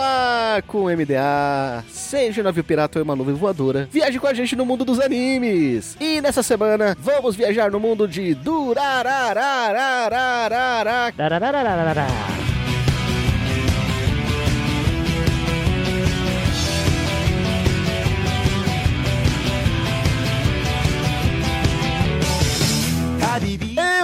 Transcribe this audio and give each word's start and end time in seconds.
Ar 0.00 0.62
com 0.62 0.84
MDA. 0.84 1.84
Seja 1.88 2.42
navio 2.42 2.64
pirata 2.64 2.98
ou 2.98 3.04
uma 3.04 3.14
nuvem 3.14 3.34
voadora, 3.34 3.86
viaje 3.90 4.18
com 4.18 4.26
a 4.26 4.34
gente 4.34 4.56
no 4.56 4.66
mundo 4.66 4.84
dos 4.84 4.98
animes. 5.00 5.96
E 6.00 6.20
nessa 6.20 6.42
semana, 6.42 6.96
vamos 6.98 7.36
viajar 7.36 7.70
no 7.70 7.78
mundo 7.78 8.08
de 8.08 8.34
Durarararararara. 8.34 11.12
Darararararara. 11.16 12.40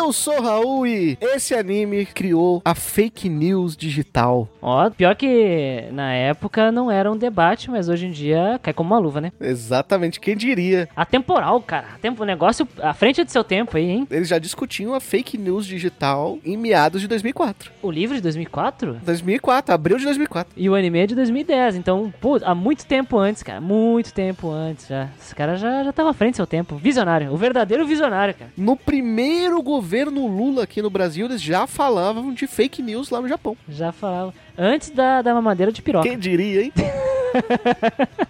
Eu 0.07 0.13
sou 0.13 0.41
Raul 0.41 0.87
esse 0.87 1.53
anime 1.53 2.07
criou 2.07 2.63
a 2.65 2.77
fake 2.77 3.29
news 3.29 3.77
digital. 3.77 4.49
Ó, 4.69 4.91
pior 4.91 5.15
que 5.15 5.85
na 5.93 6.13
época 6.13 6.73
não 6.73 6.91
era 6.91 7.09
um 7.11 7.17
debate, 7.17 7.71
mas 7.71 7.89
hoje 7.89 8.07
em 8.07 8.11
dia 8.11 8.59
cai 8.61 8.75
como 8.75 8.93
uma 8.93 8.99
luva, 8.99 9.21
né? 9.21 9.31
Exatamente, 9.41 10.19
quem 10.19 10.37
diria? 10.37 10.89
Atemporal, 10.97 11.61
cara. 11.61 11.87
Tempo, 12.03 12.25
negócio 12.25 12.67
à 12.83 12.93
frente 12.93 13.23
do 13.23 13.31
seu 13.31 13.45
tempo 13.45 13.77
aí, 13.77 13.89
hein? 13.89 14.09
Eles 14.11 14.27
já 14.27 14.41
discutiam 14.41 14.93
a 14.93 14.99
fake 14.99 15.39
news 15.39 15.65
digital 15.65 16.41
em 16.45 16.57
meados 16.57 17.01
de 17.01 17.07
2004. 17.07 17.71
O 17.81 17.93
livro 17.93 18.17
de 18.17 18.21
2004 18.23 18.99
2004, 19.05 19.73
abril 19.73 19.99
de 19.99 20.05
2004. 20.05 20.53
e 20.57 20.69
o 20.69 20.75
anime 20.75 20.99
é 20.99 21.07
de 21.07 21.15
2010. 21.15 21.77
Então, 21.77 22.13
pô, 22.21 22.41
há 22.43 22.53
muito 22.53 22.85
tempo 22.87 23.17
antes, 23.19 23.45
cara. 23.45 23.61
Muito 23.61 24.13
tempo 24.13 24.51
antes 24.51 24.89
já. 24.89 25.09
Esse 25.17 25.33
cara 25.33 25.55
já, 25.57 25.85
já 25.85 25.93
tava 25.93 26.11
à 26.11 26.13
frente 26.13 26.33
do 26.33 26.37
seu 26.39 26.47
tempo. 26.47 26.75
Visionário. 26.75 27.33
O 27.33 27.37
verdadeiro 27.37 27.87
visionário, 27.87 28.35
cara. 28.35 28.51
No 28.57 28.77
primeiro 28.77 29.63
governo 29.63 30.27
Lula 30.27 30.65
aqui 30.65 30.83
no 30.83 30.91
Brasil, 30.91 31.27
eles 31.27 31.41
já 31.41 31.69
falavam 31.69 32.35
de 32.35 32.49
fake 32.49 32.83
news 32.83 33.11
lá 33.11 33.21
no 33.21 33.29
Japão. 33.29 33.57
Já 33.69 33.93
falava. 33.93 34.35
Antes 34.59 34.91
da, 34.91 35.23
da 35.23 35.35
mamadeira 35.35 35.71
de 35.71 35.83
piroca. 35.83 36.09
Quem 36.09 36.19
diria, 36.19 36.63
hein? 36.63 36.73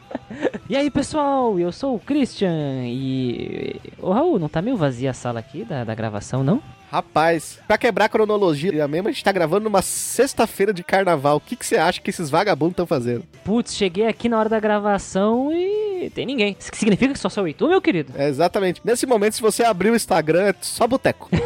E 0.68 0.76
aí, 0.76 0.90
pessoal, 0.90 1.58
eu 1.60 1.70
sou 1.70 1.94
o 1.94 2.00
Christian 2.00 2.82
e. 2.86 3.80
Ô 3.98 4.10
Raul, 4.12 4.38
não 4.38 4.48
tá 4.48 4.60
meio 4.60 4.76
vazia 4.76 5.10
a 5.10 5.14
sala 5.14 5.38
aqui 5.38 5.64
da, 5.64 5.84
da 5.84 5.94
gravação, 5.94 6.42
não? 6.42 6.60
Rapaz, 6.90 7.58
pra 7.66 7.76
quebrar 7.76 8.04
a 8.06 8.08
cronologia 8.08 8.86
mesmo, 8.86 9.08
a 9.08 9.10
gente 9.12 9.24
tá 9.24 9.32
gravando 9.32 9.64
numa 9.64 9.82
sexta-feira 9.82 10.72
de 10.72 10.84
carnaval. 10.84 11.36
O 11.36 11.40
que 11.40 11.56
que 11.56 11.66
você 11.66 11.76
acha 11.76 12.00
que 12.00 12.10
esses 12.10 12.30
vagabundos 12.30 12.72
estão 12.72 12.86
fazendo? 12.86 13.24
Putz, 13.44 13.74
cheguei 13.74 14.06
aqui 14.06 14.28
na 14.28 14.38
hora 14.38 14.48
da 14.48 14.60
gravação 14.60 15.50
e 15.52 16.10
tem 16.10 16.24
ninguém. 16.26 16.56
Isso 16.58 16.70
que 16.70 16.78
significa 16.78 17.12
que 17.12 17.18
só 17.18 17.28
sou 17.28 17.44
eu 17.44 17.48
e 17.48 17.54
tu, 17.54 17.68
meu 17.68 17.80
querido? 17.80 18.12
É, 18.16 18.28
exatamente. 18.28 18.80
Nesse 18.84 19.06
momento, 19.06 19.34
se 19.34 19.42
você 19.42 19.64
abrir 19.64 19.90
o 19.90 19.96
Instagram, 19.96 20.44
é 20.48 20.54
só 20.60 20.86
boteco. 20.86 21.28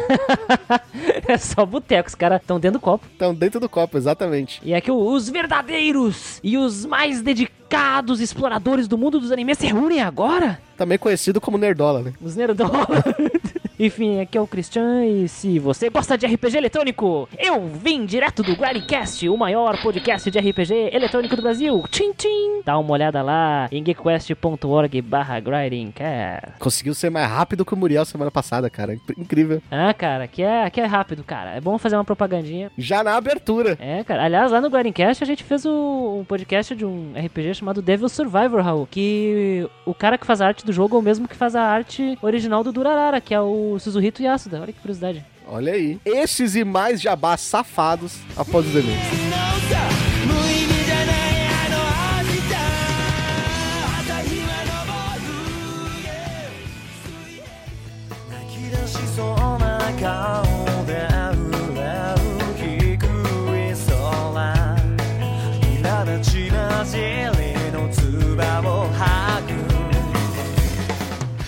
É 1.27 1.37
só 1.37 1.65
boteco, 1.65 2.09
os 2.09 2.15
caras 2.15 2.41
estão 2.41 2.59
dentro 2.59 2.79
do 2.79 2.83
copo. 2.83 3.05
Estão 3.09 3.33
dentro 3.33 3.59
do 3.59 3.69
copo, 3.69 3.97
exatamente. 3.97 4.59
E 4.63 4.73
é 4.73 4.81
que 4.81 4.91
os 4.91 5.29
verdadeiros 5.29 6.39
e 6.43 6.57
os 6.57 6.85
mais 6.85 7.21
dedicados 7.21 8.19
exploradores 8.19 8.87
do 8.87 8.97
mundo 8.97 9.19
dos 9.19 9.31
animes 9.31 9.57
se 9.57 9.67
reúnem 9.67 10.01
agora? 10.01 10.59
Também 10.75 10.97
conhecido 10.97 11.39
como 11.39 11.57
Nerdola, 11.57 12.01
né? 12.01 12.13
Os 12.21 12.35
nerdola. 12.35 12.85
Enfim, 13.83 14.19
aqui 14.21 14.37
é 14.37 14.41
o 14.41 14.45
Christian 14.45 15.03
e 15.07 15.27
se 15.27 15.57
você 15.57 15.89
gosta 15.89 16.15
de 16.15 16.27
RPG 16.27 16.55
eletrônico, 16.55 17.27
eu 17.39 17.65
vim 17.67 18.05
direto 18.05 18.43
do 18.43 18.55
Grindcast, 18.55 19.27
o 19.27 19.35
maior 19.35 19.81
podcast 19.81 20.29
de 20.29 20.37
RPG 20.37 20.91
eletrônico 20.93 21.35
do 21.35 21.41
Brasil. 21.41 21.83
Tchim, 21.89 22.13
tchim. 22.13 22.61
Dá 22.63 22.77
uma 22.77 22.91
olhada 22.93 23.23
lá 23.23 23.67
em 23.71 23.81
geekquest.org 23.81 25.01
barra 25.01 25.39
grindcast. 25.39 26.59
Conseguiu 26.59 26.93
ser 26.93 27.09
mais 27.09 27.27
rápido 27.27 27.65
que 27.65 27.73
o 27.73 27.77
Muriel 27.77 28.05
semana 28.05 28.29
passada, 28.29 28.69
cara. 28.69 28.93
Inc- 28.93 29.17
Incrível. 29.17 29.59
Ah, 29.71 29.91
cara, 29.95 30.25
aqui 30.25 30.43
é, 30.43 30.63
aqui 30.63 30.79
é 30.79 30.85
rápido, 30.85 31.23
cara. 31.23 31.55
É 31.55 31.59
bom 31.61 31.75
fazer 31.79 31.95
uma 31.95 32.05
propagandinha. 32.05 32.71
Já 32.77 33.03
na 33.03 33.15
abertura. 33.15 33.75
É, 33.79 34.03
cara. 34.03 34.25
Aliás, 34.25 34.51
lá 34.51 34.61
no 34.61 34.69
Grindcast 34.69 35.23
a 35.23 35.27
gente 35.27 35.43
fez 35.43 35.65
o, 35.65 36.19
um 36.19 36.23
podcast 36.23 36.75
de 36.75 36.85
um 36.85 37.13
RPG 37.17 37.55
chamado 37.55 37.81
Devil 37.81 38.07
Survivor, 38.09 38.61
Raul. 38.61 38.87
Que 38.91 39.67
o 39.87 39.93
cara 39.95 40.19
que 40.19 40.25
faz 40.27 40.39
a 40.39 40.45
arte 40.45 40.63
do 40.63 40.71
jogo 40.71 40.95
é 40.95 40.99
o 40.99 41.01
mesmo 41.01 41.27
que 41.27 41.35
faz 41.35 41.55
a 41.55 41.63
arte 41.63 42.15
original 42.21 42.63
do 42.63 42.71
Durarara, 42.71 43.19
que 43.19 43.33
é 43.33 43.41
o 43.41 43.70
Suzuhito 43.79 44.21
Yasuda. 44.21 44.61
Olha 44.61 44.73
que 44.73 44.79
curiosidade. 44.79 45.25
Olha 45.47 45.73
aí. 45.73 45.99
Esses 46.05 46.55
e 46.55 46.63
mais 46.63 47.01
jabás 47.01 47.41
safados 47.41 48.17
após 48.35 48.67
os 48.67 48.75
eventos. 48.75 49.31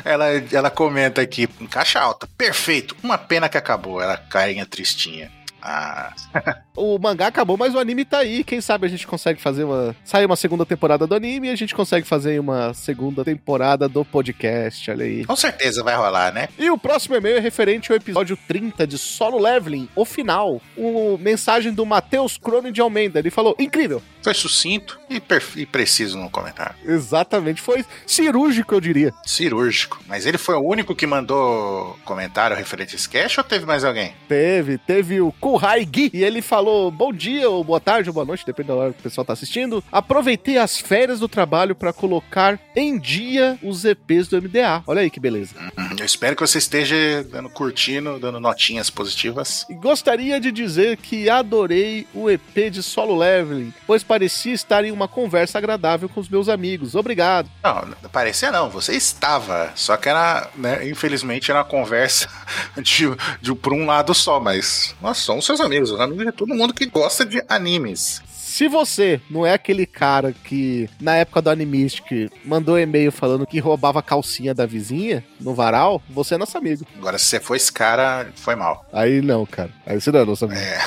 Ela, 0.04 0.28
ela 0.52 0.70
comenta 0.70 1.22
aqui, 1.22 1.48
em 1.62 1.66
caixa 1.66 2.00
alta, 2.02 2.28
perfeito, 2.38 2.96
uma 3.02 3.18
pena 3.18 3.48
que 3.48 3.58
acabou, 3.58 4.02
ela 4.02 4.18
carinha 4.18 4.66
tristinha. 4.66 5.32
Ah, 5.62 6.14
o 6.76 6.98
mangá 6.98 7.28
acabou, 7.28 7.58
mas 7.58 7.74
o 7.74 7.80
anime 7.80 8.06
tá 8.06 8.20
aí. 8.20 8.44
Quem 8.44 8.62
sabe 8.62 8.86
a 8.86 8.90
gente 8.90 9.08
consegue 9.08 9.42
fazer 9.42 9.64
uma. 9.64 9.96
Sair 10.04 10.26
uma 10.26 10.36
segunda 10.36 10.66
temporada 10.66 11.08
do 11.08 11.16
anime 11.16 11.48
e 11.48 11.52
a 11.52 11.56
gente 11.56 11.74
consegue 11.74 12.08
fazer 12.08 12.40
uma 12.40 12.74
segunda 12.74 13.24
temporada 13.24 13.90
do 13.90 14.06
podcast. 14.06 14.90
Olha 14.92 15.06
aí. 15.06 15.26
com 15.26 15.36
certeza 15.36 15.84
vai 15.84 15.96
rolar, 15.96 16.34
né? 16.34 16.48
E 16.58 16.70
o 16.70 16.78
próximo 16.78 17.16
e-mail 17.16 17.38
é 17.38 17.40
referente 17.40 17.92
ao 17.92 17.98
episódio 17.98 18.38
30 18.48 18.86
de 18.86 18.98
Solo 18.98 19.40
Leveling, 19.40 19.90
o 19.96 20.06
final. 20.06 20.62
O 20.76 21.18
mensagem 21.18 21.74
do 21.74 21.86
Matheus 21.86 22.38
Crono 22.38 22.72
de 22.72 22.82
Almeida. 22.82 23.20
Ele 23.20 23.32
falou: 23.32 23.56
incrível! 23.60 24.02
Foi 24.28 24.34
sucinto 24.34 25.00
e, 25.10 25.22
e 25.56 25.66
preciso 25.66 26.18
no 26.18 26.30
comentário. 26.30 26.76
Exatamente. 26.84 27.62
Foi 27.62 27.86
cirúrgico, 28.06 28.76
eu 28.76 28.82
diria. 28.82 29.14
Cirúrgico. 29.26 30.02
Mas 30.06 30.26
ele 30.26 30.38
foi 30.38 30.56
o 30.56 30.60
único 30.60 30.94
que 30.94 31.08
mandou 31.08 31.98
comentário 32.04 32.54
referente 32.58 32.94
a 32.96 33.26
esse 33.26 33.40
ou 33.40 33.44
teve 33.46 33.66
mais 33.66 33.86
alguém? 33.86 34.14
Teve, 34.28 34.78
teve 34.78 35.22
o 35.22 35.32
Kuhai 35.32 35.86
Gui 35.86 36.12
e 36.14 36.26
ele 36.26 36.42
falou: 36.42 36.92
Bom 36.92 37.14
dia, 37.14 37.50
ou 37.50 37.64
boa 37.64 37.80
tarde, 37.80 38.10
ou 38.10 38.14
boa 38.14 38.26
noite, 38.26 38.46
depende 38.46 38.68
da 38.68 38.76
hora 38.76 38.92
que 38.92 39.00
o 39.00 39.04
pessoal 39.04 39.24
tá 39.24 39.32
assistindo. 39.32 39.82
Aproveitei 39.90 40.58
as 40.58 40.78
férias 40.78 41.22
do 41.22 41.30
trabalho 41.30 41.74
pra 41.74 41.94
colocar 41.94 42.60
em 42.76 43.00
dia 43.00 43.58
os 43.64 43.86
EPs 43.86 44.28
do 44.28 44.42
MDA. 44.42 44.84
Olha 44.86 45.04
aí 45.04 45.10
que 45.10 45.22
beleza. 45.22 45.56
Hum, 45.78 45.96
Eu 45.98 46.06
espero 46.06 46.36
que 46.36 46.42
você 46.42 46.58
esteja 46.58 47.24
dando 47.32 47.50
curtindo, 47.50 48.20
dando 48.20 48.42
notinhas 48.42 48.90
positivas. 48.90 49.66
E 49.70 49.74
gostaria 49.74 50.38
de 50.38 50.52
dizer 50.52 50.98
que 50.98 51.30
adorei 51.30 52.06
o 52.14 52.30
EP 52.30 52.70
de 52.70 52.84
solo 52.84 53.16
leveling, 53.16 53.74
pois 53.86 54.04
parecia 54.18 54.52
estar 54.52 54.84
em 54.84 54.92
uma 54.92 55.08
conversa 55.08 55.60
agradável 55.60 56.10
com 56.10 56.20
os 56.20 56.28
meus 56.28 56.50
amigos. 56.50 56.96
Obrigado. 56.96 57.52
Não, 57.64 57.86
não 58.02 58.10
parecia 58.10 58.52
não, 58.52 58.68
você 58.68 58.96
estava. 58.96 59.72
Só 59.76 59.96
que 59.96 60.10
era, 60.10 60.50
né, 60.56 60.90
infelizmente, 60.90 61.52
era 61.52 61.60
uma 61.60 61.66
conversa 61.66 62.28
de, 62.82 63.06
de 63.40 63.54
por 63.54 63.74
um 63.74 63.86
lado 63.86 64.16
só, 64.16 64.40
mas 64.40 64.96
nós 65.00 65.20
somos 65.20 65.46
seus 65.46 65.62
amigos, 65.62 65.92
os 65.92 66.00
amigos 66.00 66.26
de 66.26 66.32
todo 66.32 66.56
mundo 66.56 66.74
que 66.74 66.88
gosta 66.88 67.24
de 67.24 67.44
animes. 67.48 68.24
Se 68.58 68.68
você 68.68 69.22
não 69.30 69.46
é 69.46 69.54
aquele 69.54 69.86
cara 69.86 70.34
que, 70.34 70.90
na 71.00 71.16
época 71.16 71.44
do 71.44 71.52
Animistic, 71.52 72.32
mandou 72.44 72.80
e-mail 72.80 73.12
falando 73.12 73.46
que 73.46 73.60
roubava 73.60 74.00
a 74.00 74.02
calcinha 74.02 74.52
da 74.52 74.66
vizinha 74.66 75.24
no 75.40 75.54
varal, 75.54 76.02
você 76.10 76.34
é 76.34 76.40
nosso 76.40 76.58
amigo. 76.58 76.84
Agora, 76.98 77.20
se 77.20 77.26
você 77.26 77.40
for 77.40 77.56
esse 77.56 77.72
cara, 77.72 78.32
foi 78.34 78.56
mal. 78.56 78.84
Aí 78.92 79.22
não, 79.22 79.46
cara. 79.46 79.70
Aí 79.86 80.02
você 80.02 80.12
não 80.12 80.22
é 80.22 80.26
nosso 80.26 80.46
amigo. 80.46 80.60
É. 80.60 80.80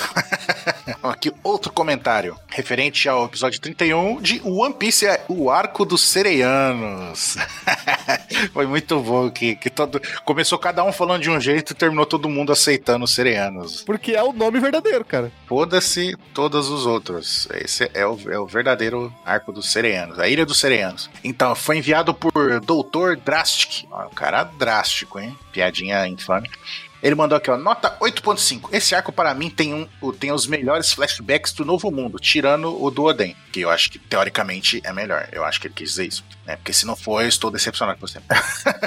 Aqui 1.01 1.33
outro 1.45 1.73
comentário, 1.73 2.37
referente 2.49 3.09
ao 3.09 3.27
episódio 3.27 3.61
31 3.61 4.21
de 4.21 4.43
One 4.45 4.75
Piece, 4.75 5.07
é 5.07 5.25
o 5.29 5.49
arco 5.49 5.85
dos 5.85 6.03
sereianos. 6.03 7.37
Foi 8.53 8.67
muito 8.67 8.99
bom 9.01 9.31
que, 9.31 9.55
que 9.55 9.71
todo 9.71 10.01
começou 10.25 10.59
cada 10.59 10.83
um 10.83 10.93
falando 10.93 11.23
de 11.23 11.31
um 11.31 11.41
jeito 11.41 11.73
e 11.73 11.77
terminou 11.77 12.05
todo 12.05 12.29
mundo 12.29 12.51
aceitando 12.51 13.05
os 13.05 13.15
sereianos. 13.15 13.83
Porque 13.83 14.13
é 14.13 14.23
o 14.23 14.33
nome 14.33 14.59
verdadeiro, 14.59 15.05
cara. 15.05 15.31
Foda-se 15.47 16.17
todos 16.35 16.69
os 16.69 16.85
outros. 16.85 17.49
Esse 17.61 17.91
é 17.93 18.07
o, 18.07 18.19
é 18.31 18.39
o 18.39 18.47
verdadeiro 18.47 19.15
arco 19.25 19.53
dos 19.53 19.71
sereianos, 19.71 20.19
a 20.19 20.27
Ilha 20.27 20.47
dos 20.47 20.59
Sereianos. 20.59 21.11
Então, 21.23 21.55
foi 21.55 21.79
enviado 21.79 22.15
por 22.15 22.33
Dr. 22.61 23.21
Drastic. 23.23 23.87
Ó, 23.91 24.07
um 24.07 24.11
cara 24.11 24.45
drástico, 24.45 25.21
hein? 25.21 25.37
Piadinha 25.53 26.07
infame. 26.07 26.51
Ele 27.03 27.15
mandou 27.15 27.37
aqui, 27.37 27.51
ó, 27.51 27.57
nota 27.57 27.97
8.5. 27.99 28.69
Esse 28.73 28.95
arco, 28.95 29.13
para 29.13 29.35
mim, 29.35 29.49
tem, 29.49 29.75
um, 29.75 30.13
tem 30.13 30.33
os 30.33 30.47
melhores 30.47 30.93
flashbacks 30.93 31.53
do 31.53 31.65
Novo 31.65 31.91
Mundo, 31.91 32.19
tirando 32.19 32.83
o 32.83 32.91
do 32.91 33.05
Oden, 33.05 33.35
que 33.53 33.61
eu 33.61 33.71
acho 33.71 33.91
que, 33.91 33.99
teoricamente, 33.99 34.81
é 34.85 34.93
melhor. 34.93 35.29
Eu 35.33 35.45
acho 35.45 35.61
que 35.61 35.67
ele 35.67 35.75
quis 35.75 35.91
dizer 35.91 36.07
isso. 36.07 36.25
Né? 36.51 36.57
Porque 36.57 36.73
se 36.73 36.85
não 36.87 36.97
for, 36.97 37.23
eu 37.23 37.29
estou 37.29 37.51
decepcionado 37.51 37.99
com 37.99 38.07
você. 38.07 38.19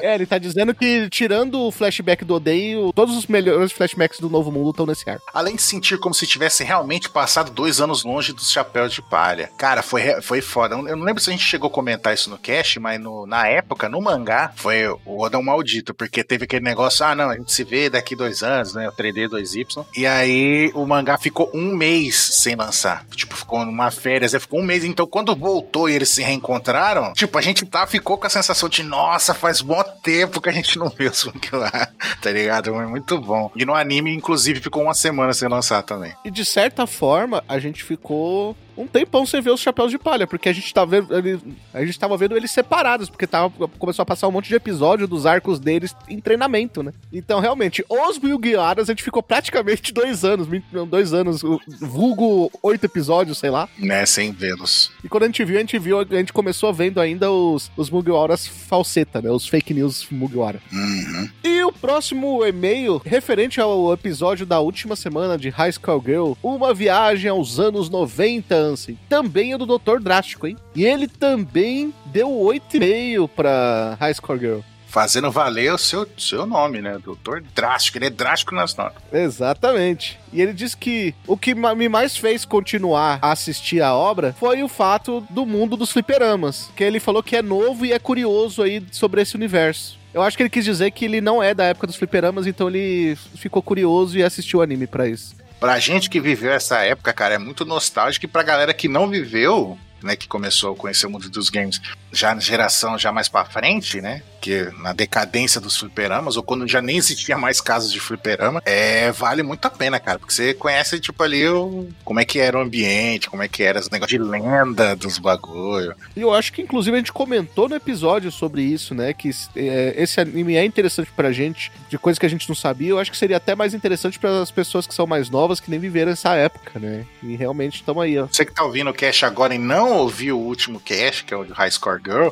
É, 0.02 0.14
ele 0.16 0.26
tá 0.26 0.38
dizendo 0.38 0.74
que, 0.74 1.10
tirando 1.10 1.62
o 1.62 1.72
flashback 1.72 2.26
do 2.26 2.36
Odeio, 2.36 2.92
todos 2.94 3.16
os 3.16 3.26
melhores 3.28 3.72
flashbacks 3.72 4.20
do 4.20 4.30
Novo 4.30 4.52
Mundo 4.52 4.72
estão 4.72 4.86
nesse 4.86 5.10
arco. 5.10 5.24
Além 5.34 5.56
de 5.56 5.62
sentir 5.62 5.98
como 5.98 6.14
se 6.14 6.28
tivesse 6.28 6.64
realmente 6.64 7.10
passado 7.10 7.52
dois 7.52 7.80
anos 7.80 8.04
longe 8.04 8.34
dos 8.34 8.52
chapéus 8.52 8.92
de 8.94 9.02
palha. 9.02 9.50
Cara, 9.58 9.82
foi, 9.82 10.22
foi 10.22 10.42
foda. 10.42 10.76
Eu 10.76 10.96
não 10.98 11.06
lembro 11.06 11.22
se 11.22 11.30
a 11.30 11.34
gente 11.34 11.46
chegou 11.46 11.68
a 11.70 11.72
comentar 11.74 12.14
isso 12.14 12.30
no 12.30 12.38
cast, 12.38 12.80
mas 12.80 13.00
no- 13.00 13.26
na 13.26 13.48
época, 13.48 13.88
no 13.88 14.02
mangá, 14.02 14.52
foi 14.56 14.88
o 14.88 15.22
Odão 15.22 15.42
maldito, 15.42 15.94
porque 15.94 16.24
teve 16.24 16.44
aquele 16.46 16.64
negócio, 16.66 17.06
ah, 17.06 17.16
não, 17.16 17.30
a 17.30 17.38
gente 17.38 17.52
se 17.54 17.64
vê 17.64 17.90
daqui 17.90 18.16
dois 18.16 18.44
anos, 18.44 18.74
né? 18.74 18.88
O 18.90 18.92
3D, 18.92 19.28
2Y. 19.30 19.86
E 19.96 20.06
aí 20.06 20.72
o 20.74 20.86
mangá 20.86 21.18
ficou 21.18 21.50
um 21.54 21.76
mês 21.76 22.16
sem 22.16 22.56
lançar. 22.56 23.06
Tipo, 23.16 23.36
ficou 23.36 23.66
numa 23.66 23.90
férias, 23.92 24.34
ficou 24.34 24.60
um 24.60 24.64
mês. 24.64 24.84
Então, 24.84 25.06
quando 25.08 25.36
voltou 25.36 25.88
e 25.90 25.94
eles 25.94 26.10
se 26.10 26.22
reencontraram, 26.22 27.14
tipo, 27.14 27.38
a 27.38 27.42
gente 27.42 27.53
tá, 27.54 27.86
ficou 27.88 28.18
com 28.18 28.28
a 28.28 28.30
sensação 28.30 28.68
de, 28.70 28.84
nossa, 28.84 29.34
faz 29.34 29.62
bom 29.62 29.82
tempo 30.04 30.42
que 30.42 30.50
a 30.50 30.52
gente 30.54 30.78
não 30.78 30.90
vê 30.90 31.08
o 31.08 31.14
Sunk 31.14 31.54
lá, 31.56 31.72
tá 32.22 32.32
ligado? 32.32 32.74
Foi 32.74 32.86
muito 32.88 33.20
bom. 33.20 33.52
E 33.56 33.66
no 33.66 33.74
anime, 33.74 34.14
inclusive, 34.14 34.60
ficou 34.60 34.84
uma 34.84 34.94
semana 34.94 35.34
sem 35.34 35.48
lançar 35.48 35.84
também. 35.84 36.14
E 36.26 36.32
de 36.32 36.44
certa 36.46 36.88
forma, 36.88 37.44
a 37.48 37.60
gente 37.60 37.84
ficou 37.84 38.56
um 38.76 38.88
tempão 38.88 39.24
sem 39.24 39.40
ver 39.40 39.52
os 39.52 39.60
chapéus 39.62 39.92
de 39.92 40.00
palha, 40.00 40.26
porque 40.26 40.50
a 40.50 40.54
gente, 40.54 40.74
tá 40.74 40.84
vendo, 40.84 41.16
ele- 41.16 41.40
a 41.72 41.86
gente 41.86 42.00
tava 42.00 42.18
vendo 42.18 42.36
eles 42.36 42.50
separados, 42.50 43.08
porque 43.08 43.28
tava, 43.28 43.52
começou 43.78 44.02
a 44.02 44.06
passar 44.06 44.28
um 44.28 44.32
monte 44.32 44.48
de 44.50 44.56
episódio 44.56 45.08
dos 45.08 45.28
arcos 45.28 45.60
deles 45.60 45.96
em 46.10 46.20
treinamento, 46.20 46.82
né? 46.82 46.92
Então, 47.12 47.40
realmente, 47.40 47.86
os 47.88 48.18
Guiaras, 48.40 48.90
a 48.90 48.92
gente 48.92 49.04
ficou 49.04 49.22
praticamente 49.22 49.94
dois 49.94 50.26
anos, 50.26 50.48
dois 50.90 51.14
anos, 51.14 51.44
vulgo 51.80 52.52
oito 52.64 52.86
episódios, 52.86 53.38
sei 53.38 53.50
lá. 53.50 53.70
Né, 53.78 54.06
sem 54.06 54.32
vê-los. 54.32 54.92
E 55.04 55.10
quando 55.10 55.24
a 55.24 55.26
gente 55.28 55.44
viu, 55.46 55.58
a 55.58 55.60
gente 55.60 55.78
viu, 55.78 56.00
a 56.00 56.04
gente 56.06 56.34
começou 56.34 56.74
vendo 56.74 57.00
ainda 57.00 57.30
os, 57.34 57.72
os 57.76 57.90
Mugiwaras 57.90 58.48
falseta, 58.48 59.22
né? 59.22 59.30
Os 59.30 59.48
fake 59.48 59.74
news 59.74 60.08
Mugiwara. 60.12 60.60
Uhum. 60.72 61.30
E 61.44 61.64
o 61.64 61.72
próximo 61.72 62.46
e-mail, 62.46 63.02
referente 63.04 63.60
ao 63.60 63.94
episódio 63.94 64.46
da 64.46 64.60
última 64.60 64.96
semana 64.96 65.38
de 65.38 65.50
High 65.50 65.72
School 65.74 66.04
Girl, 66.06 66.34
uma 66.42 66.74
viagem 66.74 67.30
aos 67.30 67.60
anos 67.60 67.90
90, 67.90 68.56
Ansem. 68.56 68.98
Também 69.10 69.54
é 69.54 69.58
do 69.58 69.66
Dr. 69.66 70.00
Drástico, 70.02 70.48
hein? 70.48 70.58
E 70.76 70.86
ele 70.86 71.08
também 71.08 71.94
deu 72.06 72.30
8,5 72.30 73.30
pra 73.30 73.98
High 74.00 74.14
School 74.14 74.40
Girl. 74.40 74.60
Fazendo 74.94 75.32
valer 75.32 75.74
o 75.74 75.78
seu, 75.80 76.08
seu 76.20 76.46
nome, 76.46 76.80
né? 76.80 77.00
Doutor 77.04 77.44
Drástico. 77.56 77.98
Ele 77.98 78.06
é 78.06 78.10
drástico 78.12 78.54
nas 78.54 78.76
notas. 78.76 79.02
Exatamente. 79.12 80.20
E 80.32 80.40
ele 80.40 80.54
diz 80.54 80.76
que 80.76 81.16
o 81.26 81.36
que 81.36 81.56
me 81.56 81.90
mais 81.90 82.16
fez 82.16 82.46
continuar 82.46 83.18
a 83.20 83.32
assistir 83.32 83.82
a 83.82 83.96
obra 83.96 84.36
foi 84.40 84.62
o 84.62 84.68
fato 84.68 85.26
do 85.32 85.48
mundo 85.48 85.76
dos 85.76 85.92
fliperamas. 85.92 86.70
Que 86.76 86.84
ele 86.84 87.00
falou 87.00 87.24
que 87.24 87.36
é 87.36 87.42
novo 87.42 87.88
e 87.88 87.92
é 87.92 87.98
curioso 87.98 88.62
aí 88.62 88.86
sobre 88.92 89.20
esse 89.20 89.36
universo. 89.36 89.98
Eu 90.14 90.22
acho 90.22 90.38
que 90.38 90.44
ele 90.44 90.50
quis 90.52 90.64
dizer 90.64 90.92
que 90.92 91.06
ele 91.06 91.22
não 91.22 91.42
é 91.42 91.56
da 91.56 91.64
época 91.64 91.88
dos 91.88 91.96
fliperamas, 91.96 92.46
então 92.46 92.70
ele 92.70 93.18
ficou 93.36 93.64
curioso 93.64 94.16
e 94.16 94.22
assistiu 94.24 94.60
o 94.60 94.62
anime 94.62 94.86
pra 94.86 95.08
isso. 95.08 95.36
Pra 95.60 95.80
gente 95.80 96.08
que 96.08 96.20
viveu 96.20 96.52
essa 96.52 96.82
época, 96.84 97.12
cara, 97.14 97.34
é 97.34 97.40
muito 97.40 97.66
nostálgico. 97.66 98.26
E 98.26 98.28
pra 98.28 98.44
galera 98.44 98.76
que 98.76 98.88
não 98.88 99.10
viveu, 99.10 99.76
né? 100.04 100.16
Que 100.16 100.28
começou 100.28 100.74
a 100.74 100.76
conhecer 100.76 101.08
o 101.08 101.10
mundo 101.10 101.30
dos 101.30 101.50
games 101.50 101.82
já 102.12 102.34
na 102.34 102.42
geração 102.42 102.98
já 102.98 103.12
mais 103.12 103.28
pra 103.28 103.46
frente, 103.46 104.00
né? 104.00 104.22
Que 104.40 104.70
na 104.80 104.94
decadência 104.94 105.60
dos 105.60 105.78
fliperamas, 105.78 106.38
ou 106.38 106.44
quando 106.44 106.68
já 106.68 106.82
nem 106.82 106.98
existia 106.98 107.38
mais 107.38 107.60
casos 107.60 107.92
de 107.92 108.00
fliperama, 108.00 108.62
é, 108.66 109.12
vale 109.12 109.42
muito 109.42 109.66
a 109.66 109.70
pena, 109.70 110.00
cara. 110.00 110.20
Porque 110.20 110.34
você 110.34 110.54
conhece, 110.54 111.00
tipo, 111.00 111.24
ali 111.24 111.48
o, 111.48 111.88
como 112.04 112.20
é 112.20 112.26
que 112.26 112.40
era 112.40 112.58
o 112.58 112.62
ambiente, 112.62 113.30
como 113.30 113.42
é 113.42 113.48
que 113.48 113.64
era 113.64 113.80
esse 113.80 113.92
negócio 113.92 114.18
de 114.18 114.24
lenda 114.24 114.96
dos 114.96 115.18
bagulho. 115.18 115.96
E 116.16 116.22
eu 116.22 116.34
acho 116.34 116.54
que, 116.54 116.62
inclusive, 116.62 116.96
a 116.96 117.00
gente 117.00 117.12
comentou 117.12 117.68
no 117.68 117.76
episódio 117.76 118.32
sobre 118.32 118.62
isso, 118.62 118.94
né? 118.94 119.14
Que 119.14 119.32
é, 119.56 119.96
esse 119.98 120.20
anime 120.20 120.56
é 120.56 120.66
interessante 120.66 121.10
pra 121.16 121.32
gente, 121.32 121.72
de 121.90 121.98
coisas 121.98 122.20
que 122.20 122.26
a 122.26 122.30
gente 122.30 122.48
não 122.48 122.56
sabia. 122.56 122.90
Eu 122.90 123.00
acho 123.00 123.12
que 123.12 123.18
seria 123.18 123.38
até 123.38 123.56
mais 123.56 123.74
interessante 123.74 124.20
para 124.20 124.42
as 124.42 124.52
pessoas 124.52 124.86
que 124.86 124.94
são 124.94 125.08
mais 125.08 125.30
novas, 125.30 125.60
que 125.60 125.72
nem 125.72 125.80
viveram 125.80 126.12
essa 126.12 126.36
época, 126.36 126.80
né? 126.80 127.06
E 127.24 127.36
realmente 127.36 127.76
estamos 127.76 128.04
aí, 128.04 128.20
ó. 128.20 128.28
Você 128.28 128.46
que 128.46 128.54
tá 128.54 128.64
ouvindo 128.64 128.90
o 128.90 128.94
cast 128.94 129.26
agora 129.26 129.56
e 129.56 129.58
não 129.58 129.93
ouviu 129.98 130.40
o 130.40 130.44
último 130.44 130.80
cast, 130.80 131.24
que 131.24 131.34
é 131.34 131.38
o 131.38 131.44
de 131.44 131.54
High 131.54 131.72
Score 131.72 132.02
Girl, 132.04 132.30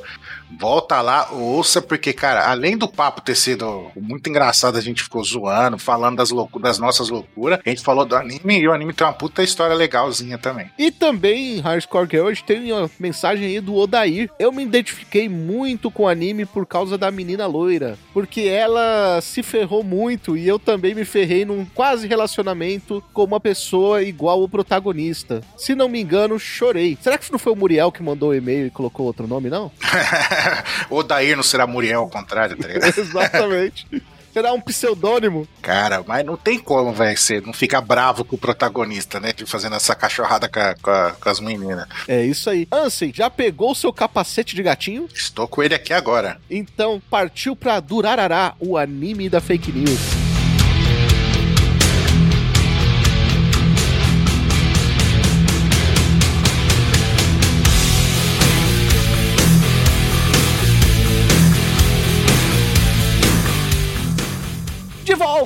volta 0.59 1.01
lá, 1.01 1.31
ouça, 1.31 1.81
porque, 1.81 2.13
cara, 2.13 2.49
além 2.49 2.77
do 2.77 2.87
papo 2.87 3.21
ter 3.21 3.35
sido 3.35 3.91
muito 3.95 4.29
engraçado, 4.29 4.77
a 4.77 4.81
gente 4.81 5.03
ficou 5.03 5.23
zoando, 5.23 5.77
falando 5.77 6.17
das, 6.17 6.31
loucu 6.31 6.59
das 6.59 6.77
nossas 6.77 7.09
loucuras, 7.09 7.59
a 7.65 7.69
gente 7.69 7.81
falou 7.81 8.05
do 8.05 8.15
anime 8.15 8.59
e 8.59 8.67
o 8.67 8.73
anime 8.73 8.93
tem 8.93 9.05
uma 9.05 9.13
puta 9.13 9.43
história 9.43 9.75
legalzinha 9.75 10.37
também. 10.37 10.69
E 10.77 10.91
também 10.91 11.59
Hardcore 11.59 12.07
Girl, 12.09 12.27
a 12.27 12.33
gente 12.33 12.43
tem 12.43 12.71
uma 12.71 12.89
mensagem 12.99 13.45
aí 13.45 13.59
do 13.59 13.75
Odair. 13.75 14.29
Eu 14.39 14.51
me 14.51 14.63
identifiquei 14.63 15.27
muito 15.29 15.89
com 15.89 16.03
o 16.03 16.07
anime 16.07 16.45
por 16.45 16.65
causa 16.65 16.97
da 16.97 17.11
menina 17.11 17.47
loira, 17.47 17.97
porque 18.13 18.41
ela 18.41 19.19
se 19.21 19.43
ferrou 19.43 19.83
muito 19.83 20.35
e 20.37 20.47
eu 20.47 20.59
também 20.59 20.93
me 20.93 21.05
ferrei 21.05 21.45
num 21.45 21.65
quase 21.65 22.07
relacionamento 22.07 23.03
com 23.13 23.23
uma 23.23 23.39
pessoa 23.39 24.03
igual 24.03 24.41
o 24.41 24.49
protagonista. 24.49 25.41
Se 25.57 25.75
não 25.75 25.89
me 25.89 26.01
engano, 26.01 26.39
chorei. 26.39 26.97
Será 27.01 27.17
que 27.17 27.31
não 27.31 27.39
foi 27.39 27.53
o 27.53 27.55
Muriel 27.55 27.91
que 27.91 28.03
mandou 28.03 28.29
o 28.29 28.35
e-mail 28.35 28.67
e 28.67 28.71
colocou 28.71 29.05
outro 29.05 29.27
nome, 29.27 29.49
não? 29.49 29.71
o 30.89 31.03
Dair 31.03 31.35
não 31.35 31.43
será 31.43 31.65
Muriel 31.67 32.01
ao 32.01 32.09
contrário, 32.09 32.55
tá 32.57 32.67
ligado? 32.67 32.93
Exatamente. 32.97 33.85
Será 34.33 34.53
um 34.53 34.61
pseudônimo? 34.61 35.45
Cara, 35.61 36.01
mas 36.07 36.25
não 36.25 36.37
tem 36.37 36.57
como, 36.57 36.93
velho, 36.93 37.17
você 37.17 37.41
não 37.41 37.51
ficar 37.51 37.81
bravo 37.81 38.23
com 38.23 38.37
o 38.37 38.39
protagonista, 38.39 39.19
né? 39.19 39.33
De 39.33 39.45
fazendo 39.45 39.75
essa 39.75 39.93
cachorrada 39.93 40.47
com, 40.47 40.57
a- 40.57 40.75
com 40.81 40.89
a- 40.89 41.11
com 41.19 41.29
as 41.29 41.41
meninas. 41.41 41.85
É 42.07 42.23
isso 42.23 42.49
aí. 42.49 42.65
Ansem, 42.71 43.11
já 43.13 43.29
pegou 43.29 43.71
o 43.71 43.75
seu 43.75 43.91
capacete 43.91 44.55
de 44.55 44.63
gatinho? 44.63 45.09
Estou 45.13 45.49
com 45.49 45.61
ele 45.61 45.75
aqui 45.75 45.91
agora. 45.91 46.39
Então 46.49 47.01
partiu 47.09 47.57
pra 47.57 47.81
Durarará, 47.81 48.53
o 48.57 48.77
anime 48.77 49.27
da 49.27 49.41
fake 49.41 49.69
news. 49.73 49.99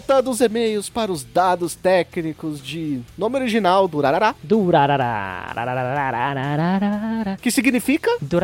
volta 0.06 0.22
dos 0.22 0.40
e-mails 0.40 0.88
para 0.88 1.12
os 1.12 1.24
dados 1.24 1.74
técnicos 1.74 2.62
de 2.62 3.02
nome 3.18 3.38
original 3.38 3.88
do 3.88 4.00
Rarará. 4.00 4.36
Do 4.44 4.70
Que 7.42 7.50
significa? 7.50 8.12
Do 8.22 8.38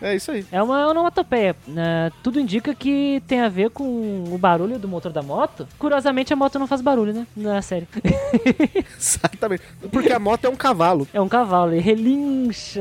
É 0.00 0.16
isso 0.16 0.30
aí. 0.30 0.46
É 0.50 0.62
uma 0.62 0.88
onomatopeia. 0.88 1.54
Uh, 1.68 2.12
tudo 2.22 2.40
indica 2.40 2.74
que 2.74 3.22
tem 3.26 3.42
a 3.42 3.48
ver 3.50 3.68
com 3.70 3.84
o 3.84 4.38
barulho 4.38 4.78
do 4.78 4.88
motor 4.88 5.12
da 5.12 5.22
moto. 5.22 5.68
Curiosamente, 5.78 6.32
a 6.32 6.36
moto 6.36 6.58
não 6.58 6.66
faz 6.66 6.80
barulho, 6.80 7.12
né? 7.12 7.26
Na 7.36 7.60
série. 7.60 7.86
Exatamente. 8.98 9.62
Porque 9.90 10.12
a 10.12 10.18
moto 10.18 10.46
é 10.46 10.48
um 10.48 10.56
cavalo. 10.56 11.06
É 11.12 11.20
um 11.20 11.28
cavalo. 11.28 11.74
E 11.74 11.78
relincha. 11.78 12.80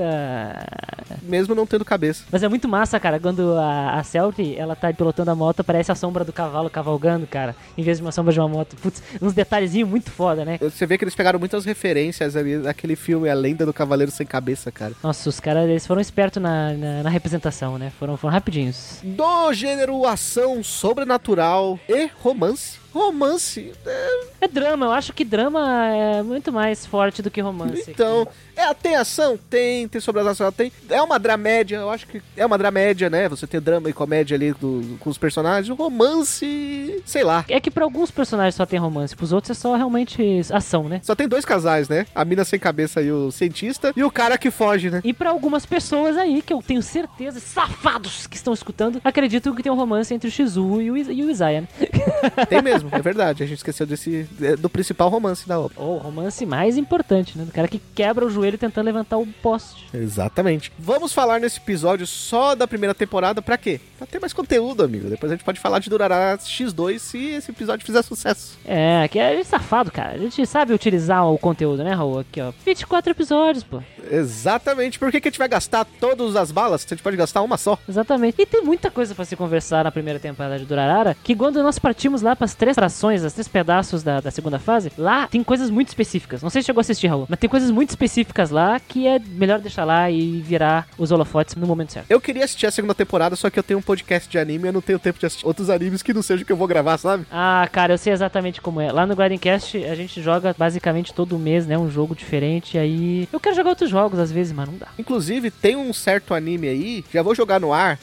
Mesmo 1.23 1.53
não 1.53 1.65
tendo 1.65 1.83
cabeça. 1.83 2.23
Mas 2.31 2.43
é 2.43 2.47
muito 2.47 2.67
massa, 2.67 2.97
cara. 2.97 3.19
Quando 3.19 3.57
a, 3.57 3.99
a 3.99 4.03
Selfie, 4.03 4.55
ela 4.55 4.75
tá 4.75 4.93
pilotando 4.93 5.31
a 5.31 5.35
moto, 5.35 5.63
parece 5.63 5.91
a 5.91 5.95
sombra 5.95 6.23
do 6.23 6.31
cavalo 6.31 6.69
cavalgando, 6.69 7.27
cara. 7.27 7.53
Em 7.77 7.83
vez 7.83 7.97
de 7.97 8.03
uma 8.03 8.11
sombra 8.11 8.20
de 8.29 8.39
uma 8.39 8.47
moto. 8.47 8.75
Putz, 8.75 9.01
uns 9.21 9.33
detalhezinhos 9.33 9.89
muito 9.89 10.11
foda, 10.11 10.45
né? 10.45 10.57
Você 10.61 10.85
vê 10.85 10.97
que 10.97 11.03
eles 11.03 11.15
pegaram 11.15 11.39
muitas 11.39 11.65
referências 11.65 12.35
ali 12.35 12.57
naquele 12.57 12.95
filme 12.95 13.29
A 13.29 13.33
Lenda 13.33 13.65
do 13.65 13.73
Cavaleiro 13.73 14.11
Sem 14.11 14.25
Cabeça, 14.25 14.71
cara. 14.71 14.93
Nossa, 15.03 15.29
os 15.29 15.39
caras, 15.39 15.69
eles 15.69 15.87
foram 15.87 16.01
espertos 16.01 16.41
na, 16.41 16.73
na, 16.73 17.03
na 17.03 17.09
representação, 17.09 17.77
né? 17.77 17.91
Foram, 17.97 18.17
foram 18.17 18.33
rapidinhos. 18.33 18.99
Do 19.03 19.53
gênero 19.53 20.05
ação 20.05 20.63
sobrenatural 20.63 21.79
e 21.87 22.09
romance. 22.21 22.80
Romance, 22.93 23.71
é, 23.85 24.19
É 24.41 24.47
drama, 24.47 24.85
eu 24.87 24.91
acho 24.91 25.13
que 25.13 25.23
drama 25.23 25.87
é 25.87 26.21
muito 26.23 26.51
mais 26.51 26.85
forte 26.85 27.21
do 27.21 27.29
que 27.31 27.39
romance. 27.41 27.89
então, 27.89 28.27
é, 28.55 28.73
tem 28.73 28.95
ação? 28.95 29.37
Tem, 29.49 29.87
tem 29.87 30.01
sobrenatural? 30.01 30.51
Tem. 30.51 30.71
É 30.89 31.01
uma 31.01 31.17
dramédia, 31.19 31.77
eu 31.77 31.89
acho 31.89 32.05
que 32.07 32.21
é 32.35 32.45
uma 32.45 32.57
dramédia, 32.57 33.09
né? 33.09 33.27
Você 33.29 33.47
tem 33.47 33.59
drama 33.61 33.89
e 33.89 33.93
comédia 33.93 34.35
ali 34.35 34.51
do- 34.53 34.97
com 34.99 35.09
os 35.09 35.17
personagens. 35.17 35.75
Romance, 35.75 37.01
sei 37.05 37.23
lá. 37.23 37.45
É 37.47 37.59
que 37.59 37.71
pra 37.71 37.83
alguns 37.83 38.11
personagens 38.11 38.55
só 38.55 38.65
tem 38.65 38.79
romance, 38.79 39.15
pros 39.15 39.31
outros 39.31 39.57
é 39.57 39.59
só 39.59 39.75
realmente 39.75 40.41
ação, 40.51 40.87
né? 40.87 40.99
Só 41.03 41.15
tem 41.15 41.27
dois 41.27 41.45
casais, 41.45 41.87
né? 41.89 42.05
A 42.13 42.25
mina 42.25 42.43
sem 42.45 42.59
cabeça 42.59 43.01
e 43.01 43.11
o 43.11 43.31
cientista. 43.31 43.93
E 43.95 44.03
o 44.03 44.11
cara 44.11 44.37
que 44.37 44.51
foge, 44.51 44.89
né? 44.89 45.01
E 45.03 45.13
pra 45.13 45.29
algumas 45.29 45.65
pessoas 45.65 46.17
aí, 46.17 46.41
que 46.41 46.53
eu 46.53 46.61
tenho 46.61 46.81
certeza, 46.81 47.39
safados 47.39 48.27
que 48.27 48.35
estão 48.35 48.53
escutando, 48.53 48.99
acreditam 49.03 49.53
que 49.55 49.63
tem 49.63 49.71
um 49.71 49.75
romance 49.75 50.13
entre 50.13 50.27
o 50.27 50.31
Shizu 50.31 50.81
e 50.81 50.91
o, 50.91 50.97
e 50.97 51.23
o 51.23 51.29
Isaiah, 51.29 51.61
né? 51.61 51.67
Tem 52.49 52.61
mesmo, 52.61 52.89
é 52.91 53.01
verdade. 53.01 53.43
A 53.43 53.45
gente 53.45 53.57
esqueceu 53.57 53.85
desse 53.85 54.27
do 54.59 54.69
principal 54.69 55.09
romance 55.09 55.47
da 55.47 55.59
obra. 55.59 55.79
O 55.81 55.97
romance 55.97 56.45
mais 56.45 56.77
importante, 56.77 57.37
né? 57.37 57.45
Do 57.45 57.51
cara 57.51 57.67
que 57.67 57.81
quebra 57.93 58.25
o 58.25 58.29
joelho 58.29 58.57
tentando 58.57 58.85
levantar 58.85 59.17
o 59.17 59.27
poste. 59.41 59.87
Exatamente. 59.93 60.71
Vamos 60.77 61.13
falar 61.13 61.39
nesse 61.39 61.59
episódio 61.59 62.05
só 62.07 62.55
da 62.55 62.67
primeira 62.67 62.93
temporada 62.93 63.41
pra 63.41 63.57
quê? 63.57 63.79
Pra 63.97 64.07
ter 64.07 64.19
mais 64.19 64.33
conteúdo, 64.33 64.83
amigo. 64.83 65.09
Depois 65.09 65.31
a 65.31 65.35
gente 65.35 65.45
pode 65.45 65.59
falar 65.59 65.79
de 65.79 65.89
Durará 65.89 66.37
X2 66.37 66.99
se 66.99 67.17
esse 67.31 67.51
episódio 67.51 67.85
fizer 67.85 68.01
sucesso. 68.01 68.57
É, 68.65 69.07
que 69.07 69.19
é 69.19 69.43
safado, 69.43 69.91
cara. 69.91 70.13
A 70.13 70.17
gente 70.17 70.45
sabe 70.45 70.73
utilizar 70.73 71.25
o 71.27 71.37
conteúdo, 71.37 71.83
né, 71.83 71.93
Raul? 71.93 72.19
Aqui, 72.19 72.41
ó. 72.41 72.51
24 72.65 73.11
episódios, 73.11 73.63
pô. 73.63 73.81
Exatamente. 74.09 74.99
Por 74.99 75.11
que, 75.11 75.21
que 75.21 75.27
a 75.27 75.31
gente 75.31 75.39
vai 75.39 75.47
gastar 75.47 75.85
todas 75.99 76.35
as 76.35 76.51
balas? 76.51 76.85
A 76.85 76.89
gente 76.89 77.03
pode 77.03 77.17
gastar 77.17 77.41
uma 77.41 77.57
só. 77.57 77.77
Exatamente. 77.87 78.41
E 78.41 78.45
tem 78.45 78.61
muita 78.63 78.89
coisa 78.91 79.13
pra 79.15 79.25
se 79.25 79.35
conversar 79.35 79.83
na 79.83 79.91
primeira 79.91 80.19
temporada 80.19 80.59
de 80.59 80.65
Durarara, 80.65 81.15
que 81.23 81.35
quando 81.35 81.61
nós 81.61 81.79
partimos 81.91 82.21
lá 82.21 82.37
pras 82.37 82.55
três 82.55 82.75
frações, 82.75 83.21
as 83.21 83.33
três 83.33 83.49
pedaços 83.49 84.01
da, 84.01 84.21
da 84.21 84.31
segunda 84.31 84.57
fase, 84.57 84.89
lá 84.97 85.27
tem 85.27 85.43
coisas 85.43 85.69
muito 85.69 85.89
específicas. 85.89 86.41
Não 86.41 86.49
sei 86.49 86.61
se 86.61 86.67
chegou 86.67 86.79
a 86.79 86.83
assistir, 86.83 87.07
Raul, 87.07 87.25
mas 87.27 87.37
tem 87.37 87.49
coisas 87.49 87.69
muito 87.69 87.89
específicas 87.89 88.49
lá 88.49 88.79
que 88.79 89.05
é 89.05 89.19
melhor 89.19 89.59
deixar 89.59 89.83
lá 89.83 90.09
e 90.09 90.39
virar 90.39 90.87
os 90.97 91.11
holofotes 91.11 91.55
no 91.55 91.67
momento 91.67 91.91
certo. 91.91 92.09
Eu 92.09 92.21
queria 92.21 92.45
assistir 92.45 92.65
a 92.65 92.71
segunda 92.71 92.95
temporada, 92.95 93.35
só 93.35 93.49
que 93.49 93.59
eu 93.59 93.63
tenho 93.63 93.79
um 93.79 93.81
podcast 93.81 94.29
de 94.29 94.39
anime 94.39 94.65
e 94.65 94.69
eu 94.69 94.73
não 94.73 94.81
tenho 94.81 94.97
tempo 94.97 95.19
de 95.19 95.25
assistir 95.25 95.45
outros 95.45 95.69
animes 95.69 96.01
que 96.01 96.13
não 96.13 96.21
seja 96.21 96.43
o 96.43 96.45
que 96.45 96.51
eu 96.53 96.55
vou 96.55 96.65
gravar, 96.67 96.97
sabe? 96.97 97.25
Ah, 97.29 97.67
cara, 97.69 97.93
eu 97.93 97.97
sei 97.97 98.13
exatamente 98.13 98.61
como 98.61 98.79
é. 98.79 98.89
Lá 98.89 99.05
no 99.05 99.13
Grindcast 99.13 99.83
a 99.83 99.95
gente 99.95 100.21
joga 100.21 100.55
basicamente 100.57 101.13
todo 101.13 101.37
mês, 101.37 101.67
né? 101.67 101.77
Um 101.77 101.91
jogo 101.91 102.15
diferente. 102.15 102.77
Aí 102.77 103.27
eu 103.33 103.39
quero 103.39 103.55
jogar 103.55 103.71
outros 103.71 103.89
jogos 103.89 104.17
às 104.17 104.31
vezes, 104.31 104.53
mas 104.53 104.69
não 104.69 104.77
dá. 104.77 104.87
Inclusive, 104.97 105.51
tem 105.51 105.75
um 105.75 105.91
certo 105.91 106.33
anime 106.33 106.69
aí, 106.69 107.03
já 107.13 107.21
vou 107.21 107.35
jogar 107.35 107.59
no 107.59 107.73
ar, 107.73 107.99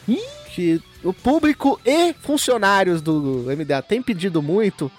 que 0.53 0.79
o 1.03 1.13
público 1.13 1.79
e 1.85 2.13
funcionários 2.13 3.01
do 3.01 3.45
MDA 3.47 3.81
tem 3.81 4.01
pedido 4.01 4.41
muito. 4.41 4.91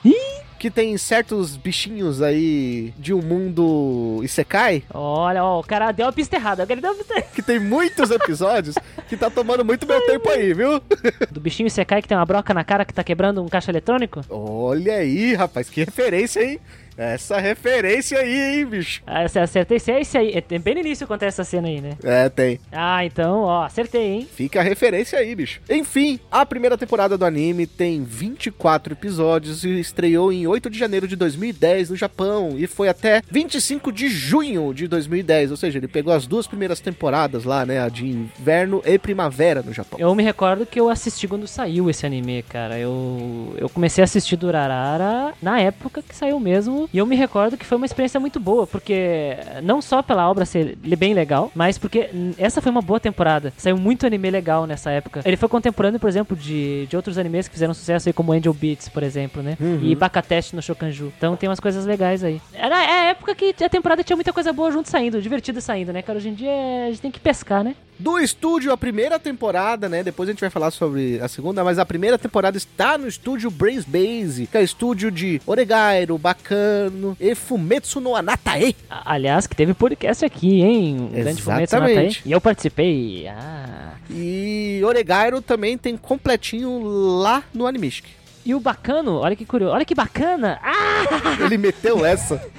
Que 0.58 0.70
tem 0.70 0.96
certos 0.98 1.56
bichinhos 1.56 2.20
aí 2.20 2.92
de 2.98 3.14
um 3.14 3.22
mundo 3.22 4.20
Isekai, 4.22 4.82
Olha, 4.92 5.42
ó, 5.42 5.60
o 5.60 5.64
cara 5.64 5.90
deu 5.90 6.06
a 6.06 6.12
pista 6.12 6.36
errada. 6.36 6.66
Ele 6.68 6.82
deu 6.82 6.90
a 6.90 6.94
pista 6.94 7.22
que 7.22 7.40
tem 7.40 7.58
muitos 7.58 8.10
episódios, 8.10 8.74
que 9.08 9.16
tá 9.16 9.30
tomando 9.30 9.64
muito 9.64 9.86
meu 9.86 10.04
tempo 10.04 10.28
aí, 10.28 10.52
viu? 10.52 10.78
Do 11.32 11.40
bichinho 11.40 11.70
Sekai 11.70 12.02
que 12.02 12.08
tem 12.08 12.16
uma 12.16 12.26
broca 12.26 12.52
na 12.52 12.62
cara 12.62 12.84
que 12.84 12.92
tá 12.92 13.02
quebrando 13.02 13.42
um 13.42 13.48
caixa 13.48 13.70
eletrônico? 13.70 14.20
Olha 14.28 14.96
aí, 14.96 15.32
rapaz, 15.34 15.70
que 15.70 15.82
referência, 15.82 16.42
hein? 16.44 16.60
Essa 17.00 17.38
referência 17.38 18.18
aí, 18.18 18.58
hein, 18.58 18.66
bicho? 18.66 19.02
Ah, 19.06 19.26
você 19.26 19.38
acertei. 19.38 19.78
Se 19.78 19.90
é 19.90 20.02
esse 20.02 20.18
aí. 20.18 20.32
É 20.34 20.58
bem 20.58 20.74
no 20.74 20.80
início 20.80 21.04
acontece 21.04 21.40
essa 21.40 21.50
cena 21.50 21.66
aí, 21.66 21.80
né? 21.80 21.96
É, 22.04 22.28
tem. 22.28 22.60
Ah, 22.70 23.02
então, 23.06 23.44
ó, 23.44 23.64
acertei, 23.64 24.02
hein? 24.02 24.28
Fica 24.30 24.60
a 24.60 24.62
referência 24.62 25.18
aí, 25.18 25.34
bicho. 25.34 25.62
Enfim, 25.70 26.20
a 26.30 26.44
primeira 26.44 26.76
temporada 26.76 27.16
do 27.16 27.24
anime 27.24 27.66
tem 27.66 28.04
24 28.04 28.92
episódios 28.92 29.64
e 29.64 29.80
estreou 29.80 30.30
em 30.30 30.46
8 30.46 30.68
de 30.68 30.78
janeiro 30.78 31.08
de 31.08 31.16
2010 31.16 31.88
no 31.88 31.96
Japão 31.96 32.56
e 32.58 32.66
foi 32.66 32.90
até 32.90 33.22
25 33.30 33.90
de 33.90 34.08
junho 34.08 34.74
de 34.74 34.86
2010, 34.86 35.52
ou 35.52 35.56
seja, 35.56 35.78
ele 35.78 35.88
pegou 35.88 36.12
as 36.12 36.26
duas 36.26 36.46
primeiras 36.46 36.80
temporadas 36.80 37.44
lá, 37.44 37.64
né, 37.64 37.80
a 37.80 37.88
de 37.88 38.06
inverno 38.06 38.82
e 38.84 38.98
primavera 38.98 39.62
no 39.62 39.72
Japão. 39.72 39.98
Eu 39.98 40.14
me 40.14 40.22
recordo 40.22 40.66
que 40.66 40.78
eu 40.78 40.90
assisti 40.90 41.26
quando 41.26 41.46
saiu 41.46 41.88
esse 41.88 42.04
anime, 42.04 42.42
cara. 42.42 42.78
Eu, 42.78 43.54
eu 43.56 43.70
comecei 43.70 44.02
a 44.02 44.04
assistir 44.04 44.36
Durarara 44.36 45.32
na 45.40 45.58
época 45.60 46.02
que 46.02 46.14
saiu 46.14 46.38
mesmo. 46.38 46.89
E 46.92 46.98
eu 46.98 47.06
me 47.06 47.16
recordo 47.16 47.56
que 47.56 47.64
foi 47.64 47.76
uma 47.76 47.86
experiência 47.86 48.18
muito 48.18 48.40
boa, 48.40 48.66
porque 48.66 49.36
não 49.62 49.80
só 49.80 50.02
pela 50.02 50.28
obra 50.28 50.44
ser 50.44 50.76
bem 50.76 51.14
legal, 51.14 51.50
mas 51.54 51.78
porque 51.78 52.10
essa 52.36 52.60
foi 52.60 52.70
uma 52.70 52.82
boa 52.82 52.98
temporada. 52.98 53.52
Saiu 53.56 53.76
muito 53.76 54.06
anime 54.06 54.30
legal 54.30 54.66
nessa 54.66 54.90
época. 54.90 55.22
Ele 55.24 55.36
foi 55.36 55.48
contemporâneo, 55.48 56.00
por 56.00 56.08
exemplo, 56.08 56.36
de, 56.36 56.86
de 56.86 56.96
outros 56.96 57.16
animes 57.18 57.46
que 57.46 57.54
fizeram 57.54 57.74
sucesso 57.74 58.08
aí, 58.08 58.12
como 58.12 58.32
Angel 58.32 58.52
Beats, 58.52 58.88
por 58.88 59.02
exemplo, 59.02 59.42
né? 59.42 59.56
E 59.82 59.94
Bakatesh 59.94 60.52
no 60.52 60.62
Shokanju. 60.62 61.12
Então 61.16 61.36
tem 61.36 61.48
umas 61.48 61.60
coisas 61.60 61.86
legais 61.86 62.24
aí. 62.24 62.40
Era 62.52 62.82
é 62.82 63.00
a 63.00 63.04
época 63.10 63.34
que 63.34 63.54
a 63.62 63.68
temporada 63.68 64.02
tinha 64.02 64.16
muita 64.16 64.32
coisa 64.32 64.52
boa 64.52 64.70
junto 64.70 64.88
saindo, 64.88 65.22
divertida 65.22 65.60
saindo, 65.60 65.92
né, 65.92 66.02
cara? 66.02 66.18
Hoje 66.18 66.28
em 66.28 66.34
dia 66.34 66.50
a 66.86 66.90
gente 66.90 67.00
tem 67.00 67.10
que 67.10 67.20
pescar, 67.20 67.62
né? 67.62 67.74
Do 68.00 68.18
estúdio, 68.18 68.72
a 68.72 68.78
primeira 68.78 69.18
temporada, 69.18 69.86
né? 69.86 70.02
Depois 70.02 70.26
a 70.26 70.32
gente 70.32 70.40
vai 70.40 70.48
falar 70.48 70.70
sobre 70.70 71.20
a 71.20 71.28
segunda, 71.28 71.62
mas 71.62 71.78
a 71.78 71.84
primeira 71.84 72.16
temporada 72.16 72.56
está 72.56 72.96
no 72.96 73.06
estúdio 73.06 73.50
Brains 73.50 73.84
Base, 73.84 74.46
que 74.46 74.56
é 74.56 74.62
estúdio 74.62 75.10
de 75.10 75.38
Oregairo, 75.44 76.16
Bacano 76.16 77.14
e 77.20 77.34
Fumetsu 77.34 78.00
no 78.00 78.16
Anatae. 78.16 78.74
Aliás, 78.88 79.46
que 79.46 79.54
teve 79.54 79.74
podcast 79.74 80.24
aqui, 80.24 80.62
hein? 80.62 80.96
Um 80.98 81.08
grande 81.08 81.42
Fumetsu 81.42 81.76
Exatamente. 81.76 82.18
Natai. 82.18 82.22
E 82.24 82.32
eu 82.32 82.40
participei. 82.40 83.28
Ah. 83.28 83.92
E 84.08 84.80
Oregairo 84.82 85.42
também 85.42 85.76
tem 85.76 85.94
completinho 85.94 86.80
lá 86.82 87.44
no 87.52 87.66
Animistic. 87.66 88.06
E 88.44 88.54
o 88.54 88.60
bacano, 88.60 89.16
olha 89.16 89.36
que 89.36 89.44
curioso, 89.44 89.74
olha 89.74 89.84
que 89.84 89.94
bacana. 89.94 90.58
Ah! 90.62 91.44
Ele 91.44 91.58
meteu 91.58 92.04
essa. 92.04 92.40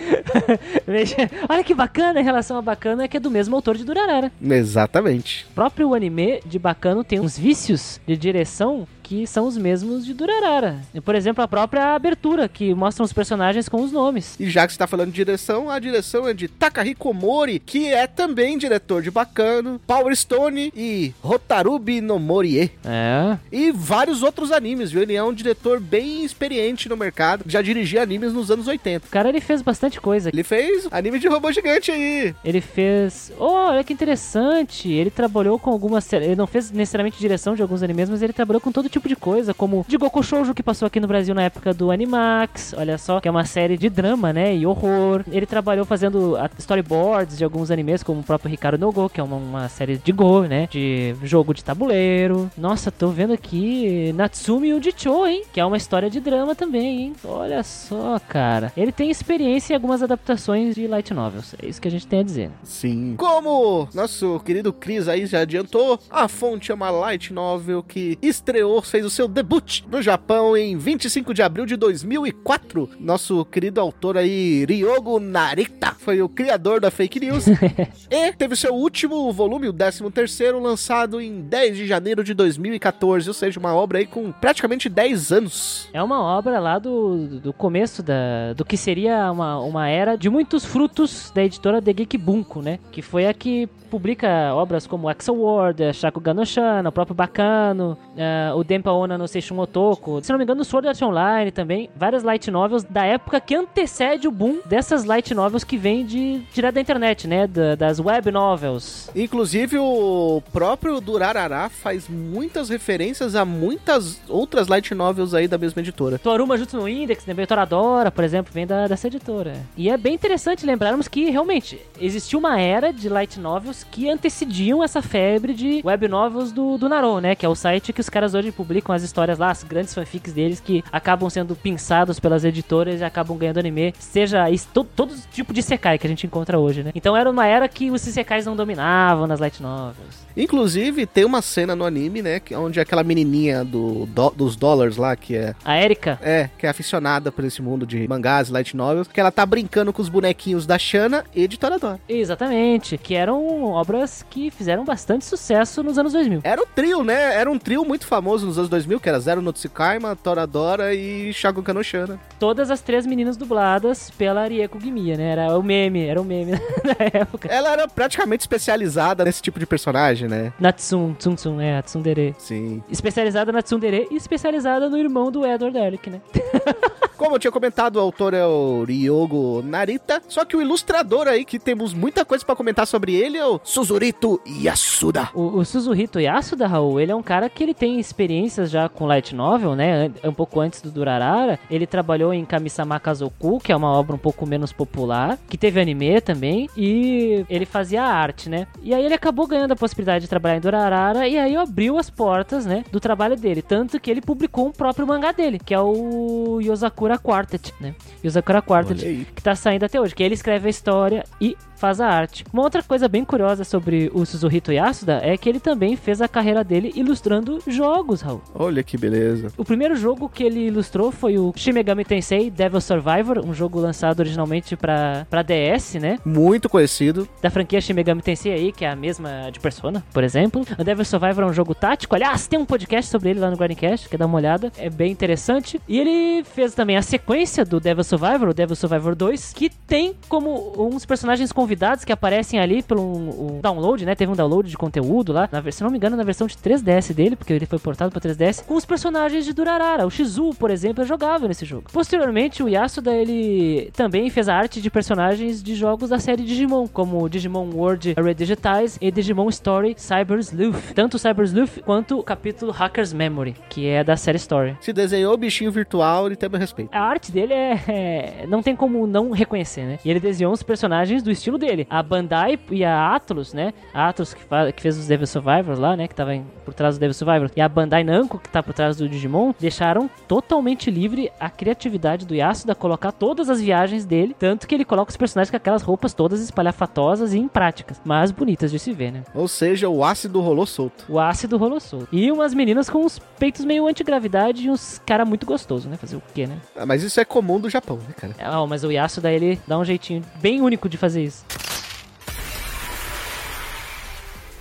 Olha 1.50 1.64
que 1.64 1.74
bacana 1.74 2.20
em 2.20 2.24
relação 2.24 2.58
a 2.58 2.62
bacano 2.62 3.02
é 3.02 3.08
que 3.08 3.18
é 3.18 3.20
do 3.20 3.32
mesmo 3.32 3.56
autor 3.56 3.78
de 3.78 3.84
Durarara. 3.84 4.32
Exatamente. 4.42 5.46
O 5.52 5.54
próprio 5.54 5.94
anime 5.94 6.42
de 6.46 6.60
bacano 6.60 7.04
tem 7.04 7.20
uns 7.20 7.38
vícios 7.38 8.00
de 8.06 8.16
direção 8.16 8.88
que 9.12 9.28
são 9.28 9.46
os 9.46 9.58
mesmos 9.58 10.06
de 10.06 10.14
Durarara. 10.14 10.80
Por 11.04 11.16
exemplo, 11.16 11.44
a 11.44 11.48
própria 11.48 11.94
abertura, 11.94 12.48
que 12.48 12.74
mostra 12.74 13.04
os 13.04 13.12
personagens 13.12 13.68
com 13.68 13.82
os 13.82 13.92
nomes. 13.92 14.38
E 14.40 14.50
já 14.50 14.66
que 14.66 14.72
você 14.72 14.80
tá 14.80 14.88
falando 14.88 15.10
de 15.10 15.16
direção, 15.16 15.70
a 15.70 15.80
direção 15.80 16.30
é 16.30 16.34
de 16.34 16.48
Takahiko 16.48 17.14
Mori, 17.14 17.60
que 17.60 17.90
é 17.90 18.08
também 18.08 18.58
diretor 18.58 19.02
de 19.02 19.12
Bacano, 19.12 19.82
Power 19.86 20.16
Stone 20.16 20.72
e 20.74 21.14
Hotarubi 21.22 22.00
no 22.00 22.20
Morie. 22.20 22.72
É. 22.86 23.38
E 23.52 23.74
vários 23.74 24.24
outros 24.24 24.50
animes, 24.50 24.92
viu? 24.92 25.02
Ele 25.02 25.14
é 25.14 25.22
um 25.22 25.34
diretor 25.34 25.82
bem 25.82 26.24
experiente 26.24 26.88
no 26.88 26.96
mercado, 26.96 27.44
já 27.48 27.62
dirigia 27.62 28.02
animes 28.02 28.32
nos 28.32 28.50
anos 28.50 28.66
80. 28.66 29.08
O 29.08 29.10
cara, 29.10 29.28
ele 29.28 29.42
fez 29.42 29.62
bastante 29.62 30.00
coisa. 30.00 30.30
Ele 30.30 30.44
fez 30.44 30.88
anime 30.90 31.20
de 31.20 31.28
robô 31.28 31.52
gigante 31.52 31.92
aí. 31.92 32.34
Ele 32.46 32.62
fez. 32.62 33.30
Oh, 33.38 33.72
olha 33.72 33.84
que 33.84 33.92
interessante. 33.92 34.90
Ele 34.90 35.10
trabalhou 35.10 35.60
com 35.60 35.70
algumas. 35.70 36.14
Ele 36.14 36.34
não 36.34 36.48
fez 36.48 36.72
necessariamente 36.72 37.20
direção 37.20 37.56
de 37.56 37.62
alguns 37.62 37.84
animes, 37.84 38.10
mas 38.10 38.22
ele 38.22 38.32
trabalhou 38.32 38.62
com 38.62 38.72
todo 38.72 38.88
tipo 38.88 39.01
de 39.08 39.16
coisa, 39.16 39.54
como 39.54 39.86
de 39.88 39.98
Goku 39.98 40.24
Shoujo, 40.24 40.54
que 40.54 40.64
passou 40.64 40.86
aqui 40.86 41.00
no 41.00 41.08
Brasil 41.08 41.34
na 41.34 41.44
época 41.44 41.74
do 41.74 41.92
Animax. 41.92 42.74
Olha 42.78 42.98
só, 42.98 43.20
que 43.20 43.28
é 43.28 43.32
uma 43.32 43.46
série 43.46 43.78
de 43.78 43.90
drama, 43.90 44.34
né? 44.34 44.56
E 44.56 44.66
horror. 44.66 45.24
Ele 45.32 45.46
trabalhou 45.46 45.86
fazendo 45.86 46.38
storyboards 46.58 47.38
de 47.38 47.44
alguns 47.44 47.72
animes, 47.72 48.04
como 48.04 48.20
o 48.20 48.24
próprio 48.24 48.50
Ricardo 48.50 48.80
no 48.80 48.92
Go, 48.92 49.10
que 49.10 49.20
é 49.20 49.24
uma, 49.24 49.36
uma 49.36 49.70
série 49.70 49.98
de 49.98 50.12
Go, 50.12 50.42
né? 50.42 50.68
De 50.70 51.16
jogo 51.24 51.54
de 51.54 51.64
tabuleiro. 51.64 52.50
Nossa, 52.58 52.92
tô 52.92 53.10
vendo 53.10 53.34
aqui 53.34 54.12
Natsumi 54.14 54.74
Ujicho, 54.74 55.26
hein? 55.26 55.44
Que 55.52 55.60
é 55.60 55.66
uma 55.66 55.78
história 55.78 56.10
de 56.10 56.20
drama 56.20 56.56
também, 56.56 57.02
hein? 57.02 57.14
Olha 57.24 57.64
só, 57.64 58.20
cara. 58.20 58.72
Ele 58.76 58.92
tem 58.92 59.10
experiência 59.10 59.74
em 59.74 59.76
algumas 59.76 60.02
adaptações 60.02 60.76
de 60.76 60.88
light 60.88 61.14
novels. 61.14 61.56
É 61.62 61.66
isso 61.68 61.82
que 61.82 61.88
a 61.88 61.92
gente 61.92 62.08
tem 62.08 62.20
a 62.20 62.24
dizer. 62.24 62.52
Sim. 62.64 63.16
Como 63.18 63.88
nosso 63.94 64.40
querido 64.46 64.74
Cris 64.74 65.08
aí 65.08 65.26
já 65.26 65.42
adiantou, 65.42 66.00
a 66.10 66.28
fonte 66.28 66.72
é 66.72 66.76
uma 66.76 66.90
light 66.90 67.34
novel 67.34 67.84
que 67.84 68.18
estreou 68.22 68.82
fez 68.92 69.06
o 69.06 69.10
seu 69.10 69.26
debut 69.26 69.84
no 69.90 70.02
Japão 70.02 70.56
em 70.58 70.78
25 70.78 71.34
de 71.34 71.42
abril 71.42 71.66
de 71.66 71.78
2004. 71.78 72.90
Nosso 73.00 73.46
querido 73.46 73.80
autor 73.80 74.18
aí, 74.18 74.66
Ryogo 74.66 75.18
Narita, 75.18 75.96
foi 75.98 76.22
o 76.22 76.28
criador 76.28 76.82
da 76.82 76.92
fake 76.92 77.22
news. 77.22 77.46
e 78.12 78.34
teve 78.34 78.54
seu 78.58 78.74
último 78.74 79.32
volume, 79.32 79.70
o 79.70 79.74
13 79.74 80.12
terceiro, 80.12 80.60
lançado 80.60 81.22
em 81.22 81.40
10 81.40 81.78
de 81.78 81.88
janeiro 81.88 82.22
de 82.22 82.34
2014, 82.34 83.30
ou 83.30 83.34
seja, 83.34 83.58
uma 83.62 83.74
obra 83.74 84.00
aí 84.00 84.06
com 84.06 84.30
praticamente 84.30 84.90
10 84.90 85.32
anos. 85.32 85.90
É 85.94 86.04
uma 86.04 86.22
obra 86.22 86.60
lá 86.60 86.78
do, 86.78 87.40
do 87.40 87.54
começo 87.54 88.04
da, 88.04 88.52
do 88.58 88.66
que 88.66 88.76
seria 88.76 89.32
uma, 89.32 89.58
uma 89.62 89.88
era 89.88 90.18
de 90.18 90.30
muitos 90.30 90.66
frutos 90.66 91.32
da 91.34 91.42
editora 91.42 91.82
The 91.82 91.94
Geek 91.94 92.18
Bunko, 92.18 92.62
né? 92.62 92.78
Que 92.92 93.02
foi 93.02 93.26
a 93.26 93.34
que 93.34 93.70
publica 93.90 94.54
obras 94.56 94.88
como 94.88 95.10
Axel 95.10 95.36
Ward, 95.36 95.94
Shakugan 95.94 96.34
no 96.34 96.46
Shana, 96.46 96.90
o 96.90 96.92
próprio 96.92 97.14
Bacano, 97.14 97.98
uh, 98.16 98.58
o 98.58 98.64
Denpa 98.72 98.94
Ona 98.94 99.18
no 99.18 99.28
Seishun 99.28 99.60
Otoko, 99.60 100.24
se 100.24 100.32
não 100.32 100.38
me 100.38 100.46
engano, 100.46 100.64
Sword 100.64 100.88
Art 100.88 101.02
Online 101.02 101.52
também, 101.52 101.90
várias 101.94 102.24
light 102.24 102.50
novels 102.50 102.86
da 102.86 103.06
época 103.06 103.42
que 103.42 103.54
antecede 103.54 104.30
o 104.30 104.32
boom 104.32 104.62
dessas 104.66 105.04
light 105.04 105.34
novels 105.34 105.66
que 105.66 105.76
vem 105.76 106.06
de 106.06 106.42
direto 106.54 106.76
da 106.76 106.80
internet, 106.80 107.28
né? 107.28 107.48
Da, 107.48 107.76
das 107.76 108.00
web 108.00 108.32
novels. 108.32 109.10
Inclusive, 109.14 109.78
o 109.78 110.42
próprio 110.54 111.02
Durarara 111.02 111.68
faz 111.68 112.08
muitas 112.08 112.70
referências 112.70 113.36
a 113.36 113.44
muitas 113.44 114.22
outras 114.30 114.70
light 114.70 114.96
novels 114.96 115.34
aí 115.34 115.50
da 115.50 115.58
mesma 115.58 115.82
editora. 115.82 116.18
Toruma 116.18 116.58
Jutsu 116.58 116.78
no 116.78 116.88
Index, 116.88 117.26
né? 117.26 117.46
Toradora, 117.46 118.10
por 118.10 118.24
exemplo, 118.24 118.54
vem 118.54 118.66
da, 118.66 118.88
dessa 118.88 119.08
editora. 119.08 119.54
E 119.76 119.90
é 119.90 119.98
bem 119.98 120.14
interessante 120.14 120.66
lembrarmos 120.66 121.10
que 121.10 121.30
realmente 121.30 121.78
existiu 122.00 122.40
uma 122.40 122.58
era 122.58 122.94
de 122.94 123.10
light 123.10 123.38
novels 123.38 123.84
que 123.84 124.10
antecediam 124.10 124.82
essa 124.82 125.02
febre 125.02 125.54
de 125.54 125.82
web 125.84 126.08
novels 126.08 126.54
do, 126.54 126.78
do 126.78 126.88
Naro, 126.88 127.20
né? 127.20 127.36
Que 127.36 127.46
é 127.46 127.50
o 127.50 127.56
site 127.56 127.92
que 127.92 128.00
os 128.00 128.08
caras 128.08 128.34
hoje 128.34 128.54
publicam 128.62 128.94
as 128.94 129.02
histórias 129.02 129.40
lá, 129.40 129.50
as 129.50 129.64
grandes 129.64 129.94
fanfics 129.94 130.34
deles 130.34 130.60
que 130.60 130.84
acabam 130.92 131.30
sendo 131.30 131.56
pinçados 131.56 132.20
pelas 132.20 132.46
editoras 132.46 133.02
e 133.02 133.04
acabam 133.04 133.36
ganhando 133.38 133.60
anime, 133.60 133.94
seja 133.98 134.50
isso, 134.52 134.68
todo, 134.72 134.88
todo 134.96 135.14
tipo 135.32 135.52
de 135.52 135.64
Sekai 135.64 135.98
que 135.98 136.06
a 136.06 136.10
gente 136.10 136.28
encontra 136.28 136.60
hoje, 136.60 136.84
né? 136.84 136.92
Então 136.94 137.18
era 137.18 137.30
uma 137.30 137.46
era 137.48 137.68
que 137.68 137.90
os 137.90 138.02
Sekais 138.02 138.46
não 138.46 138.56
dominavam 138.56 139.26
nas 139.26 139.40
light 139.40 139.62
novels. 139.62 140.22
Inclusive, 140.36 141.06
tem 141.06 141.26
uma 141.26 141.42
cena 141.42 141.76
no 141.76 141.86
anime, 141.86 142.22
né? 142.22 142.42
Onde 142.56 142.80
aquela 142.80 143.04
menininha 143.04 143.66
do, 143.66 144.06
do 144.06 144.30
dos 144.30 144.56
dólares 144.56 144.98
lá, 144.98 145.16
que 145.16 145.36
é. 145.36 145.54
A 145.64 145.82
Erika? 145.82 146.20
É, 146.22 146.50
que 146.58 146.66
é 146.66 146.70
aficionada 146.70 147.32
por 147.32 147.44
esse 147.44 147.62
mundo 147.62 147.86
de 147.86 148.08
mangás, 148.08 148.50
light 148.50 148.76
novels, 148.76 149.08
que 149.08 149.20
ela 149.20 149.32
tá 149.32 149.46
brincando 149.46 149.92
com 149.92 150.02
os 150.02 150.10
bonequinhos 150.10 150.66
da 150.66 150.78
Shana 150.78 151.26
e 151.34 151.48
de 151.48 151.58
Toradora. 151.58 152.00
Exatamente, 152.08 152.98
que 152.98 153.14
eram 153.14 153.66
obras 153.66 154.26
que 154.30 154.52
fizeram 154.52 154.86
bastante 154.86 155.26
sucesso 155.26 155.84
nos 155.84 155.98
anos 155.98 156.14
2000. 156.14 156.42
Era 156.44 156.62
o 156.62 156.66
trio, 156.66 157.04
né? 157.04 157.36
Era 157.36 157.52
um 157.52 157.60
trio 157.60 157.84
muito 157.84 158.06
famoso 158.06 158.46
nos 158.52 158.58
anos 158.58 158.70
2000, 158.70 159.00
que 159.00 159.10
era 159.10 159.20
Zero 159.20 159.42
no 159.42 159.54
Tsukaima, 159.54 160.16
Toradora 160.16 160.94
e 160.94 161.34
Shakugan 161.34 161.74
no 161.74 161.84
Shana. 161.84 162.20
Todas 162.40 162.70
as 162.70 162.82
três 162.82 163.06
meninas 163.06 163.38
dubladas 163.38 164.12
pela 164.12 164.46
Rieko 164.46 164.80
Gimiya, 164.80 165.18
né? 165.18 165.32
Era 165.32 165.58
o 165.58 165.64
meme, 165.64 166.06
era 166.06 166.22
o 166.22 166.26
meme 166.26 166.52
na 166.84 167.20
época. 167.20 167.48
Ela 167.48 167.72
era 167.72 167.88
praticamente 167.88 168.42
especializada 168.42 169.24
nesse 169.24 169.42
tipo 169.42 169.60
de 169.60 169.66
personagem, 169.66 170.28
né? 170.28 170.54
Natsun, 170.60 171.14
Tsum 171.14 171.36
Tsum, 171.36 171.62
é, 171.62 171.78
a 171.78 171.82
Tsundere. 171.82 172.36
Sim. 172.38 172.84
Especializada 172.90 173.52
na 173.52 173.62
Tsundere 173.62 174.08
e 174.12 174.16
especializada 174.16 174.90
no 174.90 174.98
irmão 174.98 175.32
do 175.32 175.46
Edward 175.46 175.78
Elric, 175.78 176.10
né? 176.10 176.22
Como 177.22 177.36
eu 177.36 177.40
tinha 177.40 177.52
comentado, 177.52 177.98
o 177.98 178.00
autor 178.00 178.34
é 178.34 178.44
o 178.44 178.84
Ryogo 178.84 179.62
Narita, 179.62 180.24
só 180.28 180.44
que 180.44 180.58
o 180.58 180.62
ilustrador 180.62 181.28
aí, 181.28 181.46
que 181.46 181.60
temos 181.60 181.94
muita 181.94 182.26
coisa 182.26 182.44
para 182.44 182.56
comentar 182.56 182.88
sobre 182.88 183.14
ele, 183.14 183.38
é 183.38 183.46
o 183.46 183.60
Suzurito 183.64 184.42
Yasuda. 184.44 185.30
O, 185.36 185.60
o 185.60 185.64
Suzuhito 185.64 186.20
Yasuda, 186.20 186.66
Raul, 186.66 187.00
ele 187.00 187.12
é 187.12 187.16
um 187.16 187.22
cara 187.22 187.48
que 187.48 187.62
ele 187.62 187.76
tem 187.76 188.00
experiências 188.00 188.72
já 188.72 188.90
com 188.90 189.06
light 189.06 189.36
novel, 189.36 189.76
né? 189.76 190.12
Um 190.24 190.34
pouco 190.34 190.60
antes 190.60 190.82
do 190.82 190.90
Durarara. 190.90 191.60
Ele 191.70 191.86
trabalhou 191.86 192.34
em 192.34 192.44
Kamisama 192.44 193.00
Kazoku, 193.00 193.60
que 193.60 193.72
é 193.72 193.76
uma 193.76 193.92
obra 193.92 194.16
um 194.16 194.20
pouco 194.20 194.48
menos 194.48 194.74
popular, 194.74 195.38
que 195.48 195.60
teve 195.60 195.80
anime 195.80 196.20
também, 196.22 196.68
e 196.76 197.46
ele 197.48 197.68
fazia 197.68 198.02
arte, 198.02 198.50
né? 198.50 198.66
E 198.82 198.96
aí 198.96 199.06
ele 199.06 199.14
acabou 199.14 199.46
ganhando 199.46 199.74
a 199.74 199.76
possibilidade 199.76 200.24
de 200.24 200.28
trabalhar 200.28 200.58
em 200.58 200.62
Durarara, 200.62 201.28
e 201.28 201.38
aí 201.38 201.56
abriu 201.56 202.00
as 202.00 202.10
portas, 202.10 202.66
né, 202.66 202.84
do 202.92 203.00
trabalho 203.00 203.38
dele. 203.38 203.62
Tanto 203.62 204.00
que 204.00 204.10
ele 204.10 204.22
publicou 204.22 204.66
um 204.66 204.72
próprio 204.72 205.06
mangá 205.06 205.32
dele, 205.32 205.60
que 205.64 205.72
é 205.72 205.80
o 205.80 206.60
Yosakura 206.60 207.11
Quartet, 207.18 207.74
né? 207.80 207.96
Yosakura 208.24 208.62
Quartet, 208.62 209.28
que 209.36 209.42
tá 209.42 209.56
saindo 209.56 209.86
até 209.86 210.00
hoje, 210.00 210.14
que 210.16 210.24
ele 210.24 210.34
escreve 210.34 210.68
a 210.68 210.70
história 210.70 211.24
e 211.40 211.58
faz 211.82 212.00
a 212.00 212.08
arte. 212.08 212.46
Uma 212.54 212.62
outra 212.62 212.84
coisa 212.84 213.08
bem 213.08 213.26
curiosa 213.26 213.64
sobre 213.64 214.12
o 214.14 214.24
Suzuhito 214.24 214.72
Yasuda 214.72 215.20
é 215.24 215.36
que 215.36 215.50
ele 215.50 215.60
também 215.60 215.96
fez 215.96 216.22
a 216.22 216.28
carreira 216.28 216.64
dele 216.64 216.94
ilustrando 216.96 217.58
jogos, 217.66 218.22
Raul. 218.22 218.40
Olha 218.54 218.84
que 218.84 218.96
beleza. 218.96 219.48
O 219.58 219.66
primeiro 219.66 219.96
jogo 219.96 220.30
que 220.30 220.44
ele 220.44 220.68
ilustrou 220.68 221.12
foi 221.12 221.40
o 221.40 221.52
Shin 221.56 221.72
Megami 221.72 222.06
Tensei 222.06 222.52
Devil 222.52 222.80
Survivor, 222.80 223.44
um 223.44 223.52
jogo 223.52 223.80
lançado 223.80 224.20
originalmente 224.20 224.78
para 224.78 225.26
DS, 225.44 225.96
né? 225.96 226.20
Muito 226.24 226.70
conhecido. 226.70 227.28
Da 227.42 227.50
franquia 227.50 227.82
Shin 227.82 227.94
Megami 227.94 228.22
Tensei 228.22 228.54
aí, 228.54 228.72
que 228.72 228.86
é 228.86 228.90
a 228.92 228.96
mesma 228.96 229.50
de 229.52 229.60
Persona, 229.60 230.04
por 230.14 230.24
exemplo. 230.24 230.64
O 230.78 230.84
Devil 230.84 231.04
Survivor 231.04 231.46
é 231.46 231.48
um 231.48 231.54
jogo 231.54 231.74
tático. 231.74 232.14
Aliás, 232.14 232.46
tem 232.46 232.60
um 232.60 232.66
podcast 232.66 233.10
sobre 233.10 233.32
ele 233.32 233.40
lá 233.40 233.50
no 233.50 233.58
Guardiancast, 233.58 234.08
quer 234.08 234.18
dar 234.18 234.28
uma 234.28 234.38
olhada. 234.38 234.72
É 234.78 234.88
bem 234.88 235.12
interessante. 235.12 235.82
E 235.88 236.00
ele 236.00 236.44
fez 236.44 236.76
também 236.76 236.96
a 236.96 237.02
sequência 237.02 237.66
do 237.66 237.80
Devil 237.80 238.04
Survivor, 238.04 238.50
o 238.50 238.54
Devil 238.54 238.76
Survivor 238.76 239.16
2, 239.16 239.54
que 239.54 239.68
tem 239.88 240.14
como 240.30 240.74
uns 240.78 241.08
personagens 241.08 241.52
convidados 241.52 241.71
convidados 241.72 242.04
que 242.04 242.12
aparecem 242.12 242.60
ali 242.60 242.84
pelo 242.84 243.02
um, 243.02 243.56
um 243.56 243.62
download, 243.62 244.06
né? 244.06 244.14
Teve 244.14 244.30
um 244.30 244.36
download 244.36 244.70
de 244.70 244.78
conteúdo 244.78 245.32
lá, 245.32 245.48
na, 245.50 245.72
se 245.72 245.82
não 245.82 245.90
me 245.90 245.96
engano, 245.96 246.18
na 246.18 246.24
versão 246.24 246.46
de 246.46 246.56
3DS 246.56 247.14
dele, 247.14 247.38
porque 247.38 247.54
ele 247.54 247.66
foi 247.66 247.80
portado 247.80 248.12
para 248.12 248.30
3DS, 248.30 248.66
com 248.66 248.76
os 248.76 248.84
personagens 248.84 249.46
de 249.46 249.54
Durarara. 249.54 250.06
O 250.06 250.12
Shizu, 250.12 250.54
por 250.60 250.70
exemplo, 250.70 251.02
é 251.04 251.08
jogável 251.08 251.48
nesse 251.48 251.64
jogo. 251.64 251.86
Posteriormente, 251.94 252.62
o 252.62 252.68
Yasuda, 252.68 253.14
ele 253.14 253.90
também 253.96 254.30
fez 254.30 254.50
a 254.50 254.56
arte 254.56 254.82
de 254.82 254.90
personagens 254.90 255.64
de 255.64 255.74
jogos 255.74 256.10
da 256.10 256.20
série 256.20 256.44
Digimon, 256.44 256.88
como 256.88 257.30
Digimon 257.30 257.70
World 257.74 258.16
Redigitize 258.18 258.98
e 259.00 259.10
Digimon 259.10 259.48
Story 259.48 259.96
Cyber 259.98 260.40
Sleuth. 260.40 260.94
Tanto 260.94 261.18
Cyber 261.18 261.46
Sleuth 261.46 261.80
quanto 261.86 262.20
o 262.20 262.24
capítulo 262.24 262.74
Hacker's 262.74 263.14
Memory, 263.14 263.56
que 263.70 263.88
é 263.88 264.04
da 264.04 264.18
série 264.18 264.38
Story. 264.38 264.76
Se 264.82 264.92
desenhou 264.92 265.34
o 265.34 265.38
bichinho 265.38 265.72
virtual, 265.72 266.26
ele 266.26 266.36
tem 266.36 266.50
meu 266.50 266.60
respeito. 266.60 266.90
A 266.94 267.00
arte 267.00 267.32
dele 267.32 267.54
é, 267.54 267.84
é, 267.88 268.46
não 268.48 268.62
tem 268.62 268.76
como 268.76 269.08
não 269.08 269.32
reconhecer, 269.32 269.84
né? 269.84 270.00
E 270.04 270.10
ele 270.10 270.20
desenhou 270.20 270.52
os 270.52 270.62
personagens 270.62 271.24
do 271.24 271.32
estilo 271.32 271.61
dele. 271.62 271.88
A 271.90 272.04
Bandai 272.04 272.60
e 272.70 272.84
a 272.84 273.16
Atlus, 273.16 273.54
né? 273.54 273.74
A 273.94 274.10
Atlus 274.10 274.34
que, 274.34 274.44
faz, 274.44 274.74
que 274.74 274.82
fez 274.82 274.98
os 274.98 275.08
Devil 275.08 275.28
Survivors 275.28 275.80
lá, 275.80 275.96
né? 275.96 276.08
Que 276.08 276.16
tava 276.16 276.36
em, 276.36 276.46
por 276.66 276.74
trás 276.74 276.98
do 276.98 277.00
Devil 277.00 277.14
Survivors. 277.14 277.52
E 277.56 277.62
a 277.62 277.70
Bandai 277.70 278.04
Namco, 278.04 278.40
que 278.40 278.50
tá 278.50 278.62
por 278.62 278.74
trás 278.74 278.98
do 278.98 279.08
Digimon, 279.08 279.54
deixaram 279.60 280.10
totalmente 280.28 280.92
livre 280.92 281.32
a 281.40 281.50
criatividade 281.50 282.26
do 282.26 282.36
Yasuda 282.36 282.76
colocar 282.76 283.12
todas 283.12 283.50
as 283.50 283.62
viagens 283.62 284.06
dele. 284.06 284.36
Tanto 284.38 284.68
que 284.68 284.76
ele 284.76 284.84
coloca 284.84 285.12
os 285.12 285.18
personagens 285.18 285.50
com 285.50 285.58
aquelas 285.58 285.82
roupas 285.82 286.14
todas 286.14 286.42
espalhafatosas 286.42 287.34
e 287.34 287.38
impráticas. 287.38 288.02
Mas 288.04 288.32
bonitas 288.32 288.72
de 288.72 288.80
se 288.80 288.92
ver, 288.92 289.12
né? 289.12 289.24
Ou 289.34 289.48
seja, 289.48 289.88
o 289.88 290.04
ácido 290.04 290.42
rolou 290.42 290.66
solto. 290.66 291.06
O 291.08 291.20
ácido 291.20 291.58
rolou 291.58 291.80
solto. 291.80 292.08
E 292.12 292.32
umas 292.32 292.54
meninas 292.54 292.90
com 292.90 293.06
uns 293.06 293.20
peitos 293.40 293.64
meio 293.64 293.88
antigravidade 293.88 294.66
e 294.66 294.70
uns 294.70 295.02
cara 295.06 295.24
muito 295.26 295.46
gostoso, 295.46 295.88
né? 295.88 295.98
Fazer 295.98 296.16
o 296.16 296.24
quê, 296.34 296.48
né? 296.48 296.58
Ah, 296.76 296.86
mas 296.86 297.04
isso 297.04 297.20
é 297.20 297.26
comum 297.26 297.60
do 297.60 297.70
Japão, 297.70 297.98
né, 297.98 298.14
cara? 298.18 298.36
Ah, 298.40 298.66
mas 298.66 298.84
o 298.84 298.92
Yasuda, 298.92 299.32
ele 299.32 299.60
dá 299.68 299.78
um 299.78 299.86
jeitinho 299.86 300.24
bem 300.42 300.62
único 300.62 300.90
de 300.90 300.98
fazer 300.98 301.24
isso. 301.24 301.46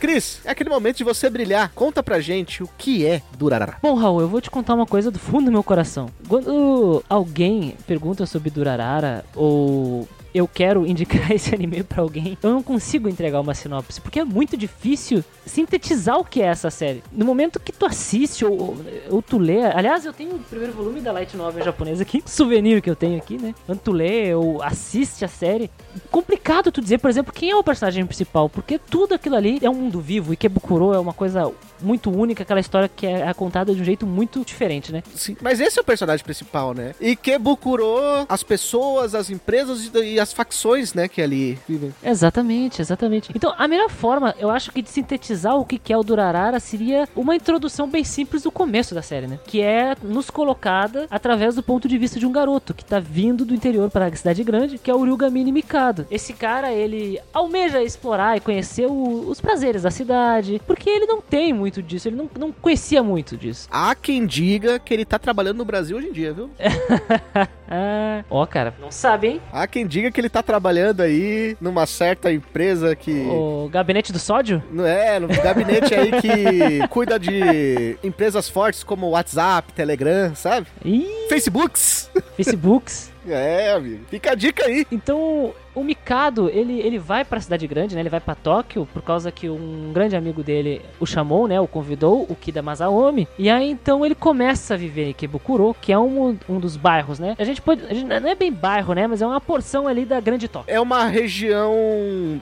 Cris, 0.00 0.40
é 0.46 0.50
aquele 0.50 0.70
momento 0.70 0.96
de 0.96 1.04
você 1.04 1.28
brilhar. 1.28 1.70
Conta 1.74 2.02
pra 2.02 2.20
gente 2.20 2.62
o 2.62 2.70
que 2.78 3.04
é 3.04 3.20
Durarara. 3.36 3.76
Bom, 3.82 3.94
Raul, 3.94 4.22
eu 4.22 4.28
vou 4.28 4.40
te 4.40 4.50
contar 4.50 4.74
uma 4.74 4.86
coisa 4.86 5.10
do 5.10 5.18
fundo 5.18 5.44
do 5.44 5.52
meu 5.52 5.62
coração. 5.62 6.08
Quando 6.26 7.04
alguém 7.06 7.76
pergunta 7.86 8.24
sobre 8.24 8.48
Durarara 8.48 9.24
ou 9.36 10.08
eu 10.34 10.46
quero 10.46 10.86
indicar 10.86 11.30
esse 11.32 11.54
anime 11.54 11.82
pra 11.82 12.02
alguém, 12.02 12.38
eu 12.42 12.50
não 12.50 12.62
consigo 12.62 13.08
entregar 13.08 13.40
uma 13.40 13.54
sinopse, 13.54 14.00
porque 14.00 14.20
é 14.20 14.24
muito 14.24 14.56
difícil 14.56 15.24
sintetizar 15.44 16.18
o 16.18 16.24
que 16.24 16.40
é 16.42 16.46
essa 16.46 16.70
série. 16.70 17.02
No 17.12 17.24
momento 17.24 17.58
que 17.58 17.72
tu 17.72 17.86
assiste 17.86 18.44
ou, 18.44 18.76
ou 19.08 19.22
tu 19.22 19.38
lê, 19.38 19.62
aliás, 19.64 20.04
eu 20.04 20.12
tenho 20.12 20.36
o 20.36 20.38
primeiro 20.38 20.72
volume 20.72 21.00
da 21.00 21.12
Light 21.12 21.36
Novel 21.36 21.64
japonesa 21.64 22.02
aqui, 22.02 22.22
souvenir 22.26 22.80
que 22.80 22.90
eu 22.90 22.96
tenho 22.96 23.16
aqui, 23.18 23.36
né? 23.36 23.54
Quando 23.66 23.80
tu 23.80 23.92
lê 23.92 24.34
ou 24.34 24.62
assiste 24.62 25.24
a 25.24 25.28
série, 25.28 25.70
complicado 26.10 26.70
tu 26.70 26.80
dizer, 26.80 26.98
por 26.98 27.10
exemplo, 27.10 27.32
quem 27.32 27.50
é 27.50 27.56
o 27.56 27.64
personagem 27.64 28.04
principal, 28.06 28.48
porque 28.48 28.78
tudo 28.78 29.14
aquilo 29.14 29.36
ali 29.36 29.58
é 29.62 29.70
um 29.70 29.74
mundo 29.74 30.00
vivo 30.00 30.32
e 30.32 30.36
Kebukuro 30.36 30.92
é 30.92 30.98
uma 30.98 31.12
coisa 31.12 31.52
muito 31.80 32.10
única, 32.10 32.42
aquela 32.42 32.60
história 32.60 32.88
que 32.88 33.06
é 33.06 33.32
contada 33.34 33.74
de 33.74 33.80
um 33.80 33.84
jeito 33.84 34.06
muito 34.06 34.44
diferente, 34.44 34.92
né? 34.92 35.02
Sim, 35.14 35.36
mas 35.40 35.60
esse 35.60 35.78
é 35.78 35.82
o 35.82 35.84
personagem 35.84 36.24
principal, 36.24 36.74
né? 36.74 36.94
E 37.00 37.16
Kebukuro, 37.16 37.96
as 38.28 38.42
pessoas, 38.42 39.14
as 39.14 39.30
empresas 39.30 39.90
e 39.94 40.19
as 40.20 40.32
facções, 40.32 40.94
né, 40.94 41.08
que 41.08 41.20
ali 41.20 41.58
vivem. 41.68 41.94
Exatamente, 42.02 42.80
exatamente. 42.80 43.30
Então, 43.34 43.54
a 43.56 43.66
melhor 43.66 43.90
forma, 43.90 44.34
eu 44.38 44.50
acho 44.50 44.70
que 44.70 44.82
de 44.82 44.90
sintetizar 44.90 45.56
o 45.56 45.64
que 45.64 45.92
é 45.92 45.96
o 45.96 46.02
Durarara 46.02 46.60
seria 46.60 47.08
uma 47.16 47.34
introdução 47.34 47.88
bem 47.88 48.04
simples 48.04 48.42
do 48.42 48.50
começo 48.50 48.94
da 48.94 49.02
série, 49.02 49.26
né? 49.26 49.38
Que 49.46 49.60
é 49.60 49.96
nos 50.02 50.30
colocada 50.30 51.06
através 51.10 51.54
do 51.54 51.62
ponto 51.62 51.88
de 51.88 51.98
vista 51.98 52.18
de 52.18 52.26
um 52.26 52.32
garoto 52.32 52.74
que 52.74 52.84
tá 52.84 53.00
vindo 53.00 53.44
do 53.44 53.54
interior 53.54 53.90
para 53.90 54.06
a 54.06 54.16
cidade 54.16 54.44
grande, 54.44 54.78
que 54.78 54.90
é 54.90 54.94
o 54.94 55.02
Ryugamine 55.02 55.50
Mikado. 55.50 56.06
Esse 56.10 56.32
cara, 56.32 56.72
ele 56.72 57.18
almeja 57.32 57.82
explorar 57.82 58.36
e 58.36 58.40
conhecer 58.40 58.86
o, 58.86 59.28
os 59.28 59.40
prazeres 59.40 59.82
da 59.82 59.90
cidade, 59.90 60.60
porque 60.66 60.88
ele 60.88 61.06
não 61.06 61.20
tem 61.20 61.52
muito 61.52 61.70
muito 61.70 61.82
disso, 61.82 62.08
ele 62.08 62.16
não, 62.16 62.30
não 62.38 62.52
conhecia 62.52 63.02
muito 63.02 63.36
disso. 63.36 63.68
Há 63.70 63.94
quem 63.94 64.26
diga 64.26 64.78
que 64.78 64.92
ele 64.92 65.04
tá 65.04 65.18
trabalhando 65.18 65.58
no 65.58 65.64
Brasil 65.64 65.96
hoje 65.96 66.08
em 66.08 66.12
dia, 66.12 66.32
viu? 66.32 66.50
Ah, 67.70 68.24
ó, 68.28 68.44
cara, 68.46 68.74
não 68.80 68.90
sabe, 68.90 69.28
hein? 69.28 69.42
Há 69.52 69.64
quem 69.66 69.86
diga 69.86 70.10
que 70.10 70.20
ele 70.20 70.28
tá 70.28 70.42
trabalhando 70.42 71.02
aí 71.02 71.56
numa 71.60 71.86
certa 71.86 72.32
empresa 72.32 72.96
que. 72.96 73.12
O 73.28 73.68
gabinete 73.70 74.12
do 74.12 74.18
sódio? 74.18 74.60
Não 74.72 74.84
é, 74.84 75.20
no 75.20 75.28
gabinete 75.28 75.94
aí 75.94 76.10
que 76.20 76.86
cuida 76.90 77.16
de 77.18 77.96
empresas 78.02 78.48
fortes 78.48 78.82
como 78.82 79.10
WhatsApp, 79.10 79.72
Telegram, 79.72 80.34
sabe? 80.34 80.66
Ih, 80.84 81.06
Facebooks. 81.28 82.10
Facebooks. 82.36 83.10
É, 83.28 83.72
amigo. 83.72 84.04
Fica 84.08 84.32
a 84.32 84.34
dica 84.34 84.64
aí. 84.64 84.86
Então, 84.90 85.52
o 85.74 85.84
Mikado, 85.84 86.48
ele, 86.50 86.80
ele 86.80 86.98
vai 86.98 87.24
pra 87.24 87.40
cidade 87.40 87.66
grande, 87.66 87.94
né? 87.94 88.00
Ele 88.02 88.08
vai 88.08 88.20
pra 88.20 88.34
Tóquio 88.34 88.86
por 88.92 89.02
causa 89.02 89.30
que 89.30 89.48
um 89.48 89.90
grande 89.92 90.16
amigo 90.16 90.42
dele 90.42 90.82
o 90.98 91.06
chamou, 91.06 91.46
né? 91.46 91.60
O 91.60 91.66
convidou, 91.66 92.26
o 92.28 92.34
Kida 92.34 92.62
Masaomi. 92.62 93.28
E 93.38 93.48
aí, 93.48 93.70
então, 93.70 94.04
ele 94.04 94.14
começa 94.14 94.74
a 94.74 94.76
viver 94.76 95.06
em 95.06 95.10
Ikebukuro, 95.10 95.74
que 95.80 95.92
é 95.92 95.98
um, 95.98 96.36
um 96.48 96.58
dos 96.58 96.76
bairros, 96.76 97.18
né? 97.18 97.34
A 97.38 97.44
gente 97.44 97.62
pode... 97.62 97.84
A 97.86 97.94
gente, 97.94 98.04
não 98.06 98.28
é 98.28 98.34
bem 98.34 98.52
bairro, 98.52 98.92
né? 98.94 99.06
Mas 99.06 99.22
é 99.22 99.26
uma 99.26 99.40
porção 99.40 99.86
ali 99.86 100.04
da 100.04 100.20
grande 100.20 100.48
Tóquio. 100.48 100.72
É 100.72 100.80
uma 100.80 101.06
região 101.06 101.72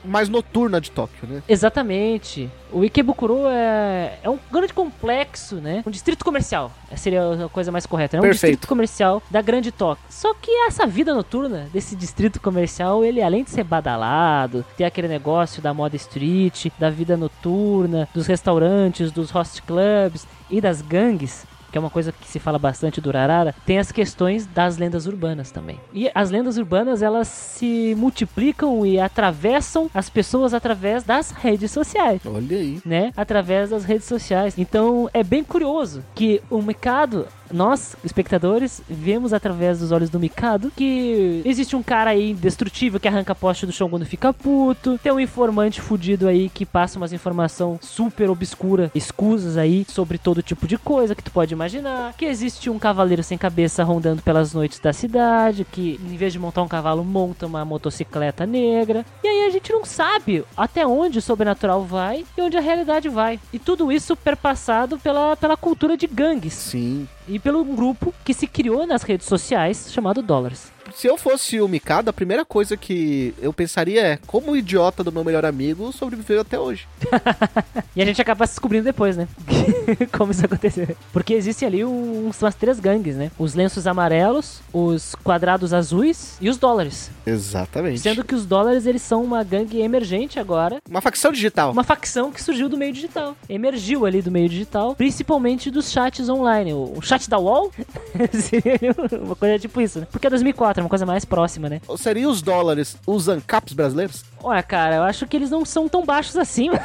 mais 0.04 0.28
noturna 0.28 0.80
de 0.80 0.90
Tóquio, 0.90 1.28
né? 1.28 1.42
Exatamente. 1.48 2.50
O 2.72 2.84
Ikebukuro 2.84 3.46
é, 3.48 4.18
é 4.22 4.28
um 4.28 4.38
grande 4.50 4.72
complexo, 4.74 5.56
né? 5.56 5.82
Um 5.86 5.90
distrito 5.90 6.24
comercial. 6.24 6.70
Seria 6.96 7.44
a 7.44 7.48
coisa 7.48 7.70
mais 7.72 7.86
correta. 7.86 8.16
né? 8.16 8.18
É 8.18 8.20
um 8.20 8.30
Perfeito. 8.30 8.52
distrito 8.52 8.68
comercial 8.68 9.22
da 9.30 9.40
Grande 9.40 9.70
Tóquio. 9.72 10.04
Só 10.08 10.34
que 10.34 10.50
essa 10.66 10.86
vida 10.86 11.14
noturna 11.14 11.68
desse 11.72 11.94
distrito 11.96 12.40
comercial, 12.40 13.04
ele 13.04 13.17
além 13.22 13.44
de 13.44 13.50
ser 13.50 13.64
badalado, 13.64 14.64
ter 14.76 14.84
aquele 14.84 15.08
negócio 15.08 15.60
da 15.62 15.72
moda 15.74 15.96
street, 15.96 16.66
da 16.78 16.90
vida 16.90 17.16
noturna, 17.16 18.08
dos 18.14 18.26
restaurantes, 18.26 19.10
dos 19.12 19.30
host 19.30 19.62
clubs 19.62 20.26
e 20.50 20.60
das 20.60 20.80
gangues, 20.82 21.46
que 21.70 21.76
é 21.76 21.80
uma 21.80 21.90
coisa 21.90 22.12
que 22.12 22.26
se 22.26 22.38
fala 22.38 22.58
bastante 22.58 22.98
do 22.98 23.10
Urarara, 23.10 23.54
tem 23.66 23.78
as 23.78 23.92
questões 23.92 24.46
das 24.46 24.78
lendas 24.78 25.06
urbanas 25.06 25.50
também. 25.50 25.78
E 25.92 26.10
as 26.14 26.30
lendas 26.30 26.56
urbanas, 26.56 27.02
elas 27.02 27.28
se 27.28 27.94
multiplicam 27.94 28.86
e 28.86 28.98
atravessam 28.98 29.90
as 29.92 30.08
pessoas 30.08 30.54
através 30.54 31.04
das 31.04 31.30
redes 31.30 31.70
sociais 31.70 32.22
Olha 32.24 32.56
aí. 32.56 32.80
né, 32.86 33.12
através 33.14 33.68
das 33.68 33.84
redes 33.84 34.06
sociais. 34.06 34.54
Então 34.56 35.10
é 35.12 35.22
bem 35.22 35.44
curioso 35.44 36.02
que 36.14 36.40
o 36.48 36.62
Mikado, 36.62 37.26
nós, 37.52 37.96
espectadores, 38.04 38.82
vemos 38.88 39.32
através 39.32 39.80
dos 39.80 39.92
olhos 39.92 40.10
do 40.10 40.18
Mikado 40.18 40.70
que 40.76 41.42
existe 41.44 41.74
um 41.74 41.82
cara 41.82 42.10
aí 42.10 42.30
indestrutível 42.30 43.00
que 43.00 43.08
arranca 43.08 43.34
poste 43.34 43.66
do 43.66 43.72
chão 43.72 43.88
quando 43.88 44.04
fica 44.04 44.32
puto, 44.32 44.98
tem 45.02 45.12
um 45.12 45.20
informante 45.20 45.80
fudido 45.80 46.28
aí 46.28 46.48
que 46.48 46.66
passa 46.66 46.98
umas 46.98 47.12
informação 47.12 47.78
super 47.80 48.30
obscura, 48.30 48.90
escusas 48.94 49.56
aí 49.56 49.84
sobre 49.88 50.18
todo 50.18 50.42
tipo 50.42 50.66
de 50.66 50.76
coisa 50.78 51.14
que 51.14 51.22
tu 51.22 51.30
pode 51.30 51.52
imaginar, 51.52 52.14
que 52.14 52.24
existe 52.24 52.70
um 52.70 52.78
cavaleiro 52.78 53.22
sem 53.22 53.38
cabeça 53.38 53.84
rondando 53.84 54.22
pelas 54.22 54.52
noites 54.52 54.78
da 54.78 54.92
cidade, 54.92 55.64
que 55.64 56.00
em 56.02 56.16
vez 56.16 56.32
de 56.32 56.38
montar 56.38 56.62
um 56.62 56.68
cavalo 56.68 57.04
monta 57.04 57.46
uma 57.46 57.64
motocicleta 57.64 58.46
negra. 58.46 59.04
E 59.22 59.28
aí 59.28 59.46
a 59.46 59.50
gente 59.50 59.72
não 59.72 59.84
sabe 59.84 60.44
até 60.56 60.86
onde 60.86 61.18
o 61.18 61.22
sobrenatural 61.22 61.84
vai 61.84 62.24
e 62.36 62.40
onde 62.40 62.56
a 62.56 62.60
realidade 62.60 63.08
vai. 63.08 63.40
E 63.52 63.58
tudo 63.58 63.90
isso 63.90 64.16
perpassado 64.16 64.98
pela, 64.98 65.36
pela 65.36 65.56
cultura 65.56 65.96
de 65.96 66.06
gangues 66.06 66.58
Sim. 66.68 67.08
E 67.28 67.38
pelo 67.38 67.60
um 67.60 67.76
grupo 67.76 68.14
que 68.24 68.32
se 68.34 68.46
criou 68.46 68.86
nas 68.86 69.02
redes 69.02 69.26
sociais 69.26 69.92
chamado 69.92 70.22
Dólares. 70.22 70.72
Se 70.94 71.06
eu 71.06 71.16
fosse 71.16 71.60
o 71.60 71.68
Mikado, 71.68 72.08
a 72.08 72.12
primeira 72.12 72.44
coisa 72.44 72.76
que 72.76 73.34
eu 73.40 73.52
pensaria 73.52 74.02
é 74.02 74.18
como 74.26 74.52
o 74.52 74.56
idiota 74.56 75.04
do 75.04 75.12
meu 75.12 75.24
melhor 75.24 75.44
amigo 75.44 75.92
sobreviveu 75.92 76.40
até 76.40 76.58
hoje. 76.58 76.86
E 77.96 78.02
a 78.02 78.04
gente 78.04 78.22
acaba 78.22 78.46
se 78.46 78.52
descobrindo 78.52 78.84
depois, 78.84 79.16
né? 79.16 79.26
Como 80.16 80.30
isso 80.30 80.44
aconteceu. 80.44 80.96
Porque 81.12 81.34
existem 81.34 81.66
ali 81.66 81.84
uns, 81.84 82.40
umas 82.40 82.54
três 82.54 82.78
gangues, 82.78 83.16
né? 83.16 83.28
Os 83.36 83.54
lenços 83.54 83.88
amarelos, 83.88 84.60
os 84.72 85.16
quadrados 85.16 85.72
azuis 85.74 86.36
e 86.40 86.48
os 86.48 86.56
dólares. 86.56 87.10
Exatamente. 87.26 87.98
Sendo 87.98 88.22
que 88.22 88.36
os 88.36 88.46
dólares, 88.46 88.86
eles 88.86 89.02
são 89.02 89.24
uma 89.24 89.42
gangue 89.42 89.80
emergente 89.80 90.38
agora. 90.38 90.80
Uma 90.88 91.00
facção 91.00 91.32
digital. 91.32 91.72
Uma 91.72 91.82
facção 91.82 92.30
que 92.30 92.40
surgiu 92.40 92.68
do 92.68 92.76
meio 92.76 92.92
digital. 92.92 93.36
Emergiu 93.48 94.06
ali 94.06 94.22
do 94.22 94.30
meio 94.30 94.48
digital, 94.48 94.94
principalmente 94.94 95.68
dos 95.68 95.90
chats 95.90 96.28
online. 96.28 96.72
O, 96.72 96.94
o 96.96 97.02
chat 97.02 97.28
da 97.28 97.38
UOL 97.38 97.72
seria 98.32 98.94
uma 99.20 99.34
coisa 99.34 99.58
tipo 99.58 99.80
isso, 99.80 99.98
né? 99.98 100.06
Porque 100.12 100.28
é 100.28 100.30
2004, 100.30 100.77
é 100.80 100.82
uma 100.82 100.88
coisa 100.88 101.06
mais 101.06 101.24
próxima, 101.24 101.68
né? 101.68 101.80
Seriam 101.96 102.30
os 102.30 102.42
dólares 102.42 102.96
os 103.06 103.28
ANCAPs 103.28 103.72
brasileiros? 103.72 104.24
Olha, 104.42 104.62
cara, 104.62 104.96
eu 104.96 105.02
acho 105.02 105.26
que 105.26 105.36
eles 105.36 105.50
não 105.50 105.64
são 105.64 105.88
tão 105.88 106.04
baixos 106.04 106.36
assim. 106.36 106.70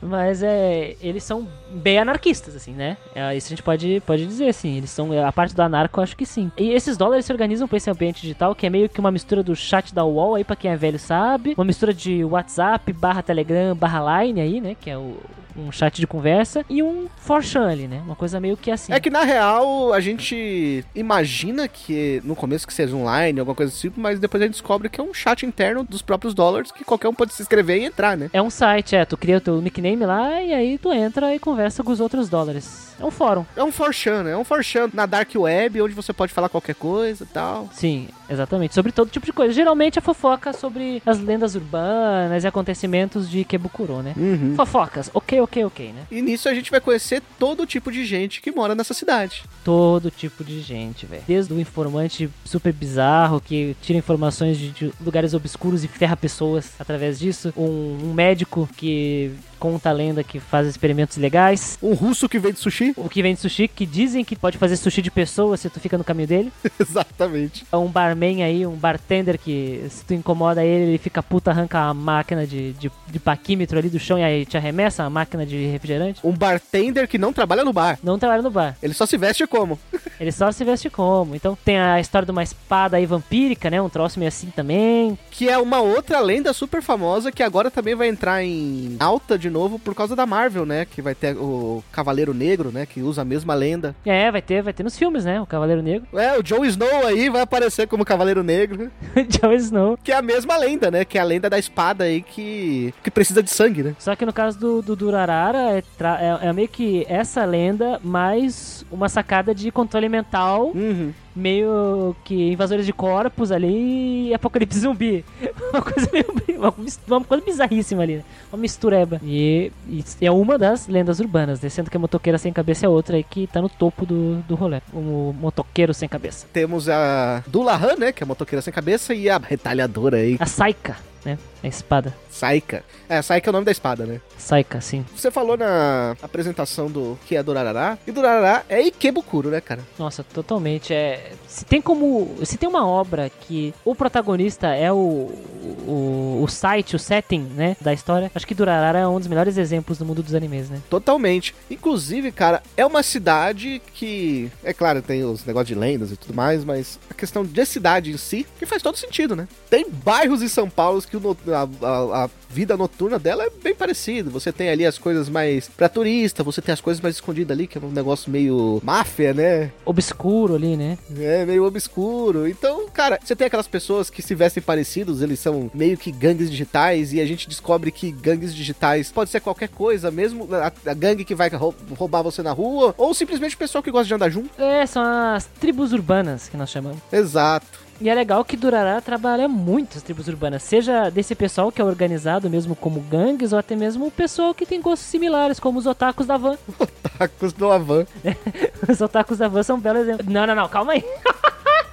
Mas 0.00 0.42
é, 0.42 0.96
eles 1.00 1.24
são 1.24 1.46
bem 1.70 1.98
anarquistas, 1.98 2.54
assim, 2.54 2.72
né? 2.72 2.96
É, 3.14 3.36
isso 3.36 3.48
a 3.48 3.50
gente 3.50 3.62
pode, 3.62 4.02
pode 4.06 4.26
dizer, 4.26 4.48
assim. 4.48 4.76
Eles 4.76 4.90
são. 4.90 5.10
A 5.26 5.32
parte 5.32 5.54
do 5.54 5.62
anarco, 5.62 5.98
eu 5.98 6.04
acho 6.04 6.16
que 6.16 6.24
sim. 6.24 6.50
E 6.56 6.70
esses 6.70 6.96
dólares 6.96 7.24
se 7.26 7.32
organizam 7.32 7.66
pra 7.66 7.76
esse 7.76 7.90
ambiente 7.90 8.22
digital, 8.22 8.54
que 8.54 8.66
é 8.66 8.70
meio 8.70 8.88
que 8.88 9.00
uma 9.00 9.10
mistura 9.10 9.42
do 9.42 9.54
chat 9.54 9.94
da 9.94 10.04
UOL 10.04 10.36
aí, 10.36 10.44
pra 10.44 10.56
quem 10.56 10.70
é 10.70 10.76
velho 10.76 10.98
sabe. 10.98 11.54
Uma 11.56 11.64
mistura 11.64 11.92
de 11.92 12.24
WhatsApp, 12.24 12.92
barra 12.92 13.22
Telegram, 13.22 13.74
barra 13.74 14.22
Line 14.22 14.40
aí, 14.40 14.60
né? 14.60 14.76
Que 14.80 14.90
é 14.90 14.96
o, 14.96 15.16
um 15.56 15.72
chat 15.72 16.00
de 16.00 16.06
conversa. 16.06 16.64
E 16.68 16.82
um 16.82 17.08
4chan 17.26 17.70
ali, 17.70 17.88
né? 17.88 18.02
Uma 18.04 18.16
coisa 18.16 18.40
meio 18.40 18.56
que 18.56 18.70
assim. 18.70 18.92
É 18.92 19.00
que 19.00 19.10
na 19.10 19.22
real 19.22 19.92
a 19.92 20.00
gente 20.00 20.84
imagina 20.94 21.68
que 21.68 22.20
no 22.24 22.36
começo 22.36 22.66
que 22.66 22.74
seja 22.74 22.94
online, 22.94 23.40
alguma 23.40 23.54
coisa 23.54 23.72
assim, 23.72 23.92
mas 23.96 24.18
depois 24.18 24.42
a 24.42 24.46
gente 24.46 24.54
descobre 24.54 24.88
que 24.88 25.00
é 25.00 25.04
um 25.04 25.14
chat 25.14 25.44
interno 25.44 25.84
dos 25.84 26.02
próprios 26.02 26.34
dólares 26.34 26.70
que 26.70 26.84
qualquer 26.84 27.08
um 27.08 27.14
pode 27.14 27.32
se 27.32 27.42
inscrever 27.42 27.80
e 27.80 27.84
entrar, 27.84 28.16
né? 28.16 28.30
É 28.32 28.42
um 28.42 28.50
site, 28.50 28.96
é. 28.96 29.04
Tu 29.04 29.16
cria 29.16 29.38
o 29.38 29.40
teu 29.40 29.60
nickname 29.60 30.04
lá 30.04 30.42
e 30.42 30.52
aí 30.52 30.78
tu 30.78 30.92
entra 30.92 31.34
e 31.34 31.38
conversa 31.38 31.82
com 31.82 31.92
os 31.92 32.00
outros 32.00 32.28
dólares. 32.28 32.94
É 33.00 33.04
um 33.04 33.10
fórum. 33.10 33.44
É 33.56 33.62
um 33.62 33.70
4chan, 33.70 34.22
né? 34.22 34.32
É 34.32 34.36
um 34.36 34.44
4chan 34.44 34.90
na 34.92 35.06
dark 35.06 35.30
web, 35.34 35.80
onde 35.82 35.94
você 35.94 36.12
pode 36.12 36.32
falar 36.32 36.48
qualquer 36.48 36.74
coisa 36.74 37.24
e 37.24 37.26
tal. 37.26 37.68
Sim, 37.72 38.08
exatamente. 38.28 38.74
Sobre 38.74 38.92
todo 38.92 39.10
tipo 39.10 39.26
de 39.26 39.32
coisa. 39.32 39.52
Geralmente 39.52 39.98
é 39.98 40.02
fofoca 40.02 40.52
sobre 40.52 41.02
as 41.04 41.20
lendas 41.20 41.54
urbanas 41.54 42.44
e 42.44 42.46
acontecimentos 42.46 43.28
de 43.28 43.44
Kebukuro, 43.44 44.02
né? 44.02 44.14
Uhum. 44.16 44.54
Fofocas, 44.56 45.10
ok, 45.12 45.40
ok, 45.40 45.64
ok, 45.64 45.92
né? 45.92 46.02
E 46.10 46.22
nisso 46.22 46.48
a 46.48 46.54
gente 46.54 46.70
vai 46.70 46.80
conhecer 46.80 47.22
todo 47.38 47.66
tipo 47.66 47.90
de 47.90 48.04
gente 48.04 48.40
que 48.40 48.50
mora 48.50 48.74
nessa 48.74 48.94
cidade. 48.94 49.44
Todo 49.64 50.10
tipo 50.10 50.44
de 50.44 50.60
gente, 50.60 51.06
velho. 51.06 51.22
Desde 51.26 51.52
o 51.52 51.60
informante 51.60 52.30
super 52.44 52.72
bizarro 52.72 53.40
que 53.40 53.76
tira 53.80 53.98
informações 53.98 54.58
de, 54.58 54.70
de 54.70 54.92
lugares 55.00 55.34
obscuros 55.34 55.84
e 55.84 55.88
ferra 55.88 56.16
pessoas 56.16 56.72
através 56.78 57.18
disso. 57.18 57.52
Um, 57.56 58.10
um 58.10 58.14
médico 58.14 58.68
que 58.76 59.32
conta 59.58 59.90
a 59.90 59.92
lenda 59.92 60.22
que 60.22 60.38
faz 60.38 60.66
experimentos 60.66 61.16
legais. 61.16 61.78
Um 61.82 61.94
russo 61.94 62.28
que 62.28 62.38
vende 62.38 62.58
sushi? 62.58 62.92
O 62.96 63.08
que 63.08 63.22
vende 63.22 63.40
sushi, 63.40 63.68
que 63.68 63.86
dizem 63.86 64.24
que 64.24 64.36
pode 64.36 64.58
fazer 64.58 64.76
sushi 64.76 65.02
de 65.02 65.10
pessoa 65.10 65.56
se 65.56 65.68
tu 65.70 65.80
fica 65.80 65.98
no 65.98 66.04
caminho 66.04 66.28
dele. 66.28 66.52
Exatamente. 66.78 67.66
É 67.70 67.76
um 67.76 67.88
barman 67.88 68.42
aí, 68.42 68.66
um 68.66 68.76
bartender 68.76 69.38
que 69.38 69.84
se 69.90 70.04
tu 70.04 70.14
incomoda 70.14 70.64
ele, 70.64 70.90
ele 70.90 70.98
fica 70.98 71.22
puta, 71.22 71.50
arranca 71.50 71.78
a 71.78 71.94
máquina 71.94 72.46
de, 72.46 72.72
de, 72.74 72.90
de 73.08 73.18
paquímetro 73.18 73.78
ali 73.78 73.88
do 73.88 73.98
chão 73.98 74.18
e 74.18 74.22
aí 74.22 74.46
te 74.46 74.56
arremessa 74.56 75.04
a 75.04 75.10
máquina 75.10 75.44
de 75.44 75.66
refrigerante. 75.66 76.20
Um 76.24 76.32
bartender 76.32 77.08
que 77.08 77.18
não 77.18 77.32
trabalha 77.32 77.64
no 77.64 77.72
bar. 77.72 77.98
Não 78.02 78.18
trabalha 78.18 78.42
no 78.42 78.50
bar. 78.50 78.76
Ele 78.82 78.94
só 78.94 79.06
se 79.06 79.16
veste 79.16 79.46
como? 79.46 79.78
Ele 80.20 80.32
só 80.32 80.50
se 80.52 80.64
veste 80.64 80.88
como. 80.90 81.34
Então 81.34 81.56
tem 81.64 81.78
a 81.78 82.00
história 82.00 82.26
de 82.26 82.32
uma 82.32 82.42
espada 82.42 82.96
aí 82.96 83.06
vampírica, 83.06 83.70
né? 83.70 83.80
Um 83.80 83.88
troço 83.88 84.18
meio 84.18 84.28
assim 84.28 84.50
também. 84.50 85.18
Que 85.30 85.48
é 85.48 85.58
uma 85.58 85.80
outra 85.80 86.20
lenda 86.20 86.52
super 86.52 86.82
famosa 86.82 87.32
que 87.32 87.42
agora 87.42 87.70
também 87.70 87.94
vai 87.94 88.08
entrar 88.08 88.42
em 88.42 88.96
alta 88.98 89.38
de 89.38 89.45
novo 89.50 89.78
por 89.78 89.94
causa 89.94 90.14
da 90.16 90.26
Marvel, 90.26 90.64
né? 90.66 90.84
Que 90.84 91.00
vai 91.02 91.14
ter 91.14 91.36
o 91.36 91.82
Cavaleiro 91.92 92.32
Negro, 92.34 92.70
né? 92.72 92.86
Que 92.86 93.02
usa 93.02 93.22
a 93.22 93.24
mesma 93.24 93.54
lenda. 93.54 93.94
É, 94.04 94.30
vai 94.30 94.42
ter, 94.42 94.62
vai 94.62 94.72
ter 94.72 94.82
nos 94.82 94.96
filmes, 94.98 95.24
né? 95.24 95.40
O 95.40 95.46
Cavaleiro 95.46 95.82
Negro. 95.82 96.06
É, 96.18 96.38
o 96.38 96.42
Jon 96.42 96.64
Snow 96.64 97.06
aí 97.06 97.28
vai 97.28 97.42
aparecer 97.42 97.86
como 97.86 98.04
Cavaleiro 98.04 98.42
Negro. 98.42 98.90
Jon 99.28 99.52
Snow. 99.52 99.98
Que 100.02 100.12
é 100.12 100.16
a 100.16 100.22
mesma 100.22 100.56
lenda, 100.56 100.90
né? 100.90 101.04
Que 101.04 101.18
é 101.18 101.20
a 101.20 101.24
lenda 101.24 101.48
da 101.50 101.58
espada 101.58 102.04
aí 102.04 102.22
que, 102.22 102.92
que 103.02 103.10
precisa 103.10 103.42
de 103.42 103.50
sangue, 103.50 103.82
né? 103.82 103.94
Só 103.98 104.14
que 104.16 104.26
no 104.26 104.32
caso 104.32 104.58
do, 104.58 104.82
do 104.82 104.96
Durarara, 104.96 105.76
é, 105.78 105.82
tra- 105.96 106.18
é- 106.42 106.48
é 106.48 106.52
meio 106.52 106.68
que 106.68 107.04
essa 107.08 107.44
lenda 107.44 108.00
mais 108.02 108.84
uma 108.90 109.08
sacada 109.08 109.54
de 109.54 109.70
controle 109.70 110.08
mental 110.08 110.72
Uhum. 110.74 111.12
meio 111.34 112.14
que 112.24 112.52
invasores 112.52 112.86
de 112.86 112.92
corpos 112.92 113.50
ali 113.52 114.28
e 114.28 114.34
apocalipse 114.34 114.80
zumbi. 114.80 115.24
Uma 115.72 115.82
coisa 115.82 116.08
meio. 116.12 116.26
Uma, 116.56 116.74
uma 117.08 117.24
coisa 117.24 117.44
bizarríssima 117.44 118.02
ali, 118.02 118.16
né? 118.16 118.24
Uma 118.52 118.58
mistureba. 118.58 119.20
E, 119.22 119.72
e 119.88 120.04
é 120.20 120.30
uma 120.30 120.58
das 120.58 120.88
lendas 120.88 121.20
urbanas, 121.20 121.60
né? 121.60 121.68
Sendo 121.68 121.90
que 121.90 121.96
a 121.96 122.00
motoqueira 122.00 122.38
sem 122.38 122.52
cabeça 122.52 122.86
é 122.86 122.88
outra 122.88 123.16
aí 123.16 123.24
que 123.24 123.46
tá 123.46 123.60
no 123.60 123.68
topo 123.68 124.06
do, 124.06 124.36
do 124.42 124.54
rolê. 124.54 124.80
O 124.92 125.34
motoqueiro 125.38 125.92
sem 125.94 126.08
cabeça. 126.08 126.46
Temos 126.52 126.88
a 126.88 127.42
Dulahan, 127.46 127.96
né? 127.96 128.12
Que 128.12 128.22
é 128.22 128.24
a 128.24 128.26
motoqueira 128.26 128.62
sem 128.62 128.72
cabeça, 128.72 129.14
e 129.14 129.28
a 129.28 129.38
retalhadora 129.38 130.18
aí, 130.18 130.36
A 130.40 130.46
Saika, 130.46 130.96
né? 131.24 131.38
A 131.66 131.68
espada. 131.68 132.14
Saika. 132.30 132.84
É, 133.08 133.20
Saika 133.20 133.48
é 133.48 133.50
o 133.50 133.52
nome 133.52 133.64
da 133.64 133.72
espada, 133.72 134.06
né? 134.06 134.20
Saika, 134.38 134.80
sim. 134.80 135.04
Você 135.16 135.32
falou 135.32 135.56
na 135.56 136.14
apresentação 136.22 136.88
do 136.88 137.18
que 137.26 137.34
é 137.34 137.42
Durarará, 137.42 137.98
e 138.06 138.12
Durarará 138.12 138.62
é 138.68 138.82
Ikebukuro, 138.82 139.50
né, 139.50 139.60
cara? 139.60 139.80
Nossa, 139.98 140.22
totalmente. 140.22 140.94
É, 140.94 141.32
se 141.48 141.64
tem 141.64 141.80
como. 141.80 142.36
Se 142.44 142.56
tem 142.56 142.68
uma 142.68 142.86
obra 142.86 143.28
que 143.28 143.74
o 143.84 143.96
protagonista 143.96 144.68
é 144.68 144.92
o, 144.92 144.96
o, 144.96 146.40
o 146.44 146.46
site, 146.46 146.94
o 146.94 147.00
setting, 147.00 147.40
né, 147.56 147.76
da 147.80 147.92
história, 147.92 148.30
acho 148.32 148.46
que 148.46 148.54
Durarara 148.54 149.00
é 149.00 149.08
um 149.08 149.18
dos 149.18 149.26
melhores 149.26 149.58
exemplos 149.58 149.98
do 149.98 150.04
mundo 150.04 150.22
dos 150.22 150.34
animes, 150.34 150.70
né? 150.70 150.80
Totalmente. 150.88 151.52
Inclusive, 151.68 152.30
cara, 152.30 152.62
é 152.76 152.86
uma 152.86 153.02
cidade 153.02 153.82
que, 153.92 154.52
é 154.62 154.72
claro, 154.72 155.02
tem 155.02 155.24
os 155.24 155.44
negócios 155.44 155.66
de 155.66 155.74
lendas 155.74 156.12
e 156.12 156.16
tudo 156.16 156.32
mais, 156.32 156.64
mas 156.64 157.00
a 157.10 157.14
questão 157.14 157.44
de 157.44 157.66
cidade 157.66 158.12
em 158.12 158.16
si, 158.16 158.46
que 158.56 158.66
faz 158.66 158.82
todo 158.82 158.96
sentido, 158.96 159.34
né? 159.34 159.48
Tem 159.68 159.90
bairros 159.90 160.42
em 160.42 160.48
São 160.48 160.70
Paulo 160.70 161.02
que 161.02 161.16
o 161.16 161.20
a, 161.62 161.68
a- 161.86 162.24
a 162.24 162.30
vida 162.50 162.76
noturna 162.76 163.18
dela 163.18 163.44
é 163.44 163.50
bem 163.50 163.74
parecida. 163.74 164.30
Você 164.30 164.52
tem 164.52 164.68
ali 164.68 164.86
as 164.86 164.98
coisas 164.98 165.28
mais 165.28 165.68
pra 165.68 165.88
turista, 165.88 166.42
você 166.42 166.62
tem 166.62 166.72
as 166.72 166.80
coisas 166.80 167.00
mais 167.02 167.16
escondidas 167.16 167.56
ali, 167.56 167.66
que 167.66 167.76
é 167.78 167.80
um 167.80 167.90
negócio 167.90 168.30
meio 168.30 168.80
máfia, 168.84 169.34
né? 169.34 169.70
Obscuro 169.84 170.54
ali, 170.54 170.76
né? 170.76 170.96
É, 171.18 171.44
meio 171.44 171.64
obscuro. 171.64 172.46
Então, 172.48 172.88
cara, 172.88 173.18
você 173.22 173.34
tem 173.36 173.46
aquelas 173.46 173.68
pessoas 173.68 174.08
que 174.10 174.22
se 174.22 174.34
vestem 174.34 174.62
parecidos, 174.62 175.22
eles 175.22 175.38
são 175.40 175.70
meio 175.74 175.96
que 175.96 176.10
gangues 176.10 176.50
digitais, 176.50 177.12
e 177.12 177.20
a 177.20 177.26
gente 177.26 177.48
descobre 177.48 177.90
que 177.90 178.10
gangues 178.10 178.54
digitais 178.54 179.10
pode 179.10 179.30
ser 179.30 179.40
qualquer 179.40 179.68
coisa, 179.68 180.10
mesmo 180.10 180.48
a, 180.54 180.72
a 180.90 180.94
gangue 180.94 181.24
que 181.24 181.34
vai 181.34 181.48
rou- 181.50 181.74
roubar 181.96 182.22
você 182.22 182.42
na 182.42 182.52
rua, 182.52 182.94
ou 182.96 183.12
simplesmente 183.14 183.54
o 183.54 183.58
pessoal 183.58 183.82
que 183.82 183.90
gosta 183.90 184.06
de 184.06 184.14
andar 184.14 184.30
junto. 184.30 184.50
É, 184.60 184.84
são 184.86 185.02
as 185.02 185.44
tribos 185.60 185.92
urbanas 185.92 186.48
que 186.48 186.56
nós 186.56 186.70
chamamos. 186.70 186.98
Exato. 187.12 187.85
E 188.00 188.10
é 188.10 188.14
legal 188.14 188.44
que 188.44 188.56
Durará 188.56 189.00
trabalha 189.00 189.48
muito 189.48 189.96
as 189.96 190.02
tribos 190.02 190.28
urbanas, 190.28 190.62
seja 190.62 191.08
desse 191.08 191.34
pessoal 191.34 191.72
que 191.72 191.80
é 191.80 191.84
organizado 191.84 192.50
mesmo 192.50 192.76
como 192.76 193.00
gangues, 193.00 193.52
ou 193.52 193.58
até 193.58 193.74
mesmo 193.74 194.06
o 194.06 194.10
pessoal 194.10 194.54
que 194.54 194.66
tem 194.66 194.82
gostos 194.82 195.08
similares, 195.08 195.58
como 195.58 195.78
os 195.78 195.86
otakus 195.86 196.26
da 196.26 196.36
van. 196.36 196.58
Tacos 197.18 197.52
do 197.54 197.70
Avan. 197.72 198.06
Os 198.86 199.00
otakus 199.00 199.38
da 199.38 199.48
van 199.48 199.62
são 199.62 199.76
um 199.76 199.80
belo 199.80 199.98
exemplo. 199.98 200.26
Não, 200.28 200.46
não, 200.46 200.54
não, 200.54 200.68
calma 200.68 200.92
aí. 200.92 201.04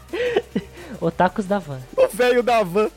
otakus 1.00 1.46
da 1.46 1.60
van. 1.60 1.80
O 1.96 2.08
velho 2.10 2.44
da 2.44 2.62
van. 2.64 2.90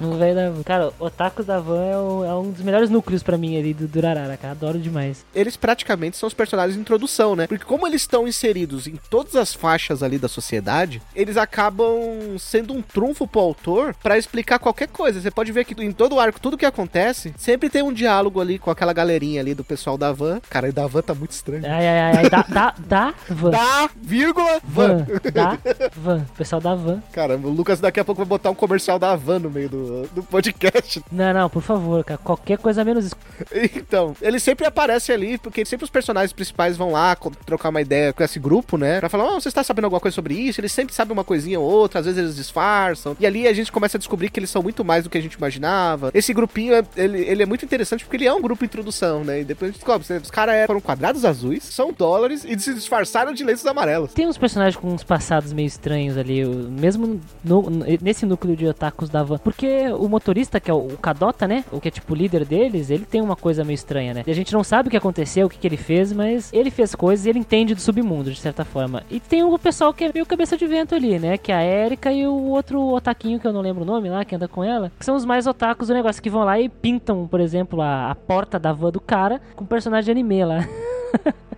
O 0.00 0.14
velho 0.16 0.34
da 0.34 0.50
van. 0.50 0.62
Cara, 0.62 0.92
otakus 0.98 1.46
da 1.46 1.58
van 1.60 1.82
é, 1.84 1.96
o- 1.96 2.24
é 2.24 2.34
um 2.34 2.50
dos 2.50 2.62
melhores 2.62 2.90
núcleos 2.90 3.22
pra 3.22 3.36
mim 3.38 3.56
ali 3.58 3.72
do 3.74 3.86
Durarara, 3.88 4.36
cara. 4.36 4.52
Adoro 4.52 4.78
demais. 4.78 5.24
Eles 5.34 5.56
praticamente 5.56 6.16
são 6.16 6.26
os 6.26 6.34
personagens 6.34 6.74
de 6.74 6.80
introdução, 6.80 7.34
né? 7.34 7.46
Porque 7.46 7.64
como 7.64 7.86
eles 7.86 8.02
estão 8.02 8.26
inseridos 8.28 8.86
em 8.86 8.98
todas 9.10 9.36
as 9.36 9.54
faixas 9.54 10.02
ali 10.02 10.18
da 10.18 10.28
sociedade, 10.28 11.00
eles 11.14 11.36
acabam 11.36 11.88
sendo 12.38 12.72
um 12.74 12.82
trunfo 12.82 13.26
pro 13.26 13.40
autor 13.40 13.94
pra 14.02 14.18
explicar 14.18 14.58
qualquer 14.58 14.88
coisa. 14.88 15.20
Você 15.20 15.30
pode 15.30 15.52
ver 15.52 15.64
que 15.64 15.80
em 15.82 15.92
todo 15.92 16.16
o 16.16 16.20
arco, 16.20 16.40
tudo 16.40 16.58
que 16.58 16.66
acontece, 16.66 17.32
sempre 17.38 17.70
tem 17.70 17.82
um 17.82 17.92
diálogo 17.92 18.40
ali 18.40 18.58
com 18.58 18.70
aquela 18.70 18.92
galerinha 18.92 19.40
ali 19.40 19.54
do 19.54 19.64
pessoal 19.64 19.96
da 19.96 20.12
van. 20.12 20.40
Cara, 20.50 20.68
e 20.68 20.72
da 20.72 20.86
van 20.86 21.02
tá 21.02 21.14
muito 21.14 21.30
estranho. 21.32 21.64
Ai, 21.64 21.86
ai, 21.88 22.16
ai. 22.16 22.28
Da, 22.30 22.42
da, 22.48 22.74
da 22.78 23.14
van. 23.28 23.50
Da, 23.50 23.90
vírgula, 24.00 24.60
van. 24.64 24.98
Van. 25.06 25.30
Da 25.32 25.58
van. 25.96 26.20
Pessoal 26.36 26.60
da 26.60 26.74
van. 26.74 27.02
Caramba, 27.12 27.48
o 27.48 27.50
Lucas 27.50 27.80
daqui 27.80 28.00
a 28.00 28.04
pouco 28.04 28.18
vai 28.20 28.26
botar 28.28 28.50
um 28.50 28.54
comercial 28.54 28.98
da 28.98 29.14
van 29.16 29.38
no 29.38 29.50
meio 29.50 29.69
do, 29.70 30.02
do 30.08 30.22
podcast. 30.22 31.02
Não, 31.10 31.32
não, 31.32 31.48
por 31.50 31.62
favor, 31.62 32.04
cara. 32.04 32.18
Qualquer 32.22 32.58
coisa 32.58 32.84
menos 32.84 33.06
isso. 33.06 33.16
Então, 33.74 34.14
ele 34.20 34.38
sempre 34.38 34.66
aparece 34.66 35.12
ali, 35.12 35.38
porque 35.38 35.64
sempre 35.64 35.84
os 35.84 35.90
personagens 35.90 36.32
principais 36.32 36.76
vão 36.76 36.92
lá 36.92 37.16
trocar 37.46 37.68
uma 37.70 37.80
ideia 37.80 38.12
com 38.12 38.22
esse 38.22 38.38
grupo, 38.38 38.76
né? 38.76 39.00
Pra 39.00 39.08
falar, 39.08 39.24
oh, 39.36 39.40
você 39.40 39.48
está 39.48 39.62
sabendo 39.62 39.84
alguma 39.84 40.00
coisa 40.00 40.14
sobre 40.14 40.34
isso? 40.34 40.60
Eles 40.60 40.72
sempre 40.72 40.94
sabem 40.94 41.12
uma 41.12 41.24
coisinha 41.24 41.58
ou 41.60 41.66
outra, 41.70 42.00
às 42.00 42.06
vezes 42.06 42.18
eles 42.20 42.36
disfarçam. 42.36 43.16
E 43.18 43.26
ali 43.26 43.46
a 43.46 43.52
gente 43.52 43.70
começa 43.72 43.96
a 43.96 43.98
descobrir 43.98 44.30
que 44.30 44.38
eles 44.40 44.50
são 44.50 44.62
muito 44.62 44.84
mais 44.84 45.04
do 45.04 45.10
que 45.10 45.18
a 45.18 45.22
gente 45.22 45.34
imaginava. 45.34 46.10
Esse 46.14 46.32
grupinho, 46.32 46.74
é- 46.74 46.84
ele, 46.96 47.20
ele 47.22 47.42
é 47.42 47.46
muito 47.46 47.64
interessante 47.64 48.04
porque 48.04 48.16
ele 48.16 48.26
é 48.26 48.32
um 48.34 48.40
grupo 48.40 48.64
introdução, 48.64 49.24
né? 49.24 49.40
E 49.40 49.44
depois 49.44 49.70
a 49.70 49.72
gente 49.72 49.80
descobre, 49.80 50.06
os 50.22 50.30
caras 50.30 50.66
foram 50.66 50.80
quadrados 50.80 51.24
azuis, 51.24 51.62
são 51.64 51.92
dólares 51.92 52.44
e 52.44 52.58
se 52.58 52.74
disfarçaram 52.74 53.32
de 53.32 53.44
lenços 53.44 53.66
amarelos. 53.66 54.12
Tem 54.12 54.26
uns 54.26 54.38
personagens 54.38 54.76
com 54.76 54.88
uns 54.92 55.04
passados 55.04 55.52
meio 55.52 55.66
estranhos 55.66 56.16
ali, 56.16 56.44
mesmo 56.44 57.20
no- 57.44 57.70
nesse 58.00 58.26
núcleo 58.26 58.56
de 58.56 58.66
otakus 58.66 59.08
da 59.08 59.22
van. 59.22 59.38
Porque 59.60 59.92
o 59.92 60.08
motorista, 60.08 60.58
que 60.58 60.70
é 60.70 60.74
o, 60.74 60.96
Kadota, 60.96 61.46
né? 61.46 61.66
O 61.70 61.78
que 61.78 61.88
é 61.88 61.90
tipo 61.90 62.14
o 62.14 62.16
líder 62.16 62.46
deles, 62.46 62.88
ele 62.88 63.04
tem 63.04 63.20
uma 63.20 63.36
coisa 63.36 63.62
meio 63.62 63.74
estranha, 63.74 64.14
né? 64.14 64.24
E 64.26 64.30
a 64.30 64.34
gente 64.34 64.54
não 64.54 64.64
sabe 64.64 64.88
o 64.88 64.90
que 64.90 64.96
aconteceu, 64.96 65.46
o 65.46 65.50
que, 65.50 65.58
que 65.58 65.68
ele 65.68 65.76
fez, 65.76 66.14
mas 66.14 66.50
ele 66.50 66.70
fez 66.70 66.94
coisas 66.94 67.26
e 67.26 67.28
ele 67.28 67.40
entende 67.40 67.74
do 67.74 67.80
submundo, 67.82 68.30
de 68.30 68.40
certa 68.40 68.64
forma. 68.64 69.02
E 69.10 69.20
tem 69.20 69.44
o 69.44 69.58
pessoal 69.58 69.92
que 69.92 70.04
é 70.04 70.10
meio 70.14 70.24
cabeça 70.24 70.56
de 70.56 70.66
vento 70.66 70.94
ali, 70.94 71.18
né? 71.18 71.36
Que 71.36 71.52
é 71.52 71.56
a 71.56 71.62
Erika 71.62 72.10
e 72.10 72.26
o 72.26 72.32
outro 72.32 72.80
otaquinho, 72.94 73.38
que 73.38 73.46
eu 73.46 73.52
não 73.52 73.60
lembro 73.60 73.82
o 73.82 73.86
nome 73.86 74.08
lá, 74.08 74.24
que 74.24 74.34
anda 74.34 74.48
com 74.48 74.64
ela. 74.64 74.90
Que 74.98 75.04
são 75.04 75.14
os 75.14 75.26
mais 75.26 75.46
otakus 75.46 75.88
do 75.88 75.94
negócio, 75.94 76.22
que 76.22 76.30
vão 76.30 76.42
lá 76.42 76.58
e 76.58 76.70
pintam, 76.70 77.28
por 77.28 77.38
exemplo, 77.38 77.82
a, 77.82 78.10
a 78.10 78.14
porta 78.14 78.58
da 78.58 78.72
van 78.72 78.90
do 78.90 78.98
cara 78.98 79.42
com 79.54 79.66
personagem 79.66 80.06
de 80.06 80.10
anime 80.12 80.42
lá. 80.42 80.66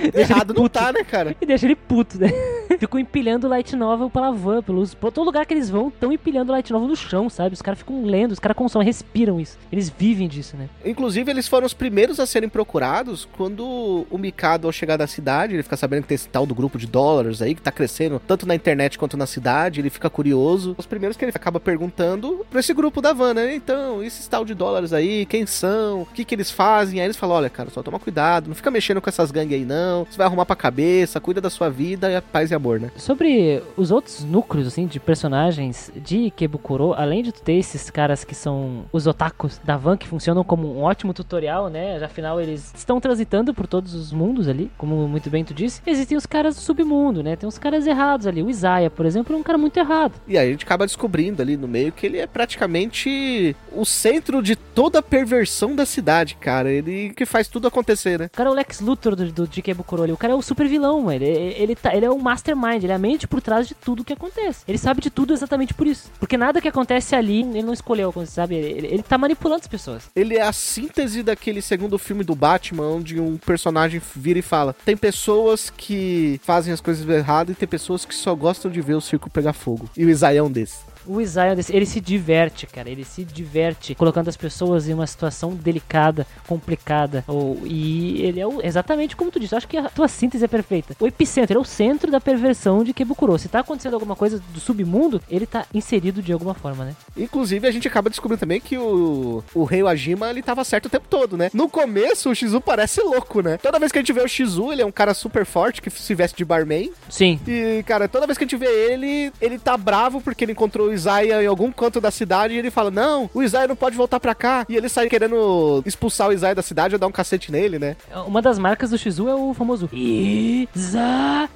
Deixa 0.12 0.32
ele 0.32 0.40
Errado 0.40 0.54
não 0.54 0.68
tá, 0.68 0.92
né, 0.92 1.04
cara? 1.04 1.36
E 1.40 1.46
deixa 1.46 1.66
ele 1.66 1.76
puto, 1.76 2.18
né? 2.18 2.28
Ficam 2.78 3.00
empilhando 3.00 3.48
light 3.48 3.74
novel 3.74 4.08
pela 4.08 4.30
van, 4.30 4.62
pelos. 4.62 4.94
Por 4.94 5.12
todo 5.12 5.26
lugar 5.26 5.44
que 5.44 5.52
eles 5.52 5.68
vão, 5.68 5.88
estão 5.88 6.12
empilhando 6.12 6.52
light 6.52 6.70
novel 6.72 6.88
no 6.88 6.96
chão, 6.96 7.28
sabe? 7.28 7.54
Os 7.54 7.62
caras 7.62 7.78
ficam 7.78 8.04
lendo, 8.04 8.32
os 8.32 8.38
caras 8.38 8.56
consomem, 8.56 8.86
respiram 8.86 9.40
isso. 9.40 9.58
Eles 9.72 9.90
vivem 9.90 10.28
disso, 10.28 10.56
né? 10.56 10.68
Inclusive, 10.84 11.30
eles 11.30 11.48
foram 11.48 11.66
os 11.66 11.74
primeiros 11.74 12.20
a 12.20 12.26
serem 12.26 12.48
procurados 12.48 13.28
quando 13.36 14.06
o 14.08 14.18
Mikado, 14.18 14.66
ao 14.66 14.72
chegar 14.72 14.96
da 14.96 15.06
cidade, 15.06 15.54
ele 15.54 15.62
fica 15.62 15.76
sabendo 15.76 16.02
que 16.02 16.08
tem 16.08 16.14
esse 16.14 16.28
tal 16.28 16.46
do 16.46 16.54
grupo 16.54 16.78
de 16.78 16.86
dólares 16.86 17.42
aí, 17.42 17.54
que 17.54 17.62
tá 17.62 17.72
crescendo 17.72 18.20
tanto 18.26 18.46
na 18.46 18.54
internet 18.54 18.98
quanto 18.98 19.16
na 19.16 19.26
cidade, 19.26 19.80
ele 19.80 19.90
fica 19.90 20.08
curioso. 20.08 20.74
Os 20.78 20.86
primeiros 20.86 21.16
que 21.16 21.24
ele 21.24 21.32
acaba 21.34 21.58
perguntando 21.58 22.46
pra 22.50 22.60
esse 22.60 22.72
grupo 22.72 23.02
da 23.02 23.12
van, 23.12 23.34
né? 23.34 23.54
Então, 23.54 24.02
esses 24.02 24.26
tal 24.28 24.44
de 24.44 24.54
dólares 24.54 24.92
aí, 24.92 25.26
quem 25.26 25.44
são? 25.44 26.02
O 26.02 26.06
que 26.06 26.24
que 26.24 26.34
eles 26.34 26.50
fazem? 26.50 27.00
Aí 27.00 27.06
eles 27.06 27.16
falam, 27.16 27.36
olha, 27.36 27.50
cara, 27.50 27.70
só 27.70 27.82
toma 27.82 27.98
cuidado, 27.98 28.48
não 28.48 28.54
fica 28.54 28.70
mexendo 28.70 29.00
com 29.00 29.10
essas 29.10 29.30
gangues 29.30 29.58
aí 29.58 29.64
não, 29.64 29.89
você 29.98 30.16
vai 30.16 30.26
arrumar 30.26 30.46
pra 30.46 30.56
cabeça, 30.56 31.20
cuida 31.20 31.40
da 31.40 31.50
sua 31.50 31.68
vida, 31.68 32.10
e 32.10 32.16
a 32.16 32.22
paz 32.22 32.50
e 32.50 32.54
amor, 32.54 32.80
né? 32.80 32.90
Sobre 32.96 33.62
os 33.76 33.90
outros 33.90 34.24
núcleos, 34.24 34.66
assim, 34.66 34.86
de 34.86 34.98
personagens 34.98 35.90
de 35.96 36.26
Ikebukuro, 36.26 36.94
além 36.94 37.22
de 37.22 37.32
tu 37.32 37.42
ter 37.42 37.54
esses 37.54 37.90
caras 37.90 38.24
que 38.24 38.34
são 38.34 38.84
os 38.92 39.06
otakus 39.06 39.60
da 39.64 39.76
van, 39.76 39.96
que 39.96 40.08
funcionam 40.08 40.44
como 40.44 40.72
um 40.72 40.82
ótimo 40.82 41.12
tutorial, 41.12 41.68
né? 41.68 42.02
Afinal, 42.02 42.40
eles 42.40 42.72
estão 42.74 43.00
transitando 43.00 43.52
por 43.54 43.66
todos 43.66 43.94
os 43.94 44.12
mundos 44.12 44.48
ali, 44.48 44.70
como 44.76 45.08
muito 45.08 45.30
bem 45.30 45.44
tu 45.44 45.54
disse. 45.54 45.80
Existem 45.86 46.16
os 46.16 46.26
caras 46.26 46.56
do 46.56 46.60
submundo, 46.60 47.22
né? 47.22 47.36
Tem 47.36 47.46
uns 47.46 47.58
caras 47.58 47.86
errados 47.86 48.26
ali. 48.26 48.42
O 48.42 48.50
Isaiah, 48.50 48.90
por 48.90 49.06
exemplo, 49.06 49.34
é 49.34 49.38
um 49.38 49.42
cara 49.42 49.58
muito 49.58 49.76
errado. 49.78 50.14
E 50.26 50.38
aí 50.38 50.48
a 50.48 50.50
gente 50.50 50.64
acaba 50.64 50.86
descobrindo 50.86 51.42
ali 51.42 51.56
no 51.56 51.68
meio 51.68 51.92
que 51.92 52.06
ele 52.06 52.18
é 52.18 52.26
praticamente 52.26 53.56
o 53.72 53.84
centro 53.84 54.42
de 54.42 54.56
toda 54.56 54.98
a 54.98 55.02
perversão 55.02 55.74
da 55.74 55.86
cidade, 55.86 56.34
cara. 56.36 56.70
Ele 56.70 57.10
que 57.10 57.26
faz 57.26 57.48
tudo 57.48 57.68
acontecer, 57.68 58.18
né? 58.18 58.26
O 58.26 58.36
cara 58.36 58.48
é 58.48 58.52
o 58.52 58.54
Lex 58.54 58.80
Luthor 58.80 59.16
do, 59.16 59.30
do 59.30 59.48
de 59.48 59.62
Ikebukuro 59.80 60.02
ali. 60.02 60.12
O 60.12 60.16
cara 60.16 60.32
é 60.32 60.36
o 60.36 60.42
super 60.42 60.68
vilão. 60.68 61.10
Ele, 61.10 61.24
ele, 61.24 61.74
tá, 61.74 61.94
ele 61.94 62.06
é 62.06 62.10
o 62.10 62.18
mastermind, 62.18 62.82
ele 62.82 62.92
é 62.92 62.94
a 62.94 62.98
mente 62.98 63.26
por 63.26 63.40
trás 63.40 63.66
de 63.66 63.74
tudo 63.74 64.04
que 64.04 64.12
acontece. 64.12 64.64
Ele 64.68 64.78
sabe 64.78 65.00
de 65.00 65.10
tudo 65.10 65.32
exatamente 65.32 65.74
por 65.74 65.86
isso. 65.86 66.10
Porque 66.18 66.36
nada 66.36 66.60
que 66.60 66.68
acontece 66.68 67.14
ali, 67.14 67.40
ele 67.40 67.62
não 67.62 67.72
escolheu, 67.72 68.12
sabe. 68.26 68.54
Ele, 68.54 68.86
ele 68.86 69.02
tá 69.02 69.18
manipulando 69.18 69.60
as 69.62 69.68
pessoas. 69.68 70.04
Ele 70.14 70.36
é 70.36 70.42
a 70.42 70.52
síntese 70.52 71.22
daquele 71.22 71.62
segundo 71.62 71.98
filme 71.98 72.22
do 72.22 72.34
Batman, 72.34 72.86
onde 72.86 73.20
um 73.20 73.36
personagem 73.36 74.00
vira 74.14 74.38
e 74.38 74.42
fala: 74.42 74.74
tem 74.84 74.96
pessoas 74.96 75.70
que 75.70 76.40
fazem 76.44 76.72
as 76.72 76.80
coisas 76.80 77.08
erradas 77.08 77.54
e 77.54 77.58
tem 77.58 77.68
pessoas 77.68 78.04
que 78.04 78.14
só 78.14 78.34
gostam 78.34 78.70
de 78.70 78.80
ver 78.80 78.94
o 78.94 79.00
circo 79.00 79.30
pegar 79.30 79.52
fogo. 79.52 79.88
E 79.96 80.04
o 80.04 80.10
Isaiah 80.10 80.40
é 80.40 80.42
um 80.42 80.50
desses. 80.50 80.89
O 81.10 81.20
Isaiah, 81.20 81.56
ele 81.70 81.86
se 81.86 82.00
diverte, 82.00 82.66
cara. 82.66 82.88
Ele 82.88 83.04
se 83.04 83.24
diverte 83.24 83.94
colocando 83.94 84.28
as 84.28 84.36
pessoas 84.36 84.88
em 84.88 84.94
uma 84.94 85.06
situação 85.06 85.54
delicada, 85.54 86.26
complicada. 86.46 87.24
Ou, 87.26 87.58
e 87.64 88.22
ele 88.22 88.38
é 88.40 88.46
o- 88.46 88.60
exatamente 88.64 89.16
como 89.16 89.30
tu 89.30 89.40
disse. 89.40 89.54
Eu 89.54 89.58
acho 89.58 89.68
que 89.68 89.76
a 89.76 89.88
tua 89.88 90.08
síntese 90.08 90.44
é 90.44 90.48
perfeita. 90.48 90.94
O 91.00 91.06
epicentro, 91.06 91.52
ele 91.52 91.58
é 91.58 91.62
o 91.62 91.64
centro 91.64 92.10
da 92.10 92.20
perversão 92.20 92.84
de 92.84 92.92
Kebukuro. 92.92 93.38
Se 93.38 93.48
tá 93.48 93.60
acontecendo 93.60 93.94
alguma 93.94 94.14
coisa 94.14 94.40
do 94.52 94.60
submundo, 94.60 95.20
ele 95.30 95.46
tá 95.46 95.64
inserido 95.74 96.22
de 96.22 96.32
alguma 96.32 96.54
forma, 96.54 96.84
né? 96.84 96.94
Inclusive, 97.16 97.66
a 97.66 97.70
gente 97.70 97.88
acaba 97.88 98.08
descobrindo 98.10 98.40
também 98.40 98.60
que 98.60 98.76
o, 98.78 99.42
o 99.54 99.64
Rei 99.64 99.80
Ajima, 99.86 100.30
ele 100.30 100.42
tava 100.42 100.62
certo 100.64 100.86
o 100.86 100.90
tempo 100.90 101.06
todo, 101.08 101.36
né? 101.36 101.50
No 101.52 101.68
começo, 101.68 102.30
o 102.30 102.34
Shizu 102.34 102.60
parece 102.60 103.00
louco, 103.00 103.40
né? 103.42 103.56
Toda 103.58 103.78
vez 103.78 103.90
que 103.90 103.98
a 103.98 104.02
gente 104.02 104.12
vê 104.12 104.20
o 104.22 104.28
Shizu, 104.28 104.72
ele 104.72 104.82
é 104.82 104.86
um 104.86 104.92
cara 104.92 105.14
super 105.14 105.44
forte 105.44 105.82
que 105.82 105.90
se 105.90 106.14
veste 106.14 106.36
de 106.36 106.44
barman. 106.44 106.90
Sim. 107.08 107.40
E, 107.48 107.82
cara, 107.84 108.06
toda 108.08 108.26
vez 108.26 108.36
que 108.38 108.44
a 108.44 108.46
gente 108.46 108.56
vê 108.56 108.66
ele, 108.92 109.32
ele 109.40 109.58
tá 109.58 109.76
bravo 109.76 110.20
porque 110.20 110.44
ele 110.44 110.52
encontrou 110.52 110.88
o 110.88 110.92
Isaiah 111.00 111.42
em 111.42 111.46
algum 111.46 111.72
canto 111.72 112.00
da 112.00 112.10
cidade 112.10 112.54
e 112.54 112.58
ele 112.58 112.70
fala: 112.70 112.90
Não, 112.90 113.28
o 113.32 113.42
Isaiah 113.42 113.66
não 113.68 113.76
pode 113.76 113.96
voltar 113.96 114.20
pra 114.20 114.34
cá. 114.34 114.64
E 114.68 114.76
ele 114.76 114.88
sai 114.88 115.08
querendo 115.08 115.82
expulsar 115.86 116.28
o 116.28 116.32
Isaiah 116.32 116.54
da 116.54 116.62
cidade 116.62 116.94
ou 116.94 116.98
dar 116.98 117.06
um 117.06 117.12
cacete 117.12 117.50
nele, 117.50 117.78
né? 117.78 117.96
Uma 118.26 118.42
das 118.42 118.58
marcas 118.58 118.90
do 118.90 118.98
Shizu 118.98 119.28
é 119.28 119.34
o 119.34 119.54
famoso 119.54 119.88
Isaiah. 119.92 121.48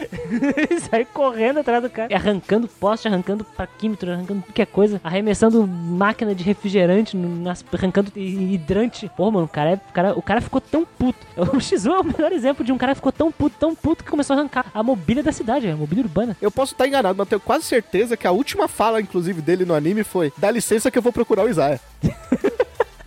Ele 0.00 0.80
sai 0.80 1.04
correndo 1.04 1.60
atrás 1.60 1.82
do 1.82 1.90
cara, 1.90 2.14
arrancando 2.14 2.66
poste, 2.68 3.06
arrancando 3.08 3.44
parquímetro, 3.44 4.10
arrancando 4.12 4.42
qualquer 4.42 4.66
coisa, 4.66 5.00
arremessando 5.04 5.66
máquina 5.66 6.34
de 6.34 6.42
refrigerante, 6.44 7.16
nas- 7.16 7.64
arrancando 7.72 8.10
hidrante. 8.16 9.10
Pô, 9.16 9.30
mano, 9.30 9.46
o 9.46 9.48
cara, 9.48 9.70
é- 9.70 9.74
o, 9.74 9.92
cara, 9.92 10.18
o 10.18 10.22
cara 10.22 10.40
ficou 10.40 10.60
tão 10.60 10.84
puto. 10.84 11.18
O 11.56 11.60
Shizu 11.60 11.90
é 11.90 12.00
o 12.00 12.04
melhor 12.04 12.32
exemplo 12.32 12.64
de 12.64 12.70
um 12.72 12.78
cara 12.78 12.92
que 12.92 12.96
ficou 12.96 13.12
tão 13.12 13.30
puto, 13.32 13.56
tão 13.58 13.74
puto, 13.74 14.04
que 14.04 14.10
começou 14.10 14.34
a 14.34 14.38
arrancar 14.38 14.66
a 14.72 14.82
mobília 14.82 15.22
da 15.22 15.32
cidade, 15.32 15.68
a 15.68 15.76
mobília 15.76 16.04
urbana. 16.04 16.36
Eu 16.40 16.50
posso 16.50 16.72
estar 16.74 16.86
enganado, 16.86 17.16
mas 17.18 17.28
tenho 17.28 17.40
quase 17.40 17.64
certeza 17.64 18.16
que 18.16 18.26
a 18.26 18.30
última 18.32 18.68
fala, 18.68 19.00
inclusive, 19.00 19.40
dele 19.42 19.64
no 19.64 19.74
anime 19.74 20.04
foi: 20.04 20.32
Dá 20.36 20.50
licença 20.50 20.90
que 20.90 20.98
eu 20.98 21.02
vou 21.02 21.12
procurar 21.12 21.44
o 21.44 21.48
Isaiah. 21.48 21.80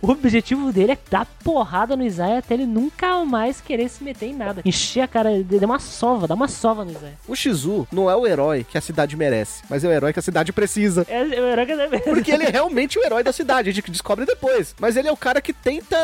O 0.04 0.10
objetivo 0.10 0.70
dele 0.70 0.92
é 0.92 0.98
dar 1.10 1.24
porrada 1.42 1.96
no 1.96 2.04
Isaiah 2.04 2.36
até 2.36 2.52
ele 2.52 2.66
nunca 2.66 3.24
mais 3.24 3.58
querer 3.62 3.88
se 3.88 4.04
meter 4.04 4.26
em 4.26 4.34
nada. 4.34 4.60
Encher 4.62 5.00
a 5.00 5.08
cara, 5.08 5.30
dar 5.42 5.64
uma 5.64 5.78
sova, 5.78 6.28
dar 6.28 6.34
uma 6.34 6.46
sova 6.46 6.84
no 6.84 6.90
Isaiah. 6.90 7.14
O 7.26 7.34
Shizu 7.34 7.88
não 7.90 8.10
é 8.10 8.14
o 8.14 8.26
herói 8.26 8.64
que 8.68 8.76
a 8.76 8.82
cidade 8.82 9.16
merece, 9.16 9.62
mas 9.70 9.82
é 9.82 9.88
o 9.88 9.90
herói 9.90 10.12
que 10.12 10.18
a 10.18 10.22
cidade 10.22 10.52
precisa. 10.52 11.06
É, 11.08 11.20
é 11.20 11.40
o 11.40 11.46
herói 11.46 11.64
que 11.64 11.98
Porque 12.00 12.30
ele 12.30 12.44
é 12.44 12.50
realmente 12.50 12.98
o 12.98 13.02
herói 13.02 13.22
da 13.22 13.32
cidade, 13.32 13.70
a 13.70 13.72
gente 13.72 13.90
descobre 13.90 14.26
depois. 14.26 14.74
Mas 14.78 14.94
ele 14.98 15.08
é 15.08 15.12
o 15.12 15.16
cara 15.16 15.40
que 15.40 15.54
tenta 15.54 15.96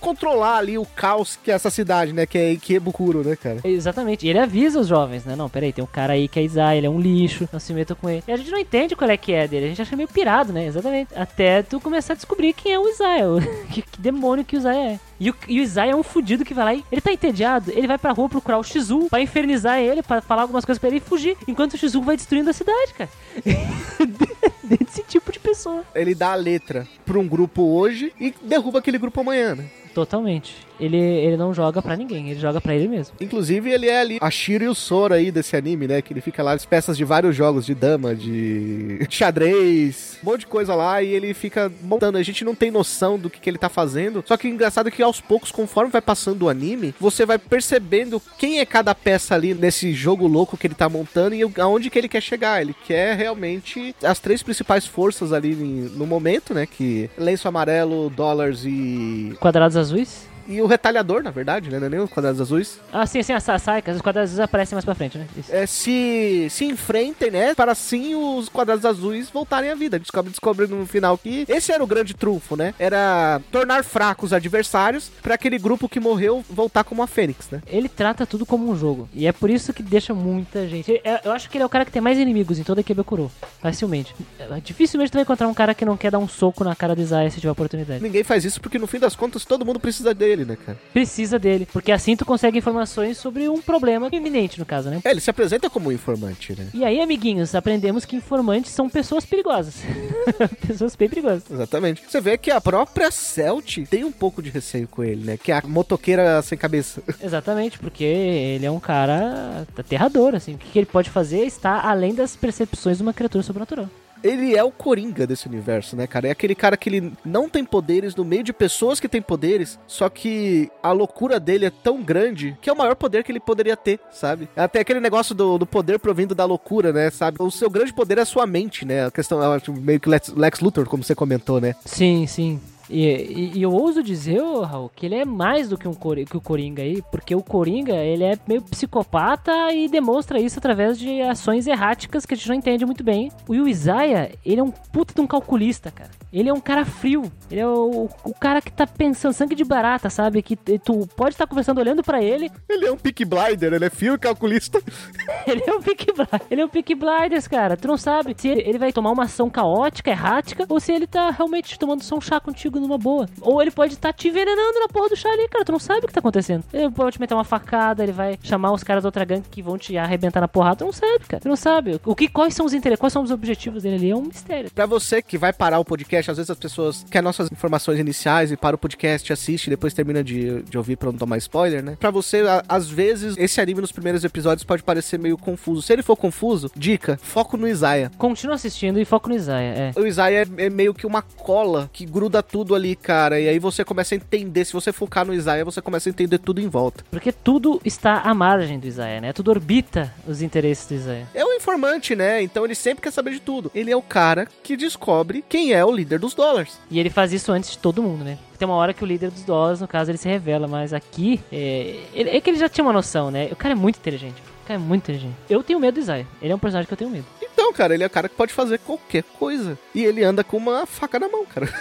controlar 0.00 0.56
ali 0.56 0.78
o 0.78 0.86
caos 0.86 1.38
que 1.44 1.50
é 1.50 1.54
essa 1.54 1.68
cidade, 1.68 2.14
né? 2.14 2.24
Que 2.24 2.38
é 2.38 2.52
Ikebukuro, 2.52 3.22
né, 3.22 3.36
cara? 3.36 3.60
Exatamente. 3.64 4.26
E 4.26 4.30
ele 4.30 4.38
avisa 4.38 4.80
os 4.80 4.86
jovens, 4.86 5.26
né? 5.26 5.36
Não, 5.36 5.50
peraí, 5.50 5.74
tem 5.74 5.84
um 5.84 5.86
cara 5.86 6.14
aí 6.14 6.26
que 6.26 6.38
é 6.38 6.42
Isaiah, 6.42 6.74
ele 6.74 6.86
é 6.86 6.90
um 6.90 6.98
lixo, 6.98 7.46
não 7.52 7.60
se 7.60 7.74
metam 7.74 7.94
com 8.00 8.08
ele. 8.08 8.24
E 8.26 8.32
a 8.32 8.36
gente 8.38 8.50
não 8.50 8.58
entende 8.58 8.96
qual 8.96 9.10
é 9.10 9.16
que 9.18 9.34
é 9.34 9.46
dele, 9.46 9.66
a 9.66 9.68
gente 9.68 9.82
acha 9.82 9.94
meio 9.94 10.08
pirado, 10.08 10.54
né? 10.54 10.64
Exatamente. 10.64 11.10
Até 11.14 11.62
tu 11.62 11.78
começar 11.78 12.14
a 12.14 12.16
descobrir 12.16 12.54
quem 12.54 12.72
é 12.72 12.78
o 12.78 12.88
Isaiah, 12.88 13.25
que, 13.72 13.82
que 13.82 14.00
demônio 14.00 14.44
que 14.44 14.56
o 14.56 14.58
Isaiah 14.58 14.92
é. 14.92 15.00
E 15.18 15.30
o, 15.30 15.34
e 15.48 15.60
o 15.60 15.80
é 15.80 15.94
um 15.94 16.02
fudido 16.02 16.44
que 16.44 16.54
vai 16.54 16.64
lá 16.64 16.74
e 16.74 16.84
ele 16.92 17.00
tá 17.00 17.12
entediado, 17.12 17.70
ele 17.70 17.86
vai 17.86 17.98
pra 17.98 18.12
rua 18.12 18.28
procurar 18.28 18.58
o 18.58 18.62
Shizu 18.62 19.08
pra 19.08 19.20
infernizar 19.20 19.78
ele, 19.78 20.02
pra 20.02 20.20
falar 20.20 20.42
algumas 20.42 20.64
coisas 20.64 20.78
pra 20.78 20.88
ele 20.88 20.98
e 20.98 21.00
fugir, 21.00 21.36
enquanto 21.48 21.74
o 21.74 21.78
Shizu 21.78 22.02
vai 22.02 22.16
destruindo 22.16 22.50
a 22.50 22.52
cidade, 22.52 22.94
cara. 22.94 23.10
Desse 24.62 25.02
tipo 25.04 25.30
de 25.30 25.38
pessoa. 25.38 25.84
Ele 25.94 26.14
dá 26.14 26.32
a 26.32 26.34
letra 26.34 26.86
pra 27.04 27.18
um 27.18 27.26
grupo 27.26 27.62
hoje 27.62 28.12
e 28.20 28.34
derruba 28.42 28.80
aquele 28.80 28.98
grupo 28.98 29.20
amanhã, 29.20 29.54
né? 29.54 29.66
Totalmente. 29.94 30.65
Ele, 30.78 30.96
ele 30.96 31.36
não 31.36 31.54
joga 31.54 31.80
pra 31.80 31.96
ninguém, 31.96 32.30
ele 32.30 32.40
joga 32.40 32.60
pra 32.60 32.74
ele 32.74 32.88
mesmo. 32.88 33.14
Inclusive, 33.20 33.70
ele 33.70 33.88
é 33.88 34.00
ali 34.00 34.18
a 34.20 34.30
Shiro 34.30 34.64
e 34.64 34.68
o 34.68 34.74
Sora 34.74 35.16
aí 35.16 35.30
desse 35.30 35.56
anime, 35.56 35.86
né? 35.86 36.02
Que 36.02 36.12
ele 36.12 36.20
fica 36.20 36.42
lá 36.42 36.52
as 36.52 36.64
peças 36.64 36.96
de 36.96 37.04
vários 37.04 37.34
jogos 37.34 37.66
de 37.66 37.74
dama, 37.74 38.14
de 38.14 38.98
xadrez, 39.10 40.18
um 40.22 40.30
monte 40.30 40.40
de 40.40 40.46
coisa 40.46 40.74
lá, 40.74 41.02
e 41.02 41.08
ele 41.08 41.32
fica 41.34 41.72
montando. 41.82 42.18
A 42.18 42.22
gente 42.22 42.44
não 42.44 42.54
tem 42.54 42.70
noção 42.70 43.18
do 43.18 43.30
que, 43.30 43.40
que 43.40 43.48
ele 43.48 43.58
tá 43.58 43.68
fazendo. 43.68 44.22
Só 44.26 44.36
que 44.36 44.46
o 44.46 44.50
engraçado 44.50 44.88
é 44.88 44.90
que 44.90 45.02
aos 45.02 45.20
poucos, 45.20 45.50
conforme 45.50 45.90
vai 45.90 46.02
passando 46.02 46.42
o 46.42 46.48
anime, 46.48 46.94
você 47.00 47.24
vai 47.24 47.38
percebendo 47.38 48.20
quem 48.38 48.60
é 48.60 48.66
cada 48.66 48.94
peça 48.94 49.34
ali 49.34 49.54
nesse 49.54 49.92
jogo 49.92 50.26
louco 50.26 50.56
que 50.56 50.66
ele 50.66 50.74
tá 50.74 50.88
montando 50.88 51.34
e 51.34 51.42
aonde 51.60 51.90
que 51.90 51.98
ele 51.98 52.08
quer 52.08 52.20
chegar. 52.20 52.60
Ele 52.60 52.74
quer 52.86 53.16
realmente 53.16 53.94
as 54.02 54.18
três 54.18 54.42
principais 54.42 54.86
forças 54.86 55.32
ali 55.32 55.54
no 55.54 56.06
momento, 56.06 56.52
né? 56.52 56.66
Que 56.66 57.10
lenço 57.16 57.48
amarelo, 57.48 58.10
dólares 58.10 58.64
e. 58.64 59.34
Quadrados 59.40 59.76
azuis? 59.76 60.35
E 60.48 60.60
o 60.60 60.66
retalhador, 60.66 61.22
na 61.22 61.30
verdade, 61.30 61.70
né? 61.70 61.78
Não 61.78 61.86
é 61.86 61.90
nem 61.90 62.00
os 62.00 62.10
quadrados 62.10 62.40
azuis. 62.40 62.78
Ah, 62.92 63.06
sim, 63.06 63.22
sim, 63.22 63.32
a 63.32 63.40
Sasaka, 63.40 63.92
os 63.92 64.00
quadrados 64.00 64.30
azuis 64.30 64.40
aparecem 64.40 64.74
mais 64.76 64.84
pra 64.84 64.94
frente, 64.94 65.18
né? 65.18 65.26
Isso. 65.36 65.54
é, 65.54 65.66
se, 65.66 66.48
se 66.50 66.64
enfrentem, 66.64 67.30
né? 67.30 67.54
Para 67.54 67.72
assim 67.72 68.14
os 68.14 68.48
quadrados 68.48 68.84
azuis 68.84 69.30
voltarem 69.30 69.70
à 69.70 69.74
vida. 69.74 69.98
Descobre, 69.98 70.30
descobre 70.30 70.66
no 70.66 70.86
final 70.86 71.16
que 71.16 71.44
esse 71.48 71.72
era 71.72 71.82
o 71.82 71.86
grande 71.86 72.14
trunfo, 72.14 72.56
né? 72.56 72.74
Era 72.78 73.40
tornar 73.50 73.82
fracos 73.84 74.26
os 74.26 74.32
adversários 74.32 75.10
para 75.22 75.34
aquele 75.34 75.58
grupo 75.58 75.88
que 75.88 76.00
morreu 76.00 76.44
voltar 76.50 76.84
como 76.84 77.02
a 77.02 77.06
Fênix, 77.06 77.48
né? 77.50 77.62
Ele 77.66 77.88
trata 77.88 78.26
tudo 78.26 78.44
como 78.44 78.70
um 78.70 78.76
jogo. 78.76 79.08
E 79.14 79.26
é 79.26 79.32
por 79.32 79.48
isso 79.48 79.72
que 79.72 79.82
deixa 79.82 80.12
muita 80.12 80.68
gente. 80.68 81.00
Eu, 81.24 81.32
acho 81.32 81.48
que 81.48 81.56
ele 81.56 81.62
é 81.62 81.66
o 81.66 81.70
cara 81.70 81.84
que 81.84 81.92
tem 81.92 82.02
mais 82.02 82.18
inimigos 82.18 82.58
em 82.58 82.64
toda 82.64 82.80
a 82.80 82.84
Kebekuro. 82.84 83.30
Facilmente. 83.60 84.14
É, 84.38 84.46
Dificilmente 84.60 85.10
tu 85.10 85.14
vai 85.14 85.22
encontrar 85.22 85.48
um 85.48 85.54
cara 85.54 85.74
que 85.74 85.84
não 85.84 85.96
quer 85.96 86.10
dar 86.10 86.18
um 86.18 86.28
soco 86.28 86.64
na 86.64 86.74
cara 86.74 86.94
do 86.94 87.00
Isaiah 87.00 87.30
se 87.30 87.40
tiver 87.40 87.50
oportunidade. 87.52 88.02
Ninguém 88.02 88.24
faz 88.24 88.44
isso 88.44 88.60
porque 88.60 88.78
no 88.78 88.86
fim 88.86 88.98
das 88.98 89.14
contas 89.14 89.44
todo 89.44 89.64
mundo 89.64 89.78
precisa 89.78 90.12
dele, 90.36 90.44
né, 90.44 90.56
cara? 90.64 90.78
Precisa 90.92 91.38
dele. 91.38 91.66
Porque 91.72 91.90
assim 91.90 92.16
tu 92.16 92.24
consegue 92.24 92.58
informações 92.58 93.16
sobre 93.16 93.48
um 93.48 93.60
problema 93.60 94.08
iminente, 94.12 94.58
no 94.58 94.66
caso, 94.66 94.90
né? 94.90 95.00
É, 95.04 95.10
ele 95.10 95.20
se 95.20 95.30
apresenta 95.30 95.70
como 95.70 95.88
um 95.88 95.92
informante, 95.92 96.54
né? 96.56 96.68
E 96.74 96.84
aí, 96.84 97.00
amiguinhos, 97.00 97.54
aprendemos 97.54 98.04
que 98.04 98.16
informantes 98.16 98.72
são 98.72 98.88
pessoas 98.88 99.24
perigosas. 99.24 99.74
pessoas 100.66 100.94
bem 100.94 101.08
perigosas. 101.08 101.50
Exatamente. 101.50 102.02
Você 102.06 102.20
vê 102.20 102.36
que 102.36 102.50
a 102.50 102.60
própria 102.60 103.10
Celt 103.10 103.78
tem 103.88 104.04
um 104.04 104.12
pouco 104.12 104.42
de 104.42 104.50
receio 104.50 104.86
com 104.86 105.02
ele, 105.02 105.24
né? 105.24 105.36
Que 105.36 105.52
é 105.52 105.56
a 105.56 105.62
motoqueira 105.66 106.42
sem 106.42 106.58
cabeça. 106.58 107.02
Exatamente, 107.22 107.78
porque 107.78 108.04
ele 108.04 108.66
é 108.66 108.70
um 108.70 108.80
cara 108.80 109.66
aterrador, 109.76 110.34
assim. 110.34 110.54
O 110.54 110.58
que 110.58 110.70
que 110.70 110.78
ele 110.78 110.86
pode 110.86 111.10
fazer 111.10 111.40
está 111.40 111.88
além 111.88 112.14
das 112.14 112.36
percepções 112.36 112.98
de 112.98 113.02
uma 113.02 113.12
criatura 113.12 113.42
sobrenatural. 113.42 113.88
Ele 114.26 114.56
é 114.56 114.64
o 114.64 114.70
Coringa 114.70 115.26
desse 115.26 115.46
universo, 115.46 115.96
né, 115.96 116.06
cara? 116.06 116.28
É 116.28 116.30
aquele 116.30 116.54
cara 116.54 116.76
que 116.76 116.88
ele 116.88 117.12
não 117.24 117.48
tem 117.48 117.64
poderes 117.64 118.14
no 118.14 118.24
meio 118.24 118.42
de 118.42 118.52
pessoas 118.52 118.98
que 118.98 119.08
têm 119.08 119.22
poderes, 119.22 119.78
só 119.86 120.08
que 120.08 120.70
a 120.82 120.92
loucura 120.92 121.38
dele 121.38 121.66
é 121.66 121.70
tão 121.70 122.02
grande 122.02 122.56
que 122.60 122.68
é 122.68 122.72
o 122.72 122.76
maior 122.76 122.96
poder 122.96 123.22
que 123.22 123.30
ele 123.30 123.40
poderia 123.40 123.76
ter, 123.76 124.00
sabe? 124.10 124.48
Até 124.56 124.80
aquele 124.80 125.00
negócio 125.00 125.34
do, 125.34 125.58
do 125.58 125.66
poder 125.66 125.98
provindo 125.98 126.34
da 126.34 126.44
loucura, 126.44 126.92
né, 126.92 127.10
sabe? 127.10 127.36
O 127.40 127.50
seu 127.50 127.70
grande 127.70 127.92
poder 127.92 128.18
é 128.18 128.22
a 128.22 128.26
sua 128.26 128.46
mente, 128.46 128.84
né? 128.84 129.06
A 129.06 129.10
questão, 129.10 129.40
acho, 129.52 129.72
meio 129.72 130.00
que 130.00 130.08
Lex 130.08 130.60
Luthor, 130.60 130.86
como 130.86 131.04
você 131.04 131.14
comentou, 131.14 131.60
né? 131.60 131.74
Sim, 131.84 132.26
sim. 132.26 132.60
E, 132.88 133.04
e- 133.04 133.52
e 133.58 133.62
eu 133.62 133.72
ouso 133.72 134.02
dizer, 134.02 134.40
ô, 134.42 134.62
Raul, 134.62 134.90
que 134.94 135.06
ele 135.06 135.16
é 135.16 135.24
mais 135.24 135.68
do 135.68 135.76
que, 135.76 135.88
um 135.88 135.94
que 135.94 136.36
o 136.36 136.40
Coringa 136.40 136.82
aí, 136.82 137.02
porque 137.10 137.34
o 137.34 137.42
Coringa, 137.42 137.94
ele 137.94 138.22
é 138.24 138.38
meio 138.46 138.62
psicopata 138.62 139.52
e 139.72 139.88
demonstra 139.88 140.38
isso 140.40 140.58
através 140.58 140.98
de 140.98 141.20
ações 141.22 141.66
erráticas 141.66 142.24
que 142.24 142.34
a 142.34 142.36
gente 142.36 142.48
não 142.48 142.54
entende 142.54 142.86
muito 142.86 143.02
bem. 143.02 143.30
O 143.48 143.54
Yu 143.54 143.66
Isaiah, 143.68 144.30
ele 144.44 144.60
é 144.60 144.62
um 144.64 144.70
puta 144.70 145.12
de 145.14 145.20
um 145.20 145.26
calculista, 145.26 145.90
cara. 145.90 146.10
Ele 146.32 146.48
é 146.48 146.52
um 146.52 146.60
cara 146.60 146.84
frio. 146.84 147.30
Ele 147.50 147.60
é 147.60 147.66
o, 147.66 148.08
o 148.24 148.34
cara 148.34 148.60
que 148.60 148.70
tá 148.70 148.86
pensando 148.86 149.32
sangue 149.32 149.54
de 149.54 149.64
barata, 149.64 150.10
sabe? 150.10 150.42
Que 150.42 150.54
tu 150.56 151.06
pode 151.16 151.34
estar 151.34 151.46
conversando 151.46 151.78
olhando 151.78 152.02
pra 152.02 152.22
ele, 152.22 152.50
Ele 152.68 152.86
é 152.86 152.92
um 152.92 152.96
pick 152.96 153.24
blinder, 153.24 153.72
ele 153.72 153.84
é 153.84 153.90
fio 153.90 154.14
e 154.14 154.18
calculista. 154.18 154.80
ele 155.46 155.62
é 155.66 155.72
um 155.72 155.80
Peaky 155.80 156.12
Blinders. 156.12 156.42
Ele 156.50 156.60
é 156.60 156.64
um 156.64 156.68
Peaky 156.68 156.94
Blinders, 156.94 157.48
cara. 157.48 157.76
Tu 157.76 157.88
não 157.88 157.96
sabe 157.96 158.34
se 158.36 158.48
ele, 158.48 158.60
ele 158.62 158.78
vai 158.78 158.92
tomar 158.92 159.10
uma 159.10 159.24
ação 159.24 159.48
caótica, 159.48 160.10
errática, 160.10 160.66
ou 160.68 160.78
se 160.78 160.92
ele 160.92 161.06
tá 161.06 161.30
realmente 161.30 161.78
tomando 161.78 162.02
só 162.02 162.16
um 162.16 162.20
chá 162.20 162.38
contigo 162.40 162.75
numa 162.80 162.98
boa. 162.98 163.28
Ou 163.40 163.60
ele 163.62 163.70
pode 163.70 163.94
estar 163.94 164.12
te 164.12 164.28
envenenando 164.28 164.80
na 164.80 164.88
porra 164.88 165.08
do 165.08 165.16
chá 165.16 165.28
ali, 165.30 165.48
cara. 165.48 165.64
Tu 165.64 165.72
não 165.72 165.78
sabe 165.78 166.04
o 166.04 166.08
que 166.08 166.12
tá 166.12 166.20
acontecendo. 166.20 166.64
Ele 166.72 166.90
pode 166.90 167.12
te 167.12 167.20
meter 167.20 167.34
uma 167.34 167.44
facada, 167.44 168.02
ele 168.02 168.12
vai 168.12 168.38
chamar 168.42 168.72
os 168.72 168.82
caras 168.82 169.02
da 169.02 169.08
outra 169.08 169.24
gangue 169.24 169.46
que 169.50 169.62
vão 169.62 169.76
te 169.78 169.96
arrebentar 169.96 170.40
na 170.40 170.48
porrada. 170.48 170.76
Tu 170.76 170.84
não 170.84 170.92
sabe, 170.92 171.24
cara. 171.26 171.40
Tu 171.40 171.48
não 171.48 171.56
sabe. 171.56 172.00
O 172.04 172.14
que, 172.14 172.28
quais 172.28 172.54
são 172.54 172.66
os 172.66 172.72
interesses, 172.74 173.00
quais 173.00 173.12
são 173.12 173.22
os 173.22 173.30
objetivos 173.30 173.82
dele 173.82 173.96
ali? 173.96 174.10
É 174.10 174.16
um 174.16 174.22
mistério. 174.22 174.70
Pra 174.72 174.86
você 174.86 175.20
que 175.22 175.38
vai 175.38 175.52
parar 175.52 175.78
o 175.78 175.84
podcast, 175.84 176.30
às 176.30 176.36
vezes 176.36 176.50
as 176.50 176.58
pessoas 176.58 177.04
querem 177.10 177.24
nossas 177.24 177.50
informações 177.50 177.98
iniciais 177.98 178.52
e 178.52 178.56
para 178.56 178.76
o 178.76 178.78
podcast, 178.78 179.32
assiste 179.32 179.66
e 179.66 179.70
depois 179.70 179.94
termina 179.94 180.22
de, 180.22 180.62
de 180.62 180.76
ouvir 180.78 180.96
pra 180.96 181.10
não 181.10 181.18
tomar 181.18 181.38
spoiler, 181.38 181.82
né? 181.82 181.96
Pra 181.98 182.10
você, 182.10 182.38
a- 182.40 182.62
às 182.68 182.88
vezes, 182.88 183.36
esse 183.38 183.60
anime 183.60 183.80
nos 183.80 183.92
primeiros 183.92 184.24
episódios 184.24 184.64
pode 184.64 184.82
parecer 184.82 185.18
meio 185.18 185.36
confuso. 185.36 185.82
Se 185.82 185.92
ele 185.92 186.02
for 186.02 186.16
confuso, 186.16 186.70
dica, 186.76 187.18
foco 187.22 187.56
no 187.56 187.66
Isaiah. 187.68 188.10
Continua 188.18 188.54
assistindo 188.56 188.98
e 189.00 189.04
foco 189.04 189.28
no 189.28 189.34
Isaiah, 189.34 189.92
é. 189.96 190.00
O 190.00 190.06
Isaiah 190.06 190.46
é, 190.58 190.66
é 190.66 190.70
meio 190.70 190.94
que 190.94 191.06
uma 191.06 191.22
cola 191.22 191.88
que 191.92 192.04
gruda 192.04 192.42
tudo 192.42 192.65
ali, 192.74 192.96
cara. 192.96 193.40
E 193.40 193.48
aí 193.48 193.58
você 193.58 193.84
começa 193.84 194.14
a 194.14 194.16
entender. 194.16 194.64
Se 194.64 194.72
você 194.72 194.92
focar 194.92 195.24
no 195.24 195.34
Isaiah, 195.34 195.64
você 195.64 195.80
começa 195.80 196.08
a 196.08 196.10
entender 196.10 196.38
tudo 196.38 196.60
em 196.60 196.68
volta. 196.68 197.04
Porque 197.10 197.32
tudo 197.32 197.80
está 197.84 198.20
à 198.20 198.34
margem 198.34 198.78
do 198.78 198.86
Isaiah, 198.86 199.20
né? 199.20 199.32
Tudo 199.32 199.50
orbita 199.50 200.12
os 200.26 200.42
interesses 200.42 200.86
do 200.86 200.94
Isaiah. 200.94 201.26
É 201.34 201.44
um 201.44 201.52
informante, 201.54 202.14
né? 202.14 202.42
Então 202.42 202.64
ele 202.64 202.74
sempre 202.74 203.02
quer 203.02 203.12
saber 203.12 203.32
de 203.32 203.40
tudo. 203.40 203.70
Ele 203.74 203.90
é 203.90 203.96
o 203.96 204.02
cara 204.02 204.48
que 204.62 204.76
descobre 204.76 205.44
quem 205.48 205.72
é 205.72 205.84
o 205.84 205.92
líder 205.92 206.18
dos 206.18 206.34
dólares. 206.34 206.78
E 206.90 206.98
ele 206.98 207.10
faz 207.10 207.32
isso 207.32 207.52
antes 207.52 207.70
de 207.70 207.78
todo 207.78 208.02
mundo, 208.02 208.24
né? 208.24 208.38
Tem 208.58 208.66
uma 208.66 208.76
hora 208.76 208.94
que 208.94 209.04
o 209.04 209.06
líder 209.06 209.30
dos 209.30 209.44
dólares, 209.44 209.80
no 209.80 209.88
caso, 209.88 210.10
ele 210.10 210.18
se 210.18 210.28
revela, 210.28 210.66
mas 210.66 210.92
aqui 210.92 211.40
é, 211.52 212.00
é 212.14 212.40
que 212.40 212.50
ele 212.50 212.58
já 212.58 212.68
tinha 212.68 212.84
uma 212.84 212.92
noção, 212.92 213.30
né? 213.30 213.48
O 213.52 213.56
cara 213.56 213.72
é 213.72 213.76
muito 213.76 213.98
inteligente. 213.98 214.40
O 214.64 214.66
cara 214.66 214.80
é 214.80 214.82
muito 214.82 215.04
inteligente. 215.04 215.36
Eu 215.48 215.62
tenho 215.62 215.78
medo 215.78 215.94
do 215.94 216.00
Isaiah. 216.00 216.26
Ele 216.40 216.52
é 216.52 216.56
um 216.56 216.58
personagem 216.58 216.86
que 216.86 216.92
eu 216.92 216.98
tenho 216.98 217.10
medo. 217.10 217.26
Cara, 217.72 217.94
ele 217.94 218.04
é 218.04 218.06
o 218.06 218.10
cara 218.10 218.28
que 218.28 218.34
pode 218.34 218.52
fazer 218.52 218.78
qualquer 218.78 219.22
coisa. 219.38 219.78
E 219.94 220.04
ele 220.04 220.22
anda 220.24 220.42
com 220.42 220.56
uma 220.56 220.86
faca 220.86 221.18
na 221.18 221.28
mão, 221.28 221.44
cara. 221.44 221.68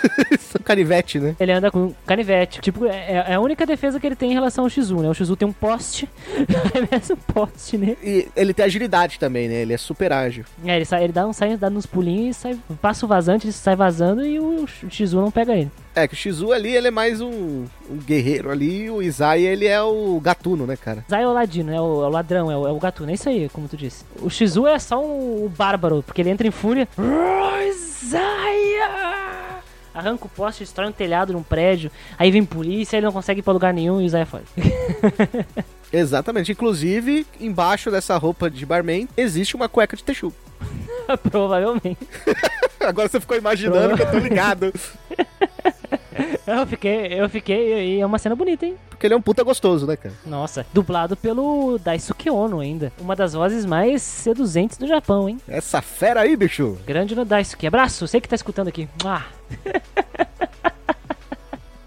É 0.56 0.58
um 0.58 0.63
canivete, 0.63 1.19
né? 1.19 1.36
Ele 1.39 1.52
anda 1.52 1.69
com 1.69 1.88
um 1.88 1.95
canivete. 2.06 2.62
Tipo, 2.62 2.86
é, 2.86 3.26
é 3.28 3.34
a 3.34 3.39
única 3.41 3.65
defesa 3.65 4.00
que 4.00 4.08
ele 4.08 4.15
tem 4.15 4.32
em 4.32 4.34
relação 4.34 4.63
ao 4.63 4.69
Shizu, 4.69 4.98
né? 4.98 5.10
O 5.10 5.13
Shizu 5.13 5.36
tem 5.36 5.48
um 5.48 5.52
poste. 5.52 6.10
Arremessa 6.74 7.13
um 7.13 7.17
poste, 7.17 7.78
né? 7.78 7.98
E 8.02 8.28
ele 8.36 8.54
tem 8.54 8.63
agilidade 8.63 9.19
também, 9.19 9.50
né? 9.50 9.56
Ele 9.56 9.74
é 9.74 9.78
super 9.78 10.13
ágil. 10.13 10.45
É, 10.63 10.76
ele, 10.78 10.86
sai, 10.86 11.04
ele 11.04 11.13
dá 11.13 11.28
um 11.28 11.34
sai, 11.34 11.58
dá 11.58 11.67
uns 11.67 11.86
pulinhos 11.86 12.38
e 12.38 12.39
sai, 12.39 12.60
passa 12.82 13.06
o 13.06 13.10
vazante, 13.10 13.45
ele 13.45 13.54
sai 13.54 13.76
vazando 13.76 14.26
e 14.26 14.39
o 14.39 14.65
Shizu 14.65 15.19
não 15.19 15.32
pega 15.32 15.54
ele. 15.54 15.71
É, 15.95 16.08
que 16.10 16.13
o 16.13 16.17
Shizu 16.17 16.51
ali, 16.51 16.75
ele 16.75 16.89
é 16.89 16.91
mais 16.91 17.21
um, 17.21 17.65
um 17.89 17.97
guerreiro 18.05 18.51
ali. 18.51 18.84
E 18.84 18.89
o 18.91 19.01
Isaiah, 19.01 19.49
ele 19.49 19.65
é 19.65 19.81
o 19.81 20.19
gatuno, 20.19 20.67
né, 20.67 20.75
cara? 20.75 21.05
Zay 21.10 21.23
é 21.23 21.27
o 21.27 21.31
ladino, 21.31 21.71
é 21.71 21.79
o, 21.79 22.03
é 22.03 22.08
o 22.08 22.10
ladrão, 22.10 22.51
é 22.51 22.58
o, 22.58 22.67
é 22.67 22.71
o 22.71 22.79
gatuno, 22.79 23.12
é 23.12 23.13
isso 23.13 23.29
aí, 23.29 23.47
como 23.47 23.69
tu 23.69 23.77
disse. 23.77 24.03
O 24.21 24.29
Shizu 24.29 24.67
é 24.67 24.77
só 24.77 25.01
um, 25.01 25.45
o 25.45 25.49
bárbaro, 25.49 26.03
porque 26.03 26.21
ele 26.21 26.29
entra 26.29 26.45
em 26.45 26.51
fúria. 26.51 26.86
Zaya! 28.05 29.62
Arranca 29.93 30.25
o 30.25 30.29
poste, 30.29 30.65
destrói 30.65 30.89
um 30.89 30.91
telhado 30.91 31.31
num 31.31 31.41
prédio, 31.41 31.89
aí 32.19 32.29
vem 32.29 32.43
polícia, 32.43 32.97
ele 32.97 33.05
não 33.05 33.13
consegue 33.13 33.39
ir 33.39 33.43
pra 33.43 33.53
lugar 33.53 33.73
nenhum 33.73 34.01
e 34.01 34.05
o 34.05 34.10
Zaya 34.10 34.25
foge. 34.25 34.43
Exatamente. 35.93 36.51
Inclusive, 36.51 37.25
embaixo 37.39 37.89
dessa 37.89 38.17
roupa 38.17 38.49
de 38.49 38.65
barman, 38.65 39.08
existe 39.15 39.55
uma 39.55 39.69
cueca 39.69 39.95
de 39.95 40.03
texugo. 40.03 40.36
Provavelmente. 41.30 41.97
Agora 42.80 43.08
você 43.08 43.19
ficou 43.19 43.38
imaginando 43.38 43.95
que 43.95 44.04
eu 44.04 44.12
tô 44.12 44.19
ligado. 44.19 44.73
Eu 46.47 46.65
fiquei, 46.65 47.19
eu 47.19 47.28
fiquei, 47.28 47.97
e 47.97 47.99
é 47.99 48.06
uma 48.06 48.18
cena 48.18 48.36
bonita, 48.36 48.66
hein? 48.66 48.78
Porque 48.89 49.05
ele 49.05 49.13
é 49.13 49.18
um 49.18 49.22
puta 49.22 49.43
gostoso, 49.43 49.86
né, 49.86 49.97
cara? 49.97 50.13
Nossa, 50.26 50.66
dublado 50.72 51.18
pelo 51.18 51.78
Daisuke 51.80 52.30
Ono 52.30 52.59
ainda. 52.59 52.93
Uma 52.99 53.16
das 53.16 53.34
vozes 53.34 53.66
mais 53.66 54.01
seduzentes 54.01 54.78
do 54.78 54.88
Japão, 54.88 55.28
hein? 55.28 55.41
Essa 55.47 55.82
fera 55.82 56.22
aí, 56.22 56.36
bicho. 56.38 56.78
Grande 56.86 57.16
no 57.16 57.26
Daisuke. 57.26 57.68
Abraço, 57.68 58.07
sei 58.07 58.22
que 58.22 58.30
tá 58.30 58.36
escutando 58.36 58.68
aqui. 58.70 58.88
Ah. 59.03 59.26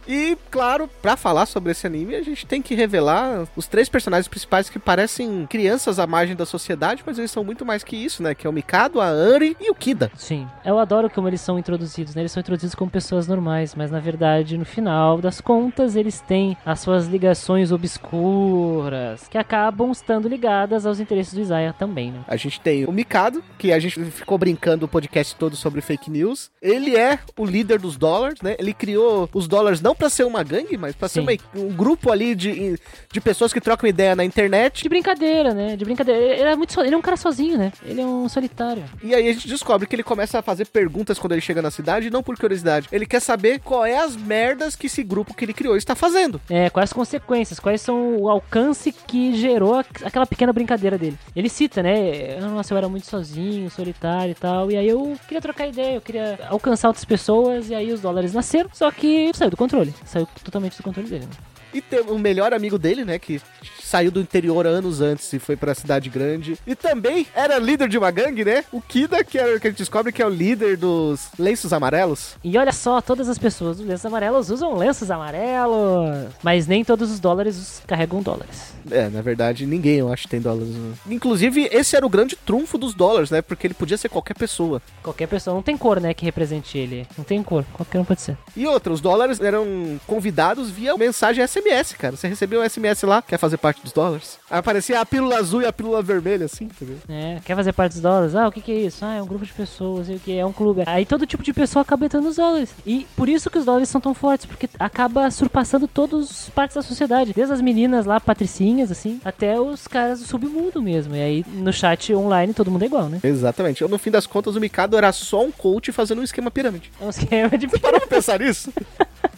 E, 0.09 0.39
claro, 0.51 0.89
pra 1.03 1.19
falar 1.19 1.45
sobre 1.45 1.73
esse 1.73 1.87
anime, 1.87 2.15
a 2.15 2.23
gente 2.23 2.47
tem 2.47 2.63
que 2.63 2.75
revelar 2.75 3.47
os 3.55 3.67
três 3.67 3.91
personagens 3.91 4.27
principais 4.27 4.71
que 4.71 4.79
parecem 4.79 5.47
crianças 5.47 5.99
à 5.99 6.07
margem 6.07 6.35
da 6.35 6.47
sociedade, 6.47 7.03
mas 7.05 7.19
eles 7.19 7.31
são 7.31 7.45
muito 7.45 7.67
mais 7.67 7.85
que 7.85 7.95
isso, 7.95 8.23
né? 8.23 8.35
Que 8.35 8.47
é 8.47 8.51
o 8.51 8.53
Mikado, 8.53 9.03
a 9.03 9.09
Anri 9.09 9.55
e 9.61 9.71
o 9.71 9.75
Kida. 9.75 10.11
Sim. 10.17 10.49
Eu 10.65 10.79
adoro 10.79 11.11
como 11.11 11.29
eles 11.29 11.43
são 11.43 11.59
introduzidos, 11.59 12.15
né? 12.15 12.23
Eles 12.23 12.33
são 12.33 12.41
introduzidos 12.41 12.75
como 12.75 12.91
pessoas 12.91 13.29
normais, 13.29 13.75
mas 13.75 13.91
na 13.91 14.01
verdade, 14.01 14.57
no 14.57 14.65
final 14.65 15.19
das 15.19 15.43
contas, 15.43 15.95
eles 15.95 16.23
têm 16.23 16.57
as 16.65 16.81
suas 16.81 17.07
ligações 17.07 17.71
obscuras, 17.71 19.29
que 19.29 19.37
acabam 19.37 19.91
estando 19.91 20.27
ligadas 20.27 20.87
aos 20.87 21.01
interesses 21.01 21.35
do 21.35 21.41
Isaiah 21.43 21.75
também, 21.75 22.13
né? 22.13 22.21
A 22.27 22.37
gente 22.37 22.59
tem 22.61 22.87
o 22.87 22.93
Mikado, 22.93 23.45
que 23.59 23.73
a 23.73 23.79
gente 23.79 24.03
ficou 24.07 24.39
brincando 24.39 24.87
o 24.87 24.89
podcast 24.89 25.37
todo 25.37 25.55
sobre 25.55 25.83
fake 25.83 26.11
news. 26.11 26.51
Ele 26.63 26.97
é 26.97 27.19
o 27.37 27.45
líder 27.45 27.79
dos 27.79 27.99
dólares, 27.99 28.41
né? 28.41 28.57
Ele 28.59 28.73
criou 28.73 29.29
os 29.35 29.47
dólares 29.47 29.83
não 29.83 29.98
pra 29.99 30.09
ser 30.09 30.25
uma 30.25 30.43
gangue, 30.43 30.77
mas 30.77 30.95
pra 30.95 31.09
ser 31.09 31.21
uma- 31.21 31.33
um 31.55 31.69
grupo 31.73 32.11
ali 32.11 32.35
de, 32.35 32.79
de 33.13 33.21
pessoas 33.21 33.53
que 33.53 33.61
trocam 33.61 33.89
ideia 33.89 34.15
na 34.17 34.25
internet. 34.25 34.83
De 34.83 34.89
brincadeira, 34.89 35.53
né? 35.53 35.77
De 35.77 35.85
brincadeira. 35.85 36.21
Ele 36.21 36.43
é, 36.43 36.57
muito 36.57 36.81
ele 36.81 36.95
é 36.95 36.99
um 36.99 37.03
cara 37.03 37.17
sozinho, 37.17 37.59
né? 37.59 37.73
Ele 37.85 38.01
é 38.01 38.07
um 38.07 38.29
solitário. 38.29 38.85
E 39.03 39.15
aí 39.15 39.29
a 39.29 39.33
gente 39.33 39.49
descobre 39.49 39.87
que 39.87 39.95
ele 39.95 40.03
começa 40.03 40.39
a 40.39 40.43
fazer 40.43 40.67
perguntas 40.67 41.19
quando 41.19 41.33
ele 41.33 41.41
chega 41.41 41.61
na 41.61 41.71
cidade, 41.71 42.11
não 42.11 42.23
por 42.23 42.37
curiosidade. 42.39 42.89
Ele 42.93 43.05
quer 43.07 43.21
saber 43.21 43.59
qual 43.61 43.85
é 43.85 43.99
as 43.99 44.17
merdas 44.17 44.77
que 44.77 44.87
esse 44.87 45.03
grupo 45.03 45.35
que 45.35 45.45
ele 45.45 45.53
criou 45.53 45.77
está 45.77 45.95
fazendo. 45.95 46.41
É, 46.49 46.71
quais 46.71 46.89
as 46.91 46.93
consequências, 46.93 47.59
quais 47.59 47.81
são 47.81 48.17
o 48.17 48.29
alcance 48.29 48.93
que 48.93 49.35
gerou 49.37 49.75
aqu- 49.75 50.05
aquela 50.07 50.27
pequena 50.27 50.53
brincadeira 50.53 50.97
dele. 50.97 51.19
Ele 51.35 51.49
cita, 51.49 51.83
né? 51.83 52.39
Nossa, 52.41 52.73
eu 52.73 52.79
era 52.79 52.89
muito 52.89 53.07
sozinho, 53.07 53.69
solitário 53.71 54.31
e 54.33 54.35
tal. 54.35 54.71
E 54.71 54.77
aí 54.77 54.89
eu 54.89 55.17
queria 55.27 55.41
trocar 55.43 55.67
ideia, 55.67 55.97
eu 55.97 56.01
queria 56.01 56.39
alcançar 56.49 56.89
outras 56.89 57.05
pessoas. 57.05 57.69
E 57.71 57.75
aí 57.75 57.93
os 57.93 58.01
dólares 58.01 58.33
nasceram. 58.33 58.71
Só 58.73 58.91
que 58.91 59.31
saiu 59.35 59.51
do 59.51 59.57
controle. 59.57 59.88
Saiu 60.05 60.27
totalmente 60.45 60.77
do 60.77 60.83
controle 60.83 61.09
dele. 61.09 61.27
Né? 61.27 61.33
E 61.73 61.81
tem 61.81 62.01
o 62.01 62.19
melhor 62.19 62.55
amigo 62.55 62.79
dele, 62.79 63.05
né, 63.05 63.19
que 63.19 63.41
saiu 63.89 64.11
do 64.11 64.21
interior 64.21 64.67
anos 64.67 65.01
antes 65.01 65.33
e 65.33 65.39
foi 65.39 65.57
pra 65.57 65.75
cidade 65.75 66.11
grande. 66.11 66.59
E 66.67 66.75
também 66.75 67.27
era 67.35 67.59
líder 67.59 67.89
de 67.89 67.97
uma 67.97 68.11
gangue, 68.11 68.45
né? 68.45 68.65
O 68.71 68.81
Kida, 68.81 69.25
que, 69.25 69.39
era, 69.39 69.59
que 69.59 69.67
a 69.67 69.71
gente 69.71 69.79
descobre 69.79 70.13
que 70.13 70.21
é 70.23 70.27
o 70.27 70.31
líder 70.31 70.77
dos 70.77 71.29
lenços 71.39 71.73
amarelos. 71.73 72.37
E 72.45 72.57
olha 72.59 72.73
só, 72.73 73.01
todas 73.01 73.29
as 73.29 73.39
pessoas 73.39 73.79
dos 73.79 73.87
lenços 73.87 74.05
amarelos 74.05 74.51
usam 74.51 74.77
lenços 74.77 75.11
amarelos. 75.11 76.29
Mas 76.43 76.67
nem 76.67 76.85
todos 76.85 77.11
os 77.11 77.19
dólares 77.19 77.83
carregam 77.87 78.23
dólares. 78.23 78.73
É, 78.91 79.09
na 79.09 79.21
verdade, 79.23 79.67
ninguém, 79.67 79.97
eu 79.99 80.13
acho, 80.13 80.29
tem 80.29 80.41
dólares. 80.41 80.69
né? 80.69 80.95
Inclusive, 81.11 81.69
esse 81.73 81.97
era 81.97 82.07
o 82.07 82.09
grande 82.09 82.37
trunfo 82.37 82.79
dos 82.79 82.95
dólares, 82.95 83.31
né? 83.31 83.43
Porque 83.43 83.67
ele 83.67 83.75
podia 83.75 83.97
ser 83.97 84.09
qualquer 84.09 84.35
pessoa. 84.35 84.81
Qualquer 85.03 85.27
pessoa, 85.27 85.55
não 85.55 85.63
tem 85.63 85.77
cor, 85.77 86.01
né, 86.01 86.15
que 86.15 86.25
represente 86.25 86.77
ele. 86.79 87.07
Não 87.17 87.25
tem 87.25 87.43
cor, 87.43 87.65
qualquer 87.73 87.99
um 87.99 88.05
pode 88.05 88.21
ser. 88.21 88.37
E 88.57 88.67
outra, 88.67 88.93
os 88.93 89.01
dólares 89.01 89.41
eram 89.41 89.99
convidados 90.07 90.71
via 90.71 90.97
mensagem 90.97 91.47
SMS, 91.47 91.95
cara. 91.95 92.17
Você 92.17 92.29
recebeu 92.29 92.63
um 92.63 92.69
SMS 92.69 93.03
lá, 93.03 93.23
quer 93.23 93.39
fazer 93.39 93.57
parte 93.57 93.78
dos 93.83 93.93
dólares? 93.93 94.39
Aí 94.51 94.59
aparecia 94.59 95.01
a 95.01 95.07
pílula 95.07 95.39
azul 95.39 95.63
e 95.63 95.67
a 95.67 95.73
pílula 95.73 96.03
vermelha, 96.03 96.47
assim, 96.47 96.65
entendeu? 96.65 96.97
É, 97.09 97.41
quer 97.45 97.57
fazer 97.57 97.73
parte 97.73 97.93
dos 97.93 98.03
dólares? 98.03 98.35
Ah, 98.35 98.49
o 98.49 98.53
que, 98.53 98.61
que 98.61 98.73
é 98.73 98.81
isso? 98.83 99.05
Ah, 99.05 99.15
é 99.15 99.23
um 99.23 99.27
grupo 99.27 99.45
de 99.45 99.53
pessoas, 99.53 100.07
sei 100.07 100.17
o 100.17 100.21
que, 100.21 100.37
é 100.37 100.45
um 100.45 100.53
clube. 100.53 100.83
Aí 100.87 101.05
todo 101.07 101.27
tipo 101.27 101.43
de 101.43 101.53
pessoa 101.53 101.83
acaba 101.83 102.07
entrando 102.07 102.25
nos 102.25 102.37
dólares. 102.37 102.71
E 102.87 103.07
por 103.17 103.29
isso 103.29 103.51
que 103.51 103.59
os 103.59 103.65
dólares 103.65 103.89
são 103.89 104.01
tão 104.01 104.15
fortes, 104.15 104.47
porque 104.47 104.69
acaba 104.79 105.31
surpassando 105.31 105.87
todas 105.87 106.31
as 106.31 106.51
partes 106.51 106.75
da 106.77 106.83
sociedade. 106.83 107.33
Desde 107.33 107.53
as 107.53 107.61
meninas 107.61 108.07
lá, 108.07 108.21
patricinhas, 108.21 108.91
assim, 108.91 109.21
até 109.25 109.59
os 109.61 109.87
caras 109.87 110.21
do 110.21 110.27
submundo 110.27 110.83
mesmo. 110.83 111.15
E 111.15 111.21
aí 111.21 111.45
no 111.49 111.73
chat 111.73 112.15
online 112.15 112.55
todo 112.55 112.71
mundo 112.71 112.83
é 112.83 112.87
igual, 112.87 113.09
né? 113.09 113.21
Exatamente. 113.23 113.85
No 113.85 113.99
fim 113.99 114.11
das 114.11 114.27
contas, 114.27 114.57
o 114.57 114.61
Mikado 114.61 114.97
era 114.97 115.13
só 115.13 115.45
um 115.45 115.51
coach 115.51 115.93
fazendo 115.93 116.21
um 116.21 116.25
esquema 116.25 116.51
pirâmide. 116.51 116.91
É 117.01 117.05
um 117.05 117.11
esquema 117.11 117.57
de 117.57 117.69
Parou 117.79 118.01
pra 118.01 118.09
pensar 118.09 118.41
nisso? 118.41 118.73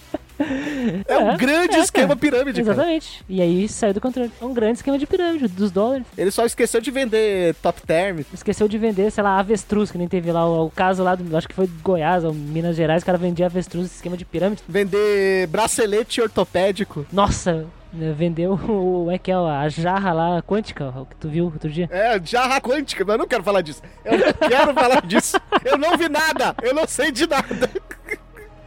É 1.06 1.18
um 1.18 1.30
É, 1.32 1.36
grande 1.36 1.76
é, 1.76 1.80
esquema 1.80 2.08
cara. 2.08 2.20
pirâmide, 2.20 2.62
cara. 2.62 2.74
Exatamente. 2.74 3.24
E 3.28 3.40
aí 3.42 3.68
saiu 3.68 3.94
do 3.94 4.00
controle. 4.00 4.30
É 4.40 4.44
um 4.44 4.54
grande 4.54 4.78
esquema 4.78 4.98
de 4.98 5.06
pirâmide 5.06 5.48
dos 5.48 5.70
dólares. 5.70 6.06
Ele 6.16 6.30
só 6.30 6.44
esqueceu 6.44 6.80
de 6.80 6.90
vender 6.90 7.54
top 7.56 7.82
term. 7.82 8.20
Esqueceu 8.32 8.66
de 8.68 8.78
vender, 8.78 9.10
sei 9.10 9.22
lá, 9.22 9.38
avestruz, 9.38 9.90
que 9.90 9.98
nem 9.98 10.08
teve 10.08 10.32
lá 10.32 10.46
o, 10.48 10.66
o 10.66 10.70
caso 10.70 11.02
lá 11.02 11.14
do. 11.14 11.36
Acho 11.36 11.48
que 11.48 11.54
foi 11.54 11.66
de 11.66 11.72
Goiás 11.82 12.24
ou 12.24 12.32
Minas 12.32 12.76
Gerais, 12.76 13.02
o 13.02 13.06
cara 13.06 13.18
vendia 13.18 13.46
avestruz, 13.46 13.86
esquema 13.94 14.16
de 14.16 14.24
pirâmide. 14.24 14.62
Vender 14.68 15.46
bracelete 15.48 16.20
ortopédico. 16.20 17.06
Nossa, 17.12 17.66
vendeu 17.92 18.52
o. 18.54 19.10
É 19.10 19.18
que 19.18 19.30
é? 19.30 19.34
A 19.34 19.68
jarra 19.68 20.12
lá 20.12 20.42
quântica, 20.42 20.88
o 20.96 21.06
que 21.06 21.16
tu 21.16 21.28
viu 21.28 21.44
outro 21.46 21.68
dia. 21.70 21.88
É, 21.92 22.20
jarra 22.24 22.60
quântica, 22.60 23.04
mas 23.04 23.14
eu 23.14 23.18
não 23.18 23.28
quero 23.28 23.42
falar 23.44 23.60
disso. 23.62 23.82
Eu 24.04 24.18
não 24.18 24.32
quero 24.48 24.74
falar 24.74 25.06
disso. 25.06 25.40
Eu 25.64 25.76
não 25.78 25.96
vi 25.96 26.08
nada. 26.08 26.54
Eu 26.62 26.74
não 26.74 26.86
sei 26.86 27.10
de 27.12 27.26
nada. 27.26 27.70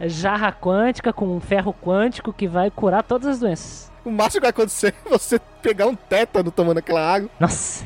Jarra 0.08 0.52
quântica 0.52 1.12
com 1.12 1.36
um 1.36 1.40
ferro 1.40 1.74
quântico 1.74 2.32
que 2.32 2.46
vai 2.46 2.70
curar 2.70 3.02
todas 3.02 3.28
as 3.28 3.38
doenças. 3.40 3.92
O 4.04 4.10
máximo 4.10 4.40
que 4.40 4.40
vai 4.40 4.50
acontecer 4.50 4.94
é 5.06 5.08
você 5.08 5.40
pegar 5.62 5.86
um 5.86 5.94
tétano 5.94 6.50
tomando 6.50 6.78
aquela 6.78 7.00
água. 7.00 7.30
Nossa. 7.40 7.84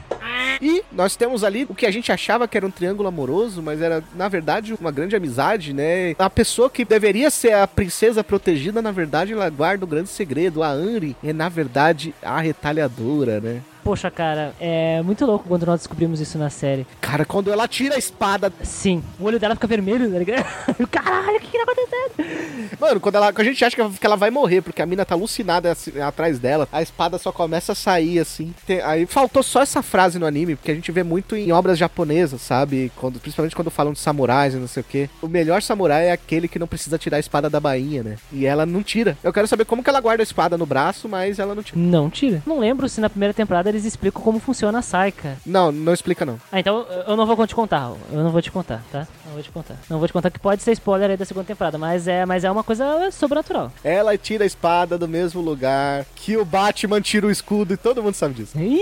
E 0.61 0.83
nós 0.91 1.15
temos 1.15 1.45
ali 1.45 1.65
o 1.69 1.75
que 1.75 1.87
a 1.87 1.91
gente 1.91 2.11
achava 2.11 2.49
que 2.49 2.57
era 2.57 2.67
um 2.67 2.71
triângulo 2.71 3.09
amoroso, 3.09 3.63
mas 3.63 3.81
era, 3.81 4.03
na 4.15 4.29
verdade, 4.29 4.75
uma 4.75 4.91
grande 4.91 5.15
amizade, 5.15 5.73
né? 5.73 6.17
A 6.19 6.29
pessoa 6.29 6.69
que 6.69 6.85
deveria 6.85 7.31
ser 7.31 7.53
a 7.53 7.67
princesa 7.69 8.25
protegida, 8.25 8.83
na 8.83 8.91
verdade, 8.91 9.33
ela 9.33 9.49
guarda 9.49 9.85
o 9.85 9.89
grande 9.89 10.09
segredo. 10.09 10.63
A 10.63 10.71
Anri 10.71 11.17
é, 11.23 11.33
na 11.33 11.49
verdade, 11.49 12.13
a 12.21 12.41
retalhadora, 12.41 13.41
né? 13.41 13.63
Poxa, 13.89 14.11
cara, 14.11 14.53
é 14.61 15.01
muito 15.01 15.25
louco 15.25 15.47
quando 15.49 15.65
nós 15.65 15.81
descobrimos 15.81 16.21
isso 16.21 16.37
na 16.37 16.51
série. 16.51 16.87
Cara, 17.01 17.25
quando 17.25 17.51
ela 17.51 17.67
tira 17.67 17.95
a 17.95 17.99
espada. 17.99 18.53
Sim, 18.63 19.03
o 19.19 19.25
olho 19.25 19.41
dela 19.41 19.55
fica 19.55 19.67
vermelho, 19.67 20.13
tá 20.13 20.19
ligado? 20.19 20.45
Caralho, 20.93 21.39
o 21.39 21.41
que 21.41 21.47
que 21.47 21.57
tá 21.57 21.63
acontecendo? 21.63 22.69
Mano, 22.79 23.01
quando, 23.01 23.15
ela, 23.15 23.33
quando 23.33 23.47
a 23.47 23.51
gente 23.51 23.65
acha 23.65 23.75
que 23.75 24.07
ela- 24.07 24.17
vai 24.17 24.31
morrer, 24.31 24.61
porque 24.61 24.83
a 24.83 24.87
mina 24.87 25.07
tá 25.07 25.15
alucinada 25.15 25.73
assim, 25.73 25.99
atrás 26.03 26.39
dela, 26.39 26.69
a 26.71 26.83
espada 26.83 27.17
só 27.17 27.33
começa 27.33 27.73
a 27.73 27.75
sair 27.75 28.19
assim. 28.19 28.53
Tem- 28.67 28.83
aí 28.83 29.07
faltou 29.07 29.43
só 29.43 29.63
essa 29.63 29.81
frase 29.83 30.19
no 30.19 30.27
anime, 30.27 30.55
porque 30.55 30.71
a 30.71 30.75
gente 30.75 30.93
vê 30.93 31.03
muito 31.03 31.35
em 31.35 31.51
obras 31.51 31.79
japonesas, 31.79 32.43
sabe? 32.43 32.93
Quando, 32.95 33.19
principalmente 33.19 33.57
quando 33.57 33.71
falam 33.71 33.95
de 33.95 34.01
samurais 34.01 34.53
e 34.53 34.59
não 34.59 34.69
sei 34.69 34.83
o 34.83 34.85
quê. 34.85 35.09
O 35.23 35.29
melhor 35.29 35.63
samurai 35.63 36.09
é 36.09 36.13
aquele 36.13 36.47
que 36.47 36.59
não 36.59 36.67
precisa 36.67 36.99
tirar 36.99 37.17
a 37.17 37.21
espada 37.21 37.49
da 37.49 37.59
bainha, 37.59 38.03
né? 38.03 38.17
E 38.31 38.45
ela 38.45 38.67
não 38.67 38.83
tira. 38.83 39.17
Eu 39.25 39.33
quero 39.33 39.47
saber 39.47 39.65
como 39.65 39.83
que 39.83 39.89
ela 39.89 40.01
guarda 40.01 40.23
a 40.23 40.25
espada 40.25 40.59
no 40.59 40.67
braço, 40.67 41.09
mas 41.09 41.39
ela 41.39 41.55
não 41.55 41.63
tira. 41.63 41.79
Não 41.81 42.11
tira. 42.11 42.43
Não 42.47 42.59
lembro 42.59 42.87
se 42.87 43.01
na 43.01 43.09
primeira 43.09 43.33
temporada 43.33 43.69
eles 43.71 43.78
explicam 43.85 44.23
como 44.23 44.39
funciona 44.39 44.79
a 44.79 44.83
Saika. 44.83 45.37
Não, 45.45 45.71
não 45.73 45.93
explica 45.93 46.25
não. 46.25 46.39
Ah, 46.51 46.59
então 46.61 46.87
eu 47.07 47.17
não 47.17 47.27
vou 47.27 47.47
te 47.47 47.55
contar. 47.55 47.93
Eu 48.13 48.23
não 48.23 48.31
vou 48.31 48.41
te 48.43 48.51
contar, 48.51 48.83
tá? 48.91 49.07
Não 49.27 49.33
vou 49.35 49.43
te 49.43 49.51
contar. 49.51 49.77
Não 49.89 49.99
vou 49.99 50.07
te 50.07 50.13
contar 50.13 50.31
que 50.31 50.39
pode 50.39 50.63
ser 50.63 50.73
spoiler 50.73 51.11
aí 51.11 51.17
da 51.17 51.25
segunda 51.25 51.47
temporada, 51.47 51.77
mas 51.79 52.07
é, 52.09 52.25
mas 52.27 52.45
é 52.45 52.51
uma 52.51 52.65
coisa 52.65 53.11
sobrenatural. 53.11 53.73
Ela 53.85 54.17
tira 54.17 54.45
a 54.45 54.47
espada 54.47 54.97
do 54.99 55.07
mesmo 55.09 55.41
lugar 55.41 56.05
que 56.15 56.37
o 56.37 56.45
Batman 56.45 57.01
tira 57.01 57.27
o 57.27 57.31
escudo 57.31 57.75
e 57.75 57.77
todo 57.77 58.03
mundo 58.03 58.15
sabe 58.15 58.35
disso. 58.35 58.59
Ih! 58.59 58.79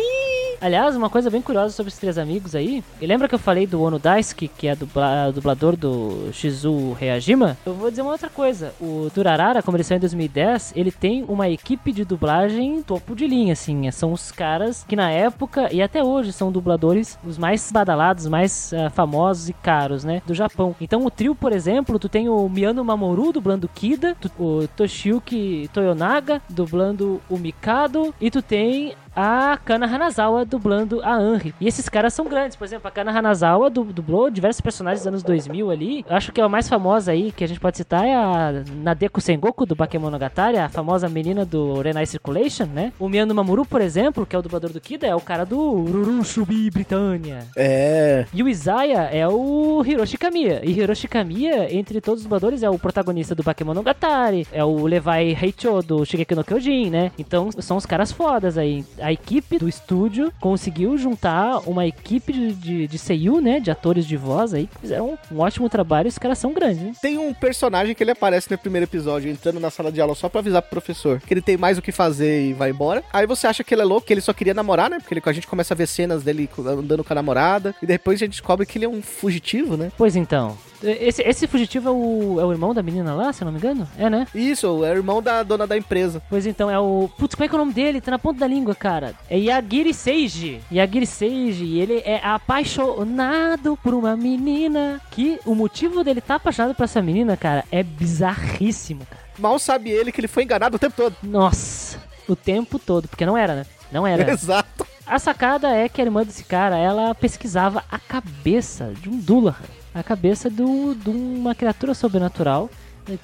Aliás, 0.59 0.97
uma 0.97 1.11
coisa 1.11 1.29
bem 1.29 1.43
curiosa 1.43 1.75
sobre 1.75 1.93
os 1.93 1.99
três 1.99 2.17
amigos 2.17 2.55
aí. 2.55 2.83
E 2.99 3.07
lembra 3.07 3.29
que 3.29 3.35
eu 3.35 3.39
falei 3.39 3.67
do 3.67 3.83
Ono 3.83 3.99
Daisuke, 3.99 4.49
que 4.49 4.67
é 4.67 4.75
dubla- 4.75 5.31
dublador 5.31 5.77
do 5.77 6.31
Shizu 6.33 6.93
Reajima? 6.93 7.59
Eu 7.67 7.75
vou 7.75 7.91
dizer 7.91 8.01
uma 8.01 8.13
outra 8.13 8.31
coisa. 8.31 8.73
O 8.81 9.11
Durarara, 9.15 9.63
como 9.63 9.77
ele 9.77 9.85
saiu 9.85 9.99
em 9.99 10.01
2010, 10.01 10.73
ele 10.75 10.91
tem 10.91 11.25
uma 11.29 11.47
equipe 11.51 11.93
de 11.93 12.07
dublagem 12.07 12.83
topo 12.83 13.15
de 13.15 13.27
linha, 13.27 13.53
assim. 13.53 13.91
São 13.91 14.13
os 14.15 14.33
caras 14.33 14.76
que 14.85 14.97
na 14.97 15.11
época 15.11 15.73
e 15.73 15.81
até 15.83 16.03
hoje 16.03 16.33
são 16.33 16.51
dubladores 16.53 17.19
os 17.25 17.39
mais 17.39 17.71
badalados, 17.73 18.27
mais 18.27 18.73
ah, 18.73 18.91
famosos 18.91 19.49
e 19.49 19.53
caros, 19.53 20.05
né? 20.05 20.23
Do 20.27 20.35
Japão. 20.35 20.75
Então 20.81 21.05
o 21.05 21.11
trio, 21.11 21.35
por 21.35 21.53
exemplo, 21.53 21.99
tu 21.99 22.09
tem 22.09 22.29
o 22.29 22.49
Miyano 22.49 22.85
Mamoru 22.85 23.33
dublando 23.33 23.69
Kida, 23.69 24.17
tu- 24.21 24.31
o 24.39 24.69
Toshiyuki 24.77 25.69
Toyonaga 25.73 26.41
dublando 26.49 27.21
o 27.29 27.37
Mikado 27.39 28.15
e 28.21 28.31
tu 28.31 28.43
tem 28.43 28.95
a 29.17 29.59
Kana 29.65 29.87
Hanazawa 29.87 30.45
dublando 30.45 31.01
a 31.03 31.15
Anri. 31.15 31.55
E 31.61 31.67
esses 31.67 31.89
caras 31.89 32.13
são 32.13 32.27
grandes. 32.27 32.55
Por 32.57 32.65
exemplo, 32.65 32.87
a 32.87 32.91
Kana 32.91 33.11
Hanazawa 33.11 33.71
du- 33.71 33.85
dublou 33.85 34.29
diversos 34.31 34.61
personagens 34.61 35.01
dos 35.01 35.07
anos 35.09 35.23
2000 35.23 35.71
ali. 35.71 36.05
Eu 36.09 36.15
acho 36.17 36.31
que 36.33 36.41
a 36.41 36.49
mais 36.49 36.69
famosa 36.69 37.13
aí 37.13 37.33
que 37.33 37.43
a 37.43 37.49
gente 37.49 37.59
pode 37.59 37.77
citar 37.79 38.05
é 38.05 38.15
a 38.15 38.53
Nadeko 38.83 39.21
Sengoku 39.21 39.65
do 39.65 39.75
Bakemonogatari, 39.75 40.59
a 40.59 40.69
famosa 40.69 41.09
menina 41.09 41.45
do 41.47 41.81
Renai 41.81 42.05
Circulation, 42.07 42.67
né? 42.67 42.93
O 42.99 43.09
Miyano 43.09 43.35
Mamoru, 43.35 43.65
por 43.65 43.81
exemplo, 43.81 44.27
que 44.27 44.37
é 44.37 44.39
o 44.39 44.43
dublador 44.43 44.71
do 44.71 44.81
Kida, 44.81 45.07
é 45.07 45.15
o 45.15 45.21
cara 45.21 45.45
do 45.47 45.59
Ruru 45.59 46.23
Shubi 46.23 46.71
Britânia. 46.71 47.47
É. 47.57 48.27
E 48.35 48.43
o 48.43 48.49
Isaiah 48.49 49.09
é 49.11 49.27
o 49.27 49.83
Hiroshi 49.87 50.19
Kamiya. 50.19 50.61
E 50.63 50.73
Hiroshi 50.79 51.09
Kamiya, 51.09 51.75
entre 51.75 52.01
todos 52.01 52.21
os 52.21 52.25
dubladores, 52.27 52.63
é 52.63 52.69
o 52.69 52.79
protagonista 52.79 53.35
do 53.35 53.43
Bakemonogatari, 53.43 54.47
é 54.53 54.63
o 54.65 54.87
Levi 54.87 55.37
Heicho 55.41 55.81
do 55.83 56.05
Shigeki 56.05 56.35
no 56.35 56.45
Kyojin, 56.45 56.91
né? 56.91 57.11
Então 57.19 57.51
são 57.59 57.77
os 57.77 57.87
caras 57.87 58.13
fodas 58.13 58.59
aí. 58.59 58.85
A 59.07 59.13
equipe 59.13 59.57
do 59.57 59.69
estúdio 59.69 60.33
conseguiu 60.41 60.99
juntar 60.99 61.61
uma 61.69 61.87
equipe 61.87 62.33
de, 62.33 62.53
de, 62.55 62.87
de 62.89 62.99
seiyuu, 62.99 63.41
né? 63.41 63.61
De 63.61 63.71
atores 63.71 64.05
de 64.05 64.17
voz 64.17 64.53
aí, 64.53 64.67
que 64.67 64.81
fizeram 64.81 65.17
um 65.31 65.39
ótimo 65.39 65.69
trabalho 65.69 66.09
e 66.09 66.11
os 66.11 66.19
caras 66.19 66.39
são 66.39 66.53
grandes, 66.53 66.83
né? 66.83 66.93
Tem 67.01 67.17
um 67.17 67.33
personagem 67.33 67.95
que 67.95 68.03
ele 68.03 68.11
aparece 68.11 68.51
no 68.51 68.59
primeiro 68.59 68.85
episódio, 68.85 69.31
entrando 69.31 69.61
na 69.61 69.71
sala 69.71 69.93
de 69.93 70.01
aula 70.01 70.17
só 70.17 70.29
pra 70.29 70.41
avisar 70.41 70.61
pro 70.61 70.73
professor 70.73 71.21
que 71.21 71.33
ele 71.33 71.41
tem 71.41 71.57
mais 71.57 71.79
o 71.79 71.83
que 71.83 71.93
fazer 71.93 72.49
e 72.49 72.53
vai 72.53 72.71
embora. 72.71 73.05
Aí 73.13 73.29
você 73.29 73.47
acha 73.47 73.63
que 73.63 73.73
ele 73.73 73.83
é 73.83 73.85
louco, 73.85 74.05
que 74.09 74.13
ele 74.13 74.21
só 74.21 74.33
queria 74.33 74.53
namorar, 74.55 74.91
né? 74.91 74.99
Porque 74.99 75.15
ele- 75.15 75.23
a 75.25 75.33
gente 75.33 75.47
começa 75.47 75.73
a 75.73 75.77
ver 75.77 75.87
cenas 75.87 76.25
dele 76.25 76.51
andando 76.59 77.05
com 77.05 77.13
a 77.13 77.15
namorada. 77.15 77.77
E 77.81 77.87
depois 77.87 78.17
a 78.17 78.25
gente 78.25 78.33
descobre 78.33 78.67
que 78.67 78.77
ele 78.77 78.87
é 78.87 78.89
um 78.89 79.03
fugitivo, 79.03 79.77
né? 79.77 79.93
Pois 79.97 80.17
então, 80.17 80.59
Esse, 80.83 81.23
esse 81.23 81.47
fugitivo 81.47 81.89
é 81.89 81.93
o, 81.93 82.41
é 82.41 82.45
o 82.45 82.53
irmão 82.53 82.75
da 82.75 82.83
menina 82.83 83.15
lá, 83.15 83.33
se 83.33 83.43
eu 83.43 83.47
não 83.47 83.53
me 83.53 83.59
engano? 83.59 83.89
É, 83.99 84.11
né? 84.11 84.27
Isso, 84.35 84.67
é 84.85 84.93
o 84.93 84.97
irmão 84.97 85.23
da 85.23 85.43
dona 85.43 85.67
da 85.67 85.77
empresa. 85.77 86.23
Pois 86.29 86.47
então, 86.47 86.71
é 86.71 86.79
o. 86.79 87.09
Putz, 87.19 87.35
como 87.35 87.45
é 87.45 87.49
que 87.49 87.55
é 87.55 87.59
o 87.59 87.61
nome 87.61 87.73
dele? 87.73 88.01
Tá 88.01 88.11
na 88.11 88.19
ponta 88.19 88.41
da 88.41 88.47
língua, 88.47 88.75
cara. 88.75 89.15
É 89.29 89.39
Yagiri 89.39 89.95
Seiji. 89.95 90.61
Yagiri 90.73 91.07
Seiji, 91.07 91.79
ele 91.79 92.03
é 92.05 92.21
apaixonado 92.23 93.77
por 93.83 93.95
uma 93.95 94.17
menina 94.17 95.01
que 95.11 95.39
o 95.45 95.55
motivo 95.55 96.05
dele 96.05 96.21
tá 96.21 96.37
apaixonado 96.37 96.75
por 96.75 96.85
essa 96.85 97.01
menina, 97.03 97.37
cara, 97.37 97.65
é 97.71 97.83
bizarríssimo, 97.83 99.07
cara. 99.07 99.23
Mal 99.39 99.59
sabe 99.59 99.91
ele 99.91 100.13
que 100.13 100.21
ele 100.21 100.29
foi 100.29 100.45
enganado 100.45 100.77
o 100.77 100.79
tempo 100.79 100.97
todo. 100.97 101.15
Nossa, 101.23 101.99
o 102.29 102.35
tempo 102.35 102.79
todo, 102.79 103.09
porque 103.09 103.27
não 103.27 103.37
era, 103.37 103.55
né? 103.55 103.67
Não 103.91 104.07
era. 104.07 104.29
Exato. 104.33 104.87
A 105.07 105.19
sacada 105.19 105.69
é 105.71 105.89
que 105.89 106.01
a 106.01 106.05
irmã 106.05 106.25
desse 106.25 106.43
cara, 106.43 106.77
ela 106.77 107.15
pesquisava 107.15 107.85
a 107.91 107.99
cabeça 107.99 108.93
de 109.01 109.09
um 109.09 109.17
Dullahan. 109.17 109.65
A 109.97 110.03
cabeça 110.03 110.51
do, 110.51 110.95
de 110.95 111.09
uma 111.09 111.55
criatura 111.55 111.95
sobrenatural 111.95 112.69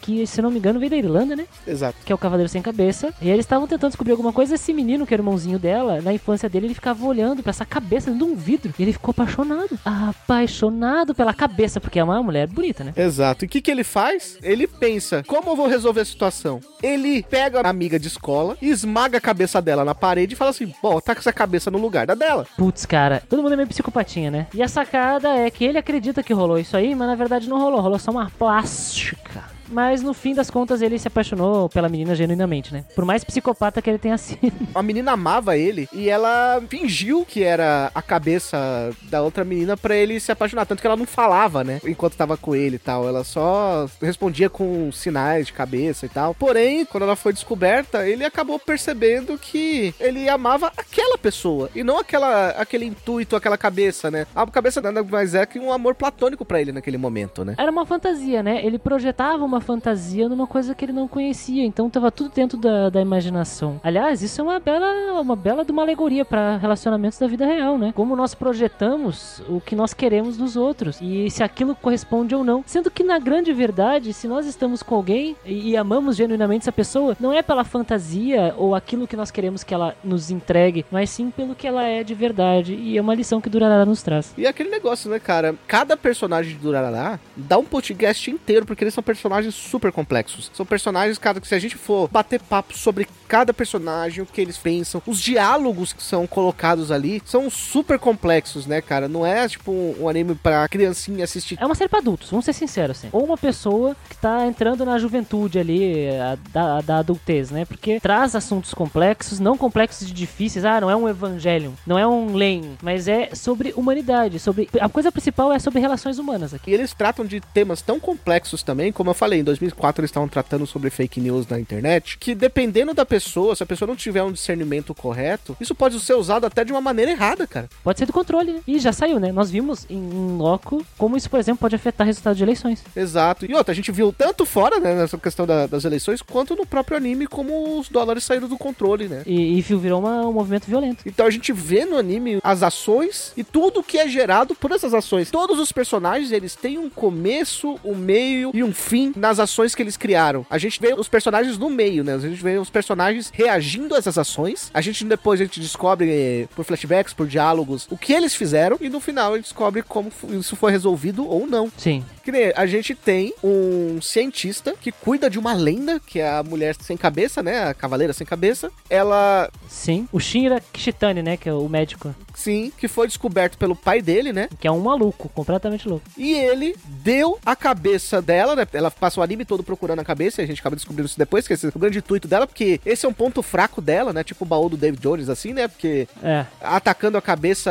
que, 0.00 0.26
se 0.26 0.40
não 0.40 0.50
me 0.50 0.58
engano, 0.58 0.78
veio 0.78 0.90
da 0.90 0.96
Irlanda, 0.96 1.36
né? 1.36 1.46
Exato. 1.66 1.98
Que 2.04 2.12
é 2.12 2.14
o 2.14 2.18
Cavaleiro 2.18 2.48
Sem 2.48 2.62
Cabeça. 2.62 3.12
E 3.20 3.28
eles 3.28 3.44
estavam 3.44 3.66
tentando 3.66 3.90
descobrir 3.90 4.12
alguma 4.12 4.32
coisa. 4.32 4.54
Esse 4.54 4.72
menino, 4.72 5.06
que 5.06 5.14
era 5.14 5.22
o 5.22 5.24
irmãozinho 5.24 5.58
dela, 5.58 6.00
na 6.00 6.12
infância 6.12 6.48
dele, 6.48 6.66
ele 6.66 6.74
ficava 6.74 7.04
olhando 7.04 7.42
pra 7.42 7.50
essa 7.50 7.64
cabeça 7.64 8.10
dentro 8.10 8.26
de 8.26 8.32
um 8.32 8.36
vidro. 8.36 8.74
E 8.78 8.82
ele 8.82 8.92
ficou 8.92 9.12
apaixonado. 9.12 9.78
Apaixonado 9.84 11.14
pela 11.14 11.34
cabeça, 11.34 11.80
porque 11.80 11.98
é 11.98 12.04
uma 12.04 12.22
mulher 12.22 12.46
bonita, 12.46 12.84
né? 12.84 12.92
Exato. 12.96 13.44
E 13.44 13.46
o 13.46 13.48
que, 13.48 13.60
que 13.60 13.70
ele 13.70 13.84
faz? 13.84 14.38
Ele 14.42 14.66
pensa, 14.66 15.22
como 15.26 15.50
eu 15.50 15.56
vou 15.56 15.66
resolver 15.66 16.00
a 16.00 16.04
situação? 16.04 16.60
Ele 16.82 17.22
pega 17.22 17.60
a 17.60 17.68
amiga 17.68 17.98
de 17.98 18.08
escola, 18.08 18.56
esmaga 18.60 19.18
a 19.18 19.20
cabeça 19.20 19.60
dela 19.60 19.84
na 19.84 19.94
parede 19.94 20.34
e 20.34 20.36
fala 20.36 20.50
assim, 20.50 20.72
bom, 20.82 21.00
tá 21.00 21.14
com 21.14 21.20
essa 21.20 21.32
cabeça 21.32 21.70
no 21.70 21.78
lugar 21.78 22.06
da 22.06 22.14
dela. 22.14 22.46
Putz, 22.56 22.86
cara, 22.86 23.22
todo 23.28 23.42
mundo 23.42 23.52
é 23.52 23.56
meio 23.56 23.68
psicopatinha, 23.68 24.30
né? 24.30 24.46
E 24.54 24.62
a 24.62 24.68
sacada 24.68 25.28
é 25.30 25.50
que 25.50 25.64
ele 25.64 25.78
acredita 25.78 26.22
que 26.22 26.32
rolou 26.32 26.58
isso 26.58 26.76
aí, 26.76 26.94
mas 26.94 27.08
na 27.08 27.14
verdade 27.14 27.48
não 27.48 27.60
rolou. 27.60 27.80
Rolou 27.80 27.98
só 27.98 28.10
uma 28.10 28.30
plástica. 28.30 29.42
Mas 29.72 30.02
no 30.02 30.12
fim 30.12 30.34
das 30.34 30.50
contas 30.50 30.82
ele 30.82 30.98
se 30.98 31.08
apaixonou 31.08 31.68
pela 31.68 31.88
menina 31.88 32.14
genuinamente, 32.14 32.72
né? 32.72 32.84
Por 32.94 33.04
mais 33.04 33.24
psicopata 33.24 33.80
que 33.80 33.88
ele 33.88 33.98
tenha 33.98 34.16
sido. 34.18 34.52
A 34.74 34.82
menina 34.82 35.12
amava 35.12 35.56
ele 35.56 35.88
e 35.92 36.08
ela 36.08 36.62
fingiu 36.68 37.24
que 37.24 37.42
era 37.42 37.90
a 37.94 38.02
cabeça 38.02 38.92
da 39.04 39.22
outra 39.22 39.44
menina 39.44 39.76
pra 39.76 39.96
ele 39.96 40.20
se 40.20 40.30
apaixonar. 40.30 40.66
Tanto 40.66 40.80
que 40.80 40.86
ela 40.86 40.96
não 40.96 41.06
falava, 41.06 41.64
né? 41.64 41.80
Enquanto 41.84 42.16
tava 42.16 42.36
com 42.36 42.54
ele 42.54 42.76
e 42.76 42.78
tal. 42.78 43.08
Ela 43.08 43.24
só 43.24 43.88
respondia 44.00 44.50
com 44.50 44.92
sinais 44.92 45.46
de 45.46 45.52
cabeça 45.52 46.06
e 46.06 46.08
tal. 46.08 46.34
Porém, 46.34 46.84
quando 46.84 47.04
ela 47.04 47.16
foi 47.16 47.32
descoberta, 47.32 48.06
ele 48.06 48.24
acabou 48.24 48.58
percebendo 48.58 49.38
que 49.38 49.94
ele 49.98 50.28
amava 50.28 50.70
aquela 50.76 51.16
pessoa 51.16 51.70
e 51.74 51.82
não 51.82 51.98
aquela, 51.98 52.50
aquele 52.50 52.84
intuito, 52.84 53.36
aquela 53.36 53.56
cabeça, 53.56 54.10
né? 54.10 54.26
A 54.34 54.46
cabeça 54.46 54.80
nada 54.80 55.02
mais 55.02 55.34
é 55.34 55.46
que 55.46 55.58
um 55.58 55.72
amor 55.72 55.94
platônico 55.94 56.44
pra 56.44 56.60
ele 56.60 56.72
naquele 56.72 56.98
momento, 56.98 57.44
né? 57.44 57.54
Era 57.56 57.70
uma 57.70 57.86
fantasia, 57.86 58.42
né? 58.42 58.64
Ele 58.64 58.78
projetava 58.78 59.44
uma 59.44 59.60
fantasia 59.62 60.28
numa 60.28 60.46
coisa 60.46 60.74
que 60.74 60.84
ele 60.84 60.92
não 60.92 61.08
conhecia, 61.08 61.64
então 61.64 61.88
tava 61.88 62.10
tudo 62.10 62.30
dentro 62.34 62.58
da, 62.58 62.90
da 62.90 63.00
imaginação. 63.00 63.80
Aliás, 63.82 64.22
isso 64.22 64.40
é 64.40 64.44
uma 64.44 64.60
bela, 64.60 65.20
uma 65.20 65.36
bela 65.36 65.64
de 65.64 65.72
uma 65.72 65.82
alegoria 65.82 66.24
para 66.24 66.56
relacionamentos 66.56 67.18
da 67.18 67.26
vida 67.26 67.46
real, 67.46 67.78
né? 67.78 67.92
Como 67.94 68.16
nós 68.16 68.34
projetamos 68.34 69.42
o 69.48 69.60
que 69.60 69.76
nós 69.76 69.94
queremos 69.94 70.36
dos 70.36 70.56
outros 70.56 70.98
e 71.00 71.30
se 71.30 71.42
aquilo 71.42 71.74
corresponde 71.74 72.34
ou 72.34 72.44
não. 72.44 72.62
Sendo 72.66 72.90
que 72.90 73.02
na 73.02 73.18
grande 73.18 73.52
verdade, 73.52 74.12
se 74.12 74.28
nós 74.28 74.46
estamos 74.46 74.82
com 74.82 74.94
alguém 74.94 75.36
e, 75.44 75.70
e 75.70 75.76
amamos 75.76 76.16
genuinamente 76.16 76.62
essa 76.64 76.72
pessoa, 76.72 77.16
não 77.18 77.32
é 77.32 77.42
pela 77.42 77.64
fantasia 77.64 78.54
ou 78.56 78.74
aquilo 78.74 79.06
que 79.06 79.16
nós 79.16 79.30
queremos 79.30 79.62
que 79.62 79.72
ela 79.72 79.94
nos 80.02 80.30
entregue, 80.30 80.84
mas 80.90 81.10
sim 81.10 81.30
pelo 81.30 81.54
que 81.54 81.66
ela 81.66 81.84
é 81.84 82.02
de 82.02 82.14
verdade. 82.14 82.74
E 82.74 82.96
é 82.96 83.00
uma 83.00 83.14
lição 83.14 83.40
que 83.40 83.48
Durarara 83.48 83.86
nos 83.86 84.02
traz. 84.02 84.34
E 84.36 84.46
aquele 84.46 84.70
negócio, 84.70 85.10
né, 85.10 85.18
cara? 85.18 85.54
Cada 85.66 85.96
personagem 85.96 86.52
de 86.52 86.58
Durarara 86.58 87.20
dá 87.36 87.58
um 87.58 87.64
podcast 87.64 88.30
inteiro, 88.30 88.66
porque 88.66 88.84
eles 88.84 88.94
são 88.94 89.02
personagens 89.02 89.51
super 89.54 89.92
complexos. 89.92 90.50
São 90.54 90.66
personagens, 90.66 91.18
cara, 91.18 91.40
que 91.40 91.48
se 91.48 91.54
a 91.54 91.58
gente 91.58 91.76
for 91.76 92.08
bater 92.08 92.40
papo 92.40 92.76
sobre 92.76 93.06
cada 93.28 93.54
personagem, 93.54 94.22
o 94.22 94.26
que 94.26 94.40
eles 94.40 94.58
pensam, 94.58 95.02
os 95.06 95.20
diálogos 95.20 95.92
que 95.92 96.02
são 96.02 96.26
colocados 96.26 96.90
ali 96.90 97.22
são 97.24 97.48
super 97.48 97.98
complexos, 97.98 98.66
né, 98.66 98.80
cara? 98.80 99.08
Não 99.08 99.24
é 99.24 99.48
tipo 99.48 99.72
um, 99.72 100.02
um 100.02 100.08
anime 100.08 100.34
pra 100.34 100.68
criancinha 100.68 101.24
assistir. 101.24 101.56
É 101.60 101.64
uma 101.64 101.74
série 101.74 101.88
pra 101.88 102.00
adultos, 102.00 102.30
vamos 102.30 102.44
ser 102.44 102.52
sinceros, 102.52 102.98
assim. 102.98 103.08
Ou 103.12 103.24
uma 103.24 103.38
pessoa 103.38 103.96
que 104.08 104.16
tá 104.16 104.46
entrando 104.46 104.84
na 104.84 104.98
juventude 104.98 105.58
ali, 105.58 106.10
a, 106.10 106.36
da, 106.52 106.80
da 106.80 106.98
adultez, 106.98 107.50
né? 107.50 107.64
Porque 107.64 108.00
traz 108.00 108.34
assuntos 108.34 108.74
complexos, 108.74 109.40
não 109.40 109.56
complexos 109.56 110.08
e 110.08 110.12
difíceis. 110.12 110.64
Ah, 110.64 110.80
não 110.80 110.90
é 110.90 110.96
um 110.96 111.08
evangelho, 111.08 111.74
não 111.86 111.98
é 111.98 112.06
um 112.06 112.34
Len, 112.34 112.76
mas 112.82 113.08
é 113.08 113.34
sobre 113.34 113.72
humanidade, 113.76 114.38
sobre... 114.38 114.68
A 114.78 114.88
coisa 114.88 115.10
principal 115.10 115.52
é 115.52 115.58
sobre 115.58 115.80
relações 115.80 116.18
humanas 116.18 116.52
aqui. 116.52 116.70
E 116.70 116.74
eles 116.74 116.92
tratam 116.92 117.24
de 117.24 117.40
temas 117.40 117.80
tão 117.80 117.98
complexos 117.98 118.62
também, 118.62 118.92
como 118.92 119.10
eu 119.10 119.14
falei, 119.14 119.31
em 119.36 119.44
2004 119.44 120.00
eles 120.00 120.10
estavam 120.10 120.28
tratando 120.28 120.66
sobre 120.66 120.90
fake 120.90 121.20
news 121.20 121.46
na 121.46 121.58
internet, 121.58 122.18
que 122.18 122.34
dependendo 122.34 122.94
da 122.94 123.04
pessoa, 123.04 123.54
se 123.56 123.62
a 123.62 123.66
pessoa 123.66 123.86
não 123.88 123.96
tiver 123.96 124.22
um 124.22 124.32
discernimento 124.32 124.94
correto, 124.94 125.56
isso 125.60 125.74
pode 125.74 125.98
ser 126.00 126.14
usado 126.14 126.44
até 126.46 126.64
de 126.64 126.72
uma 126.72 126.80
maneira 126.80 127.10
errada, 127.12 127.46
cara. 127.46 127.68
Pode 127.82 127.98
ser 127.98 128.06
do 128.06 128.12
controle, 128.12 128.52
né? 128.52 128.60
E 128.66 128.78
já 128.78 128.92
saiu, 128.92 129.18
né? 129.20 129.32
Nós 129.32 129.50
vimos 129.50 129.86
em 129.88 130.36
loco 130.36 130.84
como 130.98 131.16
isso, 131.16 131.28
por 131.30 131.38
exemplo, 131.40 131.60
pode 131.60 131.74
afetar 131.74 132.04
o 132.04 132.08
resultado 132.08 132.36
de 132.36 132.42
eleições. 132.42 132.82
Exato. 132.94 133.46
E 133.46 133.54
outra, 133.54 133.72
a 133.72 133.74
gente 133.74 133.90
viu 133.92 134.12
tanto 134.12 134.44
fora, 134.44 134.78
né, 134.80 134.94
nessa 134.94 135.18
questão 135.18 135.46
da- 135.46 135.66
das 135.66 135.84
eleições, 135.84 136.22
quanto 136.22 136.54
no 136.56 136.66
próprio 136.66 136.96
anime, 136.96 137.26
como 137.26 137.78
os 137.78 137.88
dólares 137.88 138.24
saíram 138.24 138.48
do 138.48 138.56
controle, 138.58 139.08
né? 139.08 139.22
E, 139.26 139.58
e 139.58 139.60
virou 139.62 140.00
uma- 140.00 140.26
um 140.26 140.32
movimento 140.32 140.66
violento. 140.66 141.02
Então 141.06 141.26
a 141.26 141.30
gente 141.30 141.52
vê 141.52 141.84
no 141.84 141.96
anime 141.96 142.38
as 142.42 142.62
ações 142.62 143.32
e 143.36 143.44
tudo 143.44 143.82
que 143.82 143.98
é 143.98 144.08
gerado 144.08 144.54
por 144.54 144.70
essas 144.72 144.94
ações. 144.94 145.30
Todos 145.30 145.58
os 145.58 145.72
personagens, 145.72 146.32
eles 146.32 146.54
têm 146.54 146.78
um 146.78 146.88
começo, 146.90 147.78
um 147.84 147.94
meio 147.94 148.50
e 148.54 148.62
um 148.62 148.72
fim 148.72 149.12
nas 149.22 149.38
ações 149.38 149.72
que 149.72 149.80
eles 149.80 149.96
criaram. 149.96 150.44
A 150.50 150.58
gente 150.58 150.80
vê 150.80 150.94
os 150.94 151.08
personagens 151.08 151.56
no 151.56 151.70
meio, 151.70 152.02
né? 152.02 152.14
A 152.14 152.18
gente 152.18 152.42
vê 152.42 152.58
os 152.58 152.68
personagens 152.68 153.30
reagindo 153.32 153.94
a 153.94 153.98
essas 153.98 154.18
ações. 154.18 154.68
A 154.74 154.80
gente 154.80 155.04
depois 155.04 155.40
a 155.40 155.44
gente 155.44 155.60
descobre 155.60 156.10
eh, 156.10 156.48
por 156.56 156.64
flashbacks, 156.64 157.14
por 157.14 157.28
diálogos, 157.28 157.86
o 157.88 157.96
que 157.96 158.12
eles 158.12 158.34
fizeram 158.34 158.76
e 158.80 158.88
no 158.88 158.98
final 158.98 159.32
a 159.32 159.36
gente 159.36 159.44
descobre 159.44 159.80
como 159.82 160.10
isso 160.30 160.56
foi 160.56 160.72
resolvido 160.72 161.24
ou 161.24 161.46
não. 161.46 161.70
Sim. 161.76 162.04
Que 162.22 162.32
nem 162.32 162.52
a 162.54 162.66
gente 162.66 162.94
tem 162.94 163.34
um 163.42 164.00
cientista 164.00 164.74
que 164.80 164.92
cuida 164.92 165.28
de 165.28 165.38
uma 165.38 165.52
lenda, 165.54 166.00
que 166.00 166.20
é 166.20 166.28
a 166.28 166.42
mulher 166.42 166.74
sem 166.80 166.96
cabeça, 166.96 167.42
né? 167.42 167.64
A 167.68 167.74
cavaleira 167.74 168.12
sem 168.12 168.26
cabeça. 168.26 168.70
Ela 168.88 169.50
Sim. 169.68 170.08
O 170.12 170.20
Shinra 170.20 170.60
Kishitani, 170.72 171.22
né? 171.22 171.36
Que 171.36 171.48
é 171.48 171.52
o 171.52 171.68
médico. 171.68 172.14
Sim, 172.34 172.72
que 172.78 172.88
foi 172.88 173.06
descoberto 173.06 173.58
pelo 173.58 173.76
pai 173.76 174.00
dele, 174.00 174.32
né? 174.32 174.48
Que 174.58 174.66
é 174.66 174.70
um 174.70 174.80
maluco, 174.80 175.28
completamente 175.28 175.86
louco. 175.88 176.06
E 176.16 176.32
ele 176.32 176.74
deu 176.84 177.38
a 177.44 177.54
cabeça 177.54 178.22
dela, 178.22 178.56
né? 178.56 178.66
Ela 178.72 178.90
passa 178.90 179.20
o 179.20 179.22
anime 179.22 179.44
todo 179.44 179.62
procurando 179.62 179.98
a 180.00 180.04
cabeça, 180.04 180.40
e 180.40 180.44
a 180.44 180.46
gente 180.46 180.60
acaba 180.60 180.76
descobrindo 180.76 181.06
isso 181.06 181.18
depois, 181.18 181.46
que 181.46 181.52
esse 181.52 181.66
é 181.66 181.72
o 181.74 181.78
grande 181.78 181.98
intuito 181.98 182.26
dela, 182.26 182.46
porque 182.46 182.80
esse 182.86 183.04
é 183.04 183.08
um 183.08 183.12
ponto 183.12 183.42
fraco 183.42 183.82
dela, 183.82 184.12
né? 184.12 184.24
Tipo 184.24 184.44
o 184.44 184.48
baú 184.48 184.68
do 184.68 184.76
David 184.78 185.02
Jones, 185.02 185.28
assim, 185.28 185.52
né? 185.52 185.68
Porque 185.68 186.08
É. 186.22 186.46
atacando 186.60 187.18
a 187.18 187.22
cabeça, 187.22 187.70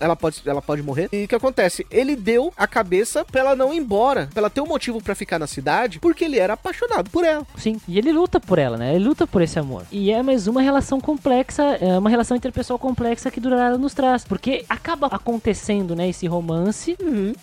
ela 0.00 0.14
pode, 0.16 0.42
ela 0.44 0.60
pode 0.60 0.82
morrer. 0.82 1.08
E 1.12 1.24
o 1.24 1.28
que 1.28 1.34
acontece? 1.34 1.86
Ele 1.90 2.14
deu 2.14 2.52
a 2.56 2.66
cabeça 2.66 3.24
pra 3.24 3.40
ela 3.40 3.56
não 3.56 3.72
ir 3.72 3.80
embora, 3.92 4.28
pra 4.32 4.40
ela 4.40 4.50
ter 4.50 4.62
um 4.62 4.66
motivo 4.66 5.02
pra 5.02 5.14
ficar 5.14 5.38
na 5.38 5.46
cidade, 5.46 5.98
porque 5.98 6.24
ele 6.24 6.38
era 6.38 6.54
apaixonado 6.54 7.10
por 7.10 7.24
ela. 7.24 7.46
Sim, 7.56 7.78
e 7.86 7.98
ele 7.98 8.10
luta 8.10 8.40
por 8.40 8.58
ela, 8.58 8.78
né? 8.78 8.94
Ele 8.94 9.04
luta 9.04 9.26
por 9.26 9.42
esse 9.42 9.58
amor. 9.58 9.84
E 9.92 10.10
é 10.10 10.22
mais 10.22 10.46
uma 10.46 10.62
relação 10.62 10.98
complexa, 10.98 11.62
é 11.80 11.98
uma 11.98 12.08
relação 12.08 12.34
interpessoal 12.36 12.78
complexa 12.78 13.30
que 13.30 13.38
Durarara 13.38 13.76
nos 13.76 13.92
traz. 13.92 14.24
Porque 14.24 14.64
acaba 14.68 15.08
acontecendo, 15.08 15.94
né, 15.94 16.08
esse 16.08 16.26
romance 16.26 16.96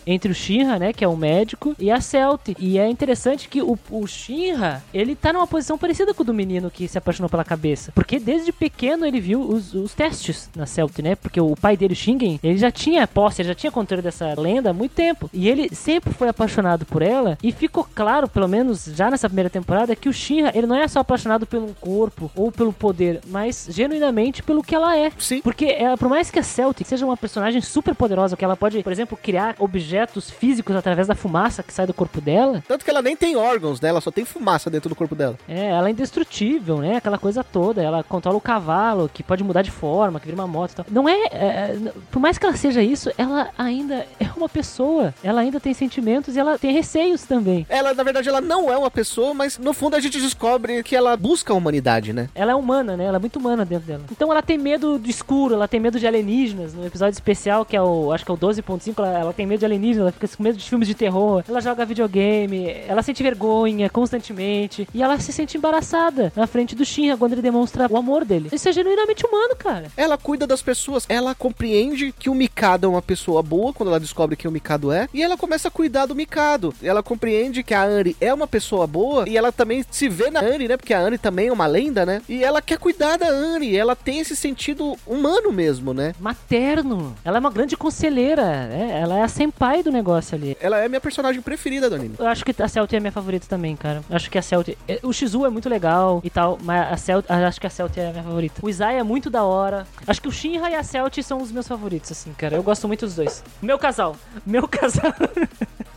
entre 0.08 0.32
o 0.32 0.36
Shinra, 0.36 0.80
né, 0.80 0.92
que 0.92 1.04
é 1.04 1.08
o 1.08 1.16
médico, 1.16 1.76
e 1.78 1.92
a 1.92 2.02
Celt. 2.02 2.56
E 2.58 2.80
é 2.80 2.90
interessante 2.90 3.48
que 3.48 3.62
o, 3.62 3.78
o 3.92 4.08
Shinra, 4.08 4.84
ele 4.92 5.16
tá 5.16 5.32
numa 5.32 5.46
posição 5.46 5.78
parecida 5.78 6.14
com 6.14 6.24
o 6.24 6.26
do 6.26 6.34
menino 6.34 6.72
que 6.72 6.88
se 6.88 6.98
apaixonou 6.98 7.30
pela 7.30 7.44
cabeça. 7.44 7.92
Porque 7.94 8.20
desde 8.20 8.52
pequeno 8.52 9.06
ele 9.06 9.22
viu 9.22 9.42
os, 9.42 9.74
os 9.74 9.94
testes 9.94 10.50
na 10.56 10.66
Celt, 10.66 10.98
né? 11.00 11.16
Porque 11.16 11.40
o 11.40 11.56
pai 11.56 11.78
dele, 11.78 11.94
Shingen, 11.94 12.40
ele 12.42 12.58
já 12.58 12.72
tinha 12.72 13.08
posse, 13.08 13.42
ele 13.42 13.50
já 13.50 13.56
tinha 13.56 13.72
controle 13.72 14.02
dessa 14.02 14.34
lenda 14.40 14.72
há 14.72 14.74
muito 14.74 14.94
tempo. 14.94 15.30
E 15.32 15.48
ele 15.48 15.70
sempre 15.76 16.12
foi 16.14 16.28
apaixonado 16.40 16.86
por 16.86 17.02
ela. 17.02 17.38
E 17.44 17.52
ficou 17.52 17.86
claro, 17.94 18.28
pelo 18.30 18.48
menos 18.48 18.86
já 18.86 19.10
nessa 19.12 19.28
primeira 19.28 19.50
temporada, 19.50 19.96
que 19.96 20.08
o 20.08 20.14
Shinra, 20.14 20.52
ele 20.56 20.66
não 20.66 20.76
é 20.76 20.88
só 20.88 21.00
apaixonado 21.00 21.46
pelo 21.46 21.76
corpo 21.82 22.32
ou 22.36 22.52
pelo 22.52 22.72
poder, 22.72 23.20
mas 23.28 23.68
genuinamente 23.70 24.42
pelo 24.42 24.64
que 24.64 24.74
ela 24.74 24.96
é. 24.98 25.12
Sim. 25.20 25.42
Porque 25.42 25.66
ela, 25.66 25.98
por 25.98 26.08
mais 26.08 26.32
que 26.32 26.40
a 26.40 26.44
Celtic 26.44 26.88
seja 26.88 27.06
uma 27.06 27.18
personagem 27.18 27.62
super 27.62 27.94
poderosa, 27.94 28.38
que 28.38 28.46
ela 28.46 28.56
pode, 28.56 28.82
por 28.82 28.92
exemplo, 28.92 29.18
criar 29.22 29.56
objetos 29.60 30.30
físicos 30.30 30.76
através 30.76 31.08
da 31.08 31.16
fumaça 31.16 31.62
que 31.62 31.74
sai 31.74 31.86
do 31.86 31.94
corpo 31.94 32.22
dela, 32.22 32.64
Tanto 32.68 32.86
que 32.86 32.92
ela 32.92 33.02
nem 33.02 33.16
tem 33.16 33.36
órgãos, 33.36 33.82
né? 33.82 33.90
Ela 33.90 34.02
só 34.02 34.12
tem 34.12 34.24
fumaça 34.24 34.70
dentro 34.70 34.90
do 34.90 34.96
corpo 34.96 35.16
dela. 35.16 35.38
é, 35.48 35.68
ela 35.70 35.88
é 35.88 35.92
indestrutível, 35.92 36.78
né? 36.78 36.98
Aquela 36.98 37.18
coisa 37.18 37.44
toda. 37.44 37.82
Ela 37.82 38.04
controla 38.04 38.38
o 38.38 38.42
cavalo, 38.42 39.10
que 39.14 39.22
pode 39.24 39.44
mudar 39.44 39.62
de 39.62 39.72
forma, 39.72 40.20
que 40.20 40.26
vira 40.26 40.36
uma 40.40 40.48
moto 40.48 40.72
e 40.72 40.76
tal. 40.76 40.86
Não 40.90 41.08
é, 41.10 41.26
é, 41.32 41.78
Por 42.12 42.20
mais 42.20 42.38
que 42.38 42.46
ela 42.46 42.56
seja 42.56 42.82
isso, 42.82 43.12
ela 43.18 43.50
ainda 43.58 44.06
é 44.20 44.30
uma 44.38 44.48
pessoa. 44.48 45.14
Ela 45.24 45.42
ainda 45.42 45.60
tem 45.60 45.74
sentimentos 45.74 46.29
sentimentos 46.30 46.36
e 46.36 46.40
ela 46.40 46.58
tem 46.58 46.72
receios 46.72 47.24
também. 47.24 47.66
Ela, 47.70 47.94
na 47.94 48.04
verdade, 48.04 48.30
ela 48.30 48.42
não 48.42 48.72
é 48.72 48.78
uma 48.78 48.92
pessoa, 48.92 49.34
mas 49.34 49.58
no 49.58 49.74
fundo 49.74 49.96
a 49.96 50.00
gente 50.00 50.20
descobre 50.20 50.84
que 50.84 50.96
ela 50.96 51.18
busca 51.18 51.54
a 51.54 51.56
humanidade, 51.56 52.14
né? 52.14 52.30
Ela 52.36 52.52
é 52.52 52.56
humana, 52.56 52.96
né? 52.96 53.06
Ela 53.06 53.18
é 53.18 53.20
muito 53.20 53.40
humana 53.40 53.66
dentro 53.66 53.88
dela. 53.88 54.04
Então 54.12 54.32
ela 54.32 54.42
tem 54.42 54.58
medo 54.58 54.98
do 54.98 55.10
escuro, 55.10 55.56
ela 55.56 55.68
tem 55.68 55.80
medo 55.80 56.00
de 56.00 56.08
alienígenas. 56.08 56.74
No 56.74 56.86
episódio 56.86 57.14
especial, 57.14 57.66
que 57.66 57.76
é 57.76 57.82
o, 57.82 58.12
acho 58.12 58.24
que 58.24 58.32
é 58.32 58.34
o 58.34 58.38
12.5, 58.38 58.94
ela, 58.98 59.20
ela 59.20 59.34
tem 59.34 59.46
medo 59.46 59.60
de 59.60 59.66
alienígenas, 59.66 60.02
ela 60.02 60.12
fica 60.12 60.28
com 60.28 60.44
medo 60.44 60.58
de 60.58 60.70
filmes 60.70 60.88
de 60.88 60.96
terror. 60.96 61.44
Ela 61.48 61.62
joga 61.62 61.86
videogame, 61.86 62.68
ela 62.88 63.02
sente 63.02 63.24
vergonha 63.24 63.90
constantemente. 63.90 64.88
E 64.94 65.02
ela 65.02 65.20
se 65.20 65.34
sente 65.34 65.58
embaraçada 65.58 66.32
na 66.36 66.48
frente 66.48 66.76
do 66.76 66.86
Shinra 66.86 67.18
quando 67.18 67.34
ele 67.34 67.42
demonstra 67.42 67.88
o 67.90 67.98
amor 67.98 68.24
dele. 68.26 68.50
Isso 68.52 68.70
é 68.70 68.72
genuinamente 68.72 69.26
humano, 69.26 69.56
cara. 69.56 69.88
Ela 69.98 70.18
cuida 70.18 70.46
das 70.46 70.62
pessoas, 70.62 71.06
ela 71.10 71.34
compreende 71.34 72.14
que 72.18 72.30
o 72.30 72.36
Mikado 72.36 72.86
é 72.86 72.90
uma 72.90 73.02
pessoa 73.02 73.42
boa 73.42 73.74
quando 73.74 73.90
ela 73.90 74.00
descobre 74.00 74.36
quem 74.36 74.50
o 74.50 74.52
Mikado 74.52 74.92
é, 74.92 75.08
e 75.14 75.24
ela 75.24 75.38
começa 75.38 75.68
a 75.68 75.72
cuidar 75.72 76.06
do 76.06 76.16
Mikado. 76.24 76.74
Ela 76.84 77.02
compreende 77.02 77.64
que 77.64 77.74
a 77.74 77.82
Anri 77.84 78.16
é 78.20 78.34
uma 78.34 78.46
pessoa 78.48 78.86
boa 78.86 79.28
e 79.28 79.38
ela 79.38 79.52
também 79.52 79.86
se 79.90 80.10
vê 80.10 80.30
na 80.30 80.42
Anri, 80.42 80.68
né? 80.68 80.76
Porque 80.76 80.94
a 80.94 81.00
Anri 81.00 81.18
também 81.18 81.48
é 81.48 81.52
uma 81.54 81.66
lenda, 81.66 82.06
né? 82.06 82.22
E 82.28 82.44
ela 82.44 82.62
quer 82.62 82.78
cuidar 82.78 83.18
da 83.18 83.28
Anri, 83.30 83.78
ela 83.78 83.96
tem 83.96 84.20
esse 84.20 84.36
sentido 84.36 84.98
humano 85.08 85.52
mesmo, 85.52 85.94
né? 85.94 86.14
Materno. 86.20 87.16
Ela 87.24 87.38
é 87.38 87.40
uma 87.40 87.50
grande 87.52 87.78
conselheira, 87.78 88.44
né? 88.68 89.00
Ela 89.02 89.20
é 89.20 89.22
a 89.24 89.28
senpai 89.28 89.82
do 89.82 89.92
negócio 89.92 90.36
ali. 90.36 90.58
Ela 90.60 90.80
é 90.80 90.88
minha 90.90 91.00
personagem 91.00 91.42
preferida 91.42 91.90
do 91.90 91.96
anime. 91.96 92.16
Eu 92.20 92.28
acho 92.28 92.44
que 92.44 92.54
a 92.62 92.68
Celtic 92.68 92.98
é 92.98 93.00
minha 93.00 93.12
favorita 93.12 93.48
também, 93.48 93.76
cara. 93.76 94.02
Eu 94.10 94.16
acho 94.16 94.30
que 94.30 94.38
a 94.38 94.42
Celtic. 94.42 94.78
é- 94.88 95.00
O 95.04 95.14
Shizu 95.14 95.46
é 95.46 95.50
muito 95.50 95.70
legal 95.70 96.20
e 96.24 96.30
tal, 96.30 96.58
mas 96.62 96.92
a 96.92 96.98
Celtic. 96.98 97.32
Acho 97.32 97.62
que 97.62 97.68
a 97.68 97.70
Celtic 97.70 97.98
é 97.98 98.08
a 98.10 98.12
minha 98.12 98.24
favorita. 98.24 98.60
O 98.62 98.70
Izai 98.70 98.98
é 99.00 99.04
muito 99.04 99.30
da 99.30 99.44
hora. 99.44 99.88
Acho 100.06 100.22
que 100.22 100.28
o 100.28 100.32
Shinra 100.32 100.70
e 100.70 100.76
a 100.76 100.84
Celtic 100.84 101.24
são 101.24 101.42
os 101.42 101.52
meus 101.52 101.68
favoritos, 101.68 102.12
assim, 102.12 102.34
cara. 102.34 102.56
Eu 102.56 102.64
gosto 102.64 102.88
muito 102.88 103.06
dos 103.06 103.16
dois. 103.16 103.44
Meu 103.62 103.80
casal. 103.80 104.16
Meu 104.46 104.68
casal. 104.68 105.14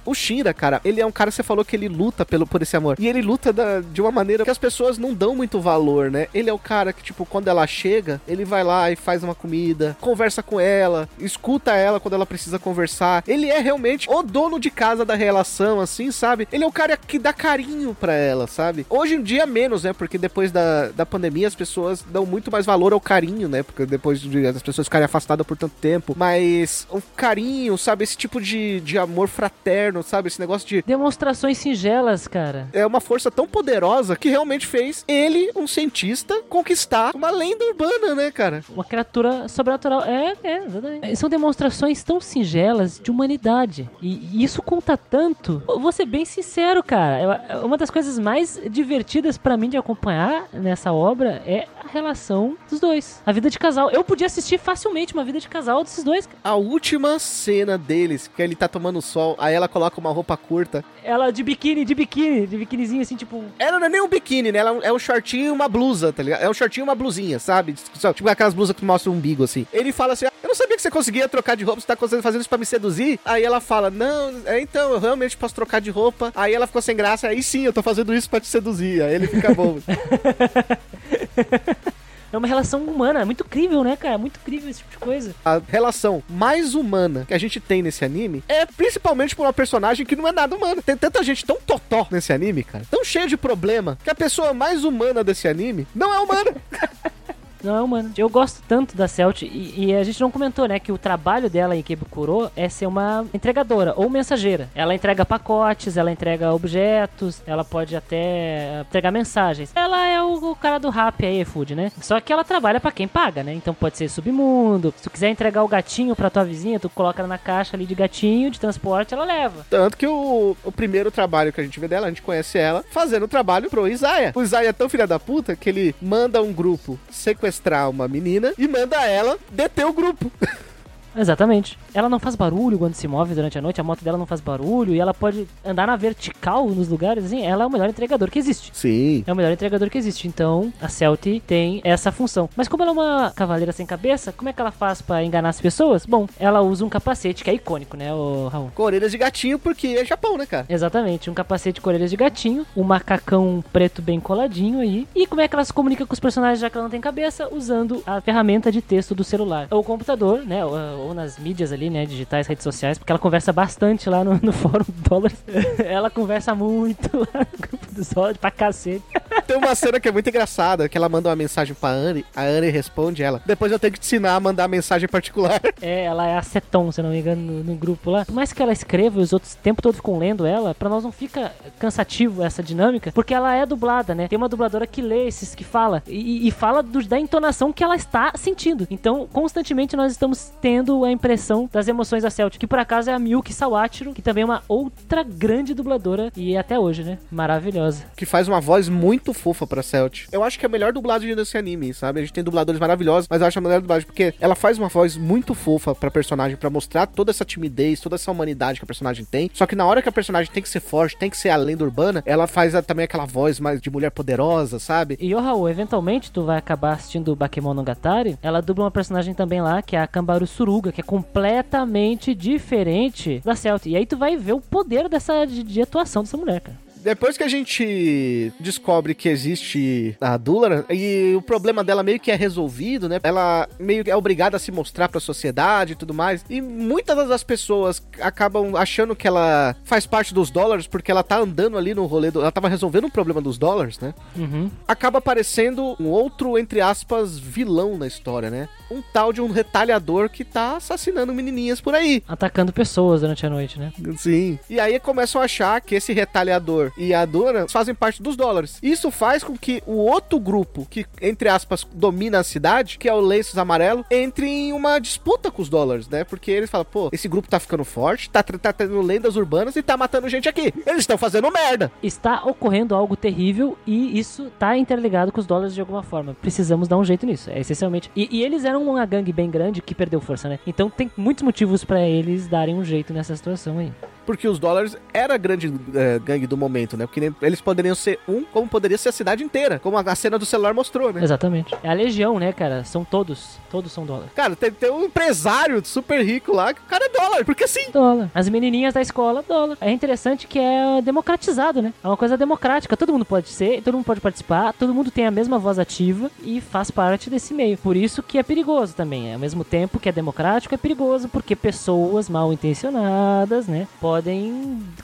O 0.05 0.12
Shinra, 0.15 0.53
cara, 0.55 0.81
ele 0.85 1.01
é 1.01 1.07
um 1.07 1.13
cara 1.13 1.31
que 1.31 1.37
você 1.37 1.43
falou 1.43 1.65
que 1.65 1.75
ele 1.77 1.89
luta 1.89 2.25
pelo, 2.25 2.47
por 2.47 2.63
esse 2.63 2.77
amor. 2.77 2.97
E 2.99 3.07
ele 3.09 3.23
luta 3.23 3.53
da- 3.53 3.81
de 3.81 4.01
uma 4.01 4.11
maneira 4.11 4.45
que 4.45 4.51
as 4.51 4.59
pessoas 4.59 4.99
não 4.99 5.15
dão 5.15 5.35
muito 5.35 5.61
valor, 5.61 6.11
né? 6.11 6.29
Ele 6.35 6.49
é 6.51 6.53
o 6.53 6.59
cara 6.59 6.93
que, 6.93 7.03
tipo, 7.03 7.25
quando 7.27 7.49
ela 7.49 7.67
chega, 7.67 8.21
ele 8.27 8.45
vai 8.45 8.63
lá 8.65 8.91
e 8.91 8.97
faz 8.97 9.23
uma 9.23 9.35
comida, 9.35 9.97
conversa 10.01 10.43
com 10.43 10.59
ela, 10.61 11.09
escuta 11.19 11.73
ela 11.75 12.01
quando 12.01 12.15
ela 12.15 12.27
precisa 12.27 12.59
conversar. 12.59 13.23
Ele 13.27 13.49
é 13.49 13.59
realmente 13.61 14.09
o 14.11 14.23
dono 14.23 14.59
de 14.59 14.71
casa 14.71 15.05
da 15.05 15.15
relação, 15.15 15.81
assim, 15.81 16.11
sabe? 16.11 16.47
Ele 16.53 16.65
é 16.65 16.67
o 16.67 16.73
cara 16.73 16.97
que 16.97 17.19
dá 17.19 17.33
carinho 17.33 17.95
pra 17.99 18.13
ela, 18.15 18.47
sabe? 18.47 18.87
Hoje 18.89 19.15
em 19.15 19.23
dia, 19.23 19.47
menos, 19.47 19.85
né? 19.85 19.93
Porque 19.93 20.19
depois 20.19 20.51
da, 20.53 20.89
da 20.89 21.07
pandemia, 21.07 21.49
as 21.49 21.55
pessoas 21.55 22.03
dão 22.09 22.25
muito 22.27 22.51
mais 22.51 22.67
valor 22.67 22.93
ao 22.93 23.01
carinho, 23.01 23.49
né? 23.49 23.63
Porque 23.63 23.87
depois 23.87 24.21
de 24.21 24.47
as 24.47 24.63
pessoas 24.63 24.87
ficarem 24.87 25.05
afastadas 25.05 25.47
por 25.47 25.57
tanto 25.57 25.75
tempo. 25.81 26.15
Mas 26.17 26.87
o 26.91 27.01
carinho, 27.17 27.77
sabe? 27.79 28.05
Esse 28.05 28.17
tipo 28.17 28.41
de, 28.41 28.81
de 28.81 28.99
amor 28.99 29.29
fraterno, 29.29 30.02
sabe? 30.03 30.29
Esse 30.29 30.41
negócio 30.41 30.67
de 30.69 30.83
Demonstrações 30.83 31.59
singelas, 31.59 32.27
cara. 32.29 32.69
é 32.73 32.85
uma 32.87 33.01
força 33.01 33.31
tão 33.31 33.47
poderosa 33.47 34.17
que 34.17 34.29
realmente 34.29 34.67
fez 34.67 35.05
ele, 35.09 35.51
um 35.57 35.67
cientista, 35.67 36.43
conquistar 36.49 37.15
uma 37.15 37.31
lenda 37.31 37.65
urbana, 37.67 38.15
né, 38.15 38.31
cara? 38.31 38.63
Uma 38.69 38.85
criatura 38.85 39.49
sobrenatural. 39.49 40.03
É, 40.05 40.35
é, 40.43 40.65
exatamente. 40.65 41.17
São 41.17 41.29
demonstrações 41.29 42.03
tão 42.03 42.21
singelas 42.21 43.01
de 43.03 43.11
humanidade. 43.11 43.89
E, 44.01 44.31
e 44.33 44.45
isso 44.45 44.63
conta 44.63 44.97
tanto. 44.97 45.63
Eu 45.69 45.81
Vou 45.81 45.93
ser 45.93 46.07
bem 46.07 46.25
sincero, 46.25 46.83
cara. 46.83 47.43
Eu- 47.51 47.67
Uma 47.67 47.77
das 47.77 47.91
coisas 47.91 48.19
mais 48.19 48.61
divertidas 48.71 49.37
pra 49.39 49.57
mim 49.57 49.69
de 49.69 49.77
acompanhar 49.77 50.47
nessa 50.53 50.93
obra 50.93 51.43
é 51.47 51.67
a 51.85 51.89
relação 51.89 52.57
dos 52.71 52.81
dois. 52.81 53.21
A 53.27 53.33
vida 53.33 53.51
de 53.51 53.59
casal. 53.59 53.91
Eu 53.91 54.03
podia 54.05 54.27
assistir 54.27 54.59
facilmente 54.59 55.13
uma 55.15 55.25
vida 55.25 55.39
de 55.41 55.49
casal 55.49 55.83
desses 55.83 56.03
dois. 56.05 56.29
A 56.43 56.55
última 56.55 57.19
cena 57.19 57.77
deles, 57.77 58.29
que 58.35 58.41
ele 58.43 58.55
tá 58.57 58.69
tomando 58.69 59.01
sol, 59.03 59.35
aí 59.39 59.55
ela 59.55 59.69
coloca 59.69 59.92
uma 60.01 60.13
roupa 60.13 60.37
curta. 60.37 60.85
Ela 61.03 61.31
de 61.31 61.43
biquíni, 61.43 61.85
de 61.85 61.95
biquíni, 61.95 62.47
de 62.47 62.57
biquinizinho 62.57 63.03
assim, 63.03 63.17
tipo. 63.17 63.45
Ela 63.59 63.79
não 63.79 63.87
é 63.87 63.91
nem 63.91 64.01
um 64.01 64.09
biquíni, 64.09 64.53
né? 64.53 64.59
Ela 64.59 64.79
é 64.83 64.93
um 64.93 64.99
shortinho 64.99 65.47
e 65.47 65.51
uma 65.51 65.69
blusa, 65.69 66.13
tá 66.13 66.23
ligado? 66.23 66.43
É 66.43 66.49
um 66.49 66.55
shortinho 66.55 66.85
e 66.85 66.89
uma 66.89 66.95
blusinha, 66.95 67.39
sabe? 67.39 67.75
Tipo 68.15 68.29
aquelas 68.29 68.55
blusas 68.55 68.75
que 68.75 68.85
mostram 68.85 69.13
o 69.13 69.17
umbigo, 69.17 69.45
assim. 69.45 69.67
Ele 69.73 69.93
fala 69.93 70.13
assim, 70.13 70.27
"Ah, 70.27 70.33
eu 70.43 70.49
não 70.49 70.55
sabia 70.55 70.77
que 70.77 70.83
você 70.83 70.91
conseguia 70.91 71.29
trocar 71.29 71.57
de 71.57 71.65
roupa, 71.65 71.81
você 71.81 71.87
tá 71.87 71.97
conseguindo 71.97 72.23
fazendo 72.23 72.41
isso 72.41 72.49
pra 72.49 72.59
me 72.59 72.67
seduzir? 72.67 73.21
Aí 73.25 73.45
ela 73.45 73.61
fala, 73.61 73.91
não, 73.91 74.43
é 74.45 74.61
então, 74.61 74.93
eu 74.93 74.99
realmente 74.99 75.37
posso 75.37 75.55
trocar 75.55 75.81
de 75.81 75.91
roupa. 75.91 76.33
Aí 76.35 76.53
ela 76.53 76.67
ficou 76.67 76.83
sem 76.83 76.97
graça, 76.97 77.29
aí 77.29 77.43
sim, 77.43 77.65
eu 77.65 77.73
tô 77.73 77.83
fazendo 77.83 78.15
isso 78.15 78.29
pra 78.29 78.41
te 78.41 78.49
seduzir. 78.49 79.03
Aí 79.03 79.15
ele 79.15 79.27
fica 79.27 79.55
bom. 79.55 79.79
É 82.33 82.39
uma 82.39 82.49
relação 82.49 82.83
humana, 82.85 83.21
é 83.21 83.25
muito 83.25 83.45
crível, 83.45 83.85
né, 83.85 83.97
cara? 83.97 84.17
Muito 84.17 84.41
crível 84.41 84.71
esse 84.71 84.81
tipo 84.81 84.91
de 84.91 84.99
coisa. 84.99 85.35
a 85.45 85.61
relação 85.69 86.23
mais 86.29 86.75
humana 86.75 87.25
que 87.27 87.35
a 87.35 87.39
gente 87.39 87.61
tem 87.61 87.83
nesse 87.83 88.05
anime 88.05 88.43
é 88.49 88.65
principalmente 88.65 89.37
por 89.37 89.45
uma 89.45 89.53
personagem 89.53 90.07
que 90.07 90.17
não 90.17 90.27
é 90.27 90.33
nada 90.33 90.57
humana. 90.57 90.81
Tem 90.81 90.97
tanta 90.97 91.23
gente 91.23 91.45
tão 91.45 91.59
totó 91.67 92.07
nesse 92.11 92.33
anime, 92.33 92.65
cara, 92.65 92.85
tão 92.91 93.05
cheio 93.05 93.29
de 93.29 93.37
problema, 93.37 93.99
que 94.03 94.11
a 94.11 94.15
pessoa 94.15 94.55
mais 94.55 94.83
humana 94.85 95.23
desse 95.23 95.47
anime 95.47 95.87
não 95.95 96.13
é 96.13 96.19
humana. 96.19 96.55
Não 97.63 97.77
é 97.77 97.81
humano. 97.81 98.13
Eu 98.17 98.29
gosto 98.29 98.63
tanto 98.67 98.97
da 98.97 99.07
Celt 99.07 99.43
e, 99.43 99.75
e 99.77 99.95
a 99.95 100.03
gente 100.03 100.21
não 100.21 100.31
comentou, 100.31 100.67
né, 100.67 100.79
que 100.79 100.93
o 100.93 100.99
trabalho 100.99 101.49
dela 101.49 101.77
em 101.77 101.83
Kebukuro 101.83 102.51
é 102.57 102.69
ser 102.69 102.87
uma 102.87 103.25
entregadora 103.33 103.95
ou 103.97 104.11
mensageira. 104.11 104.69
Ela 104.75 104.95
entrega 104.95 105.25
pacotes, 105.25 105.97
ela 105.97 106.11
entrega 106.11 106.53
objetos, 106.53 107.41
ela 107.47 107.65
pode 107.65 107.95
até 107.95 108.81
entregar 108.81 109.11
mensagens. 109.11 109.71
Ela 109.75 110.07
é 110.07 110.23
o, 110.23 110.51
o 110.51 110.57
cara 110.57 110.79
do 110.79 110.91
rap 110.91 111.25
aí, 111.25 111.45
food, 111.45 111.75
né? 111.75 111.93
Só 112.01 112.21
que 112.21 112.33
ela 112.33 112.45
trabalha 112.45 112.81
pra 112.81 112.91
quem 112.91 113.07
paga, 113.07 113.43
né? 113.43 113.55
Então 113.55 113.75
pode 113.75 113.97
ser 113.97 114.09
submundo. 114.09 114.93
Se 114.97 115.05
tu 115.05 115.11
quiser 115.11 115.31
entregar 115.31 115.63
o 115.63 115.69
gatinho 115.69 116.17
pra 116.17 116.31
tua 116.31 116.45
vizinha, 116.45 116.81
tu 116.81 116.91
coloca 116.91 117.27
na 117.27 117.39
caixa 117.39 117.77
ali 117.77 117.87
de 117.87 117.95
gatinho, 117.95 118.51
de 118.51 118.59
transporte, 118.59 119.15
ela 119.15 119.25
leva. 119.25 119.65
Tanto 119.71 119.97
que 119.97 120.07
o, 120.07 120.57
o 120.65 120.73
primeiro 120.73 121.11
trabalho 121.11 121.53
que 121.53 121.61
a 121.61 121.65
gente 121.65 121.79
vê 121.79 121.87
dela, 121.87 122.07
a 122.07 122.11
gente 122.11 122.23
conhece 122.23 122.59
ela 122.59 122.85
fazendo 122.91 123.29
trabalho 123.29 123.71
pro 123.71 123.87
Isaiah. 123.87 124.33
O 124.35 124.43
Isaiah 124.43 124.69
é 124.69 124.73
tão 124.73 124.89
filha 124.89 125.07
da 125.07 125.19
puta 125.19 125.55
que 125.55 125.69
ele 125.69 125.95
manda 126.01 126.43
um 126.43 126.53
grupo 126.53 126.99
sequestrar 127.11 127.52
uma 127.89 128.09
menina 128.09 128.53
e 128.57 128.67
manda 128.67 129.05
ela 129.07 129.39
deter 129.51 129.87
o 129.87 129.93
grupo. 129.93 130.31
Exatamente. 131.17 131.79
Ela 131.95 132.09
não 132.09 132.19
faz 132.19 132.35
barulho 132.35 132.79
quando 132.79 132.95
se 132.95 133.07
move 133.07 133.35
durante 133.35 133.59
a 133.59 133.63
noite, 133.63 133.81
a 133.81 133.85
moto 133.85 134.03
dela 134.03 134.19
não 134.19 134.27
faz 134.27 134.41
barulho 134.41 134.95
e 134.95 135.01
ela 135.01 135.13
pode 135.13 135.47
andar 135.65 135.87
na 135.87 135.97
vertical 135.97 136.69
nos 136.69 136.89
lugares, 136.89 137.25
assim. 137.25 137.45
Ela 137.45 137.65
é 137.65 137.67
o 137.67 137.71
melhor 137.71 137.89
entregador 137.89 138.31
que 138.31 138.39
existe. 138.39 138.71
Sim. 138.75 139.25
É 139.27 139.33
o 139.33 139.37
melhor 139.37 139.53
entregador 139.53 139.89
que 139.91 139.99
existe. 139.99 140.27
Então, 140.29 140.73
a 140.81 140.89
Celti 140.89 141.43
tem 141.47 141.81
essa 141.85 142.11
função. 142.13 142.49
Mas 142.57 142.69
como 142.69 142.83
ela 142.83 142.93
é 142.93 142.95
uma 142.95 143.33
cavaleira 143.35 143.73
sem 143.73 143.87
cabeça, 143.87 144.33
como 144.33 144.49
é 144.49 144.53
que 144.53 144.61
ela 144.61 144.71
faz 144.71 145.03
pra 145.03 145.23
enganar 145.23 145.51
as 145.51 145.61
pessoas? 145.61 146.07
Bom, 146.07 146.27
ela 146.39 146.61
usa 146.61 146.85
um 146.85 146.89
capacete 146.89 147.45
que 147.45 147.51
é 147.51 147.55
icônico, 147.55 147.97
né, 147.97 148.13
o 148.13 148.49
Raul? 148.49 148.71
Com 148.75 148.83
orelhas 148.83 149.11
de 149.11 149.19
gatinho 149.19 149.59
porque 149.59 149.89
é 149.89 150.05
Japão, 150.05 150.37
né, 150.37 150.47
cara? 150.47 150.67
Exatamente, 150.69 151.31
um 151.31 151.35
capacete 151.35 151.81
com 151.81 151.91
orelhas 151.91 152.11
de 152.11 152.17
gatinho, 152.17 152.67
um 152.77 152.83
macacão 152.83 153.63
preto 153.73 154.01
bem 154.03 154.21
coladinho 154.21 154.81
aí. 154.81 155.07
E 155.15 155.27
como 155.27 155.41
é 155.41 155.49
que 155.49 155.55
ela 155.55 155.65
se 155.65 155.73
comunica 155.73 156.07
com 156.07 156.13
os 156.13 156.21
personagens 156.21 156.61
já 156.61 156.71
que 156.71 156.77
ela 156.77 156.85
não 156.85 156.91
tem 156.91 157.01
cabeça? 157.01 157.49
Usando 157.53 158.03
a 158.07 158.21
ferramenta 158.21 158.71
de 158.71 158.81
texto 158.81 159.15
do 159.15 159.25
celular. 159.25 159.69
Ou 159.71 159.83
computador, 159.85 160.45
né? 160.45 160.65
Ou, 160.65 160.73
ou 161.03 161.15
nas 161.15 161.39
mídias 161.39 161.73
ali, 161.73 161.91
né? 161.91 162.07
Digitais, 162.07 162.47
redes 162.47 162.63
sociais, 162.65 162.99
porque 162.99 163.11
ela 163.13 163.19
conversa 163.19 163.53
bastante 163.53 164.09
lá 164.09 164.23
no, 164.25 164.39
no 164.43 164.53
fórum 164.53 164.85
Dólares. 165.09 165.43
ela 165.85 166.11
conversa 166.11 166.55
muito 166.55 167.19
lá 167.19 167.47
no 167.53 167.59
grupo 167.59 167.87
dos 167.93 168.09
dólares 168.11 168.37
pra 168.39 168.51
cacete. 168.51 169.05
Tem 169.53 169.59
uma 169.59 169.75
cena 169.75 170.01
que 170.01 170.09
é 170.09 170.13
muito 170.13 170.27
engraçada, 170.31 170.89
que 170.89 170.97
ela 170.97 171.11
manda 171.11 171.29
uma 171.29 171.37
mensagem 171.37 171.75
pra 171.75 171.91
Anne, 171.91 172.25
a 172.35 172.41
Anne 172.43 172.71
responde 172.71 173.23
ela. 173.23 173.43
Depois 173.45 173.71
eu 173.71 173.79
tenho 173.79 173.93
que 173.93 174.01
te 174.01 174.07
ensinar 174.07 174.35
a 174.35 174.41
mandar 174.41 174.67
mensagem 174.67 175.07
particular. 175.09 175.61
É, 175.83 176.05
ela 176.05 176.27
é 176.29 176.37
a 176.39 176.43
Seton, 176.43 176.93
se 176.93 177.03
não 177.03 177.11
me 177.11 177.19
engano, 177.19 177.43
no, 177.43 177.65
no 177.65 177.75
grupo 177.75 178.09
lá. 178.11 178.25
Por 178.25 178.33
mais 178.35 178.53
que 178.53 178.63
ela 178.63 178.73
escreva 178.73 179.19
e 179.19 179.23
os 179.23 179.33
outros 179.33 179.55
o 179.55 179.57
tempo 179.59 179.83
todo 179.83 179.95
ficam 179.97 180.17
lendo 180.17 180.47
ela, 180.47 180.75
pra 180.75 180.89
nós 180.89 181.03
não 181.03 181.11
fica 181.11 181.51
cansativo 181.79 182.43
essa 182.45 182.63
dinâmica, 182.63 183.11
porque 183.13 183.35
ela 183.35 183.53
é 183.55 183.67
dublada, 183.67 184.15
né? 184.15 184.29
Tem 184.29 184.37
uma 184.37 184.49
dubladora 184.49 184.87
que 184.87 185.03
lê 185.03 185.27
esses 185.27 185.55
que 185.57 185.65
fala 185.65 186.01
e, 186.07 186.47
e 186.47 186.51
fala 186.53 186.83
do- 186.85 187.03
da 187.05 187.19
entonação 187.19 187.73
que 187.73 187.83
ela 187.83 187.97
está 187.97 188.33
sentindo. 188.37 188.87
Então, 188.91 189.27
constantemente 189.33 189.97
nós 189.97 190.13
estamos 190.13 190.53
tendo 190.61 191.05
a 191.05 191.11
impressão 191.11 191.69
das 191.73 191.89
emoções 191.89 192.23
da 192.23 192.31
Celtic, 192.31 192.61
que 192.61 192.67
por 192.67 192.79
acaso 192.79 193.11
é 193.11 193.15
a 193.15 193.19
Miyuki 193.19 193.53
Sawachiro, 193.53 194.13
que 194.13 194.23
também 194.23 194.43
é 194.43 194.45
uma 194.45 194.63
outra 194.69 195.25
grande 195.25 195.75
dubladora 195.75 196.31
e 196.37 196.57
até 196.57 196.79
hoje, 196.79 197.03
né? 197.03 197.19
Maravilhosa. 197.31 198.05
Que 198.17 198.25
faz 198.25 198.47
uma 198.47 198.61
voz 198.61 198.89
muito 198.89 199.33
fofa 199.43 199.67
pra 199.67 199.83
Celt. 199.83 200.27
Eu 200.31 200.45
acho 200.45 200.59
que 200.59 200.65
é 200.65 200.69
a 200.69 200.71
melhor 200.71 200.93
dublagem 200.93 201.35
desse 201.35 201.59
anime, 201.59 201.93
sabe? 201.93 202.21
A 202.21 202.23
gente 202.23 202.33
tem 202.33 202.45
dubladores 202.45 202.81
maravilhosos, 202.81 203.27
mas 203.29 203.41
eu 203.41 203.47
acho 203.49 203.59
a 203.59 203.63
melhor 203.63 203.81
dublagem 203.81 204.07
porque 204.07 204.33
ela 204.41 204.55
faz 204.55 204.79
uma 204.79 204.89
voz 204.89 205.17
muito 205.17 205.53
fofa 205.53 205.95
pra 205.95 206.11
personagem, 206.11 206.57
pra 206.57 206.71
mostrar 206.71 207.07
toda 207.07 207.31
essa 207.31 207.45
timidez, 207.45 208.01
toda 208.01 208.15
essa 208.15 208.31
humanidade 208.31 208.79
que 208.79 208.85
a 208.85 208.87
personagem 208.87 209.25
tem. 209.25 209.51
Só 209.53 209.67
que 209.67 209.75
na 209.75 209.85
hora 209.85 210.01
que 210.01 210.09
a 210.09 210.13
personagem 210.13 210.53
tem 210.53 210.63
que 210.63 210.69
ser 210.69 210.81
forte, 210.81 211.17
tem 211.17 211.29
que 211.29 211.37
ser 211.37 211.49
a 211.49 211.57
lenda 211.57 211.83
urbana, 211.83 212.23
ela 212.25 212.47
faz 212.47 212.73
também 212.87 213.05
aquela 213.05 213.27
voz 213.27 213.59
mais 213.59 213.81
de 213.81 213.91
mulher 213.91 214.11
poderosa, 214.11 214.79
sabe? 214.79 215.19
E, 215.21 215.35
ô 215.35 215.41
Raul, 215.41 215.69
eventualmente 215.69 216.31
tu 216.31 216.45
vai 216.45 216.59
acabar 216.59 216.93
assistindo 216.93 217.33
o 217.33 217.37
Bakemonogatari. 217.37 218.39
Ela 218.41 218.63
dubla 218.63 218.85
uma 218.85 218.91
personagem 218.91 219.35
também 219.35 219.61
lá, 219.61 219.83
que 219.83 219.97
é 219.97 220.01
a 220.01 220.07
Kambaru 220.07 220.47
Suruga, 220.47 220.93
que 220.93 221.01
é 221.01 221.05
completamente 221.05 222.35
diferente 222.35 223.43
da 223.45 223.57
Celt. 223.57 223.87
E 223.87 223.97
aí 223.97 224.07
tu 224.07 224.17
vai 224.17 224.37
ver 224.37 224.53
o 224.53 224.61
poder 224.61 225.09
dessa 225.09 225.45
de, 225.45 225.63
de 225.63 225.83
atuação 225.83 226.23
dessa 226.23 226.37
mulher, 226.37 226.61
cara. 226.61 226.92
Depois 227.03 227.37
que 227.37 227.43
a 227.43 227.49
gente 227.49 228.53
descobre 228.61 229.15
que 229.15 229.29
existe 229.29 230.17
a 230.21 230.37
Dúlara 230.37 230.85
e 230.89 231.35
o 231.37 231.43
problema 231.43 231.83
dela 231.83 232.03
meio 232.03 232.21
que 232.21 232.31
é 232.31 232.37
resolvido, 232.37 233.09
né? 233.09 233.19
Ela 233.23 233.69
meio 233.79 234.05
que 234.05 234.11
é 234.11 234.17
obrigada 234.17 234.57
a 234.57 234.61
se 234.61 234.71
mostrar 234.71 235.09
pra 235.09 235.21
sociedade 235.21 235.93
e 235.93 235.97
tudo 235.97 236.15
mais. 236.15 236.45
E 236.49 236.61
muitas 236.61 237.29
das 237.29 237.43
pessoas 237.43 238.03
acabam 238.21 238.77
achando 238.77 239.17
que 239.17 239.27
ela 239.27 239.75
faz 239.85 240.07
parte 240.07 240.33
dos 240.33 240.51
dólares 240.51 240.87
porque 240.87 241.11
ela 241.11 241.23
tá 241.23 241.39
andando 241.39 241.77
ali 241.77 241.95
no 241.95 242.07
rolê 242.07 242.31
do... 242.31 242.41
Ela 242.41 242.53
tava 242.53 242.69
resolvendo 242.69 243.07
um 243.07 243.11
problema 243.11 243.41
dos 243.41 243.59
dólares, 243.59 243.99
né? 243.99 244.15
Uhum. 244.37 244.71
acaba 244.87 245.19
aparecendo 245.19 245.97
um 245.99 246.07
outro, 246.07 246.59
entre 246.59 246.81
aspas, 246.81 247.39
vilão 247.39 247.99
na 247.99 248.07
história, 248.07 248.51
né? 248.51 248.69
Um 248.93 249.03
tal 249.13 249.33
de 249.33 249.41
um 249.41 249.51
retalhador 249.51 250.29
que 250.29 250.45
tá 250.45 250.77
assassinando 250.77 251.33
menininhas 251.33 251.81
por 251.81 251.95
aí. 251.95 252.23
Atacando 252.29 252.73
pessoas 252.73 253.23
durante 253.23 253.47
a 253.47 253.51
noite, 253.51 253.79
né? 253.79 253.93
Sim. 254.17 254.59
E 254.69 254.79
aí 254.79 255.01
começam 255.01 255.41
a 255.41 255.45
achar 255.45 255.81
que 255.81 255.95
esse 255.95 256.13
retalhador 256.13 256.93
e 256.97 257.15
a 257.15 257.25
dona 257.25 257.67
fazem 257.69 257.95
parte 257.95 258.23
dos 258.23 258.37
dólares. 258.37 258.79
Isso 258.83 259.11
faz 259.11 259.43
com 259.43 259.57
que 259.57 259.83
o 259.87 259.97
outro 259.97 260.39
grupo, 260.39 260.87
que, 260.91 261.07
entre 261.21 261.49
aspas, 261.49 261.87
domina 261.93 262.41
a 262.41 262.45
cidade, 262.45 262.99
que 262.99 263.09
é 263.09 263.15
o 263.15 263.21
Lenços 263.21 263.57
Amarelo, 263.57 264.05
entre 264.11 264.47
em 264.47 264.73
uma 264.73 264.99
disputa 264.99 265.51
com 265.51 265.63
os 265.63 265.69
dólares, 265.69 266.09
né? 266.09 266.25
Porque 266.25 266.51
eles 266.51 266.71
falam, 266.71 266.85
pô, 266.85 267.09
esse 267.13 267.29
grupo 267.29 267.49
tá 267.49 267.59
ficando 267.59 267.85
forte, 267.85 268.29
tá, 268.29 268.43
tá 268.43 268.73
tendo 268.73 269.01
lendas 269.01 269.37
urbanas 269.37 269.75
e 269.77 269.83
tá 269.83 269.97
matando 269.97 270.29
gente 270.29 270.49
aqui. 270.49 270.73
Eles 270.87 271.01
estão 271.01 271.17
fazendo 271.17 271.51
merda. 271.51 271.91
Está 272.03 272.45
ocorrendo 272.45 272.95
algo 272.95 273.17
terrível 273.17 273.77
e 273.87 274.19
isso 274.19 274.51
tá 274.59 274.77
interligado 274.77 275.33
com 275.33 275.41
os 275.41 275.47
dólares 275.47 275.75
de 275.75 275.81
alguma 275.81 276.03
forma. 276.03 276.37
Precisamos 276.41 276.89
dar 276.89 276.99
um 276.99 277.05
jeito 277.05 277.25
nisso, 277.25 277.51
é 277.51 277.61
essencialmente. 277.61 278.11
E, 278.15 278.29
e 278.31 278.43
eles 278.43 278.65
eram 278.65 278.82
uma 278.91 279.05
gangue 279.07 279.33
bem 279.33 279.51
grande 279.51 279.81
que 279.81 279.95
perdeu 279.95 280.21
força, 280.21 280.49
né? 280.49 280.59
Então 280.67 280.91
tem 280.91 281.11
muitos 281.17 281.43
motivos 281.43 281.85
pra 281.85 282.01
eles 282.03 282.49
darem 282.49 282.75
um 282.75 282.85
jeito 282.85 283.13
nessa 283.13 283.35
situação 283.37 283.79
aí. 283.79 283.93
Porque 284.27 284.47
os 284.49 284.59
dólares 284.59 284.97
era 285.13 285.35
a 285.35 285.37
grande 285.37 285.73
eh, 285.95 286.19
gangue 286.25 286.47
do 286.47 286.57
momento, 286.57 286.97
né? 286.97 287.07
Porque 287.07 287.21
nem- 287.21 287.35
eles 287.43 287.61
poderiam 287.61 287.95
ser 287.95 288.19
um, 288.29 288.45
como 288.45 288.69
poderia 288.69 288.97
ser 288.99 289.09
a 289.09 289.13
cidade 289.13 289.43
inteira. 289.45 289.79
Como 289.79 289.97
a, 289.97 290.01
a 290.01 290.15
cena 290.15 290.39
do 290.39 290.47
celular 290.47 290.73
mostrou, 290.75 291.13
né? 291.13 291.23
Exatamente. 291.23 291.75
É 291.83 291.89
a 291.89 291.93
legião, 291.93 292.39
né, 292.39 292.53
cara? 292.53 292.85
São 292.85 293.05
todos. 293.05 293.59
Todos 293.71 293.91
são 293.93 294.05
dólar. 294.07 294.27
Cara, 294.35 294.55
tem, 294.55 294.71
tem 294.71 294.91
um 294.91 295.05
empresário 295.05 295.83
super 295.85 296.25
rico 296.25 296.53
lá, 296.53 296.73
que 296.75 296.81
o 296.81 296.85
cara 296.85 297.05
é 297.07 297.09
dólar, 297.09 297.45
porque 297.45 297.67
sim. 297.67 297.91
Dólar. 297.93 298.31
As 298.35 298.49
menininhas 298.49 298.95
da 298.95 299.01
escola, 299.01 299.43
dólar. 299.47 299.77
É 299.81 299.91
interessante 299.91 300.47
que 300.47 300.59
é 300.59 301.01
democratizado, 301.03 301.81
né? 301.83 301.93
É 302.03 302.07
uma 302.07 302.17
coisa 302.17 302.37
democrática. 302.37 302.97
Todo 302.97 303.13
mundo 303.13 303.25
pode 303.25 303.49
ser, 303.49 303.83
todo 303.83 303.95
mundo 303.95 304.05
pode 304.05 304.21
participar, 304.21 304.73
todo 304.75 304.95
mundo 304.95 305.11
tem 305.11 305.27
a 305.27 305.31
mesma 305.31 305.59
voz 305.59 305.79
ativa 305.79 306.31
e 306.43 306.61
faz 306.61 306.91
parte 306.91 307.29
desse 307.31 307.53
meio. 307.55 307.77
Por 307.79 307.97
isso 307.97 308.23
que 308.23 308.39
é 308.39 308.43
perigoso 308.43 308.95
também. 308.95 309.33
Ao 309.33 309.39
mesmo 309.39 309.65
tempo 309.65 309.99
que 309.99 310.09
é 310.09 310.13
democrático, 310.13 310.75
é 310.75 310.79
perigoso 310.79 311.29
porque 311.29 311.57
pessoas 311.57 312.29
mal 312.29 312.53
intencionadas, 312.53 313.67
né, 313.67 313.87
podem 314.01 314.12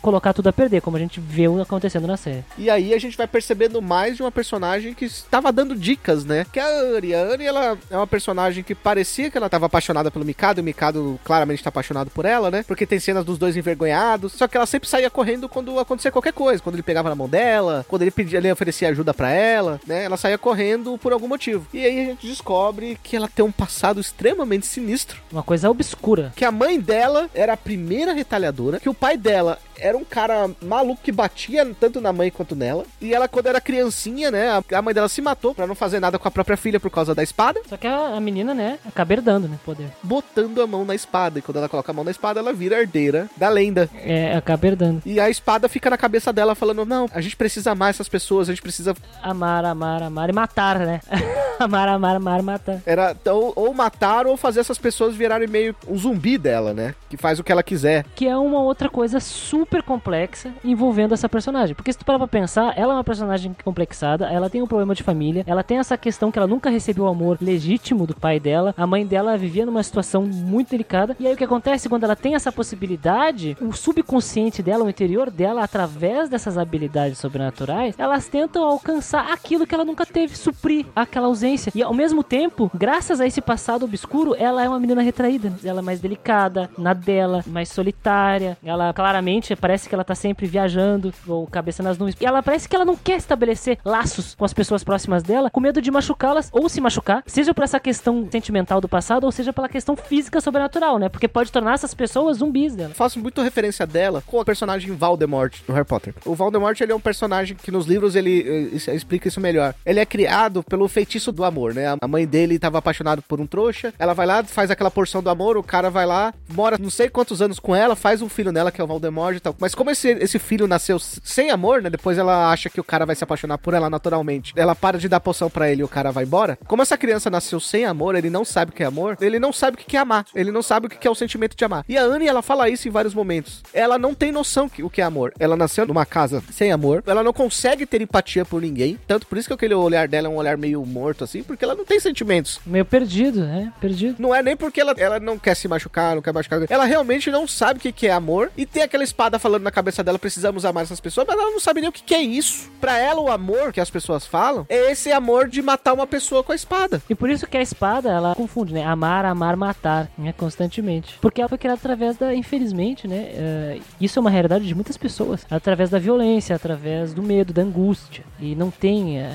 colocar 0.00 0.32
tudo 0.32 0.48
a 0.48 0.52
perder, 0.52 0.80
como 0.80 0.96
a 0.96 1.00
gente 1.00 1.20
viu 1.20 1.60
acontecendo 1.60 2.06
na 2.06 2.16
série. 2.16 2.44
E 2.56 2.68
aí 2.68 2.92
a 2.92 2.98
gente 2.98 3.16
vai 3.16 3.26
percebendo 3.26 3.80
mais 3.80 4.16
de 4.16 4.22
uma 4.22 4.32
personagem 4.32 4.94
que 4.94 5.04
estava 5.04 5.52
dando 5.52 5.74
dicas, 5.74 6.24
né? 6.24 6.46
Que 6.52 6.58
é 6.58 6.62
a 6.62 6.96
Anne. 6.96 7.14
A 7.14 7.22
Anne, 7.22 7.44
ela 7.44 7.78
é 7.90 7.96
uma 7.96 8.06
personagem 8.06 8.62
que 8.62 8.74
parecia 8.74 9.30
que 9.30 9.36
ela 9.36 9.46
estava 9.46 9.66
apaixonada 9.66 10.10
pelo 10.10 10.24
Mikado, 10.24 10.58
e 10.58 10.62
o 10.62 10.64
Mikado 10.64 11.20
claramente 11.24 11.60
está 11.60 11.68
apaixonado 11.68 12.10
por 12.10 12.24
ela, 12.24 12.50
né? 12.50 12.64
Porque 12.66 12.86
tem 12.86 12.98
cenas 12.98 13.24
dos 13.24 13.38
dois 13.38 13.56
envergonhados. 13.56 14.32
Só 14.32 14.48
que 14.48 14.56
ela 14.56 14.66
sempre 14.66 14.88
saía 14.88 15.10
correndo 15.10 15.48
quando 15.48 15.78
acontecia 15.78 16.10
qualquer 16.10 16.32
coisa. 16.32 16.62
Quando 16.62 16.74
ele 16.76 16.82
pegava 16.82 17.08
na 17.08 17.14
mão 17.14 17.28
dela, 17.28 17.84
quando 17.88 18.02
ele 18.02 18.10
pedia, 18.10 18.38
ele 18.38 18.50
oferecia 18.50 18.88
ajuda 18.88 19.14
pra 19.14 19.30
ela, 19.30 19.80
né? 19.86 20.04
Ela 20.04 20.16
saía 20.16 20.38
correndo 20.38 20.98
por 20.98 21.12
algum 21.12 21.28
motivo. 21.28 21.66
E 21.72 21.84
aí 21.84 22.00
a 22.00 22.04
gente 22.06 22.26
descobre 22.26 22.98
que 23.02 23.16
ela 23.16 23.28
tem 23.28 23.44
um 23.44 23.52
passado 23.52 24.00
extremamente 24.00 24.66
sinistro. 24.66 25.20
Uma 25.30 25.42
coisa 25.42 25.70
obscura. 25.70 26.32
Que 26.34 26.44
a 26.44 26.52
mãe 26.52 26.80
dela 26.80 27.28
era 27.34 27.52
a 27.52 27.56
primeira 27.56 28.12
retalhadora, 28.12 28.80
que 28.80 28.88
o 28.88 28.94
pai 29.00 29.16
dela 29.16 29.58
era 29.80 29.96
um 29.96 30.04
cara 30.04 30.50
maluco 30.60 31.00
que 31.02 31.12
batia 31.12 31.64
tanto 31.78 32.00
na 32.00 32.12
mãe 32.12 32.30
quanto 32.32 32.56
nela. 32.56 32.84
E 33.00 33.14
ela, 33.14 33.28
quando 33.28 33.46
era 33.46 33.60
criancinha, 33.60 34.28
né? 34.30 34.48
a- 34.72 34.82
mãe 34.82 34.92
dela 34.92 35.08
se 35.08 35.22
matou 35.22 35.54
pra 35.54 35.66
não 35.68 35.74
fazer 35.76 36.00
nada 36.00 36.18
com 36.18 36.26
a 36.26 36.30
própria 36.30 36.56
filha 36.56 36.80
por 36.80 36.90
causa 36.90 37.14
da 37.14 37.22
espada, 37.22 37.60
Só 37.68 37.76
que 37.76 37.86
a, 37.86 38.16
a 38.16 38.20
menina, 38.20 38.52
né, 38.54 38.78
acaba 38.84 39.12
herdando, 39.12 39.46
né, 39.48 39.56
poder. 39.64 39.86
botando 40.02 40.60
a 40.60 40.66
mão 40.66 40.84
na 40.84 40.94
espada. 40.96 41.38
E 41.38 41.42
quando 41.42 41.58
ela 41.58 41.68
coloca 41.68 41.92
a 41.92 41.94
mão 41.94 42.04
na 42.04 42.10
espada, 42.10 42.40
ela 42.40 42.52
vira 42.52 42.80
herdeira 42.80 43.28
da 43.36 43.48
lenda. 43.48 43.88
É, 44.02 44.34
acaba 44.36 44.66
herdando. 44.66 45.02
E 45.06 45.20
a 45.20 45.30
espada 45.30 45.68
fica 45.68 45.88
na 45.88 45.96
cabeça 45.96 46.32
dela, 46.32 46.54
falando: 46.56 46.84
Não, 46.84 47.08
a 47.12 47.20
gente 47.20 47.36
precisa 47.36 47.70
amar 47.70 47.90
essas 47.90 48.08
pessoas, 48.08 48.48
a 48.48 48.52
gente 48.52 48.62
precisa. 48.62 48.94
Amar, 49.22 49.64
amar, 49.64 50.02
amar 50.02 50.28
e 50.28 50.32
matar, 50.32 50.78
né? 50.80 51.00
amar, 51.60 51.88
amar, 51.88 52.16
amar, 52.16 52.42
matar. 52.42 52.82
Era 52.84 53.16
ou, 53.26 53.52
ou 53.54 53.74
matar 53.74 54.26
ou 54.26 54.36
fazer 54.36 54.60
essas 54.60 54.78
pessoas 54.78 55.14
virarem 55.14 55.46
meio 55.48 55.74
um 55.86 55.96
zumbi 55.96 56.36
dela, 56.36 56.72
né? 56.74 56.94
Que 57.08 57.16
faz 57.16 57.38
o 57.38 57.44
que 57.44 57.52
ela 57.52 57.62
quiser. 57.62 58.04
Que 58.14 58.26
é 58.26 58.36
uma 58.36 58.60
outra 58.60 58.87
coisa 58.88 59.20
super 59.20 59.82
complexa 59.82 60.52
envolvendo 60.64 61.14
essa 61.14 61.28
personagem. 61.28 61.74
Porque 61.74 61.92
se 61.92 61.98
tu 61.98 62.04
parar 62.04 62.18
pra 62.18 62.28
pensar, 62.28 62.76
ela 62.76 62.92
é 62.92 62.96
uma 62.96 63.04
personagem 63.04 63.54
complexada, 63.64 64.26
ela 64.26 64.50
tem 64.50 64.62
um 64.62 64.66
problema 64.66 64.94
de 64.94 65.02
família, 65.02 65.44
ela 65.46 65.62
tem 65.62 65.78
essa 65.78 65.96
questão 65.96 66.30
que 66.30 66.38
ela 66.38 66.48
nunca 66.48 66.70
recebeu 66.70 67.04
o 67.04 67.08
amor 67.08 67.38
legítimo 67.40 68.06
do 68.06 68.14
pai 68.14 68.40
dela, 68.40 68.74
a 68.76 68.86
mãe 68.86 69.06
dela 69.06 69.36
vivia 69.36 69.66
numa 69.66 69.82
situação 69.82 70.22
muito 70.22 70.70
delicada. 70.70 71.16
E 71.18 71.26
aí 71.26 71.34
o 71.34 71.36
que 71.36 71.44
acontece 71.44 71.88
quando 71.88 72.04
ela 72.04 72.16
tem 72.16 72.34
essa 72.34 72.52
possibilidade, 72.52 73.56
o 73.60 73.72
subconsciente 73.72 74.62
dela, 74.62 74.84
o 74.84 74.90
interior 74.90 75.30
dela, 75.30 75.62
através 75.62 76.28
dessas 76.28 76.58
habilidades 76.58 77.18
sobrenaturais, 77.18 77.94
elas 77.98 78.28
tentam 78.28 78.64
alcançar 78.64 79.32
aquilo 79.32 79.66
que 79.66 79.74
ela 79.74 79.84
nunca 79.84 80.04
teve, 80.06 80.36
suprir 80.36 80.86
aquela 80.94 81.26
ausência. 81.26 81.72
E 81.74 81.82
ao 81.82 81.94
mesmo 81.94 82.22
tempo, 82.22 82.70
graças 82.74 83.20
a 83.20 83.26
esse 83.26 83.40
passado 83.40 83.84
obscuro, 83.84 84.34
ela 84.38 84.62
é 84.62 84.68
uma 84.68 84.80
menina 84.80 85.02
retraída. 85.02 85.52
Ela 85.64 85.80
é 85.80 85.82
mais 85.82 86.00
delicada, 86.00 86.70
na 86.76 86.92
dela, 86.92 87.44
mais 87.46 87.68
solitária. 87.68 88.56
Ela 88.64 88.77
claramente 88.94 89.54
parece 89.56 89.88
que 89.88 89.94
ela 89.94 90.04
tá 90.04 90.14
sempre 90.14 90.46
viajando, 90.46 91.12
ou 91.26 91.46
cabeça 91.46 91.82
nas 91.82 91.98
nuvens. 91.98 92.16
E 92.20 92.26
ela 92.26 92.42
parece 92.42 92.68
que 92.68 92.74
ela 92.76 92.84
não 92.84 92.96
quer 92.96 93.16
estabelecer 93.16 93.78
laços 93.84 94.34
com 94.34 94.44
as 94.44 94.52
pessoas 94.52 94.82
próximas 94.84 95.22
dela, 95.22 95.50
com 95.50 95.60
medo 95.60 95.80
de 95.80 95.90
machucá-las 95.90 96.48
ou 96.52 96.68
se 96.68 96.80
machucar, 96.80 97.22
seja 97.26 97.52
por 97.54 97.64
essa 97.64 97.78
questão 97.80 98.26
sentimental 98.30 98.80
do 98.80 98.88
passado, 98.88 99.24
ou 99.24 99.32
seja 99.32 99.52
pela 99.52 99.68
questão 99.68 99.96
física 99.96 100.40
sobrenatural, 100.40 100.98
né? 100.98 101.08
Porque 101.08 101.28
pode 101.28 101.50
tornar 101.52 101.74
essas 101.74 101.94
pessoas 101.94 102.38
zumbis 102.38 102.74
dela. 102.74 102.94
faço 102.94 103.18
muito 103.18 103.42
referência 103.42 103.86
dela 103.86 104.22
com 104.26 104.38
o 104.40 104.44
personagem 104.44 104.92
Voldemort 104.94 105.54
do 105.66 105.72
Harry 105.72 105.86
Potter. 105.86 106.14
O 106.24 106.34
Voldemort 106.34 106.80
ele 106.80 106.92
é 106.92 106.94
um 106.94 107.00
personagem 107.00 107.56
que 107.56 107.70
nos 107.70 107.86
livros 107.86 108.14
ele 108.16 108.44
eh, 108.72 108.76
isso- 108.76 108.90
explica 108.90 109.28
isso 109.28 109.40
melhor. 109.40 109.74
Ele 109.84 110.00
é 110.00 110.06
criado 110.06 110.62
pelo 110.62 110.88
feitiço 110.88 111.32
do 111.32 111.44
amor, 111.44 111.74
né? 111.74 111.96
A 112.00 112.08
mãe 112.08 112.26
dele 112.26 112.54
estava 112.56 112.78
apaixonada 112.78 113.22
por 113.22 113.40
um 113.40 113.46
trouxa. 113.46 113.92
Ela 113.98 114.14
vai 114.14 114.26
lá, 114.26 114.42
faz 114.44 114.70
aquela 114.70 114.90
porção 114.90 115.22
do 115.22 115.30
amor, 115.30 115.56
o 115.56 115.62
cara 115.62 115.90
vai 115.90 116.06
lá, 116.06 116.32
mora 116.50 116.76
não 116.78 116.90
sei 116.90 117.08
quantos 117.08 117.40
anos 117.42 117.58
com 117.58 117.74
ela, 117.74 117.94
faz 117.96 118.22
um 118.22 118.28
filho 118.28 118.52
nela 118.52 118.67
que 118.70 118.80
é 118.80 118.84
o 118.84 118.86
Voldemort 118.86 119.36
e 119.36 119.40
tal. 119.40 119.54
Mas 119.58 119.74
como 119.74 119.90
esse, 119.90 120.08
esse 120.10 120.38
filho 120.38 120.66
nasceu 120.66 120.98
sem 120.98 121.50
amor, 121.50 121.82
né? 121.82 121.90
Depois 121.90 122.18
ela 122.18 122.50
acha 122.50 122.68
que 122.70 122.80
o 122.80 122.84
cara 122.84 123.06
vai 123.06 123.14
se 123.16 123.24
apaixonar 123.24 123.58
por 123.58 123.74
ela 123.74 123.88
naturalmente. 123.90 124.52
Ela 124.56 124.74
para 124.74 124.98
de 124.98 125.08
dar 125.08 125.20
poção 125.20 125.50
pra 125.50 125.70
ele 125.70 125.80
e 125.82 125.84
o 125.84 125.88
cara 125.88 126.10
vai 126.10 126.24
embora. 126.24 126.58
Como 126.66 126.82
essa 126.82 126.96
criança 126.96 127.30
nasceu 127.30 127.60
sem 127.60 127.84
amor, 127.84 128.14
ele 128.14 128.30
não 128.30 128.44
sabe 128.44 128.70
o 128.70 128.74
que 128.74 128.82
é 128.82 128.86
amor, 128.86 129.16
ele 129.20 129.38
não 129.38 129.52
sabe 129.52 129.76
o 129.76 129.78
que 129.78 129.96
é 129.96 130.00
amar. 130.00 130.24
Ele 130.34 130.50
não 130.52 130.62
sabe 130.62 130.86
o 130.86 130.90
que 130.90 131.06
é 131.06 131.10
o 131.10 131.14
sentimento 131.14 131.56
de 131.56 131.64
amar. 131.64 131.84
E 131.88 131.96
a 131.96 132.02
Anne, 132.02 132.26
ela 132.26 132.42
fala 132.42 132.68
isso 132.68 132.88
em 132.88 132.90
vários 132.90 133.14
momentos. 133.14 133.62
Ela 133.72 133.98
não 133.98 134.14
tem 134.14 134.32
noção 134.32 134.68
que- 134.68 134.82
o 134.82 134.90
que 134.90 135.00
é 135.00 135.04
amor. 135.04 135.32
Ela 135.38 135.56
nasceu 135.56 135.86
numa 135.86 136.04
casa 136.06 136.42
sem 136.50 136.72
amor. 136.72 137.02
Ela 137.06 137.22
não 137.22 137.32
consegue 137.32 137.86
ter 137.86 138.00
empatia 138.02 138.44
por 138.44 138.60
ninguém. 138.62 138.98
Tanto 139.06 139.26
por 139.26 139.38
isso 139.38 139.48
que 139.48 139.54
aquele 139.54 139.74
olhar 139.74 140.08
dela 140.08 140.26
é 140.28 140.30
um 140.30 140.36
olhar 140.36 140.56
meio 140.56 140.84
morto, 140.84 141.24
assim, 141.24 141.42
porque 141.42 141.64
ela 141.64 141.74
não 141.74 141.84
tem 141.84 141.98
sentimentos. 142.00 142.60
Meio 142.66 142.84
perdido, 142.84 143.40
né? 143.44 143.72
Perdido. 143.80 144.16
Não 144.18 144.34
é 144.34 144.42
nem 144.42 144.56
porque 144.56 144.80
ela, 144.80 144.94
ela 144.96 145.20
não 145.20 145.38
quer 145.38 145.54
se 145.54 145.68
machucar, 145.68 146.14
não 146.14 146.22
quer 146.22 146.32
machucar. 146.32 146.60
Ela 146.68 146.84
realmente 146.84 147.30
não 147.30 147.46
sabe 147.46 147.78
o 147.78 147.92
que 147.92 148.06
é 148.06 148.12
amor. 148.12 148.50
E 148.58 148.66
tem 148.66 148.82
aquela 148.82 149.04
espada 149.04 149.38
falando 149.38 149.62
na 149.62 149.70
cabeça 149.70 150.02
dela: 150.02 150.18
precisamos 150.18 150.64
amar 150.64 150.82
essas 150.82 150.98
pessoas, 151.00 151.24
mas 151.28 151.38
ela 151.38 151.52
não 151.52 151.60
sabe 151.60 151.80
nem 151.80 151.88
o 151.88 151.92
que, 151.92 152.02
que 152.02 152.14
é 152.14 152.20
isso. 152.20 152.68
Pra 152.80 152.98
ela, 152.98 153.20
o 153.20 153.30
amor 153.30 153.72
que 153.72 153.80
as 153.80 153.88
pessoas 153.88 154.26
falam 154.26 154.66
é 154.68 154.90
esse 154.90 155.12
amor 155.12 155.48
de 155.48 155.62
matar 155.62 155.94
uma 155.94 156.08
pessoa 156.08 156.42
com 156.42 156.50
a 156.50 156.56
espada. 156.56 157.00
E 157.08 157.14
por 157.14 157.30
isso 157.30 157.46
que 157.46 157.56
a 157.56 157.62
espada, 157.62 158.10
ela 158.10 158.34
confunde, 158.34 158.74
né? 158.74 158.84
Amar, 158.84 159.24
amar, 159.24 159.56
matar, 159.56 160.10
né? 160.18 160.34
Constantemente. 160.36 161.16
Porque 161.20 161.40
ela 161.40 161.48
foi 161.48 161.56
criada 161.56 161.78
através 161.78 162.16
da, 162.16 162.34
infelizmente, 162.34 163.06
né? 163.06 163.30
eh, 163.32 163.80
isso 164.00 164.18
é 164.18 164.20
uma 164.20 164.30
realidade 164.30 164.66
de 164.66 164.74
muitas 164.74 164.96
pessoas. 164.96 165.46
Através 165.48 165.90
da 165.90 166.00
violência, 166.00 166.56
através 166.56 167.14
do 167.14 167.22
medo, 167.22 167.52
da 167.52 167.62
angústia. 167.62 168.24
E 168.40 168.56
não 168.56 168.72
tem 168.72 169.20
eh, 169.20 169.30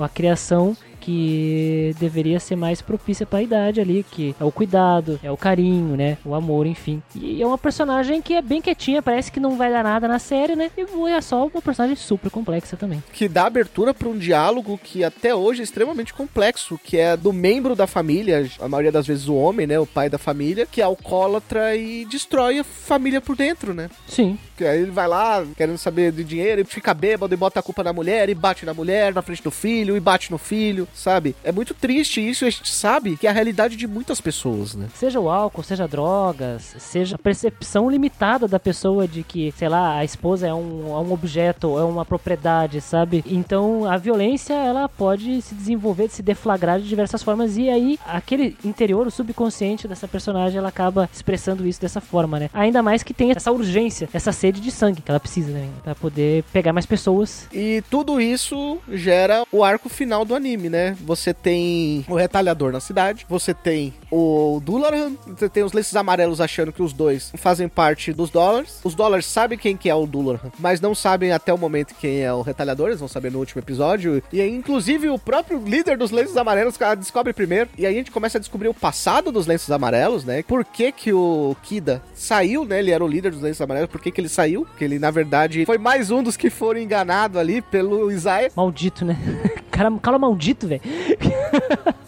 a 0.00 0.08
criação 0.08 0.76
que 1.00 1.94
deveria 1.98 2.38
ser 2.38 2.56
mais 2.56 2.82
propícia 2.82 3.26
para 3.26 3.38
a 3.38 3.42
idade 3.42 3.80
ali, 3.80 4.04
que 4.08 4.34
é 4.38 4.44
o 4.44 4.52
cuidado, 4.52 5.18
é 5.22 5.30
o 5.30 5.36
carinho, 5.36 5.96
né? 5.96 6.18
O 6.24 6.34
amor, 6.34 6.66
enfim. 6.66 7.02
E 7.14 7.42
é 7.42 7.46
uma 7.46 7.58
personagem 7.58 8.20
que 8.20 8.34
é 8.34 8.42
bem 8.42 8.60
quietinha, 8.60 9.02
parece 9.02 9.32
que 9.32 9.40
não 9.40 9.56
vai 9.56 9.70
dar 9.70 9.82
nada 9.82 10.06
na 10.06 10.18
série, 10.18 10.54
né? 10.54 10.70
E 10.76 10.86
é 11.10 11.20
só 11.20 11.46
uma 11.46 11.62
personagem 11.62 11.96
super 11.96 12.30
complexa 12.30 12.76
também. 12.76 13.02
que 13.12 13.28
dá 13.28 13.46
abertura 13.46 13.94
para 13.94 14.08
um 14.08 14.18
diálogo 14.18 14.78
que 14.82 15.02
até 15.02 15.34
hoje 15.34 15.60
é 15.60 15.64
extremamente 15.64 16.12
complexo, 16.12 16.78
que 16.82 16.96
é 16.96 17.16
do 17.16 17.32
membro 17.32 17.74
da 17.74 17.86
família, 17.86 18.48
a 18.60 18.68
maioria 18.68 18.92
das 18.92 19.06
vezes 19.06 19.28
o 19.28 19.34
homem, 19.34 19.66
né, 19.66 19.78
o 19.78 19.86
pai 19.86 20.08
da 20.08 20.18
família, 20.18 20.66
que 20.66 20.80
é 20.80 20.84
alcoólatra 20.84 21.74
e 21.76 22.04
destrói 22.04 22.58
a 22.58 22.64
família 22.64 23.20
por 23.20 23.36
dentro, 23.36 23.72
né? 23.72 23.88
Sim. 24.06 24.38
Que 24.60 24.66
aí 24.66 24.82
ele 24.82 24.90
vai 24.90 25.08
lá 25.08 25.42
querendo 25.56 25.78
saber 25.78 26.12
de 26.12 26.22
dinheiro 26.22 26.60
e 26.60 26.64
fica 26.64 26.92
bêbado 26.92 27.32
e 27.32 27.36
bota 27.36 27.60
a 27.60 27.62
culpa 27.62 27.82
na 27.82 27.94
mulher 27.94 28.28
e 28.28 28.34
bate 28.34 28.66
na 28.66 28.74
mulher 28.74 29.14
na 29.14 29.22
frente 29.22 29.42
do 29.42 29.50
filho 29.50 29.96
e 29.96 30.00
bate 30.00 30.30
no 30.30 30.36
filho 30.36 30.86
sabe? 30.94 31.34
É 31.42 31.52
muito 31.52 31.74
triste 31.74 32.20
isso, 32.20 32.44
a 32.44 32.50
gente 32.50 32.70
sabe 32.70 33.16
que 33.16 33.26
é 33.26 33.30
a 33.30 33.32
realidade 33.32 33.76
de 33.76 33.86
muitas 33.86 34.20
pessoas, 34.20 34.74
né? 34.74 34.88
Seja 34.94 35.18
o 35.18 35.28
álcool, 35.28 35.62
seja 35.62 35.86
drogas, 35.86 36.74
seja 36.78 37.16
a 37.16 37.18
percepção 37.18 37.90
limitada 37.90 38.46
da 38.46 38.58
pessoa 38.58 39.06
de 39.06 39.22
que, 39.22 39.52
sei 39.56 39.68
lá, 39.68 39.96
a 39.96 40.04
esposa 40.04 40.46
é 40.46 40.54
um, 40.54 40.88
é 40.88 41.00
um 41.00 41.12
objeto, 41.12 41.78
é 41.78 41.84
uma 41.84 42.04
propriedade, 42.04 42.80
sabe? 42.80 43.24
Então 43.26 43.90
a 43.90 43.96
violência 43.96 44.54
ela 44.54 44.88
pode 44.88 45.40
se 45.42 45.54
desenvolver, 45.54 46.08
se 46.10 46.22
deflagrar 46.22 46.80
de 46.80 46.88
diversas 46.88 47.22
formas 47.22 47.56
e 47.56 47.68
aí 47.68 47.98
aquele 48.06 48.56
interior, 48.64 49.06
o 49.06 49.10
subconsciente 49.10 49.88
dessa 49.88 50.06
personagem, 50.06 50.58
ela 50.58 50.68
acaba 50.68 51.08
expressando 51.12 51.66
isso 51.66 51.80
dessa 51.80 52.00
forma, 52.00 52.38
né? 52.38 52.50
Ainda 52.52 52.82
mais 52.82 53.02
que 53.02 53.14
tem 53.14 53.30
essa 53.30 53.52
urgência, 53.52 54.08
essa 54.12 54.32
sede 54.32 54.49
de 54.58 54.70
sangue 54.70 55.02
que 55.02 55.10
ela 55.10 55.20
precisa, 55.20 55.50
né? 55.50 55.68
Pra 55.84 55.94
poder 55.94 56.42
pegar 56.52 56.72
mais 56.72 56.86
pessoas. 56.86 57.46
E 57.52 57.82
tudo 57.90 58.18
isso 58.18 58.78
gera 58.90 59.44
o 59.52 59.62
arco 59.62 59.90
final 59.90 60.24
do 60.24 60.34
anime, 60.34 60.70
né? 60.70 60.96
Você 61.02 61.34
tem 61.34 62.06
o 62.08 62.14
retalhador 62.14 62.72
na 62.72 62.80
cidade, 62.80 63.26
você 63.28 63.52
tem 63.52 63.92
o 64.10 64.60
Dularan, 64.64 65.12
você 65.26 65.48
tem 65.48 65.62
os 65.62 65.72
lenços 65.72 65.94
amarelos 65.94 66.40
achando 66.40 66.72
que 66.72 66.82
os 66.82 66.92
dois 66.92 67.32
fazem 67.36 67.68
parte 67.68 68.12
dos 68.12 68.30
dólares. 68.30 68.80
Os 68.84 68.94
dólares 68.94 69.26
sabem 69.26 69.58
quem 69.58 69.76
que 69.76 69.88
é 69.88 69.94
o 69.94 70.06
Dularan, 70.06 70.50
mas 70.58 70.80
não 70.80 70.94
sabem 70.94 71.32
até 71.32 71.52
o 71.52 71.58
momento 71.58 71.94
quem 72.00 72.20
é 72.22 72.32
o 72.32 72.42
retalhador, 72.42 72.88
eles 72.88 73.00
vão 73.00 73.08
saber 73.08 73.30
no 73.30 73.38
último 73.38 73.60
episódio. 73.60 74.22
E 74.32 74.40
aí, 74.40 74.50
inclusive, 74.54 75.08
o 75.08 75.18
próprio 75.18 75.62
líder 75.64 75.96
dos 75.96 76.10
lenços 76.10 76.36
amarelos 76.36 76.76
descobre 76.98 77.32
primeiro. 77.32 77.70
E 77.78 77.86
aí 77.86 77.94
a 77.94 77.96
gente 77.96 78.10
começa 78.10 78.38
a 78.38 78.40
descobrir 78.40 78.68
o 78.68 78.74
passado 78.74 79.30
dos 79.30 79.46
lenços 79.46 79.70
amarelos, 79.70 80.24
né? 80.24 80.42
Por 80.42 80.64
que 80.64 80.90
que 80.92 81.12
o 81.12 81.56
Kida 81.62 82.02
saiu, 82.14 82.64
né? 82.64 82.78
Ele 82.78 82.90
era 82.90 83.04
o 83.04 83.08
líder 83.08 83.32
dos 83.32 83.40
lenços 83.40 83.60
amarelos, 83.60 83.90
por 83.90 84.00
que 84.00 84.10
que 84.10 84.20
ele 84.20 84.28
saiu? 84.28 84.64
Porque 84.64 84.84
ele, 84.84 84.98
na 84.98 85.10
verdade, 85.10 85.64
foi 85.66 85.78
mais 85.78 86.10
um 86.10 86.22
dos 86.22 86.36
que 86.36 86.50
foram 86.50 86.80
enganados 86.80 87.36
ali 87.36 87.62
pelo 87.62 88.10
Isaiah. 88.10 88.50
Maldito, 88.56 89.04
né? 89.04 89.16
Cara, 89.70 89.90
cara 90.02 90.18
maldito, 90.18 90.66
velho. 90.68 90.82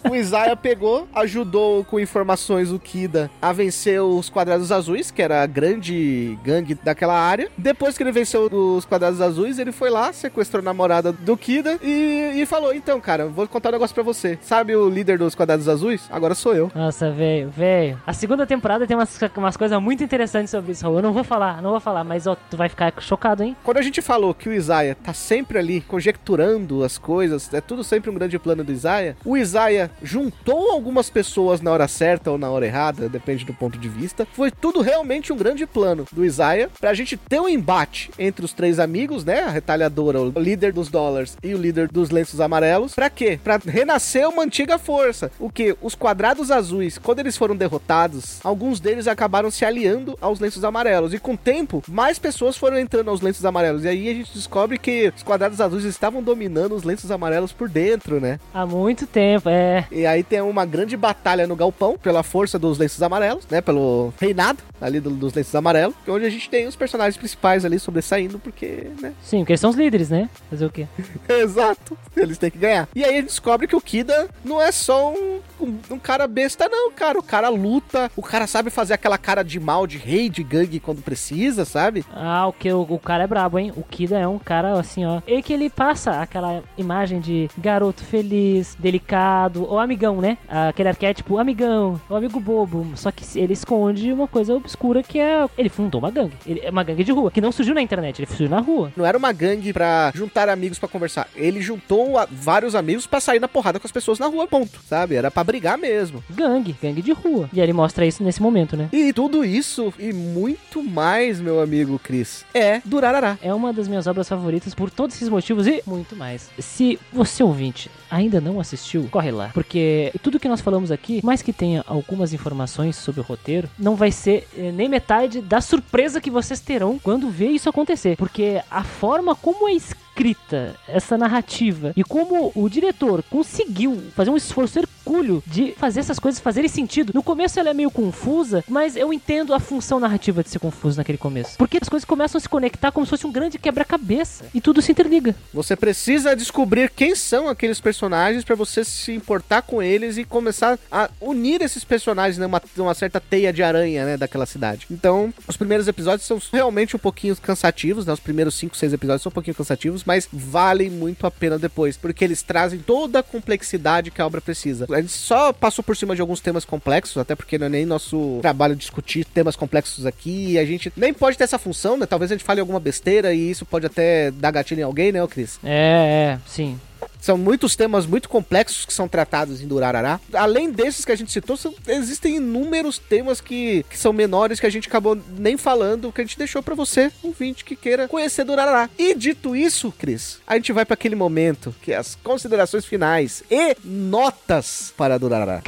O 0.07 0.15
Isaiah 0.15 0.55
pegou, 0.55 1.07
ajudou 1.15 1.83
com 1.93 1.99
informações 1.99 2.71
o 2.71 2.79
Kida 2.79 3.29
a 3.39 3.53
vencer 3.53 4.01
os 4.01 4.27
Quadrados 4.27 4.71
Azuis, 4.71 5.11
que 5.11 5.21
era 5.21 5.43
a 5.43 5.45
grande 5.45 6.35
gangue 6.43 6.73
daquela 6.73 7.13
área. 7.13 7.51
Depois 7.55 7.95
que 7.95 8.01
ele 8.01 8.11
venceu 8.11 8.47
os 8.51 8.83
Quadrados 8.83 9.21
Azuis, 9.21 9.59
ele 9.59 9.71
foi 9.71 9.91
lá, 9.91 10.11
sequestrou 10.11 10.61
a 10.61 10.63
namorada 10.63 11.11
do 11.11 11.37
Kida 11.37 11.77
e, 11.83 12.31
e 12.33 12.45
falou: 12.47 12.73
Então, 12.73 12.99
cara, 12.99 13.27
vou 13.27 13.47
contar 13.47 13.69
um 13.69 13.73
negócio 13.73 13.93
pra 13.93 14.01
você. 14.01 14.39
Sabe 14.41 14.75
o 14.75 14.89
líder 14.89 15.19
dos 15.19 15.35
Quadrados 15.35 15.69
Azuis? 15.69 16.09
Agora 16.09 16.33
sou 16.33 16.55
eu. 16.55 16.71
Nossa, 16.73 17.11
velho, 17.11 17.51
velho. 17.51 18.01
A 18.07 18.13
segunda 18.13 18.47
temporada 18.47 18.87
tem 18.87 18.97
umas, 18.97 19.15
umas 19.37 19.55
coisas 19.55 19.79
muito 19.79 20.03
interessantes 20.03 20.49
sobre 20.49 20.71
isso, 20.71 20.83
Raul. 20.83 20.95
Eu 20.95 21.03
não 21.03 21.13
vou 21.13 21.23
falar, 21.23 21.61
não 21.61 21.69
vou 21.69 21.79
falar, 21.79 22.03
mas 22.03 22.25
ó, 22.25 22.35
tu 22.49 22.57
vai 22.57 22.69
ficar 22.69 22.91
chocado, 23.01 23.43
hein? 23.43 23.55
Quando 23.63 23.77
a 23.77 23.83
gente 23.83 24.01
falou 24.01 24.33
que 24.33 24.49
o 24.49 24.53
Isaiah 24.53 24.95
tá 24.95 25.13
sempre 25.13 25.59
ali 25.59 25.81
conjecturando 25.81 26.83
as 26.83 26.97
coisas, 26.97 27.53
é 27.53 27.61
tudo 27.61 27.83
sempre 27.83 28.09
um 28.09 28.15
grande 28.15 28.39
plano 28.39 28.63
do 28.63 28.71
Isaiah, 28.71 29.15
o 29.23 29.37
Isaiah 29.37 29.91
juntou 30.01 30.71
algumas 30.71 31.07
pessoas 31.11 31.61
na 31.61 31.69
hora 31.69 31.82
certa 31.87 32.31
ou 32.31 32.37
na 32.37 32.49
hora 32.49 32.65
errada, 32.65 33.09
depende 33.09 33.45
do 33.45 33.53
ponto 33.53 33.77
de 33.77 33.89
vista. 33.89 34.27
Foi 34.33 34.51
tudo 34.51 34.81
realmente 34.81 35.31
um 35.31 35.37
grande 35.37 35.65
plano 35.65 36.05
do 36.11 36.25
Isaiah 36.25 36.69
pra 36.79 36.93
gente 36.93 37.17
ter 37.17 37.39
um 37.39 37.49
embate 37.49 38.11
entre 38.17 38.45
os 38.45 38.53
três 38.53 38.79
amigos, 38.79 39.23
né? 39.23 39.41
A 39.41 39.49
retalhadora, 39.49 40.21
o 40.21 40.39
líder 40.39 40.73
dos 40.73 40.89
dólares 40.89 41.37
e 41.43 41.53
o 41.53 41.57
líder 41.57 41.87
dos 41.87 42.09
lenços 42.09 42.39
amarelos. 42.39 42.93
Pra 42.93 43.09
quê? 43.09 43.39
Pra 43.43 43.59
renascer 43.65 44.27
uma 44.27 44.43
antiga 44.43 44.77
força. 44.77 45.31
O 45.39 45.49
que? 45.49 45.75
Os 45.81 45.95
quadrados 45.95 46.51
azuis, 46.51 46.97
quando 46.97 47.19
eles 47.19 47.37
foram 47.37 47.55
derrotados, 47.55 48.39
alguns 48.43 48.79
deles 48.79 49.07
acabaram 49.07 49.51
se 49.51 49.65
aliando 49.65 50.17
aos 50.21 50.39
lenços 50.39 50.63
amarelos. 50.63 51.13
E 51.13 51.19
com 51.19 51.33
o 51.33 51.37
tempo, 51.37 51.83
mais 51.87 52.19
pessoas 52.19 52.57
foram 52.57 52.77
entrando 52.77 53.09
aos 53.09 53.21
lenços 53.21 53.45
amarelos. 53.45 53.83
E 53.83 53.87
aí 53.87 54.09
a 54.09 54.13
gente 54.13 54.33
descobre 54.33 54.77
que 54.77 55.11
os 55.15 55.23
quadrados 55.23 55.59
azuis 55.59 55.83
estavam 55.85 56.21
dominando 56.21 56.75
os 56.75 56.83
lenços 56.83 57.11
amarelos 57.11 57.51
por 57.51 57.69
dentro, 57.69 58.19
né? 58.19 58.39
Há 58.53 58.65
muito 58.65 59.05
tempo, 59.07 59.49
é. 59.49 59.85
E 59.91 60.05
aí 60.05 60.23
tem 60.23 60.41
uma 60.41 60.65
grande 60.65 60.95
batalha 60.95 61.47
no 61.47 61.55
galpão 61.55 61.72
pela 62.01 62.23
força 62.23 62.57
dos 62.59 62.77
lenços 62.77 63.01
amarelos, 63.01 63.45
né? 63.49 63.61
Pelo 63.61 64.13
reinado 64.19 64.59
ali 64.81 64.99
do- 64.99 65.09
dos 65.11 65.33
lenços 65.33 65.53
amarelos, 65.55 65.95
é 66.07 66.11
onde 66.11 66.25
a 66.25 66.29
gente 66.29 66.49
tem 66.49 66.67
os 66.67 66.75
personagens 66.75 67.17
principais 67.17 67.63
ali 67.65 67.79
sobressaindo, 67.79 68.37
porque, 68.39 68.87
né? 69.01 69.13
Sim, 69.23 69.39
porque 69.39 69.53
eles 69.53 69.59
são 69.61 69.69
os 69.69 69.75
líderes, 69.75 70.09
né? 70.09 70.29
Fazer 70.49 70.65
o 70.65 70.69
quê? 70.69 70.87
Exato. 71.29 71.97
Eles 72.15 72.37
têm 72.37 72.51
que 72.51 72.57
ganhar. 72.57 72.87
E 72.95 73.03
aí 73.03 73.11
a 73.11 73.15
gente 73.17 73.25
descobre 73.27 73.67
que 73.67 73.75
o 73.75 73.81
Kida 73.81 74.29
não 74.43 74.61
é 74.61 74.71
só 74.71 75.11
um, 75.11 75.39
um, 75.59 75.77
um 75.91 75.99
cara 75.99 76.27
besta, 76.27 76.67
não, 76.69 76.91
cara. 76.91 77.17
O 77.19 77.23
cara 77.23 77.49
luta, 77.49 78.11
o 78.15 78.21
cara 78.21 78.45
sabe 78.47 78.69
fazer 78.69 78.93
aquela 78.93 79.17
cara 79.17 79.43
de 79.43 79.59
mal, 79.59 79.87
de 79.87 79.97
rei, 79.97 80.29
de 80.29 80.43
gangue 80.43 80.79
quando 80.79 81.01
precisa, 81.01 81.65
sabe? 81.65 82.05
Ah, 82.13 82.47
o 82.47 82.53
que 82.53 82.71
o, 82.71 82.81
o 82.81 82.99
cara 82.99 83.23
é 83.23 83.27
brabo, 83.27 83.57
hein? 83.59 83.71
O 83.75 83.83
Kida 83.83 84.17
é 84.19 84.27
um 84.27 84.39
cara 84.39 84.79
assim, 84.79 85.05
ó. 85.05 85.21
E 85.27 85.41
que 85.41 85.53
ele 85.53 85.69
passa 85.69 86.21
aquela 86.21 86.61
imagem 86.77 87.19
de 87.19 87.49
garoto 87.57 88.03
feliz, 88.03 88.75
delicado, 88.79 89.63
ou 89.69 89.79
amigão, 89.79 90.19
né? 90.21 90.37
Aquele 90.47 90.89
arquétipo 90.89 91.37
amigão, 91.37 91.62
o 91.67 92.15
amigo 92.15 92.39
bobo. 92.39 92.85
Só 92.95 93.11
que 93.11 93.23
ele 93.39 93.53
esconde 93.53 94.11
uma 94.11 94.27
coisa 94.27 94.53
obscura 94.53 95.03
que 95.03 95.19
é. 95.19 95.45
Ele 95.57 95.69
fundou 95.69 95.99
uma 95.99 96.11
gangue. 96.11 96.33
Ele, 96.45 96.61
é 96.63 96.69
uma 96.69 96.83
gangue 96.83 97.03
de 97.03 97.11
rua, 97.11 97.31
que 97.31 97.41
não 97.41 97.51
surgiu 97.51 97.73
na 97.73 97.81
internet, 97.81 98.19
ele 98.19 98.27
surgiu 98.27 98.49
na 98.49 98.59
rua. 98.59 98.91
Não 98.95 99.05
era 99.05 99.17
uma 99.17 99.31
gangue 99.31 99.73
pra 99.73 100.11
juntar 100.13 100.49
amigos 100.49 100.79
pra 100.79 100.89
conversar. 100.89 101.27
Ele 101.35 101.61
juntou 101.61 102.13
vários 102.31 102.75
amigos 102.75 103.07
pra 103.07 103.19
sair 103.19 103.39
na 103.39 103.47
porrada 103.47 103.79
com 103.79 103.87
as 103.87 103.91
pessoas 103.91 104.19
na 104.19 104.27
rua, 104.27 104.47
ponto. 104.47 104.79
Sabe? 104.87 105.15
Era 105.15 105.31
pra 105.31 105.43
brigar 105.43 105.77
mesmo. 105.77 106.23
Gangue, 106.29 106.75
gangue 106.81 107.01
de 107.01 107.11
rua. 107.11 107.49
E 107.53 107.59
aí 107.59 107.65
ele 107.65 107.73
mostra 107.73 108.05
isso 108.05 108.23
nesse 108.23 108.41
momento, 108.41 108.75
né? 108.75 108.89
E 108.91 109.13
tudo 109.13 109.43
isso 109.45 109.93
e 109.99 110.13
muito 110.13 110.83
mais, 110.83 111.39
meu 111.39 111.61
amigo 111.61 111.99
Cris, 111.99 112.45
é 112.53 112.81
Durarará. 112.85 113.37
É 113.41 113.53
uma 113.53 113.73
das 113.73 113.87
minhas 113.87 114.07
obras 114.07 114.27
favoritas 114.27 114.73
por 114.73 114.89
todos 114.89 115.15
esses 115.15 115.29
motivos 115.29 115.67
e 115.67 115.81
muito 115.85 116.15
mais. 116.15 116.49
Se 116.59 116.99
você 117.11 117.43
ouvinte 117.43 117.89
ainda 118.13 118.39
não 118.39 118.59
assistiu, 118.59 119.07
corre 119.09 119.31
lá. 119.31 119.49
Porque 119.53 120.13
tudo 120.21 120.39
que 120.39 120.47
nós 120.47 120.61
falamos 120.61 120.91
aqui, 120.91 121.19
mais 121.23 121.41
que 121.41 121.51
tenha 121.51 121.83
algumas 121.87 122.31
informações 122.31 122.95
sobre 122.95 123.21
o 123.21 123.23
roteiro, 123.23 123.67
não 123.77 123.95
vai 123.95 124.11
ser 124.11 124.47
eh, 124.55 124.71
nem 124.71 124.87
metade 124.87 125.41
da 125.41 125.59
surpresa 125.59 126.21
que 126.21 126.29
vocês 126.29 126.59
terão 126.59 126.99
quando 126.99 127.29
ver 127.29 127.49
isso 127.49 127.69
acontecer. 127.69 128.15
Porque 128.15 128.61
a 128.69 128.83
forma 128.83 129.35
como 129.35 129.67
é 129.67 129.73
escrita 130.13 130.75
essa 130.87 131.17
narrativa 131.17 131.91
e 131.97 132.03
como 132.03 132.51
o 132.53 132.69
diretor 132.69 133.23
conseguiu 133.23 134.01
fazer 134.15 134.29
um 134.29 134.37
esforço 134.37 134.77
hercúleo 134.77 135.43
de 135.45 135.73
fazer 135.73 136.01
essas 136.01 136.19
coisas 136.19 136.39
fazerem 136.39 136.69
sentido. 136.69 137.11
No 137.13 137.23
começo 137.23 137.59
ela 137.59 137.71
é 137.71 137.73
meio 137.73 137.89
confusa, 137.89 138.63
mas 138.67 138.95
eu 138.95 139.11
entendo 139.11 139.53
a 139.53 139.59
função 139.59 139.99
narrativa 139.99 140.43
de 140.43 140.49
ser 140.49 140.59
confuso 140.59 140.97
naquele 140.97 141.17
começo. 141.17 141.57
Porque 141.57 141.79
as 141.81 141.89
coisas 141.89 142.05
começam 142.05 142.37
a 142.37 142.41
se 142.41 142.47
conectar 142.47 142.91
como 142.91 143.05
se 143.05 143.09
fosse 143.09 143.25
um 143.25 143.31
grande 143.31 143.57
quebra-cabeça 143.57 144.45
e 144.53 144.61
tudo 144.61 144.81
se 144.81 144.91
interliga. 144.91 145.35
Você 145.51 145.75
precisa 145.75 146.35
descobrir 146.35 146.91
quem 146.91 147.15
são 147.15 147.49
aqueles 147.49 147.81
personagens 147.81 148.43
pra 148.43 148.55
você 148.55 148.83
se 148.83 149.11
importar 149.11 149.63
com 149.63 149.81
eles 149.81 150.17
e 150.17 150.23
começar 150.23 150.77
a 150.91 151.09
unir 151.19 151.61
esses 151.61 151.83
personagens 151.83 152.37
numa, 152.37 152.61
numa 152.77 152.93
certa 152.93 153.19
teia 153.19 153.51
de 153.51 153.63
aranha, 153.63 154.05
né, 154.05 154.17
daquela 154.17 154.45
cidade. 154.45 154.85
Então, 154.91 155.33
os 155.47 155.57
primeiros 155.57 155.87
episódios 155.87 156.27
são 156.27 156.39
realmente 156.51 156.95
um 156.95 156.99
pouquinho 156.99 157.35
cansativos, 157.37 158.05
né? 158.05 158.13
Os 158.13 158.19
primeiros 158.19 158.53
5, 158.55 158.77
6 158.77 158.93
episódios 158.93 159.23
são 159.23 159.29
um 159.29 159.33
pouquinho 159.33 159.55
cansativos, 159.55 160.02
mas 160.05 160.27
valem 160.31 160.89
muito 160.89 161.25
a 161.25 161.31
pena 161.31 161.57
depois, 161.57 161.97
porque 161.97 162.23
eles 162.23 162.41
trazem 162.41 162.79
toda 162.79 163.19
a 163.19 163.23
complexidade 163.23 164.11
que 164.11 164.21
a 164.21 164.25
obra 164.25 164.41
precisa. 164.41 164.85
A 164.89 165.01
gente 165.01 165.13
só 165.13 165.53
passou 165.53 165.83
por 165.83 165.95
cima 165.95 166.15
de 166.15 166.21
alguns 166.21 166.39
temas 166.39 166.65
complexos, 166.65 167.17
até 167.17 167.35
porque 167.35 167.57
não 167.57 167.67
é 167.67 167.69
nem 167.69 167.85
nosso 167.85 168.39
trabalho 168.41 168.75
discutir 168.75 169.25
temas 169.25 169.55
complexos 169.55 170.05
aqui, 170.05 170.57
a 170.57 170.65
gente 170.65 170.91
nem 170.95 171.13
pode 171.13 171.37
ter 171.37 171.43
essa 171.43 171.59
função, 171.59 171.97
né? 171.97 172.05
Talvez 172.05 172.31
a 172.31 172.35
gente 172.35 172.45
fale 172.45 172.59
alguma 172.59 172.79
besteira 172.79 173.33
e 173.33 173.49
isso 173.49 173.65
pode 173.65 173.85
até 173.85 174.31
dar 174.31 174.51
gatilho 174.51 174.81
em 174.81 174.83
alguém, 174.83 175.11
né, 175.11 175.25
Cris? 175.27 175.59
É, 175.63 176.37
é, 176.37 176.39
sim. 176.47 176.79
São 177.23 177.37
muitos 177.37 177.73
temas 177.73 178.05
muito 178.05 178.27
complexos 178.27 178.83
que 178.85 178.93
são 178.93 179.07
tratados 179.07 179.61
em 179.61 179.65
Durarará. 179.67 180.19
Além 180.33 180.69
desses 180.69 181.05
que 181.05 181.11
a 181.13 181.15
gente 181.15 181.31
citou, 181.31 181.55
são- 181.55 181.73
existem 181.87 182.35
inúmeros 182.35 182.97
temas 182.99 183.39
que, 183.39 183.85
que 183.89 183.97
são 183.97 184.11
menores 184.11 184.59
que 184.59 184.65
a 184.65 184.69
gente 184.69 184.89
acabou 184.89 185.17
nem 185.37 185.55
falando, 185.55 186.11
que 186.11 186.19
a 186.19 186.23
gente 186.25 186.37
deixou 186.37 186.61
pra 186.61 186.75
você, 186.75 187.09
ouvinte, 187.23 187.63
que 187.63 187.77
queira 187.77 188.09
conhecer 188.09 188.43
Durarará. 188.43 188.89
E 188.99 189.15
dito 189.15 189.55
isso, 189.55 189.89
Cris, 189.97 190.39
a 190.45 190.55
gente 190.55 190.73
vai 190.73 190.83
pra 190.83 190.95
aquele 190.95 191.15
momento 191.15 191.73
que 191.81 191.93
é 191.93 191.95
as 191.95 192.13
considerações 192.15 192.83
finais 192.85 193.41
e 193.49 193.73
notas 193.85 194.93
para 194.97 195.17
Durarará. 195.17 195.61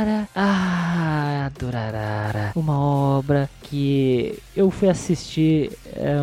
Cara, 0.00 0.26
ah, 0.34 1.50
Durarara. 1.58 2.52
Uma 2.56 2.80
obra 2.80 3.50
que 3.64 4.38
eu 4.56 4.70
fui 4.70 4.88
assistir 4.88 5.72
é, 5.94 6.16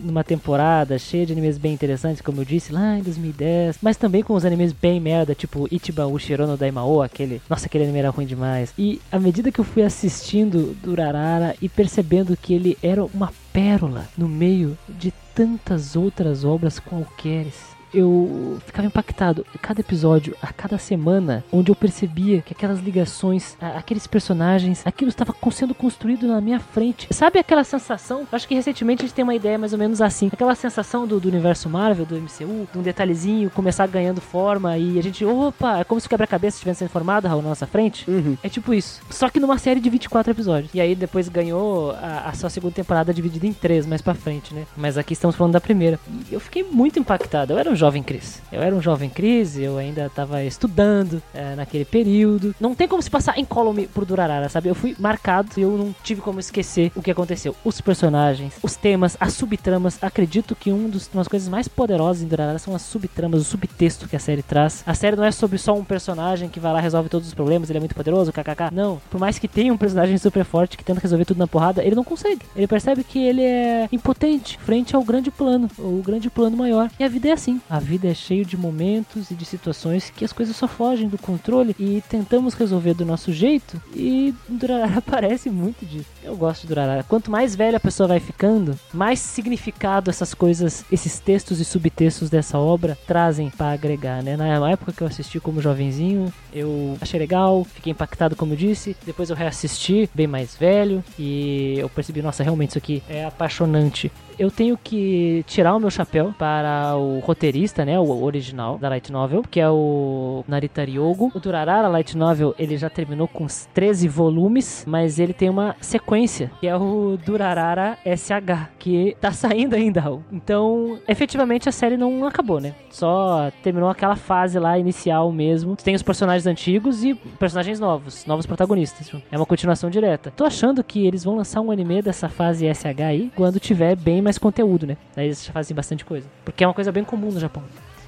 numa 0.00 0.24
temporada 0.24 0.98
cheia 0.98 1.24
de 1.24 1.32
animes 1.32 1.56
bem 1.56 1.72
interessantes, 1.72 2.20
como 2.20 2.40
eu 2.40 2.44
disse, 2.44 2.72
lá 2.72 2.98
em 2.98 3.02
2010. 3.02 3.78
Mas 3.80 3.96
também 3.96 4.24
com 4.24 4.34
os 4.34 4.44
animes 4.44 4.72
bem 4.72 4.98
merda, 4.98 5.36
tipo 5.36 5.68
Ichiban 5.70 6.08
Ushirono 6.08 6.56
Daimao, 6.56 7.00
aquele... 7.00 7.40
Nossa, 7.48 7.66
aquele 7.66 7.84
anime 7.84 8.00
era 8.00 8.10
ruim 8.10 8.26
demais. 8.26 8.74
E 8.76 9.00
à 9.12 9.20
medida 9.20 9.52
que 9.52 9.60
eu 9.60 9.64
fui 9.64 9.84
assistindo 9.84 10.76
Durarara 10.82 11.54
e 11.62 11.68
percebendo 11.68 12.36
que 12.36 12.52
ele 12.52 12.76
era 12.82 13.04
uma 13.04 13.32
pérola 13.52 14.08
no 14.18 14.28
meio 14.28 14.76
de 14.88 15.12
tantas 15.32 15.94
outras 15.94 16.44
obras 16.44 16.80
qualqueres 16.80 17.71
eu 17.94 18.58
ficava 18.66 18.86
impactado. 18.86 19.44
Cada 19.60 19.80
episódio, 19.80 20.34
a 20.42 20.52
cada 20.52 20.78
semana, 20.78 21.44
onde 21.52 21.70
eu 21.70 21.74
percebia 21.76 22.42
que 22.42 22.52
aquelas 22.52 22.80
ligações, 22.80 23.56
a- 23.60 23.78
aqueles 23.78 24.06
personagens, 24.06 24.82
aquilo 24.86 25.08
estava 25.08 25.34
sendo 25.50 25.74
construído 25.74 26.26
na 26.26 26.40
minha 26.40 26.58
frente. 26.58 27.06
Sabe 27.10 27.38
aquela 27.38 27.64
sensação? 27.64 28.26
Acho 28.32 28.48
que 28.48 28.54
recentemente 28.54 29.02
a 29.02 29.06
gente 29.06 29.14
tem 29.14 29.22
uma 29.22 29.34
ideia 29.34 29.58
mais 29.58 29.72
ou 29.72 29.78
menos 29.78 30.00
assim. 30.00 30.30
Aquela 30.32 30.54
sensação 30.54 31.06
do, 31.06 31.20
do 31.20 31.28
universo 31.28 31.68
Marvel, 31.68 32.06
do 32.06 32.16
MCU, 32.16 32.66
de 32.72 32.78
um 32.78 32.82
detalhezinho 32.82 33.50
começar 33.50 33.86
ganhando 33.86 34.20
forma 34.20 34.78
e 34.78 34.98
a 34.98 35.02
gente, 35.02 35.24
opa, 35.24 35.78
é 35.80 35.84
como 35.84 36.00
se 36.00 36.06
o 36.06 36.10
quebra-cabeça 36.10 36.56
estivesse 36.56 36.78
sendo 36.80 36.88
formado 36.88 37.26
Raul, 37.28 37.42
na 37.42 37.50
nossa 37.50 37.66
frente. 37.66 38.10
Uhum. 38.10 38.36
É 38.42 38.48
tipo 38.48 38.72
isso. 38.72 39.00
Só 39.10 39.28
que 39.28 39.38
numa 39.40 39.58
série 39.58 39.80
de 39.80 39.90
24 39.90 40.30
episódios. 40.32 40.70
E 40.74 40.80
aí 40.80 40.94
depois 40.94 41.28
ganhou 41.28 41.92
a, 41.92 42.28
a 42.28 42.32
sua 42.32 42.48
segunda 42.48 42.74
temporada 42.74 43.12
dividida 43.12 43.46
em 43.46 43.52
três 43.52 43.86
mais 43.86 44.00
pra 44.00 44.14
frente, 44.14 44.54
né? 44.54 44.64
Mas 44.76 44.96
aqui 44.96 45.12
estamos 45.12 45.36
falando 45.36 45.52
da 45.52 45.60
primeira. 45.60 45.98
E 46.30 46.34
eu 46.34 46.40
fiquei 46.40 46.62
muito 46.64 46.98
impactado. 46.98 47.52
Eu 47.52 47.58
era 47.58 47.70
um 47.70 47.76
jovem 47.82 48.02
Cris. 48.02 48.40
Eu 48.52 48.62
era 48.62 48.72
um 48.72 48.80
jovem 48.80 49.10
Cris, 49.10 49.58
eu 49.58 49.76
ainda 49.76 50.08
tava 50.08 50.44
estudando 50.44 51.20
é, 51.34 51.56
naquele 51.56 51.84
período. 51.84 52.54
Não 52.60 52.76
tem 52.76 52.86
como 52.86 53.02
se 53.02 53.10
passar 53.10 53.36
incólume 53.40 53.88
por 53.88 54.04
Durarara, 54.04 54.48
sabe? 54.48 54.68
Eu 54.68 54.74
fui 54.74 54.94
marcado 55.00 55.50
e 55.56 55.62
eu 55.62 55.76
não 55.76 55.92
tive 56.04 56.20
como 56.20 56.38
esquecer 56.38 56.92
o 56.94 57.02
que 57.02 57.10
aconteceu. 57.10 57.56
Os 57.64 57.80
personagens, 57.80 58.54
os 58.62 58.76
temas, 58.76 59.16
as 59.18 59.32
subtramas. 59.32 59.98
Acredito 60.00 60.54
que 60.54 60.70
um 60.70 60.88
dos, 60.88 61.10
coisas 61.28 61.48
mais 61.48 61.66
poderosas 61.66 62.22
em 62.22 62.28
Durarara 62.28 62.58
são 62.60 62.72
as 62.72 62.82
subtramas, 62.82 63.40
o 63.40 63.44
subtexto 63.44 64.06
que 64.06 64.14
a 64.14 64.20
série 64.20 64.44
traz. 64.44 64.84
A 64.86 64.94
série 64.94 65.16
não 65.16 65.24
é 65.24 65.32
sobre 65.32 65.58
só 65.58 65.74
um 65.74 65.82
personagem 65.82 66.48
que 66.48 66.60
vai 66.60 66.72
lá 66.72 66.78
resolve 66.78 67.08
todos 67.08 67.26
os 67.26 67.34
problemas, 67.34 67.68
ele 67.68 67.78
é 67.78 67.80
muito 67.80 67.96
poderoso, 67.96 68.32
kkk. 68.32 68.72
Não. 68.72 69.02
Por 69.10 69.18
mais 69.18 69.40
que 69.40 69.48
tenha 69.48 69.72
um 69.72 69.76
personagem 69.76 70.16
super 70.18 70.44
forte 70.44 70.78
que 70.78 70.84
tenta 70.84 71.00
resolver 71.00 71.24
tudo 71.24 71.38
na 71.38 71.48
porrada, 71.48 71.82
ele 71.82 71.96
não 71.96 72.04
consegue. 72.04 72.42
Ele 72.54 72.68
percebe 72.68 73.02
que 73.02 73.18
ele 73.18 73.42
é 73.42 73.88
impotente 73.90 74.56
frente 74.60 74.94
ao 74.94 75.02
grande 75.02 75.32
plano, 75.32 75.68
o 75.76 76.00
grande 76.00 76.30
plano 76.30 76.56
maior. 76.56 76.88
E 77.00 77.02
a 77.02 77.08
vida 77.08 77.28
é 77.28 77.32
assim. 77.32 77.60
A 77.72 77.78
vida 77.78 78.06
é 78.06 78.12
cheio 78.12 78.44
de 78.44 78.54
momentos 78.54 79.30
e 79.30 79.34
de 79.34 79.46
situações 79.46 80.10
que 80.14 80.26
as 80.26 80.32
coisas 80.32 80.54
só 80.54 80.68
fogem 80.68 81.08
do 81.08 81.16
controle 81.16 81.74
e 81.78 82.02
tentamos 82.06 82.52
resolver 82.52 82.92
do 82.92 83.06
nosso 83.06 83.32
jeito. 83.32 83.80
E 83.96 84.34
Durarara 84.46 85.00
parece 85.00 85.48
muito 85.48 85.86
disso. 85.86 86.04
Eu 86.22 86.36
gosto 86.36 86.62
de 86.62 86.68
Durarara. 86.68 87.02
Quanto 87.02 87.30
mais 87.30 87.56
velha 87.56 87.78
a 87.78 87.80
pessoa 87.80 88.06
vai 88.06 88.20
ficando, 88.20 88.78
mais 88.92 89.20
significado 89.20 90.10
essas 90.10 90.34
coisas, 90.34 90.84
esses 90.92 91.18
textos 91.18 91.60
e 91.60 91.64
subtextos 91.64 92.28
dessa 92.28 92.58
obra 92.58 92.98
trazem 93.06 93.48
pra 93.48 93.72
agregar, 93.72 94.22
né? 94.22 94.36
Na 94.36 94.70
época 94.70 94.92
que 94.92 95.00
eu 95.00 95.06
assisti 95.06 95.40
como 95.40 95.62
jovenzinho, 95.62 96.30
eu 96.52 96.98
achei 97.00 97.18
legal, 97.18 97.64
fiquei 97.64 97.90
impactado, 97.90 98.36
como 98.36 98.52
eu 98.52 98.56
disse. 98.58 98.94
Depois 99.06 99.30
eu 99.30 99.36
reassisti, 99.36 100.10
bem 100.12 100.26
mais 100.26 100.54
velho, 100.54 101.02
e 101.18 101.76
eu 101.78 101.88
percebi, 101.88 102.20
nossa, 102.20 102.42
realmente 102.42 102.68
isso 102.68 102.78
aqui 102.78 103.02
é 103.08 103.24
apaixonante. 103.24 104.12
Eu 104.42 104.50
tenho 104.50 104.76
que 104.76 105.44
tirar 105.46 105.72
o 105.72 105.78
meu 105.78 105.88
chapéu 105.88 106.34
para 106.36 106.96
o 106.96 107.20
roteirista, 107.20 107.84
né, 107.84 107.96
o 107.96 108.24
original 108.24 108.76
da 108.76 108.88
Light 108.88 109.12
Novel, 109.12 109.44
que 109.48 109.60
é 109.60 109.70
o 109.70 110.42
Narita 110.48 110.82
Ryogo. 110.82 111.30
O 111.32 111.38
Durarara 111.38 111.86
Light 111.86 112.16
Novel, 112.16 112.52
ele 112.58 112.76
já 112.76 112.90
terminou 112.90 113.28
com 113.28 113.44
uns 113.44 113.68
13 113.72 114.08
volumes, 114.08 114.84
mas 114.84 115.20
ele 115.20 115.32
tem 115.32 115.48
uma 115.48 115.76
sequência, 115.80 116.50
que 116.60 116.66
é 116.66 116.76
o 116.76 117.16
Durarara 117.24 117.96
SH, 118.04 118.70
que 118.80 119.16
tá 119.20 119.30
saindo 119.30 119.76
ainda. 119.76 120.02
Então, 120.32 120.98
efetivamente 121.06 121.68
a 121.68 121.72
série 121.72 121.96
não 121.96 122.26
acabou, 122.26 122.58
né? 122.58 122.74
Só 122.90 123.48
terminou 123.62 123.90
aquela 123.90 124.16
fase 124.16 124.58
lá 124.58 124.76
inicial 124.76 125.30
mesmo. 125.30 125.76
Tem 125.76 125.94
os 125.94 126.02
personagens 126.02 126.48
antigos 126.48 127.04
e 127.04 127.14
personagens 127.14 127.78
novos, 127.78 128.26
novos 128.26 128.44
protagonistas. 128.44 129.08
É 129.30 129.36
uma 129.36 129.46
continuação 129.46 129.88
direta. 129.88 130.32
Tô 130.32 130.44
achando 130.44 130.82
que 130.82 131.06
eles 131.06 131.22
vão 131.22 131.36
lançar 131.36 131.60
um 131.60 131.70
anime 131.70 132.02
dessa 132.02 132.28
fase 132.28 132.66
SH 132.74 133.02
aí 133.06 133.30
quando 133.36 133.60
tiver 133.60 133.94
bem 133.94 134.20
mais 134.20 134.31
conteúdo, 134.38 134.86
né? 134.86 134.96
Daí 135.14 135.26
eles 135.26 135.46
fazem 135.46 135.74
bastante 135.74 136.04
coisa. 136.04 136.26
Porque 136.44 136.64
é 136.64 136.66
uma 136.66 136.74
coisa 136.74 136.92
bem 136.92 137.04
comum 137.04 137.30
no 137.30 137.40
Japão 137.40 137.62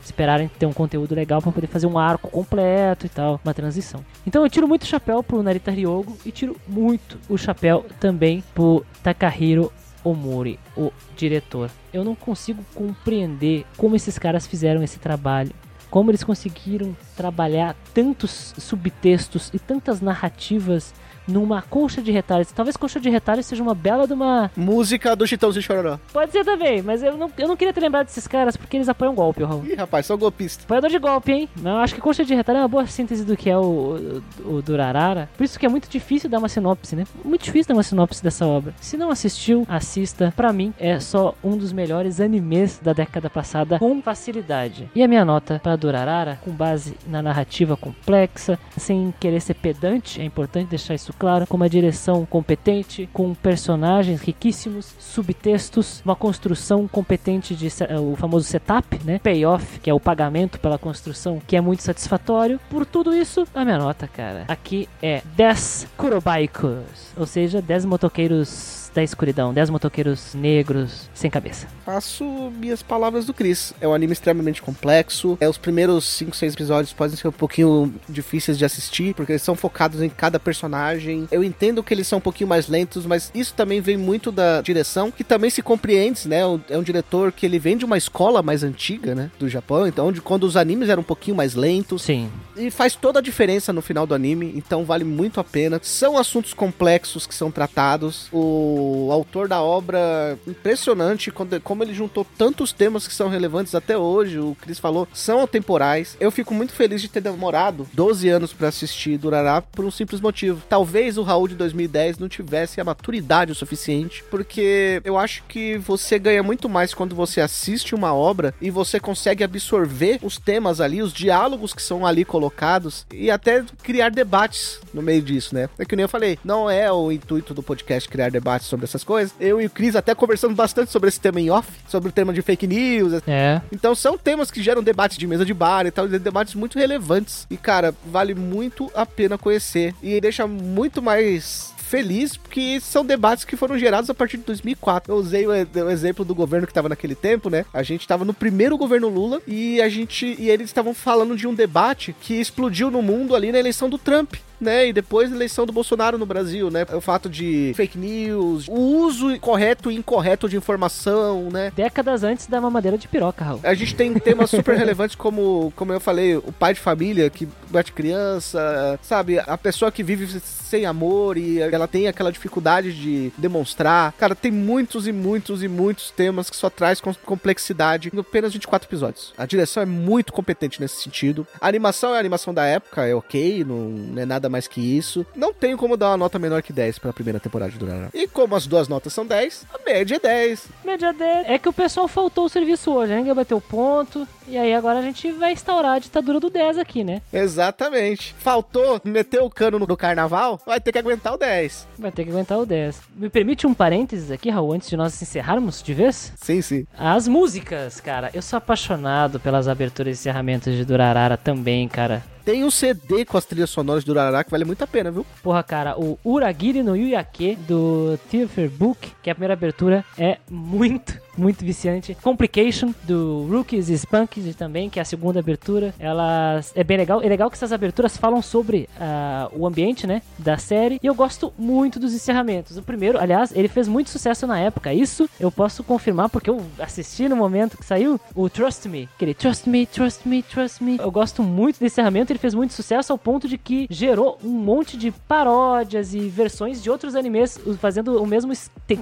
esperarem 0.04 0.48
ter 0.58 0.66
um 0.66 0.72
conteúdo 0.72 1.14
legal 1.14 1.40
para 1.40 1.50
poder 1.50 1.66
fazer 1.66 1.86
um 1.86 1.98
arco 1.98 2.28
completo 2.30 3.06
e 3.06 3.08
tal, 3.08 3.40
uma 3.42 3.54
transição. 3.54 4.04
Então 4.26 4.42
eu 4.42 4.50
tiro 4.50 4.68
muito 4.68 4.82
o 4.82 4.86
chapéu 4.86 5.22
pro 5.22 5.42
Narita 5.42 5.70
Ryogo 5.70 6.16
e 6.24 6.30
tiro 6.30 6.56
muito 6.68 7.18
o 7.28 7.38
chapéu 7.38 7.86
também 7.98 8.44
pro 8.54 8.84
Takahiro 9.02 9.72
Omori, 10.04 10.60
o 10.76 10.92
diretor. 11.16 11.70
Eu 11.92 12.04
não 12.04 12.14
consigo 12.14 12.62
compreender 12.74 13.64
como 13.76 13.96
esses 13.96 14.18
caras 14.18 14.46
fizeram 14.46 14.82
esse 14.82 14.98
trabalho. 14.98 15.52
Como 15.90 16.10
eles 16.10 16.24
conseguiram 16.24 16.94
trabalhar 17.16 17.76
tantos 17.94 18.52
subtextos 18.58 19.50
e 19.54 19.58
tantas 19.58 20.00
narrativas 20.00 20.92
numa 21.26 21.62
colcha 21.62 22.02
de 22.02 22.10
retalhos. 22.10 22.52
Talvez 22.52 22.76
colcha 22.76 23.00
de 23.00 23.10
retalhos 23.10 23.46
seja 23.46 23.62
uma 23.62 23.74
bela 23.74 24.06
de 24.06 24.12
uma 24.12 24.50
Música 24.56 25.14
do 25.16 25.26
Chitãozinho 25.26 25.62
Chororó. 25.62 25.98
Pode 26.12 26.32
ser 26.32 26.44
também, 26.44 26.82
mas 26.82 27.02
eu 27.02 27.16
não, 27.16 27.30
eu 27.38 27.48
não 27.48 27.56
queria 27.56 27.72
ter 27.72 27.80
lembrado 27.80 28.06
desses 28.06 28.26
caras 28.26 28.56
porque 28.56 28.76
eles 28.76 28.88
apoiam 28.88 29.14
golpe, 29.14 29.42
o 29.42 29.46
Raul. 29.46 29.64
Ih, 29.66 29.74
rapaz, 29.74 30.06
são 30.06 30.16
golpistas. 30.18 30.64
Apoiador 30.64 30.90
de 30.90 30.98
golpe, 30.98 31.32
hein? 31.32 31.48
Eu 31.62 31.76
acho 31.78 31.94
que 31.94 32.00
Coxa 32.00 32.24
de 32.24 32.34
Retalho 32.34 32.58
é 32.58 32.62
uma 32.62 32.68
boa 32.68 32.86
síntese 32.86 33.24
do 33.24 33.36
que 33.36 33.48
é 33.48 33.56
o, 33.56 34.22
o, 34.44 34.56
o 34.56 34.62
Durarara. 34.62 35.28
Por 35.36 35.44
isso 35.44 35.58
que 35.58 35.66
é 35.66 35.68
muito 35.68 35.88
difícil 35.88 36.28
dar 36.28 36.38
uma 36.38 36.48
sinopse, 36.48 36.94
né? 36.96 37.04
Muito 37.24 37.44
difícil 37.44 37.68
dar 37.68 37.74
uma 37.74 37.82
sinopse 37.82 38.22
dessa 38.22 38.46
obra. 38.46 38.74
Se 38.80 38.96
não 38.96 39.10
assistiu, 39.10 39.64
assista. 39.68 40.32
Pra 40.36 40.52
mim, 40.52 40.72
é 40.78 41.00
só 41.00 41.34
um 41.42 41.56
dos 41.56 41.72
melhores 41.72 42.20
animes 42.20 42.78
da 42.82 42.92
década 42.92 43.30
passada 43.30 43.78
com 43.78 44.02
facilidade. 44.02 44.88
E 44.94 45.02
a 45.02 45.08
minha 45.08 45.24
nota 45.24 45.60
pra 45.62 45.76
Durarara, 45.76 46.38
com 46.44 46.50
base 46.50 46.96
na 47.06 47.22
narrativa 47.22 47.76
complexa, 47.76 48.58
sem 48.76 49.14
querer 49.18 49.40
ser 49.40 49.54
pedante, 49.54 50.20
é 50.20 50.24
importante 50.24 50.68
deixar 50.68 50.94
isso 50.94 51.12
claro, 51.18 51.46
com 51.46 51.56
uma 51.56 51.68
direção 51.68 52.24
competente, 52.26 53.08
com 53.12 53.34
personagens 53.34 54.20
riquíssimos, 54.20 54.94
subtextos, 54.98 56.02
uma 56.04 56.14
construção 56.16 56.86
competente 56.88 57.54
de 57.54 57.70
se- 57.70 57.84
o 57.94 58.14
famoso 58.16 58.44
setup, 58.46 59.00
né? 59.04 59.18
Payoff, 59.22 59.80
que 59.80 59.90
é 59.90 59.94
o 59.94 60.00
pagamento 60.00 60.58
pela 60.60 60.78
construção, 60.78 61.40
que 61.46 61.56
é 61.56 61.60
muito 61.60 61.82
satisfatório. 61.82 62.60
Por 62.70 62.84
tudo 62.86 63.14
isso, 63.14 63.46
a 63.54 63.64
minha 63.64 63.78
nota, 63.78 64.06
cara, 64.08 64.44
aqui 64.48 64.88
é 65.02 65.22
10 65.36 65.86
Kurobaikos, 65.96 67.12
ou 67.16 67.26
seja, 67.26 67.60
10 67.62 67.84
motoqueiros 67.84 68.83
da 68.94 69.02
escuridão, 69.02 69.52
10 69.52 69.70
motoqueiros 69.70 70.34
negros 70.34 71.10
sem 71.12 71.30
cabeça. 71.30 71.66
Faço 71.84 72.24
minhas 72.56 72.82
palavras 72.82 73.26
do 73.26 73.34
Chris. 73.34 73.74
É 73.80 73.88
um 73.88 73.92
anime 73.92 74.12
extremamente 74.12 74.62
complexo. 74.62 75.36
É, 75.40 75.48
os 75.48 75.58
primeiros 75.58 76.04
5, 76.04 76.36
6 76.36 76.54
episódios 76.54 76.92
podem 76.92 77.16
ser 77.16 77.28
um 77.28 77.32
pouquinho 77.32 77.92
difíceis 78.08 78.56
de 78.56 78.64
assistir, 78.64 79.14
porque 79.14 79.32
eles 79.32 79.42
são 79.42 79.56
focados 79.56 80.00
em 80.00 80.08
cada 80.08 80.38
personagem. 80.38 81.28
Eu 81.30 81.42
entendo 81.42 81.82
que 81.82 81.92
eles 81.92 82.06
são 82.06 82.18
um 82.18 82.22
pouquinho 82.22 82.48
mais 82.48 82.68
lentos, 82.68 83.04
mas 83.04 83.30
isso 83.34 83.54
também 83.54 83.80
vem 83.80 83.96
muito 83.96 84.30
da 84.30 84.60
direção, 84.62 85.10
que 85.10 85.24
também 85.24 85.50
se 85.50 85.62
compreende, 85.62 86.28
né? 86.28 86.40
É 86.70 86.78
um 86.78 86.82
diretor 86.82 87.32
que 87.32 87.44
ele 87.44 87.58
vem 87.58 87.76
de 87.76 87.84
uma 87.84 87.98
escola 87.98 88.42
mais 88.42 88.62
antiga, 88.62 89.14
né? 89.14 89.30
Do 89.38 89.48
Japão, 89.48 89.86
então, 89.86 90.12
de 90.12 90.20
quando 90.20 90.44
os 90.44 90.56
animes 90.56 90.88
eram 90.88 91.00
um 91.00 91.04
pouquinho 91.04 91.36
mais 91.36 91.54
lentos. 91.54 92.02
Sim. 92.02 92.30
E 92.56 92.70
faz 92.70 92.94
toda 92.94 93.18
a 93.18 93.22
diferença 93.22 93.72
no 93.72 93.82
final 93.82 94.06
do 94.06 94.14
anime, 94.14 94.52
então 94.54 94.84
vale 94.84 95.04
muito 95.04 95.40
a 95.40 95.44
pena. 95.44 95.80
São 95.82 96.16
assuntos 96.16 96.54
complexos 96.54 97.26
que 97.26 97.34
são 97.34 97.50
tratados. 97.50 98.28
O 98.32 98.83
autor 99.10 99.48
da 99.48 99.62
obra, 99.62 100.38
impressionante 100.46 101.32
como 101.62 101.82
ele 101.82 101.94
juntou 101.94 102.26
tantos 102.36 102.72
temas 102.72 103.06
que 103.06 103.14
são 103.14 103.28
relevantes 103.28 103.74
até 103.74 103.96
hoje. 103.96 104.38
O 104.38 104.56
Chris 104.60 104.78
falou, 104.78 105.06
são 105.12 105.42
atemporais. 105.42 106.16
Eu 106.20 106.30
fico 106.30 106.54
muito 106.54 106.72
feliz 106.72 107.00
de 107.00 107.08
ter 107.08 107.20
demorado 107.20 107.86
12 107.92 108.28
anos 108.28 108.52
pra 108.52 108.68
assistir 108.68 109.18
Durará 109.18 109.60
por 109.60 109.84
um 109.84 109.90
simples 109.90 110.20
motivo. 110.20 110.62
Talvez 110.68 111.18
o 111.18 111.22
Raul 111.22 111.48
de 111.48 111.54
2010 111.54 112.18
não 112.18 112.28
tivesse 112.28 112.80
a 112.80 112.84
maturidade 112.84 113.52
o 113.52 113.54
suficiente, 113.54 114.24
porque 114.30 115.00
eu 115.04 115.18
acho 115.18 115.42
que 115.48 115.78
você 115.78 116.18
ganha 116.18 116.42
muito 116.42 116.68
mais 116.68 116.94
quando 116.94 117.14
você 117.14 117.40
assiste 117.40 117.94
uma 117.94 118.14
obra 118.14 118.54
e 118.60 118.70
você 118.70 118.98
consegue 119.00 119.44
absorver 119.44 120.18
os 120.22 120.38
temas 120.38 120.80
ali, 120.80 121.02
os 121.02 121.12
diálogos 121.12 121.72
que 121.72 121.82
são 121.82 122.06
ali 122.06 122.24
colocados 122.24 123.06
e 123.12 123.30
até 123.30 123.64
criar 123.82 124.10
debates 124.10 124.80
no 124.92 125.02
meio 125.02 125.22
disso, 125.22 125.54
né? 125.54 125.68
É 125.78 125.84
que 125.84 125.96
nem 125.96 126.04
eu 126.04 126.08
falei, 126.08 126.38
não 126.44 126.70
é 126.70 126.90
o 126.90 127.10
intuito 127.10 127.54
do 127.54 127.62
podcast 127.62 128.08
criar 128.08 128.30
debates 128.30 128.66
sobre 128.74 128.84
essas 128.84 129.04
coisas. 129.04 129.34
Eu 129.40 129.60
e 129.60 129.66
o 129.66 129.70
Cris 129.70 129.96
até 129.96 130.14
conversamos 130.14 130.56
bastante 130.56 130.90
sobre 130.90 131.08
esse 131.08 131.20
tema 131.20 131.40
em 131.40 131.50
off, 131.50 131.68
sobre 131.88 132.08
o 132.08 132.12
tema 132.12 132.32
de 132.32 132.42
fake 132.42 132.66
news. 132.66 133.22
É. 133.26 133.60
Então 133.72 133.94
são 133.94 134.18
temas 134.18 134.50
que 134.50 134.62
geram 134.62 134.82
debates 134.82 135.16
de 135.16 135.26
mesa 135.26 135.44
de 135.44 135.54
bar 135.54 135.86
e 135.86 135.90
tal, 135.90 136.08
debates 136.08 136.54
muito 136.54 136.78
relevantes. 136.78 137.46
E 137.50 137.56
cara, 137.56 137.94
vale 138.06 138.34
muito 138.34 138.90
a 138.94 139.06
pena 139.06 139.38
conhecer 139.38 139.94
e 140.02 140.20
deixa 140.20 140.46
muito 140.46 141.00
mais 141.00 141.72
feliz 141.84 142.36
porque 142.36 142.80
são 142.80 143.04
debates 143.04 143.44
que 143.44 143.56
foram 143.56 143.78
gerados 143.78 144.10
a 144.10 144.14
partir 144.14 144.38
de 144.38 144.42
2004. 144.44 145.12
Eu 145.12 145.16
usei 145.16 145.46
o, 145.46 145.50
o 145.50 145.90
exemplo 145.90 146.24
do 146.24 146.34
governo 146.34 146.66
que 146.66 146.72
estava 146.72 146.88
naquele 146.88 147.14
tempo, 147.14 147.48
né? 147.48 147.64
A 147.72 147.82
gente 147.82 148.00
estava 148.00 148.24
no 148.24 148.34
primeiro 148.34 148.76
governo 148.76 149.08
Lula 149.08 149.40
e 149.46 149.80
a 149.80 149.88
gente 149.88 150.34
e 150.38 150.50
eles 150.50 150.66
estavam 150.66 150.94
falando 150.94 151.36
de 151.36 151.46
um 151.46 151.54
debate 151.54 152.14
que 152.20 152.34
explodiu 152.34 152.90
no 152.90 153.02
mundo 153.02 153.36
ali 153.36 153.52
na 153.52 153.58
eleição 153.58 153.88
do 153.88 153.98
Trump. 153.98 154.34
Né? 154.60 154.88
E 154.88 154.92
depois 154.92 155.32
a 155.32 155.34
eleição 155.34 155.66
do 155.66 155.72
Bolsonaro 155.72 156.18
no 156.18 156.26
Brasil, 156.26 156.70
né? 156.70 156.86
O 156.92 157.00
fato 157.00 157.28
de 157.28 157.72
fake 157.76 157.98
news, 157.98 158.66
o 158.68 158.72
uso 158.74 159.38
correto 159.40 159.90
e 159.90 159.96
incorreto 159.96 160.48
de 160.48 160.56
informação, 160.56 161.48
né? 161.52 161.72
Décadas 161.74 162.22
antes 162.22 162.46
da 162.46 162.60
mamadeira 162.60 162.96
de 162.98 163.08
piroca, 163.08 163.44
Raul. 163.44 163.60
A 163.62 163.74
gente 163.74 163.94
tem 163.94 164.12
temas 164.14 164.50
super 164.50 164.76
relevantes 164.76 165.16
como, 165.16 165.72
como 165.76 165.92
eu 165.92 166.00
falei, 166.00 166.36
o 166.36 166.52
pai 166.52 166.74
de 166.74 166.80
família 166.80 167.28
que 167.30 167.48
bate 167.70 167.92
criança, 167.92 168.98
sabe? 169.02 169.38
A 169.38 169.56
pessoa 169.58 169.90
que 169.92 170.02
vive 170.02 170.40
sem 170.40 170.86
amor 170.86 171.36
e 171.36 171.60
ela 171.60 171.86
tem 171.86 172.08
aquela 172.08 172.32
dificuldade 172.32 172.92
de 172.92 173.32
demonstrar. 173.38 174.12
Cara, 174.12 174.34
tem 174.34 174.50
muitos 174.50 175.06
e 175.06 175.12
muitos 175.12 175.62
e 175.62 175.68
muitos 175.68 176.10
temas 176.10 176.50
que 176.50 176.56
só 176.56 176.68
traz 176.70 177.00
com- 177.00 177.14
complexidade 177.14 178.10
em 178.12 178.18
apenas 178.18 178.52
24 178.52 178.88
episódios. 178.88 179.32
A 179.36 179.46
direção 179.46 179.82
é 179.82 179.86
muito 179.86 180.32
competente 180.32 180.80
nesse 180.80 181.02
sentido. 181.02 181.46
A 181.60 181.68
animação 181.68 182.12
é 182.14 182.16
a 182.16 182.20
animação 182.20 182.52
da 182.52 182.64
época, 182.64 183.06
é 183.06 183.14
ok, 183.14 183.64
não 183.64 184.20
é 184.20 184.24
nada 184.24 184.43
mais 184.48 184.66
que 184.66 184.80
isso. 184.80 185.26
Não 185.34 185.52
tenho 185.52 185.76
como 185.76 185.96
dar 185.96 186.10
uma 186.10 186.16
nota 186.16 186.38
menor 186.38 186.62
que 186.62 186.72
10 186.72 186.98
pra 186.98 187.12
primeira 187.12 187.40
temporada 187.40 187.72
de 187.72 187.78
Durará. 187.78 188.08
E 188.12 188.26
como 188.26 188.54
as 188.54 188.66
duas 188.66 188.88
notas 188.88 189.12
são 189.12 189.26
10, 189.26 189.66
a 189.72 189.78
média 189.84 190.16
é 190.16 190.20
10. 190.20 190.68
Média 190.84 191.12
dele. 191.12 191.44
É 191.46 191.58
que 191.58 191.68
o 191.68 191.72
pessoal 191.72 192.08
faltou 192.08 192.44
o 192.44 192.48
serviço 192.48 192.92
hoje, 192.92 193.12
né? 193.12 193.18
Ninguém 193.18 193.34
bateu 193.34 193.60
ponto. 193.60 194.26
E 194.46 194.58
aí 194.58 194.74
agora 194.74 194.98
a 194.98 195.02
gente 195.02 195.32
vai 195.32 195.52
instaurar 195.52 195.92
a 195.92 195.98
ditadura 195.98 196.38
do 196.38 196.50
10 196.50 196.78
aqui, 196.78 197.02
né? 197.02 197.22
Exatamente. 197.32 198.34
Faltou 198.38 199.00
meter 199.04 199.40
o 199.40 199.48
cano 199.48 199.78
no 199.78 199.96
carnaval, 199.96 200.60
vai 200.66 200.80
ter 200.80 200.92
que 200.92 200.98
aguentar 200.98 201.32
o 201.32 201.38
10. 201.38 201.88
Vai 201.98 202.12
ter 202.12 202.24
que 202.24 202.30
aguentar 202.30 202.58
o 202.58 202.66
10. 202.66 203.00
Me 203.16 203.30
permite 203.30 203.66
um 203.66 203.72
parênteses 203.72 204.30
aqui, 204.30 204.50
Raul, 204.50 204.72
antes 204.72 204.90
de 204.90 204.96
nós 204.96 205.20
encerrarmos 205.20 205.82
de 205.82 205.94
vez? 205.94 206.32
Sim, 206.36 206.60
sim. 206.60 206.86
As 206.96 207.26
músicas, 207.26 208.00
cara. 208.00 208.30
Eu 208.34 208.42
sou 208.42 208.56
apaixonado 208.58 209.40
pelas 209.40 209.66
aberturas 209.66 210.16
e 210.16 210.20
encerramentos 210.20 210.74
de 210.74 210.84
Durarara 210.84 211.36
também, 211.36 211.88
cara. 211.88 212.22
Tem 212.44 212.62
um 212.62 212.70
CD 212.70 213.24
com 213.24 213.38
as 213.38 213.46
trilhas 213.46 213.70
sonoras 213.70 214.04
de 214.04 214.08
Durará 214.08 214.44
que 214.44 214.50
vale 214.50 214.66
muito 214.66 214.82
a 214.84 214.86
pena, 214.86 215.10
viu? 215.10 215.24
Porra, 215.42 215.62
cara, 215.62 215.98
o 215.98 216.18
Uragiri 216.22 216.82
no 216.82 216.94
Yuyake 216.94 217.56
do 217.56 218.18
Theater 218.30 218.68
Book, 218.68 219.12
que 219.22 219.30
é 219.30 219.32
a 219.32 219.34
primeira 219.34 219.54
abertura, 219.54 220.04
é 220.18 220.36
muito, 220.50 221.18
muito 221.36 221.64
viciante. 221.64 222.16
Complication 222.22 222.92
do 223.04 223.46
Rookies 223.50 223.88
e 223.88 223.98
Spunkies 223.98 224.54
também, 224.56 224.88
que 224.88 224.98
é 224.98 225.02
a 225.02 225.04
segunda 225.04 225.40
abertura. 225.40 225.94
Ela 225.98 226.60
é 226.74 226.84
bem 226.84 226.96
legal. 226.96 227.22
É 227.22 227.28
legal 227.28 227.50
que 227.50 227.56
essas 227.56 227.72
aberturas 227.72 228.16
falam 228.16 228.42
sobre 228.42 228.88
ah, 229.00 229.48
o 229.52 229.66
ambiente, 229.66 230.06
né, 230.06 230.22
da 230.38 230.56
série. 230.56 230.98
E 231.02 231.06
eu 231.06 231.14
gosto 231.14 231.52
muito 231.58 231.98
dos 231.98 232.14
encerramentos. 232.14 232.76
O 232.76 232.82
primeiro, 232.82 233.18
aliás, 233.18 233.52
ele 233.54 233.68
fez 233.68 233.88
muito 233.88 234.10
sucesso 234.10 234.46
na 234.46 234.58
época. 234.58 234.92
Isso 234.92 235.28
eu 235.38 235.50
posso 235.50 235.82
confirmar 235.82 236.28
porque 236.28 236.50
eu 236.50 236.60
assisti 236.78 237.28
no 237.28 237.36
momento 237.36 237.76
que 237.76 237.84
saiu 237.84 238.20
o 238.34 238.48
Trust 238.48 238.88
Me. 238.88 239.08
Aquele 239.14 239.34
Trust 239.34 239.68
Me, 239.68 239.86
Trust 239.86 240.28
Me, 240.28 240.42
Trust 240.42 240.82
Me. 240.82 240.98
Eu 240.98 241.10
gosto 241.10 241.42
muito 241.42 241.78
desse 241.78 241.94
encerramento. 241.94 242.32
Ele 242.32 242.38
fez 242.38 242.54
muito 242.54 242.74
sucesso 242.74 243.12
ao 243.12 243.18
ponto 243.18 243.48
de 243.48 243.58
que 243.58 243.86
gerou 243.90 244.38
um 244.42 244.50
monte 244.50 244.96
de 244.96 245.10
paródias 245.10 246.14
e 246.14 246.28
versões 246.28 246.82
de 246.82 246.90
outros 246.90 247.14
animes 247.14 247.58
fazendo 247.78 248.22
o 248.22 248.26
mesmo 248.26 248.52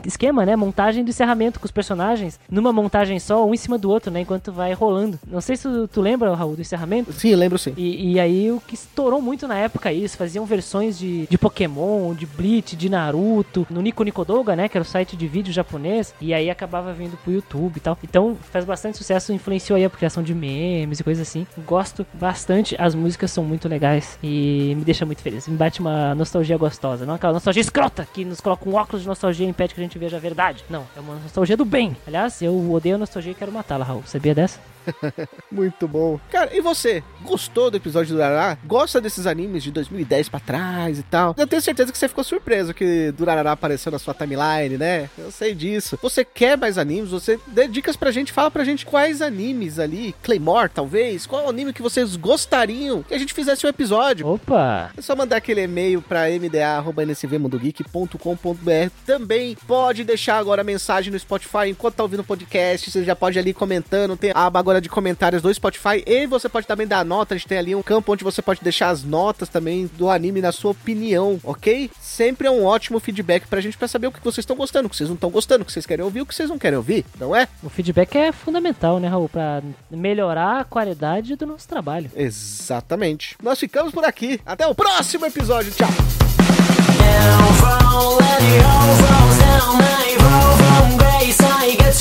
esquema, 0.05 0.45
né? 0.47 0.57
Montagem 0.57 1.05
do 1.05 1.11
encerramento 1.11 1.59
com 1.59 1.67
os 1.67 1.71
personagens 1.71 2.22
numa 2.51 2.73
montagem 2.73 3.19
só, 3.19 3.47
um 3.47 3.55
em 3.55 3.57
cima 3.57 3.79
do 3.79 3.91
outro, 3.91 4.11
né? 4.11 4.21
Enquanto 4.21 4.53
vai 4.53 4.73
rolando. 4.73 5.19
Não 5.27 5.41
sei 5.41 5.57
se 5.57 5.63
tu, 5.63 5.89
tu 5.89 6.01
lembra, 6.01 6.35
Raul, 6.35 6.55
do 6.55 6.61
encerramento. 6.61 7.13
Sim, 7.13 7.35
lembro 7.35 7.59
sim. 7.59 7.73
E, 7.77 8.13
e 8.13 8.21
aí 8.21 8.51
o 8.51 8.61
que 8.61 8.75
estourou 8.75 9.21
muito 9.21 9.47
na 9.47 9.59
época 9.59 9.91
é 9.91 9.95
isso, 9.95 10.17
faziam 10.17 10.45
versões 10.45 10.99
de, 10.99 11.27
de 11.27 11.39
Pokémon, 11.39 12.15
de 12.15 12.27
Bleach, 12.27 12.77
de 12.77 12.89
Naruto, 12.89 13.67
no 13.71 13.81
Nico 13.81 14.03
Nicodoga, 14.03 14.55
né, 14.57 14.69
que 14.69 14.77
era 14.77 14.83
o 14.83 14.87
site 14.87 15.17
de 15.17 15.27
vídeo 15.27 15.53
japonês, 15.53 16.15
e 16.21 16.33
aí 16.35 16.51
acabava 16.51 16.93
vindo 16.93 17.17
pro 17.19 17.33
YouTube 17.33 17.77
e 17.77 17.81
tal. 17.81 17.99
Então 18.03 18.37
faz 18.51 18.65
bastante 18.65 18.99
sucesso, 18.99 19.33
influenciou 19.33 19.77
aí 19.77 19.85
a 19.85 19.91
criação 19.91 20.23
de 20.23 20.35
memes 20.35 21.01
e 21.01 21.05
coisas 21.05 21.27
assim. 21.27 21.47
Gosto 21.67 22.07
bastante, 22.15 22.77
as 22.79 22.95
músicas 22.95 23.31
são 23.31 23.45
muito 23.45 23.69
legais 23.69 24.19
e 24.23 24.75
me 24.77 24.85
deixa 24.85 25.07
muito 25.07 25.23
feliz. 25.23 25.47
Me 25.49 25.57
bate 25.57 25.81
uma 25.81 26.15
nostalgia 26.15 26.57
gostosa, 26.57 27.07
não 27.07 27.15
aquela 27.15 27.33
nostalgia 27.33 27.61
escrota 27.61 28.07
que 28.13 28.25
nos 28.25 28.41
coloca 28.41 28.69
um 28.69 28.75
óculos 28.75 29.03
de 29.03 29.09
nostalgia 29.09 29.47
e 29.47 29.51
impede 29.51 29.75
que 29.75 29.81
a 29.81 29.85
gente 29.85 29.99
veja 29.99 30.17
a 30.17 30.21
verdade. 30.21 30.65
Não, 30.69 30.87
é 30.97 31.01
uma 31.01 31.15
nostalgia 31.15 31.57
do 31.57 31.65
bem. 31.65 31.97
Aliás, 32.13 32.43
eu 32.43 32.71
odeio 32.71 32.97
a 32.97 32.99
nostalgia 32.99 33.33
e 33.33 33.35
quero 33.35 33.51
matá-la, 33.51 33.87
Raul. 33.87 34.03
Sabia 34.05 34.35
dessa? 34.35 34.61
Muito 35.51 35.87
bom. 35.87 36.19
Cara, 36.31 36.55
e 36.57 36.61
você? 36.61 37.03
Gostou 37.23 37.71
do 37.71 37.77
episódio 37.77 38.15
do 38.15 38.17
Durará? 38.17 38.57
Gosta 38.65 39.01
desses 39.01 39.27
animes 39.27 39.63
de 39.63 39.71
2010 39.71 40.29
pra 40.29 40.41
trás 40.41 40.99
e 40.99 41.03
tal? 41.03 41.35
Eu 41.37 41.47
tenho 41.47 41.63
certeza 41.63 41.93
que 41.93 41.99
você 41.99 42.09
ficou 42.09 42.25
surpreso 42.25 42.75
que 42.75 43.13
Durará 43.13 43.53
apareceu 43.53 43.93
na 43.93 43.99
sua 43.99 44.15
timeline, 44.15 44.79
né? 44.79 45.11
Eu 45.19 45.31
sei 45.31 45.55
disso. 45.55 45.99
Você 46.03 46.25
quer 46.25 46.57
mais 46.57 46.79
animes? 46.79 47.11
Você 47.11 47.39
dê 47.47 47.69
dicas 47.69 47.97
pra 47.97 48.11
gente, 48.11 48.33
fala 48.33 48.51
pra 48.51 48.65
gente 48.65 48.87
quais 48.87 49.23
animes 49.23 49.79
ali, 49.79 50.15
Claymore 50.23 50.69
talvez, 50.69 51.27
qual 51.27 51.49
anime 51.49 51.73
que 51.73 51.83
vocês 51.83 52.17
gostariam 52.17 53.03
que 53.03 53.15
a 53.15 53.19
gente 53.19 53.35
fizesse 53.35 53.67
um 53.67 53.69
episódio. 53.69 54.27
Opa! 54.27 54.91
É 54.97 55.03
só 55.03 55.17
mandar 55.17 55.37
aquele 55.37 55.63
e-mail 55.63 56.03
para 56.03 56.29
mda.nsvmundogeek.com.br. 56.31 58.91
Também 59.05 59.57
pode 59.67 60.05
deixar 60.05 60.39
agora 60.39 60.63
a 60.63 60.65
mensagem 60.65 61.13
no 61.13 61.19
Spotify 61.19 61.69
enquanto 61.69 61.97
tá 61.97 62.03
ouvindo 62.03 62.21
o 62.21 62.25
podcast. 62.25 62.91
Você 62.91 63.05
já 63.05 63.17
pode 63.17 63.39
ali 63.39 63.53
comentando. 63.53 64.17
Tem 64.17 64.31
a 64.35 64.47
aba 64.47 64.59
agora 64.59 64.72
de 64.81 64.89
comentários 64.89 65.43
do 65.43 65.53
Spotify. 65.53 66.03
E 66.07 66.27
você 66.27 66.49
pode 66.49 66.67
também 66.67 66.87
dar 66.87 67.05
nota. 67.05 67.35
A 67.35 67.37
gente 67.37 67.49
tem 67.49 67.59
ali 67.59 67.75
um 67.75 67.83
campo 67.83 68.13
onde 68.13 68.25
você 68.25 68.41
pode 68.41 68.61
deixar 68.63 68.91
as 68.91 69.05
notas 69.05 69.49
também 69.49 69.91
do 69.97 70.09
anime 70.09 70.41
na 70.41 70.53
sua 70.53 70.71
opinião, 70.71 71.41
ok? 71.43 71.91
Sempre 72.01 72.47
é 72.47 72.51
um 72.51 72.65
ótimo 72.65 73.01
feedback 73.01 73.47
pra 73.47 73.61
gente 73.61 73.77
pra 73.77 73.89
saber 73.89 74.07
o 74.07 74.13
que 74.13 74.23
vocês 74.23 74.39
estão 74.39 74.57
gostando, 74.57 74.87
o 74.87 74.91
que 74.91 74.97
vocês 74.97 75.09
não 75.09 75.15
estão 75.15 75.31
gostando, 75.31 75.63
o 75.63 75.65
que 75.65 75.73
vocês 75.73 75.87
querem 75.87 76.05
ouvir, 76.05 76.21
o 76.21 76.27
que 76.27 76.35
vocês 76.35 76.49
não 76.49 76.59
querem 76.59 76.77
ouvir, 76.77 77.05
não 77.19 77.35
é? 77.35 77.49
O 77.63 77.69
feedback 77.69 78.17
é 78.17 78.33
fundamental, 78.33 78.99
né, 78.99 79.09
Raul? 79.09 79.29
Pra 79.29 79.63
melhorar 79.91 80.61
a 80.61 80.65
qualidade 80.65 81.37
do 81.37 81.47
nosso 81.47 81.69
trabalho. 81.69 82.11
Exatamente. 82.15 83.37
Nós 83.43 83.59
ficamos 83.59 83.93
por 83.93 84.05
aqui. 84.05 84.41
Até 84.45 84.67
o 84.67 84.75
próximo 84.75 85.27
episódio. 85.27 85.73
Tchau. 85.73 85.89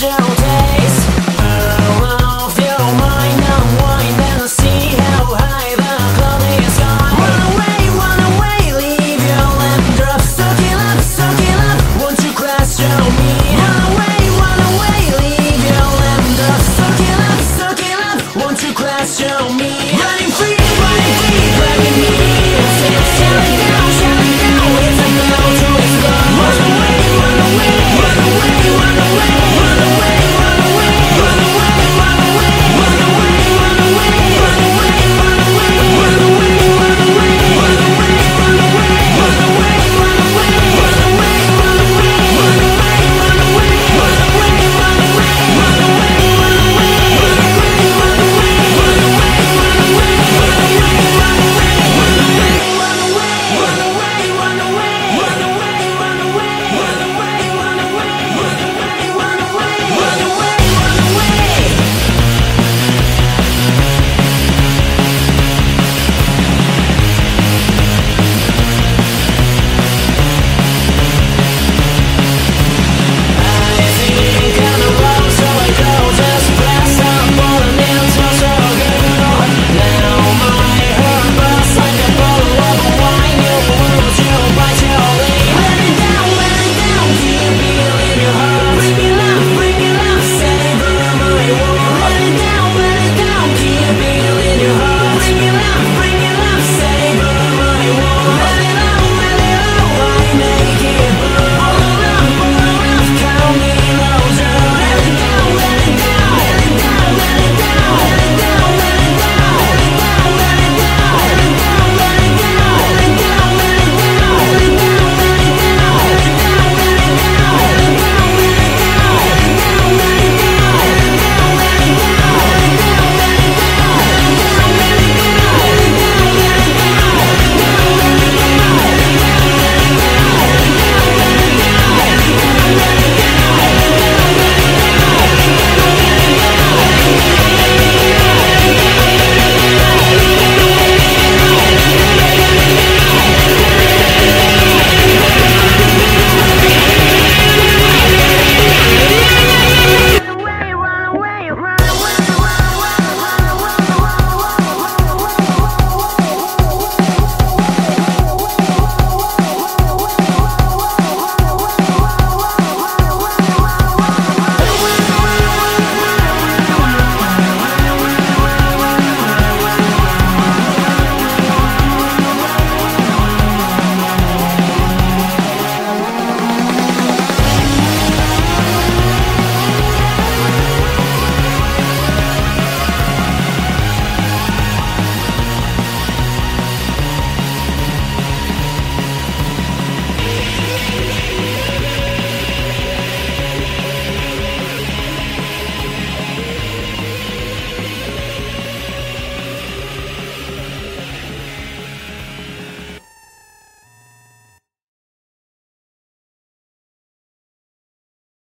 Down, 0.02 0.61